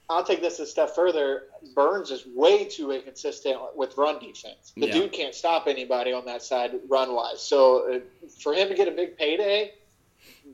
I'll 0.08 0.24
take 0.24 0.42
this 0.42 0.60
a 0.60 0.66
step 0.68 0.94
further. 0.94 1.44
Burns 1.74 2.12
is 2.12 2.26
way 2.36 2.66
too 2.66 2.92
inconsistent 2.92 3.58
with 3.76 3.98
run 3.98 4.20
defense. 4.20 4.72
The 4.78 4.86
Yeah. 4.88 4.94
dude 4.94 5.12
can't 5.14 5.34
stop 5.34 5.66
anybody 5.68 6.14
on 6.14 6.26
that 6.26 6.44
side 6.44 6.74
run 6.88 7.14
wise. 7.16 7.42
So 7.42 7.92
uh, 7.96 8.00
for 8.40 8.54
him 8.54 8.68
to 8.70 8.76
get 8.76 8.88
a 8.88 8.92
big 8.92 9.18
payday, 9.18 9.74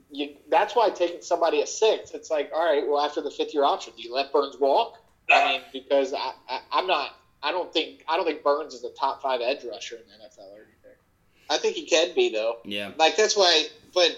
you, 0.10 0.36
that's 0.50 0.74
why 0.74 0.90
taking 0.90 1.22
somebody 1.22 1.62
at 1.62 1.68
six, 1.68 2.12
it's 2.12 2.32
like, 2.32 2.50
all 2.56 2.64
right, 2.66 2.88
well, 2.88 3.02
after 3.02 3.20
the 3.22 3.32
fifth 3.32 3.54
year 3.54 3.66
option, 3.66 3.92
do 3.98 4.02
you 4.04 4.14
let 4.14 4.32
Burns 4.32 4.58
walk? 4.58 4.98
I 5.30 5.52
mean, 5.54 5.62
because 5.74 6.14
I, 6.14 6.32
I, 6.50 6.62
I'm 6.72 6.88
not. 6.88 7.16
I 7.44 7.52
don't 7.52 7.72
think. 7.74 8.04
I 8.08 8.18
don't 8.18 8.26
think 8.26 8.44
Burns 8.44 8.74
is 8.74 8.84
a 8.84 8.90
top 8.92 9.22
five 9.22 9.42
edge 9.42 9.64
rusher 9.64 9.96
in 9.96 10.04
the 10.08 10.26
NFL 10.26 10.52
or 10.52 10.58
anything. 10.64 10.98
I 11.50 11.58
think 11.58 11.76
he 11.76 11.86
can 11.86 12.14
be 12.16 12.30
though. 12.30 12.58
Yeah, 12.64 12.92
Like 12.98 13.16
that's 13.18 13.36
why. 13.36 13.66
But 13.94 14.18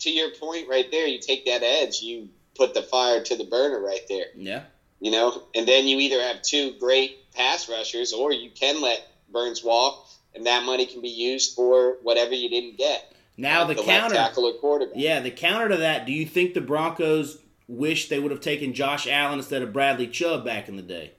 to 0.00 0.10
your 0.10 0.30
point 0.30 0.68
right 0.68 0.90
there, 0.90 1.06
you 1.06 1.18
take 1.20 1.46
that 1.46 1.62
edge, 1.62 2.00
you 2.02 2.28
put 2.56 2.74
the 2.74 2.82
fire 2.82 3.22
to 3.24 3.36
the 3.36 3.44
burner 3.44 3.80
right 3.80 4.02
there. 4.08 4.26
yeah. 4.36 4.64
You 5.02 5.10
know, 5.10 5.42
and 5.54 5.66
then 5.66 5.86
you 5.88 5.98
either 5.98 6.20
have 6.20 6.42
two 6.42 6.74
great 6.78 7.32
pass 7.32 7.70
rushers, 7.70 8.12
or 8.12 8.32
you 8.32 8.50
can 8.50 8.82
let 8.82 9.06
Burns 9.32 9.64
walk, 9.64 10.06
and 10.34 10.44
that 10.44 10.64
money 10.64 10.84
can 10.84 11.00
be 11.00 11.08
used 11.08 11.54
for 11.54 11.96
whatever 12.02 12.34
you 12.34 12.50
didn't 12.50 12.76
get. 12.76 13.10
Now 13.38 13.60
Like 13.66 13.78
the, 13.78 13.82
the 13.82 13.88
counter. 13.88 14.14
tackle 14.14 14.44
or 14.44 14.52
quarterback. 14.54 14.96
Yeah, 14.96 15.20
the 15.20 15.30
counter 15.30 15.70
to 15.70 15.78
that. 15.78 16.04
Do 16.04 16.12
you 16.12 16.26
think 16.26 16.52
the 16.52 16.60
Broncos 16.60 17.38
wish 17.66 18.08
they 18.10 18.18
would 18.18 18.30
have 18.30 18.42
taken 18.42 18.74
Josh 18.74 19.06
Allen 19.06 19.38
instead 19.38 19.62
of 19.62 19.72
Bradley 19.72 20.06
Chubb 20.06 20.44
back 20.44 20.68
in 20.68 20.76
the 20.76 20.82
day? 20.82 21.12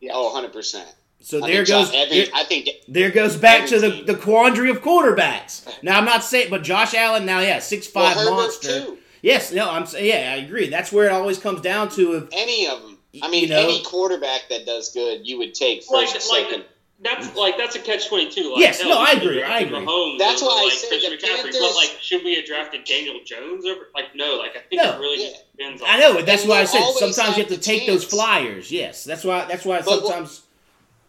Yeah. 0.00 0.12
Oh, 0.14 0.32
100 0.32 0.52
percent. 0.54 0.88
So 1.24 1.42
I 1.42 1.46
there 1.50 1.60
goes. 1.64 1.90
Josh- 1.90 1.94
every, 1.94 2.16
there- 2.24 2.28
I 2.34 2.44
think 2.44 2.68
There 2.86 3.10
goes 3.10 3.36
back 3.36 3.66
to 3.68 3.80
the, 3.80 3.90
team. 3.90 4.06
the 4.06 4.14
quandary 4.14 4.70
of 4.70 4.82
quarterbacks. 4.82 5.66
Now 5.82 5.98
I'm 5.98 6.04
not 6.04 6.22
saying, 6.22 6.48
but 6.50 6.62
Josh 6.62 6.94
Allen 6.94 7.24
now, 7.26 7.40
yeah, 7.40 7.58
six 7.58 7.86
five 7.86 8.16
well, 8.16 8.30
monster. 8.32 8.68
too. 8.84 8.98
Yes, 9.22 9.52
no, 9.52 9.70
I'm 9.70 9.86
saying, 9.86 10.06
yeah, 10.06 10.32
I 10.34 10.44
agree. 10.44 10.68
That's 10.68 10.92
where 10.92 11.06
it 11.06 11.12
always 11.12 11.38
comes 11.38 11.60
down 11.62 11.88
to. 11.90 12.14
If 12.16 12.24
Any 12.32 12.66
of 12.68 12.82
them. 12.82 12.98
I 13.22 13.26
You 13.26 13.30
mean, 13.30 13.48
know- 13.48 13.58
any 13.60 13.82
quarterback 13.82 14.48
that 14.50 14.66
does 14.66 14.92
good, 14.92 15.26
you 15.26 15.38
would 15.38 15.54
take 15.54 15.82
Like, 15.90 16.08
first, 16.08 16.30
like 16.30 16.46
second. 16.50 16.64
that's 17.02 17.34
like 17.36 17.56
that's 17.56 17.74
a 17.76 17.78
catch 17.80 18.08
twenty 18.08 18.28
two. 18.30 18.50
Like, 18.52 18.60
Yes, 18.60 18.80
hell, 18.82 18.90
no, 18.90 18.98
I 18.98 19.12
agree, 19.12 19.42
I 19.42 19.60
agree. 19.60 19.78
Mahomes 19.78 20.18
That's 20.18 20.42
why 20.42 20.48
I 20.60 20.64
like, 20.64 20.72
say 20.72 20.88
Christian 20.88 21.10
the 21.12 21.16
McCaffrey. 21.16 21.36
Panthers- 21.36 21.58
But 21.58 21.74
like, 21.74 21.96
should 22.02 22.22
we 22.24 22.34
have 22.36 22.44
drafted 22.44 22.84
Daniel 22.84 23.20
Jones 23.24 23.64
over? 23.66 23.88
Like, 23.94 24.14
no. 24.14 24.36
Like, 24.36 24.56
I 24.56 24.60
think 24.68 24.82
No. 24.82 24.92
it 24.96 24.98
really 25.00 25.24
Yeah. 25.24 25.36
depends. 25.56 25.80
on 25.82 25.88
I 25.88 25.98
know, 26.00 26.20
that's 26.22 26.42
And 26.42 26.50
why 26.50 26.60
I 26.60 26.64
said 26.64 26.82
sometimes 26.94 27.18
you 27.18 27.24
have 27.24 27.36
have 27.36 27.46
to 27.48 27.56
the 27.56 27.60
take 27.62 27.86
those 27.86 28.04
flyers. 28.04 28.70
Yes, 28.70 29.04
that's 29.04 29.24
why. 29.24 29.44
That's 29.46 29.64
why 29.64 29.78
But 29.80 30.02
what- 30.02 30.06
sometimes 30.06 30.40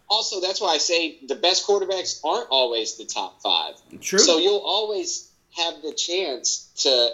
Also, 0.08 0.40
that's 0.40 0.60
why 0.60 0.68
I 0.68 0.78
say 0.78 1.18
the 1.26 1.34
best 1.34 1.66
quarterbacks 1.66 2.20
aren't 2.24 2.48
always 2.50 2.96
the 2.96 3.04
top 3.04 3.40
five. 3.42 3.74
true. 4.00 4.18
So 4.18 4.38
you'll 4.38 4.62
always 4.64 5.28
have 5.56 5.82
the 5.82 5.92
chance 5.92 6.70
to 6.78 7.10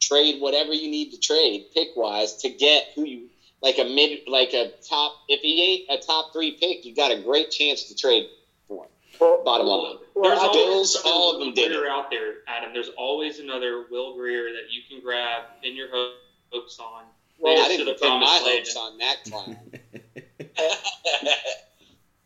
trade 0.00 0.40
whatever 0.40 0.72
you 0.72 0.90
need 0.90 1.10
to 1.10 1.18
trade 1.18 1.66
pick 1.74 1.88
wise 1.94 2.36
to 2.36 2.48
get 2.50 2.84
who 2.94 3.04
you 3.04 3.28
like 3.62 3.78
a 3.78 3.84
mid 3.84 4.20
like 4.26 4.52
a 4.54 4.72
top 4.88 5.12
if 5.28 5.40
he 5.40 5.84
ain't 5.88 6.00
a 6.00 6.04
top 6.04 6.32
three 6.32 6.52
pick, 6.52 6.84
you 6.84 6.94
got 6.94 7.10
a 7.10 7.20
great 7.20 7.50
chance 7.50 7.84
to 7.84 7.94
trade 7.94 8.26
for 8.66 8.84
him. 8.84 8.90
Well, 9.20 9.42
Bottom 9.44 9.66
line. 9.66 9.96
well, 10.14 10.30
There's 10.30 10.38
I 10.38 10.46
always 10.46 10.64
Bills, 10.64 10.96
all 11.04 11.34
of 11.34 11.40
them 11.40 11.52
did 11.52 11.72
Grier 11.72 11.90
out 11.90 12.10
there, 12.10 12.36
Adam. 12.46 12.72
There's 12.72 12.88
always 12.96 13.38
another 13.38 13.84
Will 13.90 14.14
Grier 14.14 14.44
that 14.44 14.72
you 14.72 14.80
can 14.88 15.02
grab 15.02 15.42
in 15.62 15.76
your 15.76 15.88
hopes 16.50 16.78
on. 16.78 17.04
Well, 17.38 17.62
I 17.62 17.68
didn't 17.68 17.98
put 17.98 18.08
my 18.08 18.40
hopes 18.42 18.76
on 18.76 18.98
that 18.98 19.24
clown. 19.24 19.56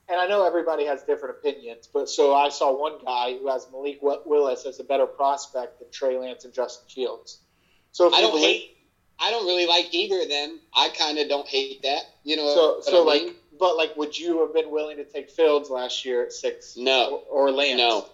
and 0.09 0.21
I 0.21 0.27
know 0.27 0.47
everybody 0.47 0.85
has 0.87 1.03
different 1.03 1.37
opinions, 1.39 1.89
but 1.93 2.09
so 2.09 2.35
I 2.35 2.49
saw 2.51 2.79
one 2.79 2.99
guy 3.05 3.39
who 3.39 3.49
has 3.49 3.67
Malik 3.73 3.99
Willis 4.03 4.67
as 4.67 4.81
a 4.81 4.85
better 4.85 5.07
prospect 5.07 5.81
than 5.81 5.91
Trey 5.91 6.19
Lance 6.19 6.45
and 6.45 6.53
Justin 6.53 6.89
Fields. 6.89 7.41
So 7.93 8.09
if 8.09 8.15
I 8.15 8.21
don't 8.21 8.31
believe- 8.33 8.45
hate 8.47 8.71
I 9.21 9.31
don't 9.31 9.47
really 9.47 9.67
like 9.67 9.95
either 9.95 10.23
of 10.23 10.29
them. 10.29 10.59
I 10.75 10.89
kind 10.89 11.19
of 11.19 11.29
don't 11.29 11.47
hate 11.47 11.83
that. 11.83 12.03
You 12.25 12.37
know 12.37 12.53
So, 12.53 12.75
what 12.75 12.85
so 12.85 13.03
I 13.09 13.21
like, 13.23 13.35
but 13.61 13.77
like, 13.77 13.97
would 13.97 14.19
you 14.19 14.41
have 14.41 14.53
been 14.53 14.73
willing 14.73 14.97
to 14.97 15.05
take 15.05 15.31
Fields 15.31 15.71
last 15.71 16.05
year 16.05 16.25
at 16.25 16.33
six? 16.33 16.75
No. 16.77 17.23
or, 17.31 17.47
or 17.47 17.51
Lance? 17.53 17.79
No. 17.79 18.07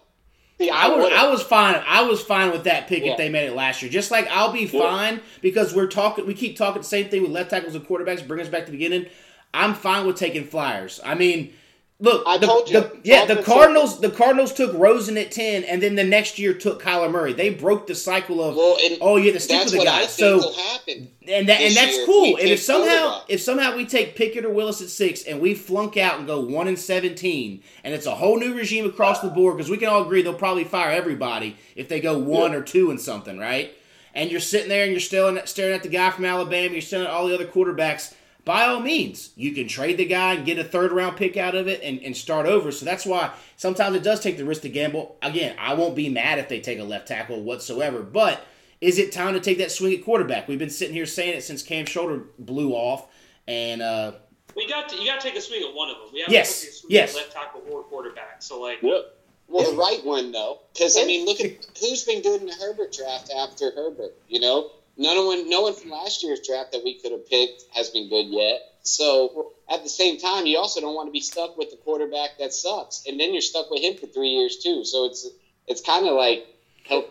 See, 0.59 0.69
I 0.69 0.89
was. 0.89 1.11
I 1.11 1.27
was 1.31 1.43
fine. 1.43 1.83
I 1.87 2.03
was 2.03 2.21
fine 2.21 2.53
with 2.53 2.65
that 2.65 2.87
pick 2.87 3.03
Yeah. 3.03 3.13
if 3.13 3.17
they 3.17 3.31
made 3.31 3.47
it 3.47 3.55
last 3.57 3.81
year. 3.81 3.91
Just 3.91 4.11
like 4.11 4.29
I'll 4.29 4.53
be 4.53 4.67
fine 4.67 5.23
because 5.41 5.75
we're 5.75 5.87
talking. 5.87 6.27
We 6.27 6.35
keep 6.35 6.59
talking 6.59 6.83
the 6.83 6.87
same 6.87 7.09
thing 7.09 7.23
with 7.23 7.31
left 7.31 7.49
tackles 7.49 7.75
and 7.75 7.83
quarterbacks. 7.89 8.29
Bring 8.29 8.43
us 8.43 8.49
back 8.51 8.67
to 8.67 8.71
the 8.71 8.77
beginning. 8.77 9.07
I'm 9.55 9.73
fine 9.73 10.07
with 10.07 10.17
taking 10.17 10.45
flyers. 10.45 11.01
I 11.03 11.15
mean, 11.15 11.55
look, 12.01 12.23
I 12.27 12.39
the, 12.39 12.47
told 12.47 12.69
you. 12.69 12.81
the- 12.81 12.97
yeah, 13.05 13.25
the 13.27 13.43
Cardinals. 13.43 14.01
The 14.01 14.11
Cardinals 14.11 14.53
took 14.53 14.73
Rosen 14.75 15.17
at 15.19 15.31
ten, 15.31 15.65
and 15.65 15.83
then 15.83 15.95
the 15.95 16.05
next 16.05 16.39
year 16.39 16.53
took 16.55 16.83
Kyler 16.83 17.11
Murray. 17.11 17.33
They 17.33 17.51
broke 17.51 17.87
the 17.87 17.95
cycle 17.95 18.43
of 18.43 18.57
Well, 18.57 18.77
oh, 19.01 19.17
you 19.17 19.27
have 19.27 19.35
to 19.35 19.41
stick 19.41 19.63
with 19.65 19.73
the 19.73 19.79
what 19.79 19.89
I 19.89 20.01
guys. 20.03 20.17
think 20.17 20.43
So 20.43 20.49
will 20.49 20.55
happen. 20.55 21.11
and 21.29 21.49
that 21.49 21.61
and 21.61 21.75
that's 21.77 21.97
year 21.97 22.07
cool. 22.07 22.37
And 22.37 22.49
if 22.49 22.61
somehow 22.61 23.23
if 23.29 23.41
somehow 23.41 23.77
we 23.77 23.87
take 23.87 24.17
Pickett 24.17 24.45
or 24.45 24.51
Willis 24.51 24.81
at 24.83 24.89
six 24.89 25.23
and 25.25 25.41
we 25.41 25.55
flunk 25.55 25.97
out 25.97 26.19
and 26.19 26.27
go 26.27 26.41
one 26.41 26.67
and 26.69 26.79
seventeen, 26.79 27.63
and 27.85 27.95
it's 27.95 28.07
a 28.07 28.15
whole 28.15 28.39
new 28.39 28.55
regime 28.55 28.87
across 28.87 29.21
the 29.21 29.29
board 29.29 29.57
because 29.57 29.71
we 29.71 29.77
can 29.77 29.89
all 29.89 30.03
agree 30.03 30.23
they'll 30.23 30.35
probably 30.35 30.65
fire 30.65 30.91
everybody 30.91 31.57
if 31.77 31.89
they 31.89 32.01
go 32.01 32.19
one 32.19 32.55
or 32.55 32.63
two 32.63 32.91
and 32.91 33.01
something, 33.01 33.39
right? 33.39 33.73
And 34.15 34.31
you're 34.31 34.41
sitting 34.41 34.69
there 34.69 34.83
and 34.83 34.91
you're 34.93 35.01
still 35.01 35.39
staring 35.47 35.75
at 35.75 35.85
the 35.85 35.89
guy 35.89 36.11
from 36.11 36.25
Alabama. 36.25 36.73
You're 36.73 36.81
staring 36.83 37.07
at 37.07 37.13
all 37.13 37.29
the 37.29 37.35
other 37.35 37.47
quarterbacks. 37.47 38.13
By 38.51 38.65
all 38.65 38.81
means, 38.81 39.31
you 39.37 39.53
can 39.53 39.69
trade 39.69 39.97
the 39.97 40.05
guy 40.05 40.35
and 40.35 40.45
get 40.45 40.59
a 40.59 40.65
third 40.65 40.91
round 40.91 41.17
pick 41.17 41.37
out 41.37 41.55
of 41.55 41.69
it 41.69 41.81
and, 41.85 42.01
and 42.01 42.17
start 42.17 42.47
over. 42.47 42.73
So 42.73 42.85
that's 42.85 43.07
why 43.07 43.31
sometimes 43.55 43.95
it 43.95 44.03
does 44.03 44.19
take 44.19 44.39
the 44.39 44.45
risk 44.45 44.63
to 44.63 44.69
gamble. 44.69 45.17
Again, 45.23 45.55
I 45.57 45.75
won't 45.75 45.95
be 45.95 46.09
mad 46.09 46.41
if 46.41 46.49
they 46.49 46.59
take 46.59 46.81
a 46.81 46.83
left 46.83 47.07
tackle 47.07 47.41
whatsoever, 47.45 48.03
but 48.03 48.45
is 48.81 48.99
it 48.99 49.13
time 49.13 49.35
to 49.35 49.41
take 49.41 49.59
that 49.59 49.71
swing 49.71 49.95
at 49.97 50.05
quarterback? 50.05 50.49
We've 50.49 50.59
been 50.59 50.69
sitting 50.69 50.97
here 50.97 51.07
saying 51.07 51.37
it 51.37 51.45
since 51.45 51.63
Cam 51.63 51.87
Shoulder 51.87 52.25
blew 52.41 52.73
off, 52.73 53.07
and 53.47 53.83
uh, 53.83 54.15
We 54.57 54.67
got 54.69 54.89
to, 54.89 54.97
you 54.97 55.07
got 55.07 55.21
to 55.21 55.29
take 55.29 55.39
a 55.39 55.41
swing 55.41 55.63
at 55.63 55.73
one 55.73 55.89
of 55.89 55.99
them. 55.99 56.09
We 56.13 56.23
have 56.23 56.33
Yes, 56.33 56.59
to 56.59 56.67
take 56.67 56.71
a 56.71 56.77
swing 56.77 56.91
yes. 56.91 57.11
at 57.15 57.17
left 57.19 57.33
tackle 57.33 57.63
or 57.71 57.85
quarterback. 57.85 58.43
So 58.43 58.61
like, 58.61 58.83
Yep. 58.83 59.15
Well, 59.47 59.71
the 59.71 59.77
right 59.79 60.01
one 60.05 60.33
though, 60.33 60.59
because 60.73 60.97
I 60.97 61.05
mean, 61.05 61.25
look 61.25 61.41
at 61.41 61.51
who's 61.81 62.03
been 62.03 62.21
good 62.23 62.41
in 62.41 62.49
the 62.49 62.55
Herbert 62.55 62.93
draft 62.93 63.31
after 63.37 63.71
Herbert. 63.71 64.17
You 64.29 64.41
know, 64.41 64.73
no 65.01 65.25
one, 65.27 65.49
no 65.49 65.63
one 65.63 65.75
from 65.75 65.91
last 65.91 66.23
year's 66.23 66.41
draft 66.47 66.73
that 66.73 66.83
we 66.85 67.01
could 67.01 67.13
have 67.13 67.27
picked 67.29 67.65
has 67.75 67.91
been 67.91 68.09
good 68.09 68.27
yet. 68.27 68.61
So 68.83 69.53
at 69.69 69.83
the 69.83 69.89
same 69.89 70.19
time, 70.19 70.47
you 70.47 70.57
also 70.59 70.81
don't 70.81 70.95
want 70.95 71.09
to 71.09 71.13
be 71.13 71.21
stuck 71.21 71.57
with 71.57 71.71
the 71.71 71.77
quarterback 71.79 72.39
that 72.39 72.53
sucks, 72.55 73.05
and 73.07 73.19
then 73.21 73.33
you're 73.33 73.43
stuck 73.43 73.71
with 73.71 73.83
him 73.83 73.97
for 73.97 74.07
three 74.07 74.29
years 74.31 74.59
too. 74.63 74.85
So 74.85 75.07
it's 75.07 75.29
it's 75.67 75.81
kind 75.81 76.07
of 76.07 76.15
like. 76.15 76.47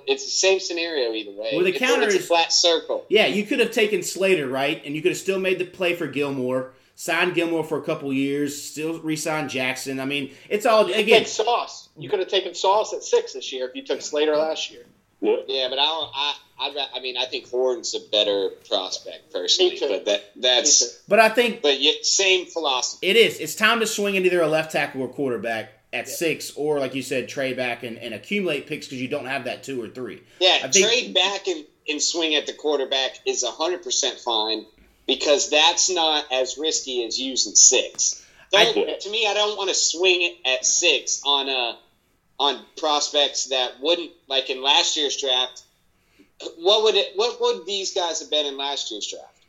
It's 0.07 0.25
the 0.25 0.31
same 0.31 0.59
scenario 0.59 1.13
either 1.13 1.31
way. 1.31 1.51
Well, 1.53 1.63
the 1.63 1.69
It's- 1.73 1.79
counter 1.79 2.07
it's 2.07 2.15
a 2.15 2.19
is- 2.19 2.27
flat 2.27 2.51
circle. 2.51 3.05
yeah, 3.07 3.27
you 3.27 3.45
could 3.45 3.59
have 3.61 3.71
taken 3.71 4.03
Slater, 4.03 4.45
right? 4.45 4.81
And 4.83 4.93
you 4.93 5.01
could 5.01 5.11
have 5.11 5.17
still 5.19 5.39
made 5.39 5.57
the 5.57 5.63
play 5.63 5.93
for 5.95 6.05
Gilmore, 6.05 6.73
signed 6.95 7.33
Gilmore 7.33 7.63
for 7.63 7.77
a 7.77 7.81
couple 7.83 8.11
years, 8.11 8.61
still 8.61 8.99
re 8.99 9.15
signed 9.15 9.49
Jackson. 9.49 10.01
I 10.01 10.05
mean, 10.05 10.31
it's 10.49 10.65
all, 10.65 10.85
again, 10.87 11.19
take 11.19 11.27
Sauce. 11.27 11.87
You 11.97 12.09
could 12.09 12.19
have 12.19 12.27
taken 12.27 12.53
Sauce 12.55 12.91
at 12.91 13.03
six 13.03 13.31
this 13.33 13.53
year 13.53 13.69
if 13.69 13.75
you 13.75 13.83
took 13.85 14.01
Slater 14.01 14.35
last 14.35 14.69
year. 14.69 14.85
Yeah, 15.21 15.67
but 15.69 15.79
I 15.79 15.85
don't. 15.85 16.11
I 16.13 16.35
I, 16.59 16.87
I 16.95 16.99
mean, 16.99 17.17
I 17.17 17.25
think 17.25 17.49
Horn's 17.49 17.95
a 17.95 17.99
better 18.11 18.49
prospect 18.67 19.31
personally, 19.31 19.77
but 19.79 20.05
that 20.05 20.31
that's. 20.35 21.01
but 21.07 21.19
I 21.19 21.29
think 21.29 21.61
But 21.61 21.79
yet, 21.79 22.05
same 22.05 22.45
philosophy. 22.45 23.07
It 23.07 23.15
is. 23.15 23.39
It's 23.39 23.55
time 23.55 23.79
to 23.79 23.87
swing 23.87 24.15
in 24.15 24.25
either 24.25 24.41
a 24.41 24.47
left 24.47 24.71
tackle 24.71 25.01
or 25.01 25.07
quarterback 25.07 25.71
at 25.91 26.07
six, 26.07 26.51
or 26.55 26.79
like 26.79 26.93
you 26.93 27.01
said, 27.01 27.29
trade 27.29 27.57
back 27.57 27.83
and, 27.83 27.97
and 27.97 28.13
accumulate 28.13 28.67
picks 28.67 28.87
because 28.87 29.01
you 29.01 29.07
don't 29.07 29.25
have 29.25 29.45
that 29.45 29.63
two 29.63 29.81
or 29.81 29.87
three. 29.87 30.21
Yeah, 30.39 30.59
I 30.63 30.67
think- 30.67 30.85
trade 30.85 31.13
back 31.13 31.47
and, 31.47 31.65
and 31.87 32.01
swing 32.01 32.35
at 32.35 32.45
the 32.45 32.53
quarterback 32.53 33.17
is 33.25 33.43
100% 33.43 34.23
fine 34.23 34.65
because 35.07 35.49
that's 35.49 35.89
not 35.89 36.31
as 36.31 36.57
risky 36.57 37.03
as 37.05 37.19
using 37.19 37.55
six. 37.55 38.23
Don't, 38.51 39.01
to 39.01 39.09
me, 39.09 39.27
I 39.27 39.33
don't 39.33 39.57
want 39.57 39.69
to 39.69 39.75
swing 39.75 40.21
it 40.23 40.37
at 40.47 40.65
six 40.65 41.21
on 41.23 41.49
uh, 41.49 41.75
on 42.39 42.63
prospects 42.77 43.45
that 43.49 43.79
wouldn't 43.79 44.11
like 44.27 44.49
in 44.49 44.61
last 44.63 44.97
year's 44.97 45.17
draft. 45.17 45.63
What 46.57 46.83
would 46.83 46.95
it? 46.95 47.13
What 47.15 47.39
would 47.41 47.65
these 47.65 47.93
guys 47.93 48.19
have 48.21 48.29
been 48.29 48.45
in 48.45 48.57
last 48.57 48.91
year's 48.91 49.07
draft? 49.07 49.43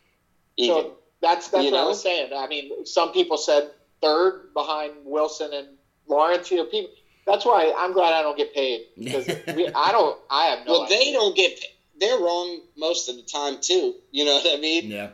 Even. 0.57 0.77
So 0.83 0.93
that's 1.21 1.49
that's 1.49 1.65
You 1.65 1.73
what 1.73 1.81
I 1.81 1.85
was 1.87 2.03
saying. 2.03 2.33
I 2.35 2.47
mean, 2.49 2.85
some 2.87 3.13
people 3.13 3.37
said 3.37 3.71
third 4.03 4.53
behind 4.55 4.93
Wilson 5.05 5.51
and 5.53 5.69
Lawrence. 6.07 6.51
You 6.51 6.59
know, 6.59 6.65
people. 6.65 6.91
That's 7.27 7.45
why 7.45 7.73
I'm 7.77 7.93
glad 7.93 8.13
I 8.15 8.23
don't 8.23 8.37
get 8.37 8.53
paid 8.55 8.87
because 8.99 9.27
we, 9.55 9.69
I 9.69 9.93
don't. 9.93 10.19
I 10.31 10.47
have 10.47 10.67
no. 10.67 10.73
well, 10.73 10.83
idea. 10.85 10.99
they 10.99 11.13
don't 11.13 11.37
get. 11.37 11.61
They're 12.01 12.19
wrong 12.19 12.61
most 12.77 13.09
of 13.09 13.17
the 13.17 13.23
time 13.23 13.59
too. 13.61 13.95
You 14.11 14.25
know 14.25 14.35
what 14.35 14.59
I 14.59 14.61
mean? 14.61 14.91
Yeah. 14.91 15.11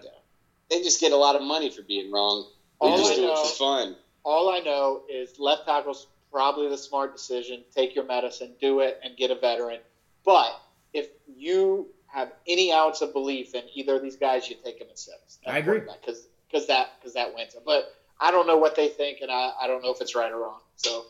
They 0.71 0.83
just 0.83 1.01
get 1.01 1.13
a 1.13 1.17
lot 1.17 1.37
of 1.37 1.43
money 1.43 1.69
for 1.71 1.83
being 1.83 2.11
wrong. 2.11 2.47
They 2.81 2.89
All 2.89 2.97
just 2.97 3.13
I 3.13 3.17
do 3.17 3.23
know- 3.23 3.33
it 3.33 3.39
for 3.49 3.55
fun. 3.57 3.97
All 4.25 4.49
I 4.51 4.59
know 4.61 5.03
is 5.09 5.39
left 5.39 5.67
tackle's 5.67 6.07
probably 6.33 6.69
the 6.69 6.79
smart 6.79 7.15
decision. 7.15 7.63
Take 7.75 7.95
your 7.95 8.05
medicine, 8.05 8.53
do 8.61 8.81
it, 8.81 8.99
and 9.05 9.17
get 9.17 9.31
a 9.31 9.37
veteran. 9.37 9.79
But 10.25 10.51
if 10.97 11.09
you 11.27 11.89
have 12.07 12.33
any 12.49 12.73
ounce 12.73 13.03
of 13.03 13.13
belief 13.13 13.55
in 13.55 13.63
either 13.75 13.97
of 13.97 14.03
these 14.03 14.17
guys, 14.17 14.49
you 14.49 14.57
take 14.65 14.79
them 14.79 14.89
at 14.91 14.99
six. 14.99 15.39
I 15.47 15.59
agree. 15.59 15.81
because 15.81 16.29
because 16.51 16.67
that 16.69 16.93
because 16.99 17.15
that 17.15 17.35
wins 17.35 17.55
it. 17.55 17.63
But 17.65 17.95
I 18.19 18.31
don't 18.31 18.47
know 18.47 18.57
what 18.57 18.75
they 18.75 18.89
think, 18.89 19.19
and 19.21 19.31
I, 19.31 19.53
I 19.61 19.67
don't 19.67 19.83
know 19.83 19.93
if 19.93 20.01
it's 20.01 20.15
right 20.15 20.33
or 20.33 20.39
wrong. 20.41 20.61
So 20.77 21.05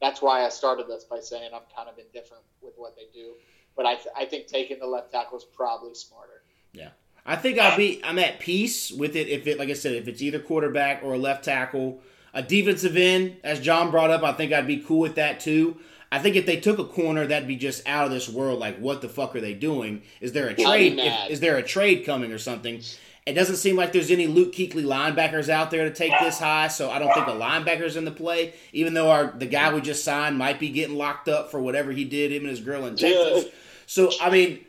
that's 0.00 0.22
why 0.22 0.44
I 0.44 0.48
started 0.48 0.86
this 0.88 1.04
by 1.04 1.20
saying 1.20 1.50
I'm 1.54 1.62
kind 1.76 1.88
of 1.88 1.98
indifferent 1.98 2.44
with 2.62 2.74
what 2.76 2.96
they 2.96 3.06
do. 3.12 3.32
But 3.76 3.86
I, 3.86 3.94
th- 3.94 4.08
I 4.16 4.24
think 4.24 4.46
taking 4.46 4.78
the 4.78 4.86
left 4.86 5.12
tackle 5.12 5.38
is 5.38 5.44
probably 5.44 5.94
smarter. 5.94 6.42
Yeah. 6.72 6.90
I 7.26 7.36
think 7.36 7.58
I'll 7.58 7.76
be. 7.76 8.00
I'm 8.02 8.18
at 8.18 8.40
peace 8.40 8.90
with 8.90 9.14
it 9.14 9.28
if 9.28 9.46
it, 9.46 9.58
like 9.58 9.68
I 9.68 9.74
said, 9.74 9.92
if 9.92 10.08
it's 10.08 10.22
either 10.22 10.38
quarterback 10.38 11.02
or 11.04 11.14
a 11.14 11.18
left 11.18 11.44
tackle, 11.44 12.00
a 12.32 12.42
defensive 12.42 12.96
end, 12.96 13.36
as 13.44 13.60
John 13.60 13.90
brought 13.90 14.10
up. 14.10 14.22
I 14.22 14.32
think 14.32 14.52
I'd 14.52 14.66
be 14.66 14.78
cool 14.78 15.00
with 15.00 15.16
that 15.16 15.40
too. 15.40 15.78
I 16.10 16.18
think 16.18 16.36
if 16.36 16.46
they 16.46 16.58
took 16.58 16.78
a 16.78 16.84
corner, 16.84 17.26
that'd 17.26 17.46
be 17.46 17.56
just 17.56 17.86
out 17.86 18.06
of 18.06 18.10
this 18.10 18.28
world. 18.28 18.58
Like, 18.58 18.78
what 18.78 19.02
the 19.02 19.08
fuck 19.08 19.36
are 19.36 19.40
they 19.40 19.52
doing? 19.54 20.02
Is 20.20 20.32
there 20.32 20.48
a 20.48 20.54
trade? 20.54 20.98
If, 20.98 21.30
is 21.30 21.40
there 21.40 21.56
a 21.56 21.62
trade 21.62 22.06
coming 22.06 22.32
or 22.32 22.38
something? 22.38 22.80
It 23.26 23.34
doesn't 23.34 23.56
seem 23.56 23.76
like 23.76 23.92
there's 23.92 24.10
any 24.10 24.26
Luke 24.26 24.54
Kuechly 24.54 24.84
linebackers 24.84 25.50
out 25.50 25.70
there 25.70 25.86
to 25.86 25.94
take 25.94 26.12
this 26.18 26.38
high, 26.38 26.68
so 26.68 26.90
I 26.90 26.98
don't 26.98 27.12
think 27.12 27.26
a 27.26 27.32
linebacker's 27.32 27.96
in 27.96 28.06
the 28.06 28.10
play. 28.10 28.54
Even 28.72 28.94
though 28.94 29.10
our 29.10 29.26
the 29.36 29.44
guy 29.44 29.74
we 29.74 29.82
just 29.82 30.02
signed 30.02 30.38
might 30.38 30.58
be 30.58 30.70
getting 30.70 30.96
locked 30.96 31.28
up 31.28 31.50
for 31.50 31.60
whatever 31.60 31.92
he 31.92 32.04
did, 32.06 32.32
him 32.32 32.42
and 32.42 32.50
his 32.50 32.60
girl 32.60 32.86
in 32.86 32.96
Texas. 32.96 33.52
So 33.84 34.10
I 34.22 34.30
mean, 34.30 34.64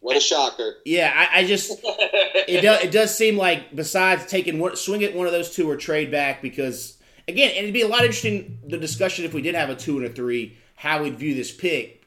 What 0.00 0.18
a 0.18 0.20
shocker! 0.20 0.74
yeah, 0.84 1.10
I, 1.14 1.40
I 1.40 1.46
just 1.46 1.80
it 1.82 2.60
does 2.60 2.82
it 2.82 2.90
does 2.90 3.16
seem 3.16 3.38
like 3.38 3.74
besides 3.74 4.26
taking 4.26 4.58
one 4.58 4.76
swing 4.76 5.02
at 5.02 5.14
one 5.14 5.26
of 5.26 5.32
those 5.32 5.54
two 5.54 5.70
or 5.70 5.76
trade 5.78 6.10
back 6.10 6.42
because 6.42 6.97
again 7.28 7.52
it'd 7.54 7.72
be 7.72 7.82
a 7.82 7.88
lot 7.88 8.00
interesting 8.00 8.58
the 8.66 8.78
discussion 8.78 9.24
if 9.24 9.32
we 9.34 9.42
did 9.42 9.54
have 9.54 9.70
a 9.70 9.76
two 9.76 9.98
and 9.98 10.06
a 10.06 10.10
three 10.10 10.56
how 10.74 11.02
we'd 11.02 11.16
view 11.16 11.34
this 11.34 11.52
pick 11.52 12.02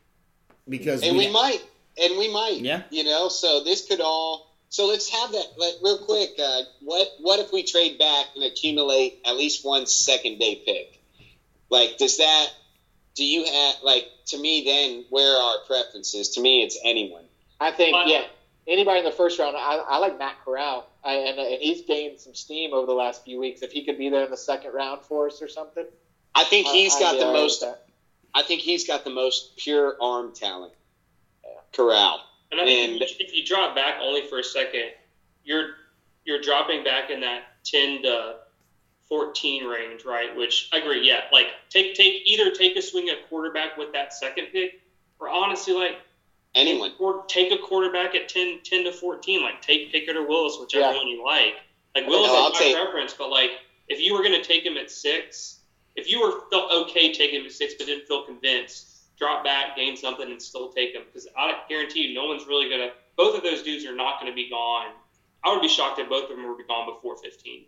because 0.67 1.03
and 1.03 1.17
we- 1.17 1.27
we 1.27 1.31
might, 1.33 1.61
and 1.97 2.17
we 2.17 2.31
might. 2.31 2.59
Yeah. 2.61 2.83
You 2.89 3.03
know, 3.03 3.27
so 3.29 3.63
this 3.63 3.85
could 3.87 3.99
all. 3.99 4.55
So 4.69 4.85
let's 4.87 5.09
have 5.09 5.31
that. 5.33 5.45
Like, 5.57 5.73
real 5.83 5.97
quick, 5.97 6.29
uh, 6.41 6.61
what 6.81 7.09
what 7.19 7.39
if 7.39 7.51
we 7.51 7.63
trade 7.63 7.97
back 7.99 8.27
and 8.35 8.43
accumulate 8.45 9.19
at 9.25 9.35
least 9.35 9.65
one 9.65 9.85
second 9.85 10.39
day 10.39 10.61
pick? 10.65 11.01
Like, 11.69 11.97
does 11.97 12.17
that? 12.17 12.47
Do 13.15 13.25
you 13.25 13.43
have 13.43 13.75
like 13.83 14.07
to 14.27 14.37
me? 14.39 14.63
Then 14.65 15.05
where 15.09 15.35
are 15.35 15.57
our 15.57 15.65
preferences? 15.65 16.29
To 16.35 16.41
me, 16.41 16.63
it's 16.63 16.77
anyone. 16.85 17.25
I 17.59 17.71
think 17.71 17.91
But- 17.93 18.07
yeah. 18.07 18.23
Anybody 18.67 18.99
in 18.99 19.05
the 19.05 19.11
first 19.11 19.39
round, 19.39 19.55
I, 19.57 19.77
I 19.87 19.97
like 19.97 20.19
Matt 20.19 20.35
Corral, 20.45 20.87
I, 21.03 21.13
and, 21.13 21.39
and 21.39 21.61
he's 21.61 21.81
gained 21.81 22.19
some 22.19 22.35
steam 22.35 22.73
over 22.73 22.85
the 22.85 22.93
last 22.93 23.23
few 23.25 23.39
weeks. 23.39 23.61
If 23.63 23.71
he 23.71 23.83
could 23.83 23.97
be 23.97 24.09
there 24.09 24.23
in 24.23 24.29
the 24.29 24.37
second 24.37 24.73
round 24.73 25.01
for 25.01 25.27
us 25.27 25.41
or 25.41 25.47
something, 25.47 25.85
I 26.35 26.43
think 26.43 26.67
I- 26.67 26.71
he's 26.71 26.95
I'd 26.95 26.99
got 26.99 27.19
the 27.19 27.25
most. 27.25 27.61
that. 27.61 27.85
I 28.33 28.43
think 28.43 28.61
he's 28.61 28.85
got 28.87 29.03
the 29.03 29.09
most 29.09 29.57
pure 29.57 29.97
arm 29.99 30.31
talent. 30.33 30.73
Corral. 31.73 32.21
And 32.51 32.59
I 32.61 32.65
think 32.65 32.91
And- 32.93 33.01
if 33.01 33.19
you- 33.19 33.25
if 33.25 33.33
you 33.35 33.43
drop 33.45 33.75
back 33.75 33.99
only 34.01 34.21
for 34.27 34.39
a 34.39 34.43
second, 34.43 34.91
you're 35.43 35.75
you're 36.23 36.39
dropping 36.39 36.83
back 36.83 37.09
in 37.09 37.19
that 37.21 37.43
ten 37.63 38.03
to 38.03 38.35
fourteen 39.09 39.65
range, 39.65 40.05
right? 40.05 40.35
Which 40.35 40.69
I 40.71 40.77
agree, 40.77 41.05
yeah. 41.07 41.21
Like 41.31 41.47
take 41.69 41.95
take 41.95 42.21
either 42.25 42.51
take 42.51 42.75
a 42.75 42.81
swing 42.81 43.09
at 43.09 43.27
quarterback 43.27 43.75
with 43.77 43.91
that 43.93 44.13
second 44.13 44.47
pick, 44.51 44.81
or 45.19 45.29
honestly, 45.29 45.73
like 45.73 45.97
Anyone. 46.53 46.91
or 46.99 47.23
take 47.27 47.51
a 47.51 47.57
quarterback 47.57 48.13
at 48.15 48.27
10, 48.27 48.59
10 48.63 48.83
to 48.83 48.91
fourteen. 48.91 49.41
Like 49.41 49.61
take 49.61 49.91
Pickett 49.91 50.15
or 50.17 50.27
Willis, 50.27 50.57
whichever 50.59 50.91
Yeah. 50.91 50.97
one 50.97 51.07
you 51.07 51.23
like. 51.23 51.55
Like 51.95 52.07
Willis 52.07 52.27
No, 52.31 52.37
I'll 52.43 52.47
is 52.47 52.53
my 52.53 52.59
take- 52.59 52.75
preference, 52.75 53.13
but 53.13 53.29
like 53.29 53.51
if 53.87 53.99
you 54.01 54.13
were 54.13 54.21
gonna 54.23 54.43
take 54.43 54.65
him 54.65 54.77
at 54.77 54.91
six, 54.91 55.59
if 55.95 56.09
you 56.09 56.21
were 56.21 56.41
felt 56.51 56.71
okay 56.71 57.13
taking 57.13 57.39
him 57.41 57.45
at 57.45 57.51
six 57.53 57.73
but 57.75 57.87
didn't 57.87 58.05
feel 58.07 58.23
convinced, 58.23 59.17
drop 59.17 59.43
back, 59.43 59.75
gain 59.77 59.95
something, 59.95 60.29
and 60.29 60.41
still 60.41 60.69
take 60.73 60.93
him 60.93 61.03
because 61.05 61.27
I 61.37 61.55
guarantee 61.69 62.07
you, 62.07 62.13
no 62.13 62.25
one's 62.25 62.45
really 62.47 62.69
gonna. 62.69 62.91
Both 63.15 63.37
of 63.37 63.43
those 63.43 63.63
dudes 63.63 63.85
are 63.85 63.95
not 63.95 64.19
gonna 64.19 64.33
be 64.33 64.49
gone. 64.49 64.91
I 65.43 65.53
would 65.53 65.61
be 65.61 65.67
shocked 65.69 65.99
if 65.99 66.09
both 66.09 66.29
of 66.29 66.35
them 66.35 66.45
were 66.45 66.61
gone 66.63 66.85
before 66.93 67.15
fifteen. 67.17 67.65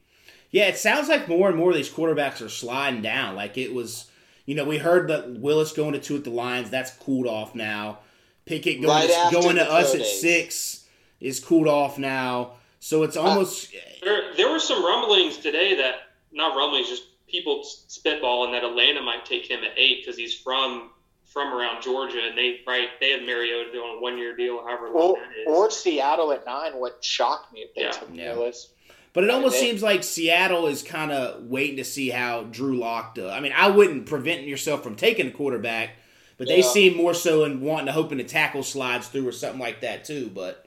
Yeah, 0.51 0.67
it 0.67 0.77
sounds 0.77 1.07
like 1.09 1.27
more 1.27 1.47
and 1.47 1.57
more 1.57 1.71
of 1.71 1.75
these 1.75 1.89
quarterbacks 1.89 2.45
are 2.45 2.49
sliding 2.49 3.01
down. 3.01 3.35
Like 3.35 3.57
it 3.57 3.73
was, 3.73 4.11
you 4.45 4.53
know, 4.55 4.65
we 4.65 4.77
heard 4.77 5.07
that 5.07 5.29
Willis 5.31 5.71
going 5.71 5.93
to 5.93 5.99
two 5.99 6.15
at 6.17 6.23
the 6.25 6.29
Lions. 6.29 6.69
That's 6.69 6.91
cooled 6.91 7.25
off 7.27 7.55
now. 7.55 7.99
Pickett 8.45 8.81
going, 8.81 9.07
Right 9.09 9.29
going 9.31 9.55
to 9.55 9.69
us 9.71 9.95
at 9.95 10.05
six 10.05 10.85
is 11.19 11.39
cooled 11.39 11.67
off 11.67 11.97
now. 11.97 12.53
So 12.79 13.03
it's 13.03 13.15
uh, 13.15 13.21
almost 13.21 13.73
There, 14.03 14.33
there 14.35 14.51
were 14.51 14.59
some 14.59 14.83
rumblings 14.83 15.37
today 15.37 15.75
that 15.77 15.95
not 16.31 16.55
rumblings, 16.55 16.89
just 16.89 17.03
people 17.27 17.63
spitballing 17.63 18.51
that 18.51 18.63
Atlanta 18.63 19.01
might 19.01 19.25
take 19.25 19.49
him 19.49 19.63
at 19.63 19.71
eight 19.77 20.01
because 20.03 20.17
he's 20.17 20.33
from 20.33 20.89
from 21.25 21.51
around 21.51 21.81
Georgia, 21.81 22.19
and 22.27 22.37
they 22.37 22.59
right 22.67 22.89
they 22.99 23.11
have 23.11 23.21
Mariota 23.23 23.71
doing 23.71 23.95
a 23.97 24.01
one 24.01 24.17
year 24.17 24.35
deal, 24.35 24.61
however 24.63 24.89
long 24.89 25.11
Or, 25.11 25.15
that 25.15 25.31
is. 25.41 25.47
or 25.47 25.71
Seattle 25.71 26.31
at 26.31 26.45
nine 26.45 26.73
would 26.79 26.93
shock 27.01 27.51
me 27.53 27.61
if 27.61 27.73
they 27.73 27.81
Yeah. 27.83 27.91
took 27.91 28.09
Yeah. 28.13 28.33
Willis. 28.35 28.69
But 29.13 29.23
it 29.23 29.29
almost 29.29 29.55
they- 29.59 29.61
seems 29.67 29.81
like 29.81 30.03
Seattle 30.03 30.67
is 30.67 30.83
kind 30.83 31.11
of 31.11 31.43
waiting 31.45 31.77
to 31.77 31.83
see 31.85 32.09
how 32.09 32.43
Drew 32.43 32.77
Lock 32.77 33.15
does. 33.15 33.31
I 33.31 33.39
mean, 33.39 33.53
I 33.55 33.69
wouldn't 33.69 34.05
prevent 34.07 34.43
yourself 34.43 34.83
from 34.83 34.95
taking 34.95 35.27
a 35.27 35.31
quarterback, 35.31 35.91
but 36.37 36.47
they 36.47 36.57
Yeah. 36.57 36.69
seem 36.69 36.97
more 36.97 37.13
so 37.13 37.43
in 37.43 37.61
wanting 37.61 37.87
to 37.87 37.91
hoping 37.91 38.17
the 38.17 38.23
tackle 38.23 38.63
slides 38.63 39.07
through 39.07 39.27
or 39.27 39.31
something 39.31 39.59
like 39.59 39.81
that 39.81 40.05
too. 40.05 40.29
But 40.33 40.65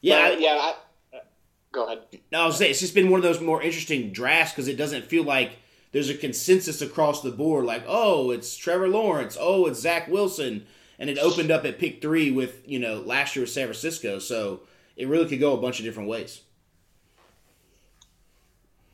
yeah, 0.00 0.28
But, 0.30 0.38
I, 0.38 0.40
yeah. 0.40 0.50
I, 1.12 1.16
uh, 1.16 1.20
go 1.72 1.86
ahead. 1.86 2.00
no, 2.30 2.40
I 2.42 2.46
was 2.46 2.56
saying 2.56 2.70
it's 2.70 2.80
just 2.80 2.94
been 2.94 3.10
one 3.10 3.18
of 3.18 3.24
those 3.24 3.40
more 3.40 3.62
interesting 3.62 4.12
drafts 4.12 4.52
because 4.52 4.68
it 4.68 4.76
doesn't 4.76 5.04
feel 5.06 5.24
like 5.24 5.52
there's 5.92 6.08
a 6.08 6.14
consensus 6.14 6.80
across 6.80 7.20
the 7.22 7.30
board. 7.30 7.64
Like, 7.66 7.84
oh, 7.86 8.30
it's 8.30 8.56
Trevor 8.56 8.88
Lawrence, 8.88 9.36
oh, 9.38 9.66
it's 9.66 9.80
Zach 9.80 10.08
Wilson, 10.08 10.66
and 10.98 11.10
it 11.10 11.18
opened 11.18 11.50
up 11.50 11.64
at 11.64 11.78
pick 11.78 12.00
three 12.00 12.30
with 12.30 12.62
you 12.66 12.78
know 12.78 12.96
last 13.00 13.36
year 13.36 13.42
with 13.42 13.50
San 13.50 13.66
Francisco, 13.66 14.18
so 14.18 14.60
it 14.96 15.06
really 15.08 15.28
could 15.28 15.40
go 15.40 15.52
a 15.52 15.60
bunch 15.60 15.78
of 15.78 15.84
different 15.84 16.08
ways. 16.08 16.40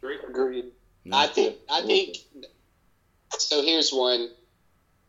Agreed. 0.03 0.67
I 1.11 1.27
think 1.27 1.57
I 1.69 1.83
think 1.83 2.17
so. 3.39 3.63
Here's 3.63 3.91
one, 3.91 4.31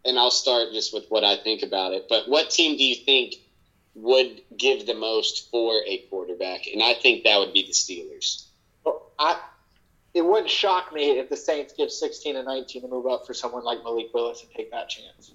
and 0.05 0.17
I'll 0.17 0.31
start 0.31 0.71
just 0.73 0.93
with 0.93 1.05
what 1.09 1.23
I 1.23 1.35
think 1.37 1.61
about 1.63 1.93
it. 1.93 2.05
But 2.09 2.27
what 2.27 2.49
team 2.49 2.77
do 2.77 2.83
you 2.83 2.95
think 2.95 3.35
would 3.95 4.41
give 4.55 4.85
the 4.85 4.93
most 4.93 5.49
for 5.51 5.81
a 5.85 5.97
quarterback? 6.09 6.67
And 6.71 6.81
I 6.81 6.93
think 6.93 7.23
that 7.23 7.37
would 7.39 7.53
be 7.53 7.63
the 7.63 7.73
Steelers. 7.73 8.45
I 9.17 9.39
it 10.13 10.25
wouldn't 10.25 10.49
shock 10.49 10.91
me 10.91 11.19
if 11.19 11.29
the 11.29 11.37
Saints 11.37 11.73
give 11.77 11.91
16 11.91 12.35
and 12.35 12.45
19 12.45 12.81
to 12.81 12.87
move 12.87 13.05
up 13.05 13.27
for 13.27 13.33
someone 13.33 13.63
like 13.63 13.83
Malik 13.83 14.11
Willis 14.13 14.41
and 14.41 14.51
take 14.51 14.71
that 14.71 14.89
chance. 14.89 15.33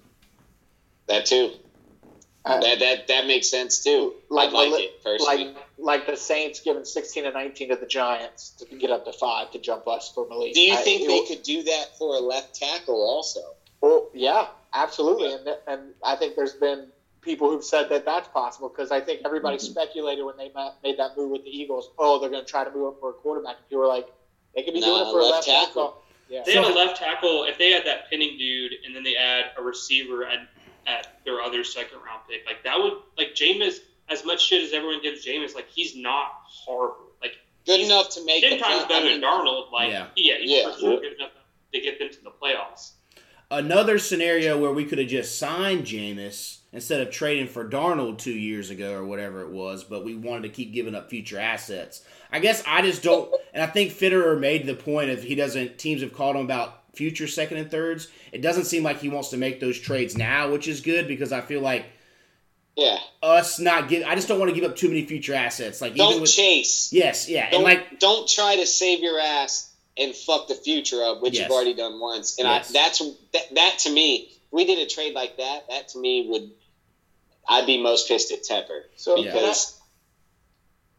That 1.07 1.25
too. 1.25 1.51
Uh, 2.43 2.59
that 2.59 2.79
that 2.79 3.07
that 3.07 3.25
makes 3.25 3.47
sense 3.49 3.83
too. 3.83 4.13
like 4.29 4.49
I 4.49 4.67
like 4.67 4.83
it 4.83 5.03
personally. 5.03 5.45
Like 5.45 5.55
like 5.77 6.07
the 6.07 6.17
Saints 6.17 6.59
giving 6.59 6.85
16 6.85 7.25
and 7.25 7.33
19 7.33 7.69
to 7.69 7.75
the 7.75 7.85
Giants 7.85 8.51
to 8.51 8.75
get 8.75 8.91
up 8.91 9.05
to 9.05 9.13
five 9.13 9.51
to 9.51 9.59
jump 9.59 9.87
us 9.87 10.11
for 10.13 10.27
Malik. 10.27 10.53
do 10.53 10.61
you 10.61 10.73
I- 10.73 10.77
think 10.77 11.07
they 11.07 11.25
could 11.25 11.43
do 11.43 11.63
that 11.63 11.97
for 11.97 12.15
a 12.15 12.19
left 12.19 12.55
tackle 12.55 13.01
also? 13.01 13.41
Well, 13.85 14.09
yeah, 14.13 14.47
absolutely, 14.73 15.31
and 15.33 15.47
and 15.67 15.81
I 16.03 16.15
think 16.15 16.35
there's 16.35 16.53
been 16.53 16.87
people 17.21 17.49
who've 17.51 17.63
said 17.63 17.89
that 17.89 18.03
that's 18.05 18.27
possible 18.29 18.69
because 18.69 18.91
I 18.91 18.99
think 18.99 19.21
everybody 19.25 19.57
Mm-hmm. 19.57 19.71
speculated 19.71 20.23
when 20.23 20.37
they 20.37 20.51
made 20.83 20.97
that 20.97 21.15
move 21.17 21.29
with 21.31 21.43
the 21.43 21.49
Eagles. 21.51 21.89
Oh, 21.99 22.19
they're 22.19 22.29
going 22.29 22.43
to 22.45 22.49
try 22.49 22.63
to 22.63 22.71
move 22.71 22.87
up 22.93 22.99
for 22.99 23.09
a 23.11 23.13
quarterback. 23.13 23.57
And 23.57 23.65
people 23.69 23.81
were 23.83 23.87
like, 23.87 24.07
they 24.55 24.63
could 24.63 24.73
be 24.73 24.79
Nah, 24.81 24.87
doing 24.87 25.01
it 25.07 25.11
for 25.11 25.19
a 25.19 25.23
left 25.23 25.47
left 25.47 25.65
tackle. 25.67 25.87
tackle. 25.87 26.01
Yeah. 26.29 26.41
They 26.45 26.53
have 26.53 26.65
a 26.65 26.69
left 26.73 26.97
tackle. 26.97 27.43
If 27.45 27.57
they 27.59 27.71
had 27.71 27.85
that 27.85 28.09
Penning 28.09 28.37
dude, 28.39 28.73
and 28.85 28.95
then 28.95 29.03
they 29.03 29.15
add 29.15 29.45
a 29.57 29.61
receiver 29.61 30.25
at, 30.25 30.47
at 30.87 31.19
their 31.25 31.41
other 31.41 31.63
second 31.63 31.97
round 32.05 32.21
pick, 32.29 32.41
like 32.47 32.63
that 32.63 32.79
would 32.79 32.93
like 33.17 33.33
Jameis. 33.35 33.75
As 34.07 34.23
much 34.23 34.43
shit 34.45 34.61
as 34.63 34.71
everyone 34.73 35.01
gives 35.01 35.25
Jameis, 35.25 35.55
like 35.55 35.67
he's 35.69 35.95
not 35.95 36.27
horrible. 36.45 37.07
Like 37.21 37.33
Good 37.65 37.79
enough 37.81 38.09
to 38.15 38.25
make 38.25 38.41
ten 38.43 38.57
the 38.57 38.63
times 38.63 38.83
play- 38.85 38.99
better 38.99 39.07
I 39.07 39.11
than 39.13 39.21
Darnold. 39.21 39.71
Like 39.71 39.89
Yeah. 39.89 40.07
yeah, 40.15 40.35
he's 40.39 40.51
Yeah. 40.51 40.71
for 40.71 40.79
sure 40.79 40.99
good 41.01 41.13
enough 41.13 41.31
to 41.73 41.79
get 41.81 41.97
them 41.99 42.09
to 42.09 42.23
the 42.23 42.29
playoffs. 42.31 42.91
Another 43.55 43.97
scenario 43.99 44.59
where 44.59 44.73
we 44.73 44.83
could 44.83 44.97
have 44.99 45.07
just 45.07 45.39
signed 45.39 45.85
Jameis 45.85 46.57
instead 46.73 46.99
of 46.99 47.09
trading 47.09 47.47
for 47.47 47.63
Darnold 47.63 48.17
two 48.17 48.33
years 48.33 48.69
ago 48.69 48.93
or 48.93 49.05
whatever 49.05 49.43
it 49.43 49.49
was, 49.49 49.85
but 49.85 50.03
we 50.03 50.13
wanted 50.13 50.41
to 50.43 50.49
keep 50.49 50.73
giving 50.73 50.93
up 50.93 51.09
future 51.09 51.39
assets. 51.39 52.03
I 52.33 52.39
guess 52.39 52.61
I 52.67 52.81
just 52.81 53.01
don't, 53.01 53.33
and 53.53 53.63
I 53.63 53.67
think 53.67 53.93
Fitterer 53.93 54.37
made 54.37 54.65
the 54.65 54.73
point 54.75 55.09
of 55.09 55.23
he 55.23 55.35
doesn't. 55.35 55.77
Teams 55.77 56.01
have 56.01 56.13
called 56.13 56.35
him 56.35 56.41
about 56.43 56.81
future 56.95 57.27
second 57.27 57.57
and 57.59 57.71
thirds. 57.71 58.09
It 58.33 58.41
doesn't 58.41 58.65
seem 58.65 58.83
like 58.83 58.99
he 58.99 59.07
wants 59.07 59.29
to 59.29 59.37
make 59.37 59.61
those 59.61 59.79
trades 59.79 60.17
now, 60.17 60.51
which 60.51 60.67
is 60.67 60.81
good 60.81 61.07
because 61.07 61.31
I 61.31 61.39
feel 61.39 61.61
like 61.61 61.85
Yeah. 62.75 62.97
us 63.23 63.57
not 63.57 63.87
give. 63.87 64.05
I 64.05 64.15
just 64.15 64.27
don't 64.27 64.37
want 64.39 64.53
to 64.53 64.59
give 64.59 64.69
up 64.69 64.75
too 64.75 64.89
many 64.89 65.05
future 65.05 65.33
assets. 65.33 65.79
Like 65.79 65.93
even 65.93 65.99
Don't 66.09 66.21
with 66.21 66.31
chase. 66.33 66.91
yes, 66.91 67.29
yeah, 67.29 67.49
Don't 67.51 67.61
and 67.61 67.63
like 67.63 67.99
don't 68.01 68.27
try 68.27 68.57
to 68.57 68.65
save 68.65 68.99
your 68.99 69.17
ass 69.17 69.71
and 69.97 70.13
fuck 70.15 70.47
the 70.47 70.55
future 70.55 71.03
up, 71.03 71.21
which 71.21 71.33
Yes. 71.35 71.43
you've 71.43 71.51
already 71.51 71.73
done 71.73 71.99
once. 71.99 72.37
And 72.37 72.47
Yes. 72.47 72.69
I, 72.69 72.73
that's 72.73 72.99
that, 73.33 73.55
that 73.55 73.79
to 73.79 73.89
me. 73.91 74.29
If 74.31 74.51
we 74.51 74.65
did 74.65 74.79
a 74.79 74.85
trade 74.89 75.13
like 75.13 75.37
that. 75.37 75.69
That 75.69 75.87
to 75.89 75.99
me 75.99 76.27
would. 76.29 76.51
I'd 77.47 77.65
be 77.67 77.81
most 77.81 78.07
pissed 78.07 78.31
at 78.31 78.41
Tepper 78.43 78.85
So 78.95 79.17
Yeah. 79.17 79.31
because 79.31 79.79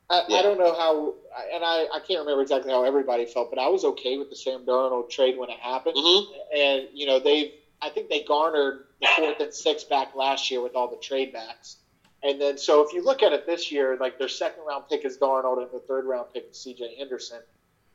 I, 0.09 0.23
Yeah. 0.29 0.37
I 0.39 0.43
don't 0.43 0.59
know 0.59 0.73
how, 0.75 1.15
and 1.53 1.65
I, 1.65 1.87
I 1.93 1.99
can't 1.99 2.21
remember 2.21 2.41
exactly 2.43 2.71
how 2.71 2.85
everybody 2.85 3.27
felt, 3.27 3.51
but 3.51 3.59
I 3.59 3.67
was 3.69 3.85
okay 3.85 4.17
with 4.17 4.31
the 4.31 4.37
Sam 4.37 4.65
Darnold 4.65 5.11
trade 5.11 5.37
when 5.37 5.51
it 5.51 5.59
happened. 5.59 5.97
Mhm. 5.97 6.27
And, 6.55 6.89
you 6.93 7.07
know, 7.07 7.19
they've 7.19 7.53
I 7.83 7.91
think 7.91 8.09
they 8.09 8.23
garnered 8.23 8.87
the 9.03 9.07
fourth 9.17 9.39
and 9.41 9.53
sixth 9.53 9.89
back 9.91 10.15
last 10.15 10.51
year 10.51 10.63
with 10.63 10.75
all 10.75 10.89
the 10.89 10.97
trade 10.97 11.33
backs. 11.35 11.77
And 12.23 12.41
then, 12.41 12.57
so 12.57 12.81
if 12.87 12.95
you 12.95 13.05
look 13.05 13.23
at 13.23 13.35
it 13.35 13.45
this 13.45 13.71
year, 13.71 13.99
like 14.01 14.19
their 14.19 14.29
second 14.29 14.65
round 14.65 14.85
pick 14.89 15.05
is 15.05 15.19
Darnold 15.19 15.61
and 15.63 15.71
the 15.71 15.81
third 15.81 16.07
round 16.07 16.33
pick 16.33 16.49
is 16.51 16.57
CJ 16.57 16.97
Henderson. 16.97 17.43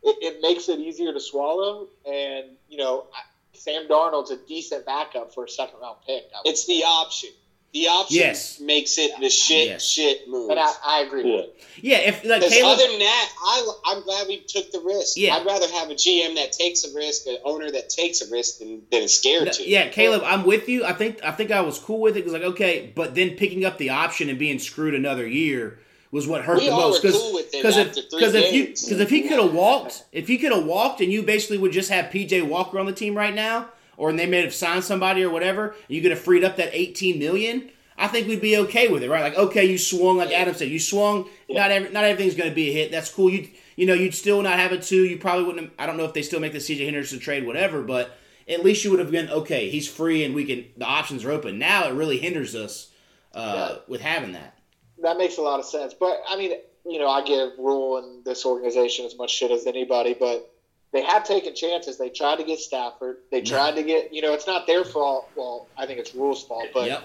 It, 0.03 0.17
it 0.21 0.41
makes 0.41 0.67
it 0.69 0.79
easier 0.79 1.13
to 1.13 1.19
swallow. 1.19 1.87
And, 2.05 2.45
you 2.69 2.77
know, 2.77 3.05
Sam 3.53 3.87
Darnold's 3.87 4.31
a 4.31 4.37
decent 4.37 4.85
backup 4.85 5.33
for 5.33 5.45
a 5.45 5.49
second 5.49 5.79
round 5.81 5.97
pick. 6.07 6.23
I 6.35 6.41
would 6.43 6.51
it's 6.51 6.65
the 6.65 6.83
option. 6.85 7.29
The 7.73 7.87
option 7.87 8.17
Yes. 8.17 8.59
makes 8.59 8.97
it 8.97 9.11
the 9.21 9.29
shit 9.29 9.67
Yes. 9.67 9.87
shit 9.87 10.27
move. 10.27 10.49
And 10.49 10.59
I, 10.59 10.69
I 10.85 10.99
agree 11.03 11.23
with 11.23 11.45
it. 11.45 11.63
yeah, 11.81 11.99
if 11.99 12.25
like 12.25 12.41
Caleb, 12.41 12.79
other 12.79 12.87
than 12.89 12.99
that, 12.99 13.29
I, 13.41 13.71
I'm 13.85 14.03
glad 14.03 14.27
we 14.27 14.39
took 14.45 14.71
the 14.73 14.81
risk. 14.81 15.15
Yeah. 15.15 15.35
I'd 15.37 15.45
rather 15.45 15.67
have 15.69 15.89
a 15.89 15.93
GM 15.93 16.35
that 16.35 16.51
takes 16.51 16.83
a 16.83 16.93
risk, 16.93 17.27
an 17.27 17.37
owner 17.45 17.71
that 17.71 17.87
takes 17.89 18.21
a 18.21 18.29
risk, 18.29 18.59
than, 18.59 18.81
than 18.91 19.03
is 19.03 19.13
scared 19.17 19.45
No, 19.45 19.51
to. 19.53 19.69
yeah, 19.69 19.87
Caleb, 19.87 20.23
I'm 20.25 20.43
with 20.43 20.67
you. 20.67 20.83
I 20.83 20.91
think 20.91 21.23
I 21.23 21.31
think 21.31 21.51
I 21.51 21.61
was 21.61 21.79
cool 21.79 22.01
with 22.01 22.17
it. 22.17 22.21
It 22.21 22.25
was 22.25 22.33
like, 22.33 22.43
okay, 22.43 22.91
but 22.93 23.15
then 23.15 23.37
picking 23.37 23.63
up 23.63 23.77
the 23.77 23.91
option 23.91 24.27
and 24.27 24.37
being 24.37 24.59
screwed 24.59 24.93
another 24.93 25.25
year 25.25 25.79
was 26.11 26.27
what 26.27 26.43
hurt 26.43 26.59
We 26.59 26.65
the 26.65 26.71
most. 26.71 27.01
Because 27.01 27.17
cool 27.17 27.37
if 27.37 27.51
because 27.51 28.35
if 28.35 28.53
you 28.53 28.67
because 28.67 28.99
if 28.99 29.09
he 29.09 29.21
could 29.23 29.39
have 29.39 29.53
walked, 29.53 30.05
if 30.11 30.27
he 30.27 30.37
could 30.37 30.51
have 30.51 30.65
walked, 30.65 31.01
and 31.01 31.11
you 31.11 31.23
basically 31.23 31.57
would 31.57 31.71
just 31.71 31.89
have 31.89 32.05
PJ 32.11 32.47
Walker 32.47 32.79
on 32.79 32.85
the 32.85 32.93
team 32.93 33.15
right 33.17 33.33
now, 33.33 33.69
or 33.97 34.09
and 34.09 34.19
they 34.19 34.25
may 34.25 34.41
have 34.41 34.53
signed 34.53 34.83
somebody 34.83 35.23
or 35.23 35.29
whatever, 35.29 35.69
and 35.69 35.95
you 35.95 36.01
could 36.01 36.11
have 36.11 36.19
freed 36.19 36.43
up 36.43 36.57
that 36.57 36.69
18 36.73 37.17
million. 37.17 37.69
I 37.97 38.07
think 38.07 38.27
we'd 38.27 38.41
be 38.41 38.57
okay 38.57 38.87
with 38.87 39.03
it, 39.03 39.09
right? 39.09 39.21
Like, 39.21 39.37
okay, 39.37 39.65
you 39.65 39.77
swung, 39.77 40.17
like 40.17 40.31
Adam 40.31 40.55
said, 40.55 40.69
you 40.69 40.79
swung. 40.79 41.29
Not 41.47 41.69
every, 41.69 41.91
not 41.91 42.03
everything's 42.03 42.33
going 42.33 42.49
to 42.49 42.55
be 42.55 42.69
a 42.69 42.73
hit. 42.73 42.91
That's 42.91 43.13
cool. 43.13 43.29
You 43.29 43.47
you 43.75 43.85
know, 43.85 43.93
you'd 43.93 44.15
still 44.15 44.41
not 44.41 44.59
have 44.59 44.71
a 44.71 44.77
two. 44.77 45.05
You 45.05 45.17
probably 45.17 45.45
wouldn't. 45.45 45.65
Have, 45.65 45.73
I 45.79 45.85
don't 45.85 45.97
know 45.97 46.05
if 46.05 46.13
they 46.13 46.21
still 46.21 46.39
make 46.39 46.51
the 46.51 46.59
CJ 46.59 46.85
Henderson 46.85 47.19
trade, 47.19 47.45
whatever, 47.45 47.81
but 47.81 48.17
at 48.47 48.63
least 48.63 48.83
you 48.83 48.91
would 48.91 48.99
have 48.99 49.11
been 49.11 49.29
okay. 49.29 49.69
He's 49.69 49.87
free, 49.87 50.23
and 50.23 50.35
we 50.35 50.45
can. 50.45 50.65
The 50.77 50.85
options 50.85 51.23
are 51.23 51.31
open. 51.31 51.57
Now 51.57 51.87
it 51.87 51.93
really 51.93 52.17
hinders 52.17 52.55
us 52.55 52.91
uh, 53.33 53.77
with 53.87 54.01
having 54.01 54.33
that. 54.33 54.57
That 55.01 55.17
makes 55.17 55.37
a 55.37 55.41
lot 55.41 55.59
of 55.59 55.65
sense. 55.65 55.93
But 55.93 56.21
I 56.27 56.37
mean, 56.37 56.53
you 56.85 56.99
know, 56.99 57.09
I 57.09 57.23
give 57.23 57.51
Rhule 57.57 57.97
and 57.97 58.25
this 58.25 58.45
organization 58.45 59.05
as 59.05 59.15
much 59.17 59.31
shit 59.31 59.51
as 59.51 59.65
anybody, 59.65 60.15
but 60.19 60.51
they 60.93 61.03
have 61.03 61.23
taken 61.23 61.55
chances. 61.55 61.97
They 61.97 62.09
tried 62.09 62.37
to 62.37 62.43
get 62.43 62.59
Stafford. 62.59 63.17
They 63.31 63.41
tried 63.41 63.75
to 63.75 63.83
get, 63.83 64.13
you 64.13 64.21
know, 64.21 64.33
it's 64.33 64.47
not 64.47 64.67
their 64.67 64.83
fault. 64.83 65.29
Well, 65.35 65.67
I 65.77 65.85
think 65.85 65.99
it's 65.99 66.13
Rhule's 66.13 66.43
fault, 66.43 66.67
but 66.73 66.87
yep. 66.87 67.03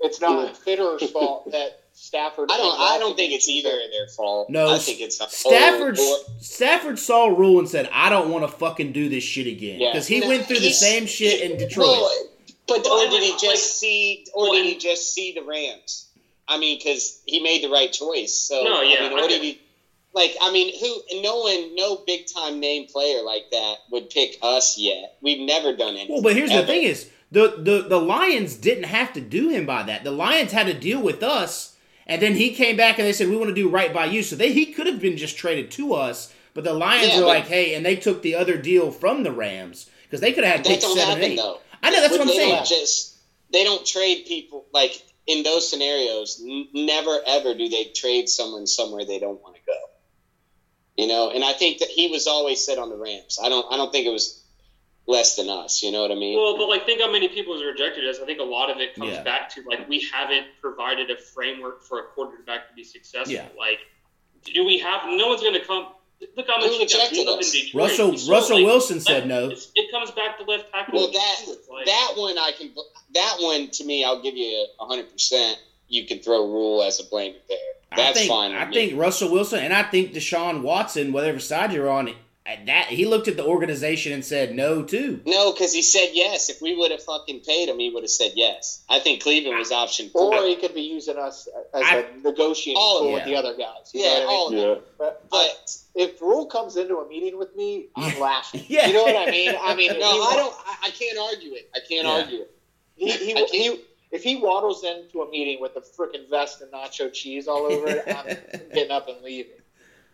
it's 0.00 0.20
not 0.20 0.56
Fitterer's 0.56 1.10
fault 1.10 1.50
that 1.52 1.80
Stafford. 1.94 2.50
I 2.50 2.56
don't. 2.56 2.80
I 2.80 2.98
don't 2.98 3.16
think 3.16 3.32
it's 3.32 3.48
either 3.48 3.70
of 3.70 3.90
their 3.90 4.08
fault. 4.08 4.50
No, 4.50 4.74
I 4.74 4.78
think 4.78 5.00
it's 5.00 5.20
a 5.20 5.28
Stafford. 5.28 5.98
Stafford 6.40 6.98
saw 6.98 7.26
Rhule 7.28 7.58
and 7.58 7.68
said, 7.68 7.88
"I 7.92 8.08
don't 8.08 8.30
want 8.30 8.44
to 8.44 8.48
fucking 8.48 8.92
do 8.92 9.08
this 9.08 9.24
shit 9.24 9.46
again," 9.46 9.80
Yeah. 9.80 9.92
because 9.92 10.06
he 10.06 10.20
No, 10.20 10.28
went 10.28 10.46
through 10.46 10.60
the 10.60 10.72
same 10.72 11.06
shit 11.06 11.40
in 11.42 11.58
Detroit. 11.58 11.86
Well, 11.86 12.28
but 12.66 12.86
or 12.86 13.08
did 13.10 13.22
he 13.22 13.32
like- 13.32 13.40
just 13.40 13.78
see? 13.78 14.26
Or 14.34 14.52
did 14.52 14.64
he 14.64 14.76
just 14.78 15.12
see 15.14 15.32
the 15.32 15.42
Rams? 15.42 16.08
I 16.48 16.58
mean, 16.58 16.78
because 16.78 17.20
he 17.26 17.40
made 17.40 17.62
the 17.62 17.70
right 17.70 17.92
choice. 17.92 18.34
So 18.34 18.62
No, 18.64 18.82
yeah, 18.82 18.98
I 19.06 19.08
mean, 19.08 19.18
I 19.18 19.22
or 19.22 19.28
did 19.28 19.42
get- 19.42 19.58
Like, 20.14 20.36
I 20.42 20.52
mean, 20.52 20.78
who? 20.78 21.22
No 21.22 21.36
one, 21.40 21.74
no 21.74 21.96
big 22.06 22.26
time 22.26 22.60
name 22.60 22.86
player 22.86 23.22
like 23.22 23.50
that 23.50 23.76
would 23.90 24.10
pick 24.10 24.36
us 24.42 24.76
yet. 24.76 25.16
We've 25.22 25.40
never 25.40 25.74
done 25.74 25.94
anything. 25.94 26.12
Well, 26.12 26.22
but 26.22 26.36
here's 26.36 26.50
the 26.52 26.66
thing: 26.66 26.82
is 26.82 27.08
the, 27.30 27.54
the 27.58 27.86
the 27.88 27.98
Lions 28.00 28.54
didn't 28.56 28.84
have 28.84 29.12
to 29.14 29.20
do 29.22 29.48
him 29.48 29.64
by 29.64 29.84
that. 29.84 30.04
The 30.04 30.10
Lions 30.10 30.52
had 30.52 30.66
to 30.66 30.74
deal 30.74 31.00
with 31.00 31.22
us, 31.22 31.76
and 32.06 32.20
then 32.20 32.34
he 32.34 32.50
came 32.52 32.76
back 32.76 32.98
and 32.98 33.06
they 33.08 33.14
said 33.14 33.28
we 33.30 33.36
want 33.36 33.48
to 33.48 33.54
do 33.54 33.70
right 33.70 33.92
by 33.94 34.04
you. 34.06 34.22
So 34.22 34.36
they 34.36 34.52
he 34.52 34.66
could 34.66 34.86
have 34.86 35.00
been 35.00 35.16
just 35.16 35.38
traded 35.38 35.70
to 35.72 35.94
us, 35.94 36.30
but 36.52 36.64
the 36.64 36.74
Lions 36.74 37.08
Yeah, 37.08 37.16
were 37.20 37.22
but- 37.22 37.28
like, 37.28 37.46
hey, 37.46 37.74
and 37.74 37.86
they 37.86 37.96
took 37.96 38.20
the 38.20 38.34
other 38.34 38.58
deal 38.58 38.90
from 38.90 39.22
the 39.22 39.32
Rams 39.32 39.88
because 40.02 40.20
they 40.20 40.32
could 40.32 40.44
have 40.44 40.56
had 40.56 40.64
that 40.66 40.68
pick 40.68 40.80
don't 40.82 40.94
seven 40.94 41.14
happen 41.14 41.30
eight. 41.32 41.36
though. 41.36 41.58
I 41.82 41.88
know 41.90 42.00
that's 42.02 42.12
what 42.12 42.20
I'm 42.20 42.28
saying. 42.28 42.64
Just 42.66 43.16
they 43.50 43.64
don't 43.64 43.86
trade 43.86 44.26
people 44.26 44.66
like 44.74 45.00
in 45.26 45.42
those 45.42 45.68
scenarios. 45.68 46.40
N- 46.44 46.68
never 46.72 47.18
ever 47.26 47.54
do 47.54 47.68
they 47.68 47.84
trade 47.94 48.28
someone 48.28 48.66
somewhere 48.66 49.04
they 49.04 49.18
don't 49.18 49.40
want 49.42 49.56
to 49.56 49.60
go. 49.66 49.78
You 50.96 51.06
know, 51.06 51.30
and 51.30 51.42
I 51.42 51.52
think 51.52 51.78
that 51.78 51.88
he 51.88 52.08
was 52.08 52.26
always 52.26 52.64
set 52.64 52.78
on 52.78 52.90
the 52.90 52.96
Rams. 52.96 53.38
I 53.42 53.48
don't. 53.48 53.66
I 53.72 53.76
don't 53.76 53.90
think 53.92 54.06
it 54.06 54.10
was 54.12 54.44
less 55.06 55.36
than 55.36 55.48
us. 55.48 55.82
You 55.82 55.90
know 55.90 56.02
what 56.02 56.12
I 56.12 56.14
mean? 56.14 56.38
Well, 56.38 56.56
but 56.56 56.68
like, 56.68 56.84
think 56.86 57.00
how 57.00 57.10
many 57.10 57.28
people 57.28 57.54
has 57.54 57.62
rejected 57.64 58.06
us. 58.06 58.18
I 58.22 58.26
think 58.26 58.40
a 58.40 58.44
lot 58.44 58.70
of 58.70 58.78
it 58.78 58.94
comes 58.94 59.12
Yeah. 59.12 59.22
back 59.22 59.48
to 59.54 59.62
like 59.66 59.88
we 59.88 60.06
haven't 60.12 60.46
provided 60.60 61.10
a 61.10 61.16
framework 61.16 61.82
for 61.82 62.00
a 62.00 62.02
quarterback 62.14 62.68
to 62.68 62.74
be 62.74 62.84
successful. 62.84 63.32
Yeah. 63.32 63.48
Like, 63.58 63.78
do 64.44 64.64
we 64.64 64.78
have? 64.78 65.02
No 65.08 65.28
one's 65.28 65.40
going 65.40 65.54
to 65.54 65.64
come. 65.64 65.88
Look 66.36 66.46
how 66.46 66.60
Who 66.60 66.66
much 66.78 66.92
he 66.92 66.98
got 66.98 67.10
beat 67.10 67.28
up 67.28 67.40
in? 67.40 67.50
Detroit. 67.50 67.74
Russell 67.74 68.16
so, 68.18 68.32
Russell 68.32 68.56
like, 68.58 68.66
Wilson 68.66 69.00
said 69.00 69.26
no. 69.26 69.50
It 69.50 69.90
comes 69.90 70.10
back 70.12 70.38
to 70.38 70.44
left 70.44 70.70
tackle. 70.72 70.94
Well, 70.94 71.12
that 71.12 71.36
like- 71.70 71.86
that 71.86 72.12
one 72.16 72.38
I 72.38 72.52
can. 72.56 72.72
That 73.14 73.36
one 73.40 73.68
to 73.70 73.84
me, 73.84 74.04
I'll 74.04 74.22
give 74.22 74.36
you 74.36 74.66
a 74.80 74.84
hundred 74.86 75.10
percent. 75.10 75.58
You 75.88 76.06
can 76.06 76.20
throw 76.20 76.46
Rhule 76.46 76.82
as 76.82 77.00
a 77.00 77.04
blame 77.04 77.34
there. 77.48 77.58
That's 77.94 78.16
I 78.16 78.20
think, 78.20 78.30
fine. 78.30 78.54
I 78.54 78.64
me. 78.66 78.74
think 78.74 78.98
Russell 79.00 79.30
Wilson 79.30 79.58
and 79.60 79.74
I 79.74 79.82
think 79.82 80.12
Deshaun 80.12 80.62
Watson, 80.62 81.12
whatever 81.12 81.38
side 81.38 81.72
you're 81.72 81.90
on, 81.90 82.08
at 82.08 82.14
that 82.44 82.86
he 82.88 83.06
looked 83.06 83.28
at 83.28 83.36
the 83.36 83.44
organization 83.44 84.12
and 84.12 84.24
said 84.24 84.54
no 84.54 84.82
too. 84.82 85.20
No, 85.24 85.52
because 85.52 85.72
he 85.72 85.80
said 85.82 86.08
yes. 86.12 86.48
If 86.50 86.60
we 86.60 86.74
would 86.76 86.90
have 86.90 87.02
fucking 87.02 87.40
paid 87.40 87.68
him, 87.68 87.78
he 87.78 87.90
would 87.90 88.02
have 88.02 88.10
said 88.10 88.32
yes. 88.34 88.82
I 88.90 88.98
think 88.98 89.22
Cleveland 89.22 89.58
was 89.58 89.70
option 89.70 90.08
four. 90.10 90.34
Or 90.34 90.46
he 90.46 90.56
could 90.56 90.74
be 90.74 90.82
using 90.82 91.16
us 91.18 91.48
as 91.72 91.82
I- 91.82 91.98
a 91.98 92.16
negotiating 92.22 92.74
tool 92.82 93.08
it. 93.10 93.12
with 93.14 93.24
the 93.26 93.36
other 93.36 93.56
guys. 93.56 93.90
You 93.94 94.00
yeah, 94.02 94.18
know 94.20 94.26
what 94.26 94.52
I 94.52 94.54
mean? 94.56 94.64
all. 94.66 94.74
Yeah. 94.74 94.80
But, 94.98 95.30
but 95.30 95.48
But 95.64 95.76
if 95.94 96.20
Rhule 96.20 96.46
comes 96.46 96.76
into 96.76 96.96
a 96.98 97.08
meeting 97.08 97.38
with 97.38 97.54
me, 97.54 97.86
I'm 97.94 98.18
laughing. 98.20 98.64
Yeah. 98.68 98.88
You 98.88 98.94
know 98.94 99.04
what 99.04 99.28
I 99.28 99.30
mean? 99.30 99.54
I 99.60 99.74
mean, 99.76 99.92
no, 100.00 100.22
I 100.22 100.34
don't. 100.36 100.54
I, 100.66 100.76
I 100.88 100.90
can't 100.90 101.18
argue 101.18 101.52
it. 101.54 101.70
I 101.74 101.78
can't 101.88 102.06
Yeah. 102.06 102.12
argue 102.12 102.40
it. 102.40 102.50
He, 102.96 103.10
he, 103.12 103.32
can't- 103.34 103.50
he, 103.50 103.80
if 104.10 104.22
he 104.24 104.36
waddles 104.36 104.82
into 104.84 105.22
a 105.22 105.30
meeting 105.30 105.60
with 105.60 105.76
a 105.76 105.80
freaking 105.80 106.28
vest 106.28 106.60
and 106.60 106.72
nacho 106.72 107.10
cheese 107.12 107.46
all 107.48 107.66
over 107.66 107.86
it, 107.88 108.04
I'm 108.08 108.26
getting 108.74 108.90
up 108.90 109.08
and 109.08 109.22
leaving. 109.22 109.52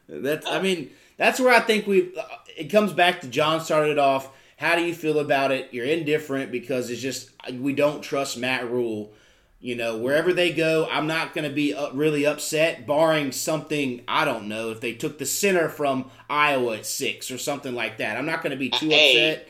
That's. 0.08 0.46
I 0.46 0.60
mean, 0.62 0.90
that's 1.18 1.38
where 1.38 1.52
I 1.54 1.60
think 1.60 1.86
we. 1.86 2.12
It 2.56 2.70
comes 2.70 2.92
back 2.94 3.20
to 3.20 3.28
John 3.28 3.60
started 3.60 3.98
off. 3.98 4.30
How 4.56 4.74
do 4.74 4.82
you 4.82 4.94
feel 4.94 5.18
about 5.20 5.52
it? 5.52 5.68
You're 5.72 5.84
indifferent 5.86 6.50
because 6.50 6.88
it's 6.90 7.00
just 7.02 7.30
we 7.52 7.72
don't 7.74 8.00
trust 8.02 8.38
Matt 8.38 8.70
Rhule. 8.70 9.12
You 9.60 9.74
know, 9.74 9.98
wherever 9.98 10.32
they 10.32 10.52
go, 10.52 10.86
I'm 10.90 11.08
not 11.08 11.34
going 11.34 11.42
to 11.48 11.54
be 11.54 11.74
uh, 11.74 11.90
really 11.90 12.24
upset, 12.24 12.86
barring 12.86 13.32
something 13.32 14.02
I 14.06 14.24
don't 14.24 14.46
know. 14.48 14.70
If 14.70 14.80
they 14.80 14.92
took 14.94 15.18
the 15.18 15.26
center 15.26 15.68
from 15.68 16.10
Iowa 16.30 16.76
at 16.78 16.86
six 16.86 17.30
or 17.32 17.38
something 17.38 17.74
like 17.74 17.98
that, 17.98 18.16
I'm 18.16 18.24
not 18.26 18.42
going 18.42 18.52
to 18.52 18.56
be 18.56 18.70
too 18.70 18.88
Hey. 18.88 19.32
upset. 19.32 19.48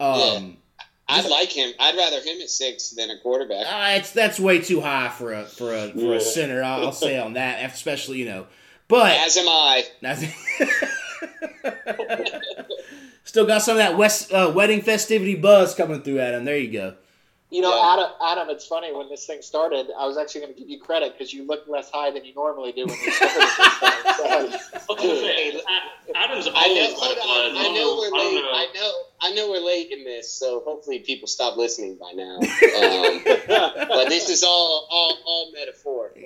Um, 0.00 0.56
I'd 1.08 1.28
like 1.30 1.50
him. 1.52 1.72
I'd 1.78 1.96
rather 1.96 2.20
him 2.20 2.40
at 2.40 2.50
six 2.50 2.90
than 2.90 3.10
a 3.10 3.18
quarterback. 3.20 3.66
Uh, 3.66 3.98
it's 3.98 4.10
that's 4.10 4.40
way 4.40 4.60
too 4.60 4.80
high 4.80 5.08
for 5.10 5.32
a 5.32 5.44
for 5.44 5.72
a 5.72 5.88
for 5.92 6.14
a 6.14 6.20
center. 6.20 6.62
I'll, 6.62 6.86
I'll 6.86 6.92
say 6.92 7.16
on 7.24 7.34
that, 7.34 7.70
especially 7.72 8.18
you 8.18 8.26
know. 8.26 8.46
But 8.88 9.16
As 9.18 9.36
am 9.36 9.46
I. 9.48 9.84
still 13.24 13.46
got 13.46 13.62
some 13.62 13.72
of 13.72 13.78
that 13.78 13.96
West 13.96 14.30
uh, 14.32 14.52
wedding 14.54 14.82
festivity 14.82 15.34
buzz 15.34 15.74
coming 15.74 16.02
through 16.02 16.20
Adam. 16.20 16.44
There 16.44 16.56
you 16.58 16.70
go. 16.72 16.94
You 17.50 17.60
know, 17.60 17.74
Yeah. 17.76 17.92
Adam, 17.92 18.10
Adam, 18.40 18.48
it's 18.50 18.66
funny 18.66 18.90
when 18.92 19.08
this 19.08 19.26
thing 19.26 19.40
started. 19.40 19.86
I 19.96 20.06
was 20.06 20.18
actually 20.18 20.40
going 20.40 20.54
to 20.54 20.58
give 20.58 20.68
you 20.68 20.80
credit 20.80 21.12
because 21.12 21.32
you 21.32 21.46
look 21.46 21.68
less 21.68 21.88
high 21.88 22.10
than 22.10 22.24
you 22.24 22.34
normally 22.34 22.72
do 22.72 22.84
when 22.86 22.98
you 22.98 23.12
started 23.12 23.40
this 23.42 24.18
thing. 24.18 24.50
So, 24.88 24.96
Hey, 24.98 25.60
A- 25.60 26.16
Adam's 26.18 26.48
I 26.52 26.68
know. 26.68 26.94
got 26.96 27.16
a 27.16 27.20
on. 27.20 27.54
buzz. 27.54 27.64
I 27.64 27.68
know 27.72 27.96
we're 27.96 28.10
I 28.12 28.14
late. 28.24 28.34
know. 28.34 28.50
I 28.50 28.66
know. 28.74 28.92
I 29.20 29.30
know 29.34 29.50
we're 29.50 29.60
late 29.64 29.92
in 29.92 30.02
this, 30.04 30.28
so 30.32 30.62
hopefully 30.64 30.98
people 30.98 31.28
stop 31.28 31.56
listening 31.56 31.96
by 31.96 32.10
now. 32.14 32.40
Um, 32.74 33.20
but 33.88 34.08
this 34.08 34.28
is 34.30 34.42
all 34.42 34.88
all 34.90 35.16
all 35.24 35.52
metaphor. 35.52 36.10
All 36.16 36.22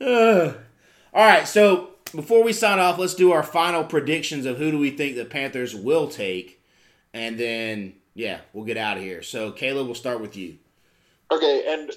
metaphor. 0.00 0.64
All 1.14 1.24
right, 1.26 1.46
so 1.48 1.90
before 2.14 2.42
we 2.44 2.52
sign 2.52 2.78
off, 2.78 2.98
let's 2.98 3.14
do 3.14 3.32
our 3.32 3.42
final 3.42 3.84
predictions 3.84 4.46
of 4.46 4.58
who 4.58 4.70
do 4.70 4.78
we 4.78 4.90
think 4.90 5.16
the 5.16 5.24
Panthers 5.24 5.74
will 5.74 6.08
take, 6.08 6.62
and 7.14 7.38
then 7.38 7.94
yeah, 8.14 8.40
we'll 8.52 8.64
get 8.64 8.76
out 8.76 8.96
of 8.96 9.02
here. 9.02 9.22
So 9.22 9.50
Caleb, 9.52 9.86
we'll 9.86 9.94
start 9.94 10.20
with 10.20 10.36
you. 10.36 10.58
okay, 11.30 11.64
and 11.68 11.90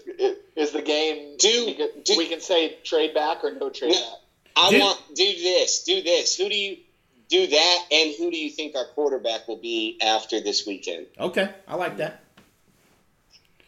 is 0.56 0.72
the 0.72 0.82
game? 0.82 1.36
Do- 1.38 1.66
we 1.66 1.74
can, 1.76 1.90
do- 2.04 2.18
we 2.18 2.28
can 2.28 2.42
say 2.42 2.78
trade 2.84 3.14
back 3.14 3.44
or 3.44 3.54
no 3.54 3.70
trade 3.70 3.92
No. 3.92 4.00
back. 4.00 4.18
I 4.56 4.70
Dude. 4.70 4.82
want 4.82 5.00
do 5.16 5.24
this. 5.24 5.84
Do 5.84 6.02
this. 6.02 6.36
Who 6.38 6.50
do 6.50 6.56
you 6.56 6.78
do 7.30 7.48
that? 7.48 7.86
And 7.92 8.14
who 8.18 8.30
do 8.32 8.38
you 8.38 8.50
think 8.50 8.76
our 8.76 8.86
quarterback 8.86 9.48
will 9.48 9.56
be 9.62 9.98
after 10.02 10.42
this 10.42 10.68
weekend? 10.68 11.08
Okay, 11.20 11.50
I 11.68 11.76
like 11.76 11.98
that. 11.98 12.21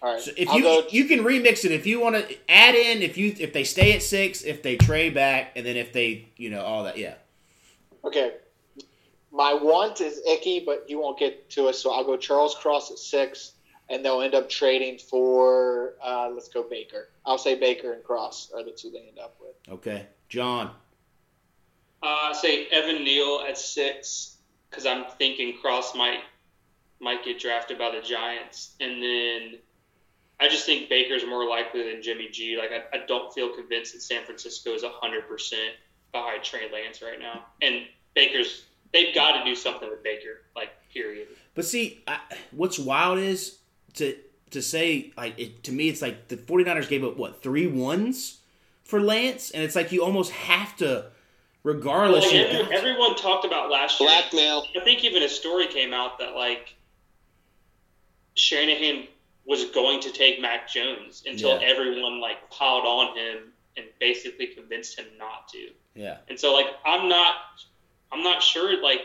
All 0.04 0.14
right, 0.14 0.22
So 0.22 0.32
if 0.36 0.50
I'll 0.50 0.58
you 0.58 0.64
go. 0.64 0.84
you 0.90 1.06
can 1.06 1.20
remix 1.20 1.64
it 1.64 1.72
if 1.72 1.88
you 1.88 2.02
want 2.02 2.16
to 2.16 2.36
add 2.50 2.76
in 2.76 3.02
if 3.02 3.18
you 3.18 3.34
if 3.40 3.54
they 3.54 3.64
stay 3.64 3.94
at 3.94 4.04
six, 4.04 4.42
if 4.44 4.62
they 4.62 4.76
trade 4.76 5.14
back, 5.14 5.54
and 5.56 5.66
then 5.66 5.78
if 5.78 5.94
they 5.94 6.28
you 6.36 6.50
know 6.50 6.62
all 6.62 6.84
that. 6.84 6.98
Yeah. 6.98 7.16
Okay. 8.04 8.34
My 9.32 9.54
want 9.54 10.02
is 10.02 10.22
icky, 10.28 10.60
but 10.60 10.86
you 10.90 11.00
won't 11.00 11.18
get 11.18 11.50
to 11.52 11.68
us, 11.70 11.80
so 11.80 11.92
I'll 11.94 12.04
go 12.04 12.18
Charles 12.18 12.54
Cross 12.54 12.92
at 12.92 13.00
six, 13.00 13.54
and 13.90 14.04
they'll 14.04 14.22
end 14.22 14.36
up 14.36 14.50
trading 14.50 14.98
for 15.00 15.94
uh, 16.04 16.30
let's 16.30 16.50
go 16.50 16.64
Baker. 16.70 17.08
I'll 17.26 17.38
say 17.38 17.58
Baker 17.58 17.94
and 17.94 18.04
Cross 18.04 18.52
are 18.54 18.62
the 18.64 18.72
two 18.72 18.92
they 18.92 19.08
end 19.08 19.20
up 19.20 19.38
with. 19.40 19.56
Okay, 19.74 20.06
John. 20.28 20.72
Uh, 22.04 22.34
say 22.34 22.68
Evan 22.68 23.06
Neal 23.06 23.46
at 23.48 23.58
six 23.58 24.36
because 24.70 24.86
I'm 24.86 25.06
thinking 25.18 25.58
Cross 25.62 25.96
might 25.96 26.20
might 27.00 27.24
get 27.24 27.40
drafted 27.40 27.78
by 27.80 27.92
the 27.92 28.02
Giants, 28.02 28.76
and 28.82 29.02
then 29.02 29.60
I 30.44 30.50
just 30.50 30.66
think 30.66 30.90
Baker's 30.90 31.26
more 31.26 31.48
likely 31.48 31.90
than 31.90 32.02
Jimmy 32.02 32.28
G. 32.30 32.58
Like 32.58 32.72
I, 32.72 32.98
I 32.98 33.06
don't 33.08 33.34
feel 33.34 33.56
convinced 33.56 33.94
that 33.94 34.02
San 34.02 34.24
Francisco 34.26 34.74
is 34.74 34.84
hundred 34.86 35.28
percent 35.28 35.72
behind 36.12 36.44
Trey 36.44 36.70
Lance 36.72 37.02
right 37.02 37.20
now, 37.20 37.46
and 37.62 37.86
Baker's 38.14 38.66
they've 38.92 39.16
got 39.16 39.40
to 39.40 39.46
do 39.46 39.56
something 39.56 39.90
with 39.90 40.04
Baker. 40.04 40.42
Like 40.56 40.70
period. 40.94 41.30
But 41.56 41.66
see, 41.66 42.04
I, 42.08 42.20
what's 42.52 42.78
wild 42.78 43.20
is 43.20 43.58
to 43.96 44.18
to 44.52 44.62
say 44.62 45.14
like 45.16 45.40
it, 45.40 45.64
to 45.64 45.72
me, 45.72 45.88
it's 45.90 46.02
like 46.02 46.28
the 46.28 46.36
49ers 46.38 46.90
gave 46.90 47.04
up 47.04 47.16
what 47.18 47.42
three 47.42 47.68
ones 47.68 48.40
for 48.84 49.02
Lance, 49.02 49.52
and 49.52 49.64
it's 49.64 49.76
like 49.78 49.92
you 49.94 50.04
almost 50.04 50.32
have 50.32 50.76
to, 50.78 51.06
regardless. 51.64 52.26
Like, 52.26 52.34
every- 52.34 52.76
everyone 52.76 53.16
talked 53.16 53.46
about 53.46 53.72
last 53.72 54.00
year. 54.00 54.10
Blackmail. 54.10 54.66
I 54.80 54.84
think 54.84 55.04
even 55.06 55.24
a 55.24 55.30
story 55.30 55.68
came 55.68 55.94
out 55.94 56.20
that 56.20 56.36
like 56.36 56.76
Shanahan 58.36 59.08
was 59.46 59.66
going 59.66 60.00
to 60.02 60.12
take 60.12 60.40
Mac 60.42 60.68
Jones 60.70 61.24
until 61.26 61.60
Yeah. 61.60 61.68
everyone 61.68 62.20
like 62.22 62.50
piled 62.50 62.86
on 62.86 63.18
him 63.18 63.38
and 63.76 63.86
basically 64.00 64.48
convinced 64.48 64.98
him 64.98 65.06
not 65.18 65.48
to. 65.50 65.70
yeah. 65.96 66.18
And 66.30 66.40
so 66.40 66.54
like 66.54 66.68
I'm 66.86 67.10
not 67.10 67.36
I'm 68.12 68.24
not 68.24 68.42
sure 68.44 68.82
like 68.82 69.02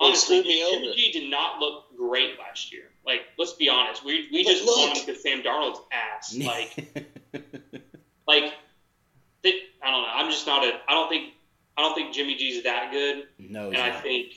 honestly 0.00 0.42
me 0.42 0.58
Jimmy 0.70 0.86
over. 0.88 0.96
G 0.96 1.12
did 1.12 1.30
not 1.30 1.58
look 1.60 1.96
great 1.96 2.38
last 2.38 2.72
year. 2.72 2.84
Like 3.06 3.22
let's 3.38 3.52
be 3.54 3.68
honest, 3.68 4.04
we 4.04 4.28
we 4.32 4.44
But 4.44 4.50
just 4.50 4.64
look. 4.64 4.76
won 4.94 5.06
with 5.06 5.20
Sam 5.20 5.42
Darnold's 5.42 5.80
ass. 5.92 6.34
Like 6.38 6.76
like 8.26 8.52
they, 9.42 9.54
I 9.82 9.90
don't 9.90 10.02
know. 10.02 10.08
I'm 10.14 10.30
just 10.30 10.46
not 10.46 10.64
a 10.64 10.78
I 10.88 10.92
don't 10.94 11.08
think 11.08 11.32
I 11.76 11.82
don't 11.82 11.94
think 11.94 12.14
Jimmy 12.14 12.36
G's 12.36 12.62
that 12.64 12.90
good 12.92 13.26
no, 13.38 13.70
he's 13.70 13.78
and 13.80 13.92
I 13.92 14.00
think 14.00 14.32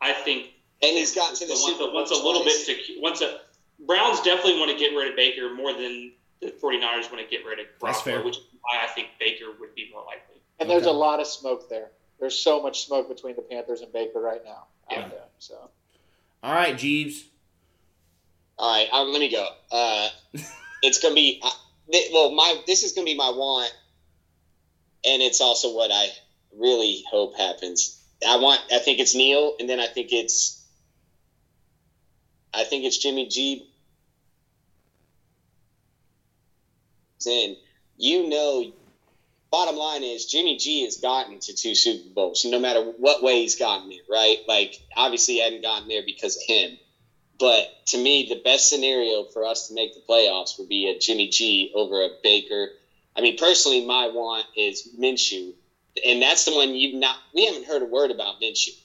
I 0.00 0.12
think 0.12 0.50
And 0.82 0.96
he's 0.96 1.14
gotten 1.14 1.34
to 1.36 1.46
the 1.46 1.52
once, 1.52 1.64
Super 1.64 1.84
a, 1.84 1.86
Bowl 1.86 1.94
once 1.94 2.10
a 2.10 2.14
little 2.14 2.44
bit 2.44 2.52
twice. 2.64 2.66
secure, 2.66 3.00
once 3.02 3.20
a 3.22 3.40
Browns 3.84 4.20
definitely 4.22 4.58
want 4.58 4.70
to 4.70 4.76
get 4.78 4.94
rid 4.96 5.10
of 5.10 5.16
Baker 5.16 5.52
more 5.54 5.72
than 5.72 6.12
the 6.40 6.48
49ers 6.48 7.10
want 7.10 7.18
to 7.18 7.26
get 7.30 7.44
rid 7.44 7.58
of 7.60 7.66
That's 7.82 7.98
Garoppolo, 8.00 8.04
fair. 8.04 8.22
which 8.24 8.36
is 8.38 8.42
why 8.62 8.82
I 8.82 8.86
think 8.88 9.08
Baker 9.20 9.46
would 9.60 9.74
be 9.74 9.90
more 9.92 10.02
likely. 10.04 10.40
And 10.58 10.68
there's 10.70 10.86
a 10.86 10.92
lot 10.92 11.20
of 11.20 11.26
smoke 11.26 11.68
there. 11.68 11.90
There's 12.18 12.38
so 12.38 12.62
much 12.62 12.86
smoke 12.86 13.08
between 13.08 13.36
the 13.36 13.42
Panthers 13.42 13.82
and 13.82 13.92
Baker 13.92 14.20
right 14.20 14.42
now 14.44 14.64
Yeah. 14.90 15.08
there. 15.08 15.24
So 15.38 15.70
All 16.42 16.54
right, 16.54 16.76
Jeeves. 16.76 17.24
All 18.58 18.72
right, 18.74 18.88
um, 18.90 19.12
let 19.12 19.20
me 19.20 19.30
go. 19.30 19.46
Uh, 19.70 20.08
it's 20.82 20.98
gonna 21.02 21.14
be 21.14 21.40
uh, 21.44 21.50
th- 21.92 22.10
well. 22.12 22.30
My 22.32 22.62
this 22.66 22.82
is 22.84 22.92
gonna 22.92 23.04
be 23.04 23.14
my 23.14 23.28
want, 23.30 23.70
and 25.04 25.20
it's 25.22 25.42
also 25.42 25.74
what 25.74 25.90
I 25.92 26.08
really 26.56 27.04
hope 27.10 27.36
happens. 27.36 28.00
I 28.26 28.36
want. 28.38 28.60
I 28.72 28.78
think 28.78 28.98
it's 28.98 29.14
Neal, 29.14 29.56
and 29.60 29.68
then 29.68 29.78
I 29.78 29.86
think 29.88 30.08
it's. 30.12 30.62
I 32.56 32.64
think 32.64 32.84
it's 32.84 32.96
Jimmy 32.96 33.26
G. 33.28 33.62
In 37.26 37.56
you 37.96 38.28
know, 38.28 38.64
bottom 39.50 39.76
line 39.76 40.04
is 40.04 40.24
Jimmy 40.24 40.56
G 40.56 40.84
has 40.84 40.96
gotten 40.96 41.38
to 41.40 41.54
two 41.54 41.74
Super 41.74 42.08
Bowls, 42.08 42.44
no 42.44 42.58
matter 42.58 42.80
what 42.80 43.22
way 43.22 43.40
he's 43.40 43.56
gotten 43.56 43.88
there, 43.88 43.98
right? 44.08 44.38
Like 44.46 44.72
obviously, 44.96 45.34
he 45.34 45.40
hadn't 45.40 45.62
gotten 45.62 45.88
there 45.88 46.02
because 46.04 46.36
of 46.36 46.42
him. 46.46 46.78
But 47.38 47.66
to 47.86 47.98
me, 47.98 48.26
the 48.28 48.40
best 48.42 48.68
scenario 48.68 49.24
for 49.24 49.44
us 49.44 49.66
to 49.68 49.74
make 49.74 49.92
the 49.92 50.00
playoffs 50.08 50.58
would 50.58 50.68
be 50.68 50.88
a 50.88 50.98
Jimmy 50.98 51.28
G 51.28 51.70
over 51.74 52.04
a 52.04 52.08
Baker. 52.22 52.68
I 53.14 53.20
mean, 53.20 53.36
personally, 53.36 53.84
my 53.84 54.08
want 54.08 54.46
is 54.56 54.88
Minshew, 54.98 55.54
and 56.06 56.22
that's 56.22 56.44
the 56.44 56.54
one 56.54 56.74
you've 56.74 56.94
not. 56.94 57.16
We 57.34 57.46
haven't 57.46 57.66
heard 57.66 57.82
a 57.82 57.86
word 57.86 58.10
about 58.10 58.40
Minshew, 58.40 58.76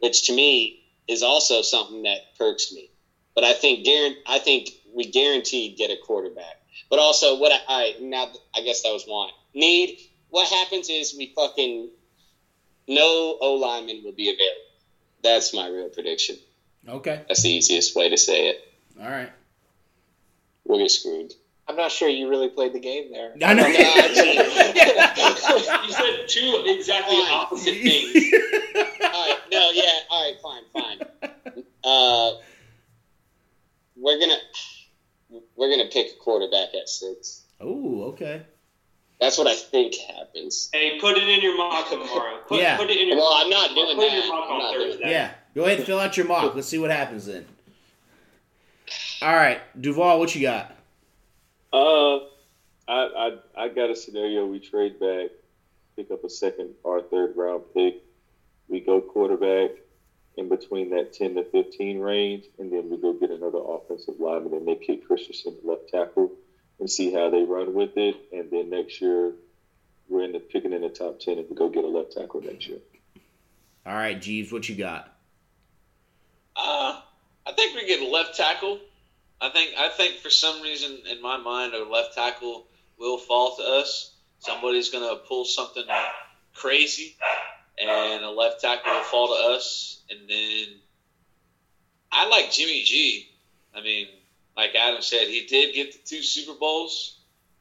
which 0.00 0.26
to 0.26 0.32
me 0.32 0.76
is 1.06 1.22
also 1.22 1.62
something 1.62 2.02
that 2.04 2.20
perks 2.38 2.72
me. 2.72 2.91
But 3.34 3.44
I 3.44 3.52
think 3.54 3.86
guaran- 3.86 4.16
I 4.26 4.38
think 4.38 4.68
we 4.94 5.06
guaranteed 5.10 5.76
get 5.78 5.90
a 5.90 5.96
quarterback. 5.96 6.60
But 6.90 6.98
also, 6.98 7.38
what 7.38 7.52
I, 7.52 7.58
I 7.68 7.94
now 8.00 8.28
I 8.54 8.60
guess 8.62 8.82
that 8.82 8.92
was 8.92 9.06
want 9.06 9.32
need. 9.54 9.98
What 10.30 10.48
happens 10.48 10.88
is 10.88 11.14
we 11.16 11.32
fucking 11.34 11.88
no 12.88 13.36
O 13.40 13.54
lineman 13.54 14.02
will 14.04 14.12
be 14.12 14.28
available. 14.28 14.60
That's 15.22 15.54
my 15.54 15.68
real 15.68 15.88
prediction. 15.88 16.36
Okay. 16.88 17.22
That's 17.28 17.42
the 17.42 17.50
easiest 17.50 17.94
way 17.94 18.08
to 18.08 18.16
say 18.16 18.48
it. 18.48 18.68
All 19.00 19.08
right. 19.08 19.30
We'll 20.64 20.78
get 20.78 20.90
screwed. 20.90 21.32
I'm 21.68 21.76
not 21.76 21.92
sure 21.92 22.08
you 22.08 22.28
really 22.28 22.48
played 22.48 22.72
the 22.72 22.80
game 22.80 23.12
there. 23.12 23.32
I 23.42 23.54
know. 23.54 23.66
you 23.66 23.74
said 25.92 26.28
two 26.28 26.62
exactly 26.66 27.16
Fine. 27.16 27.32
opposite 27.32 27.74
things. 27.82 28.32
all 29.04 29.28
right, 29.28 29.38
no, 29.52 29.70
yeah, 29.72 29.92
all 30.10 30.24
right, 30.24 30.36
fine, 30.42 30.62
fine. 30.72 30.98
Uh, 31.84 32.32
we're 34.02 34.18
gonna 34.18 34.36
we're 35.56 35.70
gonna 35.70 35.88
pick 35.90 36.12
a 36.12 36.16
quarterback 36.18 36.74
at 36.74 36.88
six. 36.88 37.42
oh, 37.60 38.02
okay. 38.12 38.42
That's 39.20 39.38
what 39.38 39.46
I 39.46 39.54
think 39.54 39.94
happens. 39.94 40.68
Hey, 40.72 40.98
put 41.00 41.16
it 41.16 41.28
in 41.28 41.40
your 41.40 41.56
mock 41.56 41.88
tomorrow. 41.88 42.38
Put, 42.48 42.60
Yeah. 42.60 42.76
put 42.76 42.90
it 42.90 43.00
in 43.00 43.06
your 43.08 43.18
Well, 43.18 43.30
I'm 43.32 43.48
not 43.48 43.68
doing 43.72 43.94
put 43.96 44.04
it 44.06 44.12
in 44.14 44.18
your 44.18 44.28
mock 44.28 44.46
I'm 44.46 44.52
on 44.54 44.58
not 44.58 44.74
Thursday. 44.74 45.10
Yeah. 45.10 45.30
Go 45.54 45.64
ahead 45.64 45.78
and 45.78 45.86
fill 45.86 46.00
out 46.00 46.16
your 46.16 46.26
mock. 46.26 46.54
Let's 46.56 46.66
see 46.66 46.78
what 46.78 46.90
happens 46.90 47.26
then. 47.26 47.46
All 49.22 49.32
right, 49.34 49.60
Duval, 49.80 50.18
what 50.18 50.34
you 50.34 50.42
got? 50.42 50.74
Uh, 51.72 52.16
I, 52.16 52.20
I 52.88 53.38
I 53.56 53.68
got 53.68 53.90
a 53.90 53.94
scenario. 53.94 54.44
We 54.46 54.58
trade 54.58 54.98
back, 54.98 55.30
pick 55.94 56.10
up 56.10 56.24
a 56.24 56.28
second 56.28 56.70
or 56.82 57.00
third 57.02 57.36
round 57.36 57.62
pick. 57.72 58.02
We 58.68 58.80
go 58.80 59.00
quarterback 59.00 59.70
in 60.36 60.48
between 60.48 60.90
that 60.90 61.12
ten 61.12 61.34
to 61.34 61.44
fifteen 61.44 61.98
range, 61.98 62.44
and 62.58 62.72
then 62.72 62.88
we 62.88 62.96
go 62.96 63.12
get 63.12 63.30
another 63.30 63.58
offensive 63.58 64.14
lineman 64.18 64.54
and 64.54 64.64
make 64.64 64.82
Kit 64.82 65.04
Christensen 65.06 65.56
left 65.62 65.88
tackle 65.88 66.32
and 66.80 66.90
see 66.90 67.12
how 67.12 67.30
they 67.30 67.42
run 67.42 67.74
with 67.74 67.96
it. 67.96 68.16
And 68.32 68.50
then 68.50 68.70
next 68.70 69.00
year, 69.00 69.34
we're 70.08 70.24
in 70.24 70.32
the 70.32 70.40
picking 70.40 70.72
in 70.72 70.82
the 70.82 70.88
top 70.88 71.20
ten 71.20 71.38
if 71.38 71.48
we 71.48 71.56
go 71.56 71.68
get 71.68 71.84
a 71.84 71.88
left 71.88 72.12
tackle 72.12 72.40
next 72.40 72.66
year. 72.66 72.78
All 73.84 73.94
right, 73.94 74.20
Jeeves, 74.20 74.52
what 74.52 74.68
you 74.68 74.76
got? 74.76 75.12
Uh, 76.54 77.00
I 77.46 77.52
think 77.52 77.74
we 77.74 77.86
get 77.86 78.00
a 78.00 78.06
left 78.06 78.36
tackle. 78.36 78.78
I 79.40 79.48
think 79.48 79.74
I 79.76 79.88
think 79.88 80.16
for 80.18 80.30
some 80.30 80.62
reason 80.62 80.98
in 81.10 81.20
my 81.20 81.36
mind 81.36 81.74
a 81.74 81.84
left 81.84 82.14
tackle 82.14 82.66
will 82.98 83.18
fall 83.18 83.56
to 83.56 83.62
us. 83.62 84.14
Somebody's 84.38 84.88
gonna 84.90 85.16
pull 85.16 85.44
something 85.44 85.84
crazy, 86.54 87.16
and 87.78 88.24
a 88.24 88.30
left 88.30 88.60
tackle 88.60 88.92
will 88.92 89.02
fall 89.02 89.28
to 89.28 89.54
us. 89.54 90.02
And 90.10 90.28
then 90.28 90.66
I 92.10 92.28
like 92.28 92.52
Jimmy 92.52 92.82
G. 92.82 93.28
I 93.74 93.80
mean, 93.80 94.06
like 94.56 94.74
Adam 94.74 95.02
said, 95.02 95.28
he 95.28 95.46
did 95.46 95.74
get 95.74 95.92
the 95.92 95.98
two 96.04 96.22
Super 96.22 96.58
Bowls. 96.58 97.18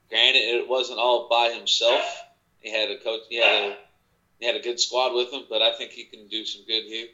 Granted, 0.09 0.39
it 0.39 0.67
wasn't 0.67 0.99
all 0.99 1.27
by 1.29 1.51
himself. 1.51 2.01
He 2.59 2.69
had 2.71 2.89
a 2.91 2.97
coach. 2.99 3.21
He 3.29 3.38
had 3.38 3.71
a 3.71 3.75
he 4.39 4.45
had 4.47 4.55
a 4.55 4.59
good 4.59 4.79
squad 4.79 5.13
with 5.13 5.31
him, 5.31 5.43
but 5.49 5.61
I 5.61 5.73
think 5.77 5.91
he 5.91 6.03
can 6.03 6.27
do 6.27 6.43
some 6.45 6.63
good 6.65 6.83
here. 6.83 7.07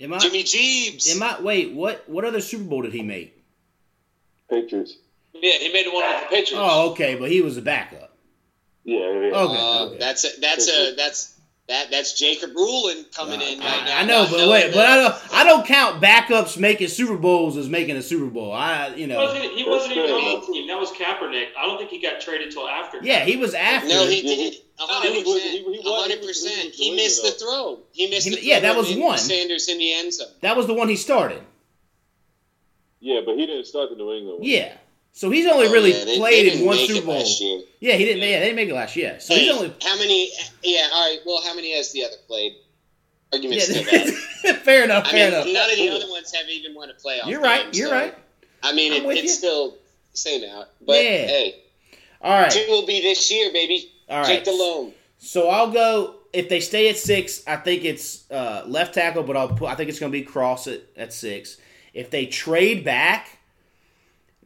Am 0.00 0.12
I, 0.12 0.18
Jimmy 0.18 0.44
Jeeves. 0.44 1.12
am 1.12 1.22
I, 1.24 1.40
wait, 1.40 1.72
what, 1.72 2.08
what 2.08 2.24
other 2.24 2.40
Super 2.40 2.62
Bowl 2.62 2.82
did 2.82 2.92
he 2.92 3.02
make? 3.02 3.36
Patriots. 4.48 4.94
Yeah, 5.34 5.54
he 5.54 5.72
made 5.72 5.86
the 5.86 5.92
one 5.92 6.04
with 6.04 6.22
the 6.22 6.26
Patriots. 6.28 6.52
Oh, 6.54 6.90
okay, 6.92 7.16
but 7.16 7.30
he 7.30 7.40
was 7.40 7.56
a 7.56 7.62
backup. 7.62 8.16
Yeah, 8.84 8.98
yeah. 8.98 9.06
Okay, 9.06 9.32
Uh, 9.34 9.84
okay. 9.86 9.98
That's 9.98 10.24
a, 10.24 10.40
that's 10.40 10.68
a 10.68 10.94
that's 10.94 11.34
that 11.68 11.90
that's 11.90 12.18
Jacob 12.18 12.54
Rulin 12.54 13.04
coming 13.14 13.40
in 13.40 13.58
right 13.60 13.82
now. 13.84 13.98
I, 13.98 14.00
I 14.00 14.04
know, 14.04 14.26
but 14.30 14.48
wait, 14.48 14.72
that- 14.72 14.74
but 14.74 14.86
I 14.86 14.96
don't, 14.96 15.34
I 15.34 15.44
don't 15.44 15.66
count 15.66 16.02
backups 16.02 16.58
making 16.58 16.88
Super 16.88 17.16
Bowls 17.16 17.56
as 17.56 17.68
making 17.68 17.96
a 17.96 18.02
Super 18.02 18.26
Bowl. 18.26 18.52
I, 18.52 18.88
you 18.88 18.94
He 18.96 19.06
know, 19.06 19.18
wasn't, 19.18 19.44
he 19.52 19.64
wasn't 19.68 19.92
even 19.96 20.10
on 20.10 20.40
the 20.40 20.46
team. 20.46 20.66
That 20.68 20.78
was 20.78 20.90
Kaepernick. 20.92 21.48
I 21.58 21.66
don't 21.66 21.78
think 21.78 21.90
he 21.90 22.00
got 22.00 22.20
traded 22.20 22.50
till 22.52 22.68
after. 22.68 22.98
yeah, 23.02 23.20
he 23.24 23.36
was 23.36 23.54
after. 23.54 23.88
No, 23.88 24.06
he 24.06 24.22
did. 24.22 24.54
he- 24.54 24.62
A 24.80 24.82
hundred 24.86 25.24
percent. 25.24 25.42
he- 25.42 25.58
he 25.64 25.82
he 25.82 25.94
hundred 25.94 26.18
was- 26.20 26.26
percent. 26.28 26.74
he 26.74 26.90
He 26.90 26.96
missed 26.96 27.22
the 27.22 27.32
throw. 27.32 27.80
He 27.92 28.08
missed 28.08 28.26
the 28.28 28.36
throw. 28.36 28.42
yeah, 28.42 28.60
that 28.60 28.76
was 28.76 28.94
one. 28.96 29.18
Sanders 29.18 29.68
in 29.68 29.78
the 29.78 29.92
end 29.92 30.14
zone. 30.14 30.28
that 30.40 30.56
was 30.56 30.66
the 30.66 30.74
one 30.74 30.88
he 30.88 30.96
started. 30.96 31.42
Yeah, 33.00 33.20
but 33.24 33.36
he 33.36 33.46
didn't 33.46 33.66
start 33.66 33.90
the 33.90 33.96
New 33.96 34.12
England 34.12 34.38
one. 34.40 34.48
Yeah, 34.48 34.72
so 35.12 35.30
he's 35.30 35.46
only 35.46 35.66
Oh, 35.66 35.72
really 35.72 35.92
yeah, 35.92 36.04
they- 36.04 36.12
they 36.12 36.18
played 36.18 36.52
in 36.52 36.64
one 36.66 36.78
Super 36.78 37.06
Bowl. 37.06 37.24
Yeah, 37.80 37.94
he 37.94 38.04
didn't. 38.04 38.22
Yeah, 38.22 38.38
they 38.38 38.46
didn't 38.46 38.56
make 38.56 38.68
it 38.68 38.74
last 38.74 38.96
year. 38.96 39.18
So 39.20 39.34
he's 39.34 39.50
only. 39.50 39.72
how 39.82 39.96
many? 39.98 40.30
Yeah, 40.62 40.88
all 40.92 41.08
right. 41.10 41.18
Well, 41.26 41.42
how 41.42 41.54
many 41.54 41.74
has 41.76 41.92
the 41.92 42.04
other 42.04 42.16
played? 42.26 42.52
Argument 43.32 43.60
still 43.60 43.82
Yeah, 43.84 44.04
valid. 44.44 44.56
fair 44.62 44.84
enough. 44.84 45.06
I 45.06 45.10
Fair 45.10 45.30
mean, 45.30 45.40
enough. 45.40 45.52
none 45.52 45.70
of 45.70 45.76
the 45.76 45.88
other 45.90 46.10
ones 46.10 46.32
have 46.34 46.48
even 46.48 46.74
won 46.74 46.88
a 46.90 46.94
playoff. 46.94 47.26
You're 47.26 47.40
right. 47.42 47.64
game, 47.64 47.70
You're 47.74 47.88
so, 47.88 47.94
right. 47.94 48.14
I 48.62 48.72
mean, 48.72 48.92
it, 48.92 49.04
it's 49.04 49.22
you. 49.24 49.28
still 49.28 49.76
same 50.14 50.48
out. 50.50 50.68
But 50.80 50.94
Yeah. 50.96 51.10
hey, 51.26 51.54
All 52.22 52.40
right. 52.40 52.50
two 52.50 52.64
will 52.68 52.86
be 52.86 53.00
this 53.02 53.30
year, 53.30 53.52
baby. 53.52 53.92
All 54.08 54.20
right. 54.22 54.26
Jake 54.26 54.44
Delhomme. 54.44 54.92
So 55.18 55.48
I'll 55.50 55.70
go 55.70 56.14
if 56.32 56.48
they 56.48 56.60
stay 56.60 56.88
at 56.88 56.96
six. 56.96 57.42
I 57.46 57.56
think 57.56 57.84
it's 57.84 58.28
uh, 58.30 58.64
left 58.66 58.94
tackle, 58.94 59.24
but 59.24 59.36
I'll 59.36 59.48
put, 59.48 59.68
I 59.68 59.74
think 59.74 59.90
it's 59.90 59.98
going 59.98 60.10
to 60.10 60.18
be 60.18 60.24
Cross 60.24 60.66
at, 60.66 60.80
at 60.96 61.12
six. 61.12 61.58
If 61.92 62.10
they 62.10 62.26
trade 62.26 62.82
back, 62.84 63.37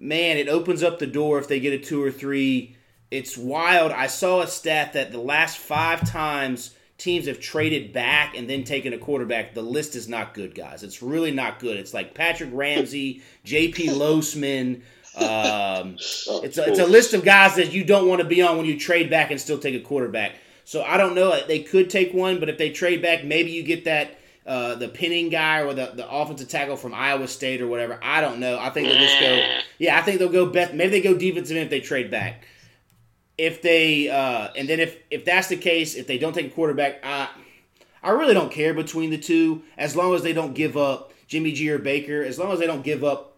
man, 0.03 0.37
it 0.37 0.49
opens 0.49 0.83
up 0.83 0.99
the 0.99 1.07
door. 1.07 1.39
If 1.39 1.49
they 1.49 1.61
get 1.61 1.73
a 1.73 1.79
two 1.79 2.03
or 2.03 2.11
three, 2.11 2.77
it's 3.11 3.39
wild. 3.39 3.93
I 3.93 4.09
saw 4.09 4.41
a 4.41 4.49
stat 4.49 4.95
that 4.95 5.13
the 5.13 5.21
last 5.21 5.59
five 5.59 6.07
times 6.11 6.75
teams 6.99 7.27
have 7.27 7.41
traded 7.41 7.93
back 7.93 8.37
and 8.37 8.51
then 8.51 8.65
taken 8.65 8.93
a 8.93 8.99
quarterback, 8.99 9.55
the 9.55 9.63
list 9.63 9.97
is 9.97 10.09
not 10.09 10.35
good, 10.35 10.55
guys. 10.55 10.83
It's 10.83 11.03
really 11.03 11.31
not 11.31 11.61
good. 11.61 11.77
It's 11.77 11.95
like 11.95 12.15
Patrick 12.15 12.51
Ramsey, 12.53 13.23
J.P. 13.45 13.89
Losman. 13.91 14.83
Um, 15.15 15.95
it's 15.95 16.59
a, 16.59 16.69
it's 16.69 16.79
a 16.79 16.87
list 16.87 17.15
of 17.15 17.25
guys 17.25 17.55
that 17.57 17.73
you 17.73 17.85
don't 17.85 18.09
want 18.09 18.23
to 18.23 18.27
be 18.27 18.43
on 18.43 18.57
when 18.57 18.67
you 18.67 18.79
trade 18.79 19.09
back 19.09 19.31
and 19.31 19.41
still 19.41 19.59
take 19.59 19.75
a 19.75 19.81
quarterback. 19.81 20.37
So 20.65 20.83
I 20.83 20.97
don't 20.97 21.15
know. 21.15 21.39
They 21.47 21.61
could 21.61 21.91
take 21.91 22.15
one, 22.15 22.41
but 22.41 22.49
if 22.49 22.57
they 22.57 22.71
trade 22.71 23.03
back, 23.03 23.25
maybe 23.25 23.51
you 23.51 23.63
get 23.63 23.85
that 23.85 24.19
uh, 24.47 24.75
the 24.75 24.89
Penning 24.89 25.29
guy 25.29 25.63
or 25.63 25.73
the, 25.75 25.93
the 25.95 26.11
offensive 26.11 26.49
tackle 26.49 26.77
from 26.77 26.95
Iowa 26.95 27.29
State 27.29 27.61
or 27.61 27.69
whatever. 27.69 27.99
I 28.03 28.21
don't 28.21 28.41
know. 28.41 28.59
I 28.59 28.71
think 28.71 28.89
they'll 28.89 28.99
just 28.99 29.21
go. 29.21 29.59
Yeah, 29.79 29.99
I 29.99 30.03
think 30.03 30.19
they'll 30.19 30.29
go. 30.29 30.47
Beth, 30.47 30.75
maybe 30.75 30.91
they 30.91 31.01
go 31.01 31.17
defensive 31.17 31.57
end 31.57 31.65
if 31.65 31.71
they 31.71 31.81
trade 31.81 32.11
back. 32.11 32.45
If 33.39 33.63
they 33.63 34.09
uh, 34.09 34.49
and 34.57 34.69
then 34.69 34.81
if 34.81 34.99
if 35.11 35.25
that's 35.25 35.49
the 35.49 35.57
case, 35.57 35.95
if 35.95 36.07
they 36.07 36.19
don't 36.19 36.33
take 36.33 36.47
a 36.47 36.51
quarterback, 36.51 37.01
I 37.05 37.29
I 38.03 38.11
really 38.11 38.35
don't 38.35 38.53
care 38.53 38.75
between 38.75 39.11
the 39.11 39.19
two 39.19 39.63
as 39.79 39.97
long 39.97 40.15
as 40.15 40.23
they 40.23 40.33
don't 40.33 40.55
give 40.55 40.77
up 40.77 41.13
Jimmy 41.29 41.53
G 41.53 41.71
or 41.71 41.79
Baker. 41.79 42.23
As 42.23 42.39
long 42.39 42.53
as 42.53 42.59
they 42.59 42.67
don't 42.67 42.83
give 42.85 43.05
up 43.05 43.37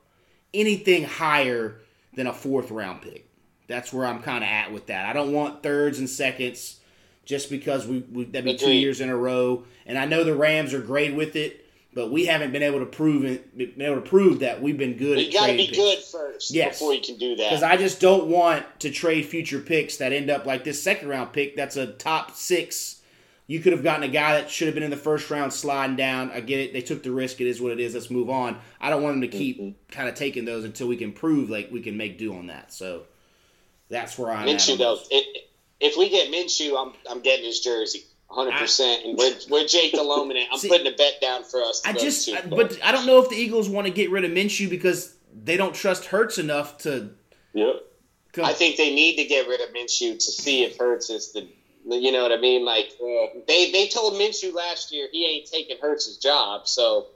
anything 0.52 1.04
higher 1.04 1.80
than 2.14 2.26
a 2.26 2.32
fourth 2.32 2.70
round 2.70 3.02
pick. 3.02 3.28
That's 3.66 3.92
where 3.92 4.06
I'm 4.06 4.22
kind 4.22 4.44
of 4.44 4.48
at 4.48 4.72
with 4.72 4.86
that. 4.86 5.06
I 5.06 5.12
don't 5.12 5.32
want 5.32 5.62
thirds 5.62 5.98
and 5.98 6.08
seconds 6.08 6.80
just 7.24 7.50
because 7.50 7.86
we, 7.86 8.00
we 8.12 8.24
that'd 8.24 8.44
be 8.44 8.56
two 8.56 8.72
years 8.72 9.00
in 9.00 9.08
a 9.08 9.16
row. 9.16 9.64
And 9.86 9.98
I 9.98 10.06
know 10.06 10.24
the 10.24 10.34
Rams 10.34 10.74
are 10.74 10.80
great 10.80 11.14
with 11.14 11.36
it, 11.36 11.64
but 11.94 12.10
we 12.10 12.26
haven't 12.26 12.52
been 12.52 12.62
able 12.62 12.80
to 12.80 12.86
prove 12.86 13.24
it, 13.24 13.56
been 13.56 13.82
able 13.82 13.96
to 13.96 14.08
prove 14.08 14.40
that 14.40 14.60
we've 14.60 14.76
been 14.76 14.96
good. 14.96 15.18
You 15.18 15.32
got 15.32 15.46
to 15.46 15.56
be 15.56 15.66
picks. 15.66 15.78
good 15.78 15.98
first 15.98 16.50
Yes. 16.50 16.78
before 16.78 16.94
you 16.94 17.00
can 17.00 17.16
do 17.16 17.36
that. 17.36 17.50
Because 17.50 17.62
I 17.62 17.76
just 17.76 18.00
don't 18.00 18.26
want 18.26 18.64
to 18.80 18.90
trade 18.90 19.26
future 19.26 19.60
picks 19.60 19.98
that 19.98 20.12
end 20.12 20.30
up 20.30 20.44
like 20.44 20.64
this 20.64 20.82
second 20.82 21.08
round 21.08 21.32
pick 21.32 21.56
that's 21.56 21.76
a 21.76 21.86
top 21.86 22.34
six. 22.34 23.00
You 23.46 23.60
could 23.60 23.72
have 23.72 23.82
gotten 23.82 24.02
a 24.02 24.08
guy 24.08 24.40
that 24.40 24.50
should 24.50 24.68
have 24.68 24.74
been 24.74 24.82
in 24.82 24.90
the 24.90 24.96
first 24.96 25.30
round 25.30 25.52
sliding 25.52 25.96
down. 25.96 26.30
I 26.30 26.40
get 26.40 26.60
it. 26.60 26.72
They 26.72 26.80
took 26.80 27.02
the 27.02 27.10
risk. 27.10 27.40
It 27.42 27.46
is 27.46 27.60
what 27.60 27.72
it 27.72 27.80
is. 27.80 27.94
Let's 27.94 28.10
move 28.10 28.30
on. 28.30 28.58
I 28.80 28.88
don't 28.88 29.02
want 29.02 29.14
them 29.14 29.30
to 29.30 29.36
keep 29.36 29.60
mm-hmm. 29.60 29.92
kind 29.92 30.08
of 30.08 30.14
taking 30.14 30.46
those 30.46 30.64
until 30.64 30.88
we 30.88 30.96
can 30.96 31.12
prove 31.12 31.50
like 31.50 31.70
we 31.70 31.80
can 31.80 31.96
make 31.96 32.18
do 32.18 32.34
on 32.34 32.46
that. 32.46 32.72
So 32.72 33.02
that's 33.90 34.18
where 34.18 34.30
I'm 34.30 34.46
though, 34.46 34.76
those. 34.76 35.06
it, 35.10 35.50
if 35.84 35.96
we 35.98 36.08
get 36.08 36.30
Minshew, 36.32 36.80
I'm 36.80 36.94
I'm 37.08 37.20
getting 37.20 37.44
his 37.44 37.60
jersey, 37.60 38.04
100. 38.28 38.58
percent 38.58 39.04
And 39.04 39.18
we're 39.18 39.34
we're 39.50 39.66
Jake 39.66 39.92
Delhomme 39.92 40.30
in 40.32 40.38
it. 40.38 40.48
I'm 40.50 40.58
See, 40.58 40.68
putting 40.68 40.86
a 40.86 40.96
bet 40.96 41.20
down 41.20 41.44
for 41.44 41.62
us. 41.62 41.82
To 41.82 41.90
I 41.90 41.92
go 41.92 42.00
just, 42.00 42.24
Super 42.24 42.48
Bowl. 42.48 42.56
but 42.58 42.78
I 42.82 42.90
don't 42.90 43.06
know 43.06 43.22
if 43.22 43.28
the 43.28 43.36
Eagles 43.36 43.68
want 43.68 43.86
to 43.86 43.92
get 43.92 44.10
rid 44.10 44.24
of 44.24 44.30
Minshew 44.30 44.68
because 44.70 45.14
they 45.32 45.56
don't 45.56 45.74
trust 45.74 46.06
Hurts 46.06 46.38
enough 46.38 46.78
to. 46.78 47.10
Yep. 47.52 47.76
Come, 48.32 48.44
I 48.46 48.52
think 48.52 48.76
they 48.76 48.92
need 48.94 49.16
to 49.16 49.24
get 49.24 49.46
rid 49.46 49.60
of 49.60 49.68
Minshew 49.74 50.14
to 50.14 50.20
see 50.20 50.64
if 50.64 50.78
Hurts 50.78 51.10
is 51.10 51.32
the. 51.32 51.46
You 51.86 52.12
know 52.12 52.22
what 52.22 52.32
I 52.32 52.38
mean? 52.38 52.64
Like 52.64 52.88
uh, 53.00 53.40
they 53.46 53.70
they 53.70 53.88
told 53.88 54.14
Minshew 54.14 54.54
last 54.54 54.90
year 54.90 55.06
he 55.12 55.26
ain't 55.26 55.46
taking 55.46 55.76
Hurts' 55.80 56.16
job. 56.16 56.66
So 56.66 57.08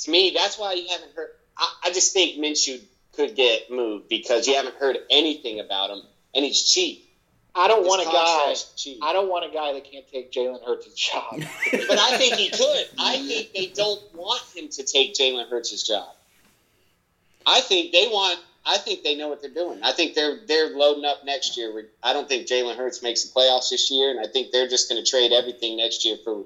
to 0.00 0.10
me, 0.10 0.32
that's 0.36 0.58
why 0.58 0.74
you 0.74 0.86
haven't 0.90 1.12
heard. 1.16 1.30
I, 1.56 1.72
I 1.84 1.90
just 1.92 2.12
think 2.12 2.36
Minshew 2.38 2.80
could 3.12 3.34
get 3.34 3.70
moved 3.70 4.08
because 4.10 4.46
you 4.46 4.54
haven't 4.56 4.76
heard 4.76 4.98
anything 5.10 5.58
about 5.58 5.88
him, 5.90 6.02
and 6.34 6.44
he's 6.44 6.62
cheap. 6.70 7.09
I 7.54 7.68
don't 7.68 7.84
want 7.84 8.02
a 8.02 8.04
guy. 8.04 8.54
cheap. 8.76 8.98
I 9.02 9.12
don't 9.12 9.28
want 9.28 9.44
a 9.44 9.54
guy 9.54 9.72
that 9.72 9.90
can't 9.90 10.06
take 10.08 10.32
Jalen 10.32 10.64
Hurts' 10.64 10.92
job. 10.94 11.32
But 11.88 11.98
I 11.98 12.16
think 12.16 12.34
he 12.34 12.50
could. 12.50 12.86
I 12.98 13.18
think 13.18 13.52
they 13.52 13.66
don't 13.66 14.00
want 14.14 14.42
him 14.54 14.68
to 14.68 14.84
take 14.84 15.14
Jalen 15.14 15.48
Hurts' 15.48 15.82
job. 15.86 16.14
I 17.46 17.60
think 17.60 17.92
they 17.92 18.06
want. 18.06 18.38
I 18.64 18.76
think 18.76 19.02
they 19.02 19.16
know 19.16 19.28
what 19.28 19.40
they're 19.40 19.50
doing. 19.50 19.80
I 19.82 19.92
think 19.92 20.14
they're 20.14 20.38
they're 20.46 20.76
loading 20.76 21.04
up 21.04 21.24
next 21.24 21.56
year. 21.56 21.88
I 22.02 22.12
don't 22.12 22.28
think 22.28 22.46
Jalen 22.46 22.76
Hurts 22.76 23.02
makes 23.02 23.24
the 23.24 23.32
playoffs 23.32 23.70
this 23.70 23.90
year, 23.90 24.10
and 24.10 24.20
I 24.20 24.26
think 24.30 24.52
they're 24.52 24.68
just 24.68 24.88
going 24.88 25.02
to 25.02 25.08
trade 25.10 25.32
everything 25.32 25.78
next 25.78 26.04
year 26.04 26.16
for 26.22 26.44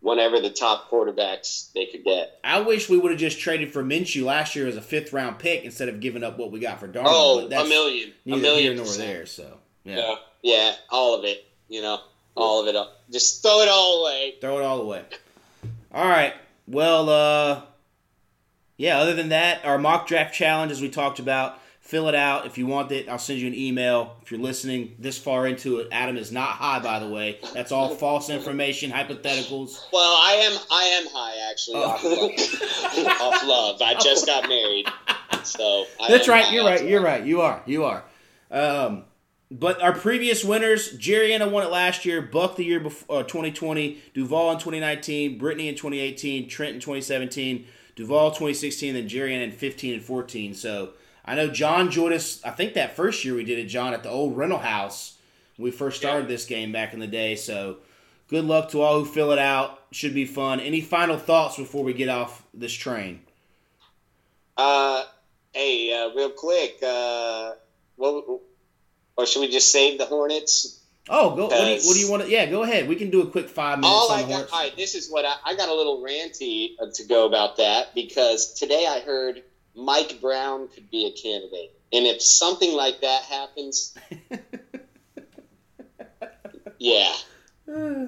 whatever 0.00 0.38
the 0.40 0.50
top 0.50 0.90
quarterbacks 0.90 1.72
they 1.72 1.86
could 1.86 2.04
get. 2.04 2.38
I 2.44 2.60
wish 2.60 2.88
we 2.88 2.98
would 2.98 3.10
have 3.10 3.18
just 3.18 3.40
traded 3.40 3.72
for 3.72 3.82
Minshew 3.82 4.24
last 4.24 4.54
year 4.54 4.66
as 4.66 4.76
a 4.76 4.82
fifth 4.82 5.12
round 5.12 5.38
pick 5.38 5.64
instead 5.64 5.88
of 5.88 6.00
giving 6.00 6.22
up 6.22 6.38
what 6.38 6.52
we 6.52 6.60
got 6.60 6.78
for 6.78 6.86
Darnold. 6.86 7.04
Oh, 7.06 7.48
that's 7.48 7.64
a 7.66 7.68
million, 7.68 8.12
a 8.26 8.36
million 8.36 8.62
here 8.62 8.74
nor 8.74 8.84
percent. 8.84 9.08
there. 9.08 9.26
So 9.26 9.58
yeah. 9.84 9.96
Yeah. 9.96 10.14
Yeah, 10.46 10.74
all 10.90 11.18
of 11.18 11.24
it. 11.24 11.44
You 11.68 11.82
know, 11.82 11.98
all 12.36 12.62
of 12.62 12.68
it. 12.68 12.76
Up. 12.76 13.02
Just 13.10 13.42
throw 13.42 13.62
it 13.62 13.68
all 13.68 14.02
away. 14.02 14.34
throw 14.40 14.60
it 14.60 14.62
all 14.64 14.80
away. 14.80 15.02
All 15.92 16.06
right. 16.06 16.34
Well, 16.68 17.08
uh, 17.10 17.62
yeah. 18.76 19.00
Other 19.00 19.14
than 19.14 19.30
that, 19.30 19.64
our 19.64 19.76
mock 19.76 20.06
draft 20.06 20.32
challenge, 20.36 20.70
as 20.70 20.80
we 20.80 20.88
talked 20.88 21.18
about, 21.18 21.58
fill 21.80 22.06
it 22.08 22.14
out 22.14 22.46
if 22.46 22.58
you 22.58 22.68
want 22.68 22.92
it. 22.92 23.08
I'll 23.08 23.18
send 23.18 23.40
you 23.40 23.48
an 23.48 23.56
email 23.56 24.18
if 24.22 24.30
you're 24.30 24.38
listening 24.38 24.94
this 25.00 25.18
far 25.18 25.48
into 25.48 25.78
it. 25.80 25.88
Adam 25.90 26.16
is 26.16 26.30
not 26.30 26.50
high, 26.50 26.78
by 26.78 27.00
the 27.00 27.08
way. 27.08 27.40
That's 27.52 27.72
all 27.72 27.94
false 27.96 28.30
information, 28.30 28.92
hypotheticals. 28.92 29.80
Well, 29.92 30.14
I 30.14 30.32
am. 30.44 30.60
I 30.70 30.82
am 30.84 31.06
high 31.10 31.50
actually. 31.50 31.82
Off, 31.82 32.04
love. 32.04 33.20
off 33.20 33.44
love. 33.44 33.82
I 33.82 33.94
just 34.00 34.26
got 34.26 34.48
married, 34.48 34.86
so 35.42 35.86
I 36.00 36.08
That's 36.08 36.28
right. 36.28 36.52
You're 36.52 36.64
right. 36.64 36.84
You're 36.84 37.00
love. 37.00 37.08
right. 37.08 37.24
You 37.26 37.40
are. 37.40 37.62
You 37.66 37.84
are. 37.84 38.04
Um, 38.52 39.02
but 39.50 39.80
our 39.80 39.92
previous 39.92 40.44
winners, 40.44 40.92
Jerry 40.96 41.32
Anna 41.32 41.48
won 41.48 41.62
it 41.62 41.70
last 41.70 42.04
year, 42.04 42.20
Buck 42.20 42.56
the 42.56 42.64
year 42.64 42.80
before, 42.80 43.20
uh, 43.20 43.22
2020, 43.22 44.02
Duval 44.12 44.52
in 44.52 44.58
2019, 44.58 45.38
Brittany 45.38 45.68
in 45.68 45.74
2018, 45.76 46.48
Trent 46.48 46.74
in 46.74 46.80
2017, 46.80 47.66
Duval 47.94 48.30
2016, 48.30 48.94
then 48.94 49.08
Jerry 49.08 49.34
Anna 49.34 49.44
in 49.44 49.52
15 49.52 49.94
and 49.94 50.02
14. 50.02 50.54
So 50.54 50.90
I 51.24 51.36
know 51.36 51.48
John 51.48 51.90
joined 51.90 52.14
us. 52.14 52.44
I 52.44 52.50
think 52.50 52.74
that 52.74 52.96
first 52.96 53.24
year 53.24 53.34
we 53.34 53.44
did 53.44 53.58
it, 53.58 53.66
John, 53.66 53.94
at 53.94 54.02
the 54.02 54.10
old 54.10 54.36
rental 54.36 54.58
house. 54.58 55.16
when 55.56 55.64
We 55.64 55.70
first 55.70 55.98
started 55.98 56.26
this 56.28 56.44
game 56.44 56.72
back 56.72 56.92
in 56.92 56.98
the 56.98 57.06
day. 57.06 57.36
So 57.36 57.78
good 58.26 58.44
luck 58.44 58.70
to 58.70 58.82
all 58.82 58.98
who 58.98 59.04
fill 59.04 59.30
it 59.30 59.38
out. 59.38 59.80
Should 59.92 60.14
be 60.14 60.26
fun. 60.26 60.58
Any 60.58 60.80
final 60.80 61.16
thoughts 61.16 61.56
before 61.56 61.84
we 61.84 61.92
get 61.92 62.08
off 62.08 62.44
this 62.52 62.72
train? 62.72 63.20
Uh, 64.56 65.04
hey, 65.52 65.92
uh, 65.92 66.14
real 66.16 66.30
quick. 66.30 66.78
Uh, 66.82 67.52
what, 67.94 68.24
or 69.16 69.26
should 69.26 69.40
we 69.40 69.48
just 69.50 69.70
save 69.72 69.98
the 69.98 70.06
Hornets? 70.06 70.80
Oh, 71.08 71.36
go. 71.36 71.44
What 71.46 71.50
do, 71.50 71.56
you, 71.70 71.80
what 71.86 71.94
do 71.94 72.00
you 72.00 72.10
want 72.10 72.22
to? 72.24 72.28
Yeah, 72.30 72.46
go 72.46 72.62
ahead. 72.64 72.88
We 72.88 72.96
can 72.96 73.10
do 73.10 73.22
a 73.22 73.26
quick 73.26 73.48
five 73.48 73.78
minutes 73.78 73.94
All 73.94 74.10
on 74.10 74.18
I 74.18 74.22
the 74.22 74.28
got, 74.28 74.32
Hornets. 74.34 74.52
all 74.52 74.60
right, 74.60 74.76
this 74.76 74.94
is 74.96 75.08
what 75.10 75.24
I, 75.24 75.34
I 75.44 75.54
got 75.54 75.68
a 75.68 75.74
little 75.74 76.02
ranty 76.02 76.70
uh, 76.80 76.86
to 76.94 77.04
go 77.04 77.26
about 77.26 77.58
that 77.58 77.94
because 77.94 78.54
today 78.54 78.86
I 78.88 79.00
heard 79.00 79.42
Mike 79.76 80.20
Brown 80.20 80.66
could 80.68 80.90
be 80.90 81.06
a 81.06 81.12
candidate, 81.12 81.72
and 81.92 82.06
if 82.06 82.20
something 82.22 82.72
like 82.72 83.02
that 83.02 83.22
happens, 83.22 83.94
yeah. 86.78 87.12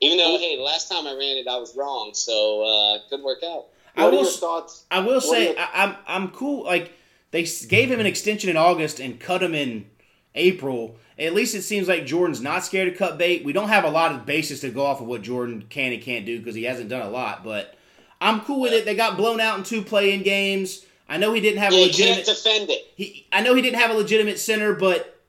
Even 0.00 0.18
though, 0.18 0.36
hey, 0.38 0.56
the 0.56 0.62
last 0.62 0.90
time 0.90 1.06
I 1.06 1.12
ran 1.12 1.38
it, 1.38 1.46
I 1.48 1.56
was 1.56 1.74
wrong, 1.76 2.10
so 2.14 2.62
uh, 2.62 2.98
could 3.08 3.22
work 3.22 3.42
out. 3.42 3.66
I 3.96 4.04
What 4.04 4.08
are 4.12 4.16
will 4.16 4.22
your 4.24 4.32
thoughts? 4.32 4.84
I 4.90 4.98
will 5.00 5.14
What 5.14 5.22
say 5.22 5.48
your- 5.50 5.58
I, 5.58 5.68
I'm 5.84 5.96
I'm 6.06 6.28
cool. 6.32 6.64
Like 6.64 6.92
they 7.30 7.44
gave 7.68 7.90
him 7.90 8.00
an 8.00 8.06
extension 8.06 8.50
in 8.50 8.56
August 8.56 9.00
and 9.00 9.18
cut 9.20 9.42
him 9.42 9.54
in 9.54 9.86
April. 10.34 10.96
At 11.18 11.34
least 11.34 11.54
it 11.54 11.62
seems 11.62 11.86
like 11.88 12.06
Jordan's 12.06 12.40
not 12.40 12.64
scared 12.64 12.92
to 12.92 12.98
cut 12.98 13.18
bait. 13.18 13.44
We 13.44 13.52
don't 13.52 13.68
have 13.68 13.84
a 13.84 13.90
lot 13.90 14.12
of 14.12 14.26
basis 14.26 14.60
to 14.60 14.70
go 14.70 14.84
off 14.84 15.00
of 15.00 15.06
what 15.06 15.22
Jordan 15.22 15.64
can 15.70 15.92
and 15.92 16.02
can't 16.02 16.26
do 16.26 16.38
because 16.38 16.54
he 16.54 16.64
hasn't 16.64 16.88
done 16.88 17.02
a 17.02 17.10
lot. 17.10 17.44
But 17.44 17.76
I'm 18.20 18.40
cool 18.40 18.60
with 18.60 18.72
it. 18.72 18.84
They 18.84 18.94
got 18.96 19.16
blown 19.16 19.40
out 19.40 19.58
in 19.58 19.64
two 19.64 19.82
playing 19.82 20.22
games. 20.22 20.84
I 21.08 21.18
know 21.18 21.32
he 21.32 21.40
didn't 21.40 21.58
have 21.60 21.72
a 21.72 21.76
Yeah, 21.76 21.84
you 21.84 21.92
can't 21.92 21.98
legitimate. 22.18 22.26
defend 22.26 22.70
it. 22.70 22.86
He, 22.96 23.26
I 23.32 23.42
know 23.42 23.54
he 23.54 23.62
didn't 23.62 23.78
have 23.78 23.90
a 23.90 23.94
legitimate 23.94 24.38
center, 24.38 24.74
but 24.74 25.20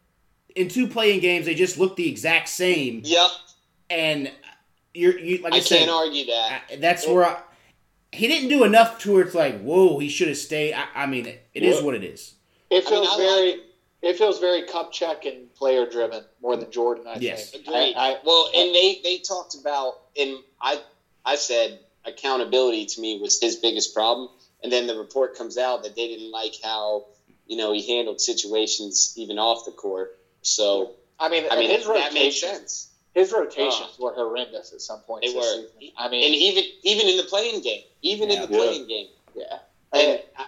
in 0.55 0.69
two 0.69 0.87
playing 0.87 1.19
games 1.19 1.45
they 1.45 1.53
just 1.53 1.77
looked 1.77 1.97
the 1.97 2.09
exact 2.09 2.47
same. 2.49 3.01
Yep, 3.03 3.29
And 3.89 4.31
you're 4.93 5.19
you 5.19 5.39
like 5.43 5.53
I, 5.53 5.57
I 5.57 5.59
said, 5.59 5.79
can't 5.79 5.91
argue 5.91 6.25
that. 6.27 6.61
I- 6.71 6.75
that's 6.77 7.05
where 7.07 7.25
I, 7.25 7.37
he 8.13 8.27
didn't 8.27 8.47
do 8.49 8.63
enough 8.63 8.99
to 8.99 9.13
where 9.13 9.23
it's 9.23 9.35
like, 9.35 9.59
whoa, 9.61 9.99
he 9.99 10.07
should 10.07 10.29
have 10.29 10.37
stayed. 10.37 10.73
I, 10.73 10.85
I 10.95 11.05
mean, 11.05 11.25
it, 11.25 11.45
it 11.53 11.63
is 11.63 11.75
What? 11.75 11.85
what 11.85 11.95
it 11.95 12.03
is. 12.05 12.35
It 12.69 12.87
I 12.87 12.89
mean, 12.89 13.03
feels 13.03 13.07
I 13.13 13.17
very. 13.17 13.51
like- 13.51 13.59
it 14.05 14.17
feels 14.17 14.37
very 14.39 14.61
Kupchak 14.61 15.25
and 15.25 15.53
player 15.55 15.85
driven 15.85 16.23
more 16.39 16.55
than 16.55 16.69
Jordan. 16.71 17.07
I 17.07 17.17
Yes. 17.19 17.49
think. 17.49 17.67
Agreed. 17.67 17.95
I, 17.95 18.11
I, 18.11 18.15
well, 18.23 18.47
and 18.55 18.73
they 18.73 18.99
they 19.03 19.17
talked 19.17 19.55
about, 19.55 19.95
and 20.17 20.37
I 20.61 20.79
I 21.25 21.35
said 21.35 21.79
accountability 22.05 22.85
to 22.85 23.01
me 23.01 23.17
was 23.19 23.39
his 23.39 23.55
biggest 23.55 23.93
problem, 23.93 24.29
and 24.61 24.71
then 24.71 24.85
the 24.85 24.95
report 24.95 25.35
comes 25.35 25.57
out 25.57 25.83
that 25.83 25.95
they 25.95 26.07
didn't 26.07 26.29
like 26.31 26.53
how 26.63 27.05
you 27.47 27.57
know 27.57 27.71
he 27.73 27.81
handled 27.81 28.21
situations 28.21 29.11
even 29.15 29.39
off 29.39 29.65
the 29.65 29.71
court. 29.71 30.13
So 30.43 30.93
I 31.19 31.27
mean, 31.29 31.45
I 31.49 31.55
mean 31.57 31.71
his 31.71 31.85
that 31.85 32.13
made 32.13 32.25
rotations. 32.25 32.39
sense. 32.39 32.89
His 33.15 33.31
rotations 33.31 33.73
uh-huh. 33.95 34.03
were 34.03 34.13
horrendous 34.13 34.71
at 34.73 34.81
some 34.81 34.99
points. 34.99 35.25
They 35.27 35.33
this 35.33 35.43
were. 35.57 35.63
season. 35.63 35.93
I 35.97 36.09
mean, 36.09 36.25
And 36.25 36.35
even 36.35 36.63
even 36.83 37.07
in 37.07 37.17
the 37.17 37.23
playing 37.23 37.61
game, 37.61 37.81
even 38.03 38.29
in 38.29 38.35
Yeah. 38.35 38.45
the 38.45 38.51
Yeah. 38.51 38.57
playing 38.59 38.85
game, 38.87 39.07
yeah. 39.33 39.57
and 39.93 40.21
I, 40.37 40.45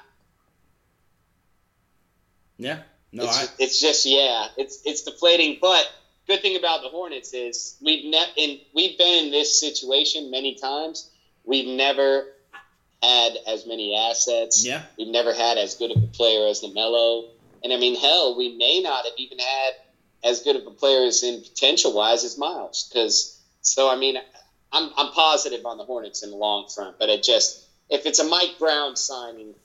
Yeah. 2.58 2.80
No, 3.12 3.24
it's, 3.24 3.38
I, 3.38 3.48
it's 3.60 3.80
just 3.80 4.06
yeah, 4.06 4.48
it's 4.58 4.82
it's 4.86 5.02
deflating. 5.02 5.58
But 5.62 5.88
good 6.28 6.42
thing 6.42 6.58
about 6.58 6.82
the 6.82 6.90
Hornets 6.90 7.34
is 7.34 7.76
we've 7.82 8.06
ne- 8.06 8.34
in, 8.36 8.60
we've 8.74 8.98
been 8.98 9.26
in 9.26 9.32
this 9.32 9.60
situation 9.60 10.30
many 10.30 10.56
times. 10.56 11.10
We've 11.44 11.68
never 11.68 12.26
had 13.02 13.38
as 13.48 13.66
many 13.66 13.96
assets. 13.96 14.66
yeah. 14.66 14.84
We've 14.98 15.08
never 15.08 15.34
had 15.34 15.58
as 15.58 15.76
good 15.76 15.92
of 15.92 16.04
a 16.04 16.08
player 16.08 16.48
as 16.48 16.62
LaMelo, 16.62 17.30
and 17.64 17.72
I 17.72 17.78
mean, 17.78 17.96
hell, 17.96 18.36
we 18.38 18.56
may 18.56 18.82
not 18.82 19.06
have 19.06 19.14
even 19.18 19.40
had 19.40 19.74
as 20.24 20.42
good 20.42 20.56
of 20.56 20.68
a 20.68 20.72
player 20.72 21.06
as 21.06 21.24
in 21.24 21.42
potential 21.42 21.94
wise 21.94 22.24
as 22.24 22.38
Miles. 22.38 22.90
Because 22.90 23.40
so 23.62 23.90
I 23.90 23.96
mean, 23.96 24.18
I'm 24.72 24.92
I'm 24.98 25.12
positive 25.12 25.66
on 25.66 25.78
the 25.78 25.86
Hornets 25.86 26.24
in 26.24 26.32
the 26.32 26.36
long 26.36 26.68
front, 26.68 26.98
but 27.00 27.10
it 27.10 27.24
just 27.24 27.64
if 27.90 28.06
it's 28.06 28.20
a 28.20 28.26
Mike 28.26 28.56
Brown 28.60 28.96
signing, 28.96 29.56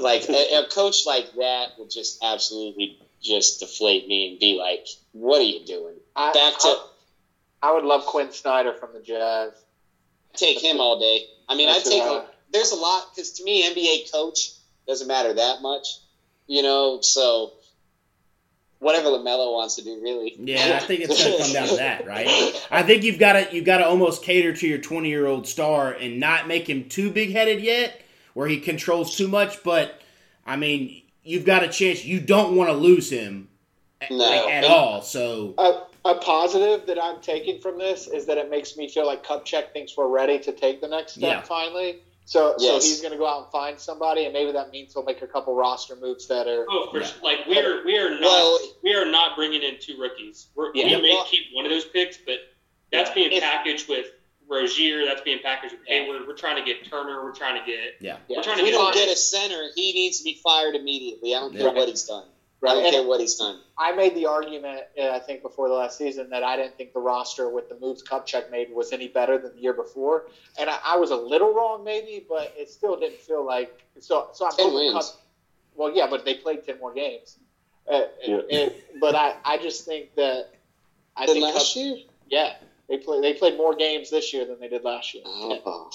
like 0.00 0.28
a, 0.28 0.64
a 0.64 0.66
coach 0.68 1.06
like 1.06 1.32
that 1.34 1.78
will 1.78 1.88
just 1.88 2.22
absolutely 2.22 2.98
just 3.22 3.60
deflate 3.60 4.08
me 4.08 4.30
and 4.30 4.40
be 4.40 4.56
like, 4.58 4.86
"What 5.12 5.40
are 5.40 5.44
you 5.44 5.64
doing?" 5.64 5.94
I, 6.16 6.32
Back 6.32 6.58
to 6.60 6.68
I, 6.68 6.86
I 7.62 7.72
would 7.72 7.84
love 7.84 8.04
Quin 8.06 8.32
Snyder 8.32 8.72
from 8.72 8.90
the 8.92 9.00
Jazz. 9.00 9.52
take 10.34 10.60
him 10.60 10.80
all 10.80 10.98
day. 10.98 11.24
I 11.48 11.54
mean, 11.54 11.68
I 11.68 11.78
take. 11.78 12.02
A, 12.02 12.26
there's 12.52 12.72
a 12.72 12.76
lot 12.76 13.06
because 13.14 13.32
to 13.32 13.44
me, 13.44 13.68
NBA 13.68 14.12
coach 14.12 14.52
doesn't 14.86 15.08
matter 15.08 15.34
that 15.34 15.62
much, 15.62 15.98
you 16.46 16.62
know. 16.62 17.00
So 17.00 17.52
whatever 18.82 19.08
LaMelo 19.10 19.52
wants 19.52 19.76
to 19.76 19.82
do, 19.82 20.00
really. 20.02 20.34
Yeah, 20.38 20.78
I 20.82 20.84
think 20.84 21.02
it's 21.02 21.22
gonna 21.22 21.38
come 21.38 21.52
down 21.52 21.68
to 21.68 21.76
that, 21.76 22.06
right? 22.06 22.28
I 22.70 22.82
think 22.82 23.04
you've 23.04 23.18
got 23.18 23.34
to 23.34 23.54
you've 23.54 23.64
got 23.64 23.78
to 23.78 23.86
almost 23.86 24.22
cater 24.22 24.52
to 24.54 24.66
your 24.66 24.78
20 24.78 25.08
year 25.08 25.26
old 25.26 25.46
star 25.46 25.92
and 25.92 26.18
not 26.18 26.48
make 26.48 26.68
him 26.68 26.88
too 26.88 27.10
big 27.10 27.32
headed 27.32 27.62
yet, 27.62 28.00
where 28.34 28.48
he 28.48 28.60
controls 28.60 29.16
too 29.16 29.28
much. 29.28 29.62
But 29.62 30.00
I 30.46 30.56
mean, 30.56 31.02
you've 31.22 31.44
got 31.44 31.62
a 31.62 31.68
chance. 31.68 32.04
You 32.04 32.20
don't 32.20 32.56
want 32.56 32.70
to 32.70 32.74
lose 32.76 33.10
him 33.10 33.48
No. 34.10 34.16
like, 34.16 34.48
at 34.50 34.64
all. 34.64 35.02
So 35.02 35.54
A, 35.58 36.10
a 36.10 36.14
positive 36.16 36.86
that 36.86 37.02
I'm 37.02 37.20
taking 37.20 37.60
from 37.60 37.78
this 37.78 38.06
is 38.08 38.26
that 38.26 38.38
it 38.38 38.50
makes 38.50 38.76
me 38.76 38.88
feel 38.88 39.06
like 39.06 39.24
Kupchak 39.24 39.72
thinks 39.72 39.96
we're 39.96 40.08
ready 40.08 40.38
to 40.40 40.52
take 40.52 40.80
the 40.80 40.88
next 40.88 41.12
step 41.14 41.22
Yeah. 41.22 41.42
finally. 41.42 42.00
So, 42.24 42.54
Yes. 42.58 42.84
so 42.84 42.88
he's 42.88 43.00
going 43.00 43.12
to 43.12 43.18
go 43.18 43.26
out 43.26 43.42
and 43.42 43.50
find 43.52 43.78
somebody, 43.80 44.24
and 44.24 44.32
maybe 44.32 44.52
that 44.52 44.70
means 44.70 44.94
he'll 44.94 45.02
make 45.02 45.22
a 45.22 45.26
couple 45.26 45.56
roster 45.56 45.96
moves 45.96 46.28
that 46.28 46.46
are. 46.46 46.64
Oh, 46.70 46.88
for 46.92 47.00
Yeah. 47.00 47.06
sure. 47.06 47.22
Like 47.22 47.46
we 47.48 47.58
are, 47.58 47.84
we 47.84 47.98
are 47.98 48.10
not, 48.10 48.20
Well- 48.22 48.58
we 48.84 48.94
are 48.94 49.04
not 49.04 49.34
bringing 49.36 49.62
in 49.62 49.74
two 49.80 49.96
rookies. 50.00 50.46
We're, 50.54 50.72
Yeah. 50.72 50.96
we 50.96 51.02
may 51.02 51.10
Well- 51.14 51.24
keep 51.24 51.46
one 51.52 51.64
of 51.64 51.72
those 51.72 51.84
picks, 51.84 52.16
but 52.18 52.36
that's 52.92 53.10
Yeah. 53.10 53.14
being 53.14 53.32
If- 53.32 53.42
packaged 53.42 53.88
with 53.88 54.06
Rozier. 54.52 55.04
That's 55.04 55.20
being 55.22 55.38
packaged 55.42 55.74
with 55.78 55.86
Hayward. 55.88 56.26
We're 56.26 56.34
trying 56.36 56.56
to 56.56 56.64
get 56.64 56.88
Turner. 56.88 57.22
We're 57.24 57.34
trying 57.34 57.58
to 57.60 57.66
get. 57.66 57.96
yeah, 58.00 58.16
Yeah. 58.28 58.36
We're 58.38 58.42
trying 58.42 58.54
If 58.54 58.60
to 58.60 58.64
we 58.64 58.70
get. 58.72 58.78
don't 58.78 58.94
get 58.94 59.08
a 59.08 59.16
center, 59.16 59.68
he 59.74 59.92
needs 59.92 60.18
to 60.18 60.24
be 60.24 60.34
fired 60.34 60.74
immediately. 60.74 61.34
I 61.34 61.40
don't 61.40 61.56
care 61.56 61.72
what 61.72 61.88
he's 61.88 62.04
done. 62.04 62.26
I 62.64 62.74
don't 62.74 62.84
And- 62.84 62.92
care 62.94 63.02
what 63.02 63.18
he's 63.20 63.34
done. 63.36 63.60
I 63.76 63.90
made 63.90 64.14
the 64.14 64.26
argument, 64.26 64.82
uh, 64.96 65.08
I 65.08 65.18
think, 65.18 65.42
before 65.42 65.68
the 65.68 65.74
last 65.74 65.98
season 65.98 66.30
that 66.30 66.44
I 66.44 66.56
didn't 66.56 66.76
think 66.76 66.92
the 66.92 67.00
roster 67.00 67.48
with 67.48 67.68
the 67.68 67.74
moves 67.80 68.04
Kupchak 68.04 68.50
made 68.52 68.72
was 68.72 68.92
any 68.92 69.08
better 69.08 69.36
than 69.36 69.56
the 69.56 69.60
year 69.60 69.72
before, 69.72 70.26
and 70.56 70.70
I, 70.70 70.78
I 70.84 70.96
was 70.96 71.10
a 71.10 71.16
little 71.16 71.52
wrong, 71.52 71.82
maybe, 71.82 72.24
but 72.28 72.54
it 72.56 72.70
still 72.70 72.94
didn't 73.00 73.18
feel 73.18 73.44
like 73.44 73.76
so. 73.98 74.28
So 74.32 74.44
I'm 74.46 74.52
Ten 74.52 74.66
hoping 74.70 74.92
wins. 74.94 75.10
Kup- 75.10 75.20
well, 75.74 75.90
yeah, 75.92 76.06
but 76.08 76.24
they 76.24 76.34
played 76.34 76.64
ten 76.64 76.78
more 76.78 76.92
games. 76.92 77.36
Uh, 77.90 78.02
Yeah. 78.24 78.42
it- 78.48 79.00
but 79.00 79.16
I, 79.16 79.34
I 79.44 79.58
just 79.58 79.84
think 79.84 80.14
that 80.14 80.50
I 81.16 81.26
Than 81.26 81.34
think 81.34 81.46
last 81.46 81.74
Kup- 81.74 81.82
year? 81.82 81.96
yeah, 82.28 82.54
they 82.92 82.98
play 83.02 83.20
they 83.20 83.32
played 83.34 83.56
more 83.56 83.74
games 83.74 84.10
this 84.10 84.32
year 84.32 84.44
than 84.44 84.60
they 84.60 84.68
did 84.68 84.84
last 84.84 85.14
year. 85.14 85.22
Oh. 85.26 85.90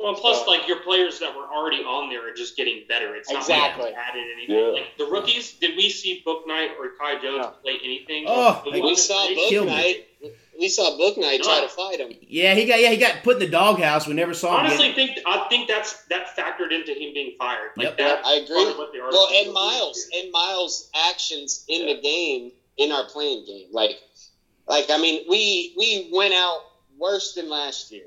Well, 0.00 0.10
and 0.10 0.16
plus, 0.16 0.44
So- 0.44 0.50
like 0.52 0.68
your 0.68 0.78
players 0.82 1.18
that 1.18 1.34
were 1.34 1.42
already 1.52 1.78
on 1.82 2.08
there 2.08 2.24
are 2.28 2.32
just 2.32 2.56
getting 2.56 2.84
better. 2.88 3.16
It's 3.16 3.28
not 3.32 3.40
Exactly. 3.40 3.82
like 3.86 3.94
they 3.94 4.00
added 4.00 4.24
anything. 4.36 4.54
Yeah. 4.56 4.66
Like 4.70 4.96
the 4.96 5.06
rookies, 5.06 5.54
did 5.54 5.76
we 5.76 5.90
see 5.90 6.22
Bouknight 6.24 6.78
or 6.78 6.90
Kai 6.96 7.14
Jones 7.20 7.38
No. 7.42 7.52
play 7.64 7.80
anything? 7.82 8.24
Oh, 8.28 8.62
we 8.64 8.80
We 8.80 8.94
saw 8.94 9.26
Book 9.26 9.48
Killed 9.48 9.66
me. 9.66 9.72
Night. 9.72 10.06
We 10.56 10.68
saw 10.68 10.96
Bouknight 10.96 11.42
try 11.42 11.62
to 11.62 11.68
fight 11.68 11.98
him. 11.98 12.12
yeah, 12.20 12.54
he 12.54 12.64
got 12.66 12.78
yeah 12.80 12.90
he 12.90 12.96
got 12.96 13.24
put 13.24 13.34
in 13.34 13.40
the 13.40 13.48
doghouse. 13.48 14.06
We 14.06 14.14
never 14.14 14.34
saw 14.34 14.60
him. 14.60 14.66
Honestly, 14.66 14.92
think 14.92 15.18
I 15.26 15.48
think 15.48 15.66
that's 15.66 16.04
that 16.10 16.28
factored 16.36 16.70
into 16.70 16.92
him 16.92 17.12
being 17.12 17.34
fired. 17.36 17.72
Like 17.76 17.86
Yep. 17.88 17.98
that. 17.98 18.24
I 18.24 18.34
agree. 18.34 18.64
part 18.66 18.78
what 18.78 18.92
the 18.92 19.00
Well, 19.00 19.06
article 19.18 19.28
and 19.36 19.46
was 19.48 19.54
Miles 19.54 20.08
and 20.16 20.30
Miles' 20.30 20.90
actions 20.94 21.64
in 21.66 21.86
the 21.86 22.00
game, 22.00 22.52
in 22.76 22.92
our 22.92 23.04
playing 23.06 23.44
game, 23.46 23.66
like, 23.72 23.98
like 24.68 24.86
I 24.90 24.98
mean, 24.98 25.24
we 25.28 25.74
we 25.76 26.10
went 26.12 26.34
out 26.34 26.60
worse 26.98 27.34
than 27.34 27.48
last 27.48 27.90
year, 27.92 28.06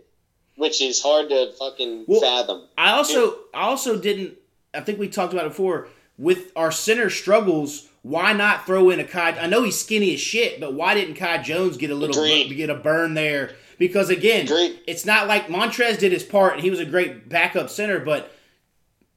which 0.58 0.82
is 0.82 1.02
hard 1.02 1.30
to 1.30 1.52
fucking 1.58 2.06
Well, 2.08 2.22
fathom. 2.22 2.68
I 2.78 2.92
also 2.92 3.36
I 3.54 3.62
also 3.62 4.00
didn't 4.00 4.38
I 4.74 4.82
think 4.82 5.00
we 5.00 5.08
talked 5.10 5.34
about 5.34 5.46
it 5.46 5.50
before 5.50 5.88
with 6.18 6.52
our 6.56 6.72
center 6.72 7.10
struggles. 7.10 7.88
Why 8.04 8.34
not 8.34 8.66
throw 8.66 8.90
in 8.90 9.00
a 9.00 9.04
Kai? 9.04 9.38
I 9.40 9.46
know 9.48 9.62
he's 9.64 9.80
skinny 9.80 10.14
as 10.16 10.20
shit, 10.20 10.60
but 10.60 10.74
why 10.74 10.96
didn't 10.96 11.16
Kai 11.16 11.38
Jones 11.44 11.78
get 11.78 11.92
a 11.92 11.96
little 11.96 12.16
Agreed. 12.24 12.56
get 12.56 12.70
a 12.72 12.76
burn 12.76 13.14
there? 13.14 13.52
Because 13.78 14.10
again, 14.10 14.46
Agreed. 14.46 14.80
it's 14.88 15.06
not 15.06 15.28
like 15.28 15.48
Montrez 15.48 16.00
did 16.00 16.12
his 16.12 16.24
part 16.24 16.54
and 16.54 16.62
he 16.64 16.70
was 16.72 16.80
a 16.80 16.86
great 16.86 17.30
backup 17.30 17.70
center, 17.70 18.00
but 18.00 18.32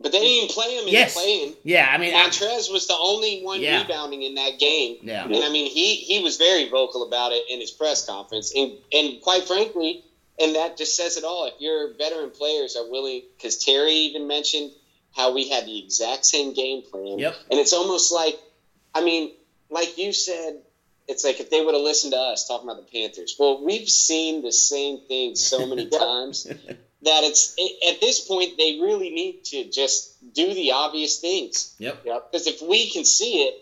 But 0.04 0.12
they 0.12 0.18
didn't 0.20 0.36
even 0.44 0.48
play 0.54 0.76
him 0.76 0.86
in 0.86 0.92
yes, 0.92 1.14
the 1.14 1.20
playing. 1.20 1.54
yeah, 1.64 1.88
I 1.90 1.96
mean, 1.96 2.14
I- 2.14 2.28
Montrez 2.28 2.70
was 2.70 2.86
the 2.86 2.94
only 2.96 3.40
one 3.42 3.60
Yeah. 3.62 3.80
rebounding 3.80 4.20
in 4.22 4.34
that 4.34 4.58
game. 4.58 4.98
yeah, 5.02 5.24
And 5.24 5.34
I 5.36 5.48
mean, 5.48 5.66
he 5.70 5.94
he 5.96 6.20
was 6.20 6.36
very 6.36 6.68
vocal 6.68 7.04
about 7.04 7.32
it 7.32 7.44
in 7.48 7.58
his 7.58 7.70
press 7.70 8.04
conference, 8.04 8.52
and 8.54 8.72
and 8.92 9.20
quite 9.22 9.44
frankly, 9.44 10.04
and 10.38 10.54
that 10.56 10.76
just 10.76 10.94
says 10.94 11.16
it 11.16 11.24
all. 11.24 11.46
If 11.46 11.54
your 11.58 11.94
veteran 11.94 12.30
players 12.30 12.76
are 12.76 12.86
willing, 12.88 13.22
because 13.36 13.56
Terry 13.64 13.94
even 14.08 14.26
mentioned 14.28 14.72
how 15.16 15.32
we 15.32 15.48
had 15.48 15.64
the 15.64 15.78
exact 15.78 16.26
same 16.26 16.52
game 16.52 16.82
plan, 16.82 17.18
Yep. 17.18 17.34
and 17.50 17.58
it's 17.58 17.72
almost 17.72 18.12
like, 18.12 18.38
I 18.94 19.02
mean, 19.02 19.32
like 19.70 19.96
you 19.96 20.12
said, 20.12 20.60
it's 21.08 21.24
like 21.24 21.40
if 21.40 21.48
they 21.48 21.64
would 21.64 21.72
have 21.74 21.82
listened 21.82 22.12
to 22.12 22.18
us 22.18 22.46
talking 22.46 22.68
about 22.68 22.84
the 22.84 22.90
Panthers. 22.92 23.36
Well, 23.38 23.62
we've 23.64 23.88
seen 23.88 24.42
the 24.42 24.52
same 24.52 25.00
thing 25.08 25.34
so 25.34 25.64
many 25.66 25.86
times 26.04 26.46
that 27.04 27.24
it's 27.24 27.56
at 27.88 28.00
this 28.00 28.20
point 28.20 28.56
they 28.56 28.78
really 28.80 29.10
need 29.10 29.44
to 29.44 29.70
just 29.70 30.14
do 30.34 30.52
the 30.54 30.72
obvious 30.72 31.20
things. 31.20 31.74
yep. 31.78 32.02
Yep. 32.04 32.32
Because 32.32 32.46
if 32.46 32.62
we 32.62 32.90
can 32.90 33.04
see 33.04 33.42
it, 33.42 33.60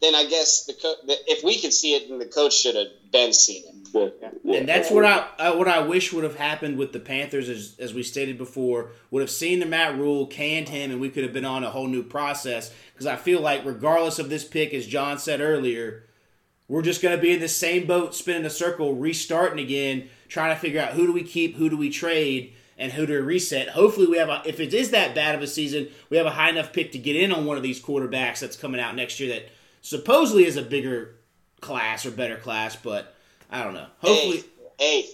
then 0.00 0.14
I 0.14 0.26
guess 0.26 0.64
the, 0.64 0.74
co- 0.74 0.94
the 1.06 1.16
if 1.26 1.44
we 1.44 1.58
can 1.58 1.70
see 1.70 1.94
it, 1.94 2.08
then 2.08 2.18
the 2.18 2.26
coach 2.26 2.54
should 2.54 2.74
have 2.74 2.86
been 3.12 3.32
seeing 3.32 3.64
it. 3.66 3.74
Yeah. 4.44 4.56
And 4.56 4.68
that's 4.68 4.90
what 4.90 5.04
I 5.04 5.26
uh, 5.38 5.56
what 5.56 5.68
I 5.68 5.80
wish 5.80 6.12
would 6.12 6.24
have 6.24 6.36
happened 6.36 6.78
with 6.78 6.92
the 6.92 7.00
Panthers, 7.00 7.48
as, 7.48 7.76
as 7.78 7.92
we 7.92 8.02
stated 8.02 8.38
before, 8.38 8.92
would 9.10 9.20
have 9.20 9.30
seen 9.30 9.60
the 9.60 9.66
Matt 9.66 9.98
Rhule, 9.98 10.26
canned 10.26 10.68
him, 10.68 10.90
and 10.90 11.00
we 11.00 11.10
could 11.10 11.24
have 11.24 11.32
been 11.32 11.44
on 11.44 11.64
a 11.64 11.70
whole 11.70 11.88
new 11.88 12.02
process. 12.02 12.72
Because 12.92 13.06
I 13.06 13.16
feel 13.16 13.40
like, 13.40 13.64
regardless 13.64 14.18
of 14.18 14.30
this 14.30 14.44
pick, 14.44 14.72
as 14.72 14.86
John 14.86 15.18
said 15.18 15.40
earlier, 15.40 16.04
we're 16.68 16.82
just 16.82 17.02
going 17.02 17.16
to 17.16 17.20
be 17.20 17.32
in 17.32 17.40
the 17.40 17.48
same 17.48 17.86
boat, 17.86 18.14
spinning 18.14 18.44
a 18.44 18.50
circle, 18.50 18.94
restarting 18.94 19.58
again, 19.58 20.08
trying 20.28 20.54
to 20.54 20.60
figure 20.60 20.80
out 20.80 20.92
who 20.92 21.06
do 21.06 21.12
we 21.12 21.24
keep, 21.24 21.56
who 21.56 21.68
do 21.68 21.76
we 21.76 21.90
trade, 21.90 22.54
and 22.80 22.92
who 22.92 23.06
to 23.06 23.20
reset. 23.20 23.68
Hopefully, 23.68 24.06
we 24.06 24.18
have 24.18 24.28
a, 24.28 24.42
if 24.44 24.58
it 24.58 24.74
is 24.74 24.90
that 24.90 25.14
bad 25.14 25.36
of 25.36 25.42
a 25.42 25.46
season, 25.46 25.88
we 26.08 26.16
have 26.16 26.26
a 26.26 26.30
high 26.30 26.50
enough 26.50 26.72
pick 26.72 26.92
to 26.92 26.98
get 26.98 27.14
in 27.14 27.30
on 27.30 27.46
one 27.46 27.56
of 27.56 27.62
these 27.62 27.80
quarterbacks 27.80 28.40
that's 28.40 28.56
coming 28.56 28.80
out 28.80 28.96
next 28.96 29.20
year 29.20 29.34
that 29.34 29.50
supposedly 29.82 30.46
is 30.46 30.56
a 30.56 30.62
bigger 30.62 31.14
class 31.60 32.06
or 32.06 32.10
better 32.10 32.36
class, 32.36 32.74
but 32.74 33.14
I 33.50 33.62
don't 33.62 33.74
know. 33.74 33.86
Hopefully, 33.98 34.42
hey, 34.78 35.02
hey 35.02 35.08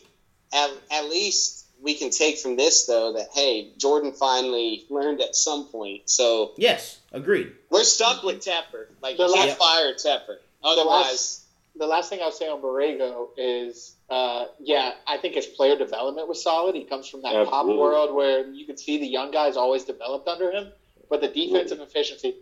at, 0.53 0.71
at 0.93 1.05
least 1.11 1.67
we 1.83 1.95
can 1.95 2.11
take 2.11 2.39
from 2.39 2.57
this 2.57 2.87
though 2.87 3.15
that 3.15 3.29
hey, 3.35 3.73
Jordan 3.77 4.13
finally 4.13 4.87
learned 4.89 5.21
at 5.21 5.35
some 5.35 5.67
point. 5.67 6.09
So 6.09 6.53
yes, 6.57 7.01
agreed. 7.13 7.53
We're 7.71 7.85
stuck 7.85 8.23
with 8.23 8.45
Tepper. 8.45 8.87
Like 9.03 9.19
you 9.19 9.33
can't 9.35 9.59
fire 9.59 9.93
Tepper. 9.95 10.37
Otherwise, 10.63 11.45
the 11.75 11.87
last 11.87 12.11
thing 12.11 12.21
I'll 12.23 12.33
say 12.33 12.49
on 12.49 12.63
Borrego 12.63 13.29
is, 13.37 13.96
uh, 14.09 14.47
yeah, 14.61 14.93
I 15.07 15.19
think 15.19 15.35
his 15.35 15.47
player 15.47 15.77
development 15.77 16.29
was 16.29 16.43
solid. 16.43 16.75
He 16.75 16.85
comes 16.85 17.09
from 17.09 17.23
that 17.23 17.35
Absolutely. 17.35 17.51
pop 17.51 17.67
world 17.67 18.15
where 18.15 18.47
you 18.49 18.65
could 18.65 18.79
see 18.79 18.99
the 18.99 19.07
young 19.07 19.33
guys 19.33 19.57
always 19.57 19.85
developed 19.85 20.29
under 20.29 20.51
him, 20.53 20.73
but 21.11 21.21
the 21.21 21.29
defensive 21.29 21.81
efficiency. 21.81 22.37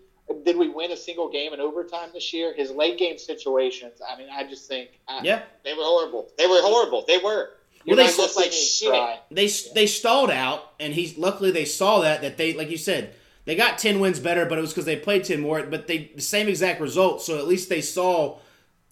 Did 0.44 0.56
we 0.56 0.68
win 0.68 0.90
a 0.90 0.96
single 0.96 1.30
game 1.30 1.52
in 1.52 1.60
overtime 1.60 2.10
this 2.12 2.32
year? 2.32 2.54
His 2.54 2.70
late 2.70 2.98
game 2.98 3.18
situations. 3.18 4.00
I 4.06 4.16
mean, 4.18 4.28
I 4.30 4.44
just 4.44 4.68
think. 4.68 4.90
I, 5.06 5.20
yeah, 5.22 5.42
they 5.64 5.72
were 5.72 5.82
horrible. 5.82 6.30
They 6.38 6.46
were 6.46 6.60
horrible. 6.60 7.04
They 7.06 7.18
were. 7.18 7.50
Well, 7.86 7.96
they 7.96 8.16
looked 8.16 8.36
like 8.36 8.52
shit. 8.52 9.20
They 9.30 9.48
they 9.74 9.86
stalled 9.86 10.30
out, 10.30 10.72
and 10.80 10.94
he's 10.94 11.18
luckily 11.18 11.50
they 11.50 11.66
saw 11.66 12.00
that 12.00 12.22
that 12.22 12.38
they 12.38 12.54
like 12.54 12.70
you 12.70 12.78
said 12.78 13.14
they 13.44 13.54
got 13.54 13.78
ten 13.78 14.00
wins 14.00 14.18
better, 14.18 14.46
but 14.46 14.56
it 14.56 14.62
was 14.62 14.70
because 14.70 14.86
they 14.86 14.96
played 14.96 15.24
ten 15.24 15.40
more. 15.40 15.62
But 15.62 15.86
they 15.86 16.10
the 16.14 16.22
same 16.22 16.48
exact 16.48 16.80
result, 16.80 17.22
so 17.22 17.38
at 17.38 17.46
least 17.46 17.68
they 17.68 17.82
saw 17.82 18.38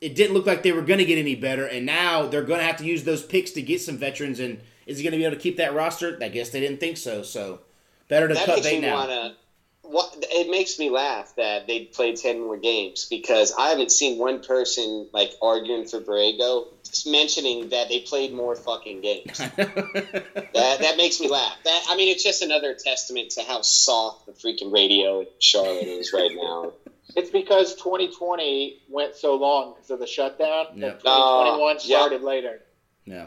it 0.02 0.16
didn't 0.16 0.34
look 0.34 0.46
like 0.46 0.64
they 0.64 0.72
were 0.72 0.82
going 0.82 0.98
to 0.98 1.04
get 1.04 1.16
any 1.16 1.36
better, 1.36 1.64
and 1.64 1.86
now 1.86 2.26
they're 2.26 2.42
going 2.42 2.58
to 2.58 2.66
have 2.66 2.76
to 2.78 2.84
use 2.84 3.04
those 3.04 3.22
picks 3.22 3.52
to 3.52 3.62
get 3.62 3.80
some 3.80 3.96
veterans. 3.96 4.40
And 4.40 4.60
is 4.84 4.98
he 4.98 5.04
going 5.04 5.12
to 5.12 5.18
be 5.18 5.24
able 5.24 5.36
to 5.36 5.40
keep 5.40 5.58
that 5.58 5.74
roster? 5.74 6.18
I 6.20 6.28
guess 6.28 6.50
they 6.50 6.58
didn't 6.58 6.80
think 6.80 6.96
so. 6.96 7.22
So 7.22 7.60
better 8.08 8.26
to 8.26 8.34
that 8.34 8.44
cut 8.44 8.62
bait 8.64 8.80
now. 8.80 8.96
Wanna, 8.96 9.36
what, 9.82 10.12
it 10.20 10.50
makes 10.50 10.76
me 10.80 10.90
laugh 10.90 11.32
that 11.36 11.68
they 11.68 11.84
played 11.84 12.16
ten 12.16 12.40
more 12.40 12.56
games 12.56 13.06
because 13.08 13.54
I 13.56 13.68
haven't 13.68 13.92
seen 13.92 14.18
one 14.18 14.42
person 14.42 15.06
like 15.12 15.30
arguing 15.40 15.86
for 15.86 16.00
Borrego 16.00 16.66
just 16.82 17.06
mentioning 17.06 17.68
that 17.68 17.88
they 17.88 18.00
played 18.00 18.34
more 18.34 18.56
fucking 18.56 19.02
games. 19.02 19.38
that 19.56 20.52
that 20.54 20.94
makes 20.96 21.20
me 21.20 21.28
laugh. 21.28 21.56
That 21.64 21.84
I 21.88 21.96
mean, 21.96 22.08
it's 22.08 22.24
just 22.24 22.42
another 22.42 22.74
testament 22.74 23.30
to 23.32 23.42
how 23.42 23.62
soft 23.62 24.26
the 24.26 24.32
freaking 24.32 24.72
radio 24.72 25.20
in 25.20 25.26
Charlotte 25.38 25.86
is 25.86 26.12
right 26.12 26.32
now. 26.34 26.72
It's 27.16 27.30
because 27.30 27.74
2020 27.76 28.82
went 28.89 29.14
so 29.14 29.36
long 29.36 29.74
because 29.74 29.90
of 29.90 29.98
the 29.98 30.06
shutdown 30.06 30.66
yep. 30.74 31.01
that 31.02 31.10
2021 31.10 31.76
uh, 31.76 31.78
started 31.78 32.14
yep. 32.16 32.22
later. 32.22 32.60
Yeah. 33.05 33.26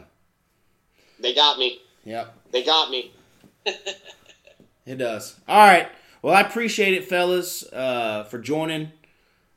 They 1.20 1.34
got 1.34 1.58
me. 1.58 1.80
Yep. 2.04 2.34
They 2.50 2.64
got 2.64 2.90
me. 2.90 3.12
it 4.86 4.96
does. 4.96 5.38
All 5.48 5.66
right. 5.66 5.88
Well, 6.22 6.34
I 6.34 6.40
appreciate 6.40 6.94
it, 6.94 7.04
fellas, 7.04 7.62
uh, 7.72 8.24
for 8.24 8.38
joining. 8.38 8.92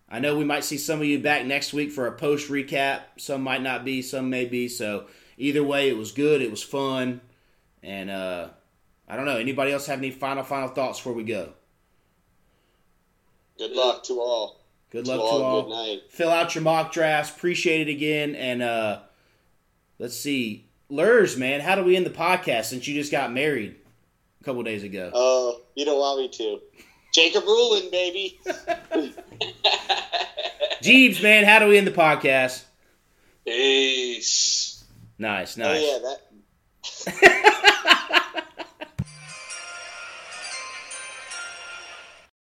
I 0.10 0.20
know 0.20 0.38
we 0.38 0.46
might 0.46 0.64
see 0.64 0.78
some 0.78 1.00
of 1.00 1.06
you 1.06 1.20
back 1.20 1.46
next 1.46 1.74
week 1.74 1.92
for 1.92 2.08
a 2.08 2.12
post 2.12 2.50
recap. 2.50 3.02
Some 3.18 3.44
might 3.44 3.62
not 3.62 3.86
be, 3.86 4.02
some 4.02 4.30
may 4.30 4.46
be. 4.46 4.68
So 4.68 5.06
either 5.38 5.64
way, 5.64 5.90
it 5.90 5.98
was 5.98 6.12
good. 6.12 6.42
It 6.42 6.52
was 6.52 6.64
fun. 6.64 7.22
And 7.84 8.10
uh, 8.10 8.50
I 9.08 9.16
don't 9.16 9.26
know. 9.26 9.38
Anybody 9.38 9.72
else 9.72 9.86
have 9.86 10.00
any 10.00 10.12
final, 10.12 10.44
final 10.44 10.70
thoughts 10.70 11.00
before 11.00 11.14
we 11.14 11.24
go? 11.24 11.54
Good 13.60 13.72
luck 13.74 14.04
to 14.06 14.14
all. 14.22 14.62
Good 14.90 15.06
luck 15.06 15.18
to, 15.18 15.22
all. 15.22 15.44
all. 15.44 15.62
Good 15.64 15.70
night. 15.70 16.02
Fill 16.10 16.30
out 16.30 16.56
your 16.56 16.64
mock 16.64 16.94
drafts. 16.94 17.36
Appreciate 17.36 17.90
it 17.90 17.92
again. 17.92 18.36
And 18.36 18.62
uh, 18.62 19.00
let's 20.00 20.16
see. 20.16 20.66
Lurs, 20.90 21.38
man, 21.38 21.60
how 21.60 21.76
do 21.76 21.84
we 21.84 21.98
end 21.98 22.06
the 22.06 22.10
podcast 22.10 22.66
since 22.66 22.88
you 22.88 22.96
just 22.96 23.12
got 23.12 23.34
married 23.34 23.76
a 24.40 24.44
couple 24.46 24.64
days 24.64 24.84
ago? 24.84 25.12
Oh, 25.14 25.56
uh, 25.58 25.60
you 25.76 25.84
don't 25.84 26.00
want 26.00 26.22
me 26.22 26.30
to. 26.30 26.62
Jacob 27.14 27.44
Rulin, 27.44 27.92
baby. 27.92 28.40
Jeeves, 30.82 31.22
man, 31.22 31.44
how 31.44 31.60
do 31.60 31.68
we 31.68 31.78
end 31.78 31.86
the 31.86 31.92
podcast? 31.92 32.64
Peace. 33.46 34.86
Nice, 35.18 35.58
nice. 35.58 35.84
Oh, 35.84 36.18
yeah, 37.06 37.26
that. 37.26 38.46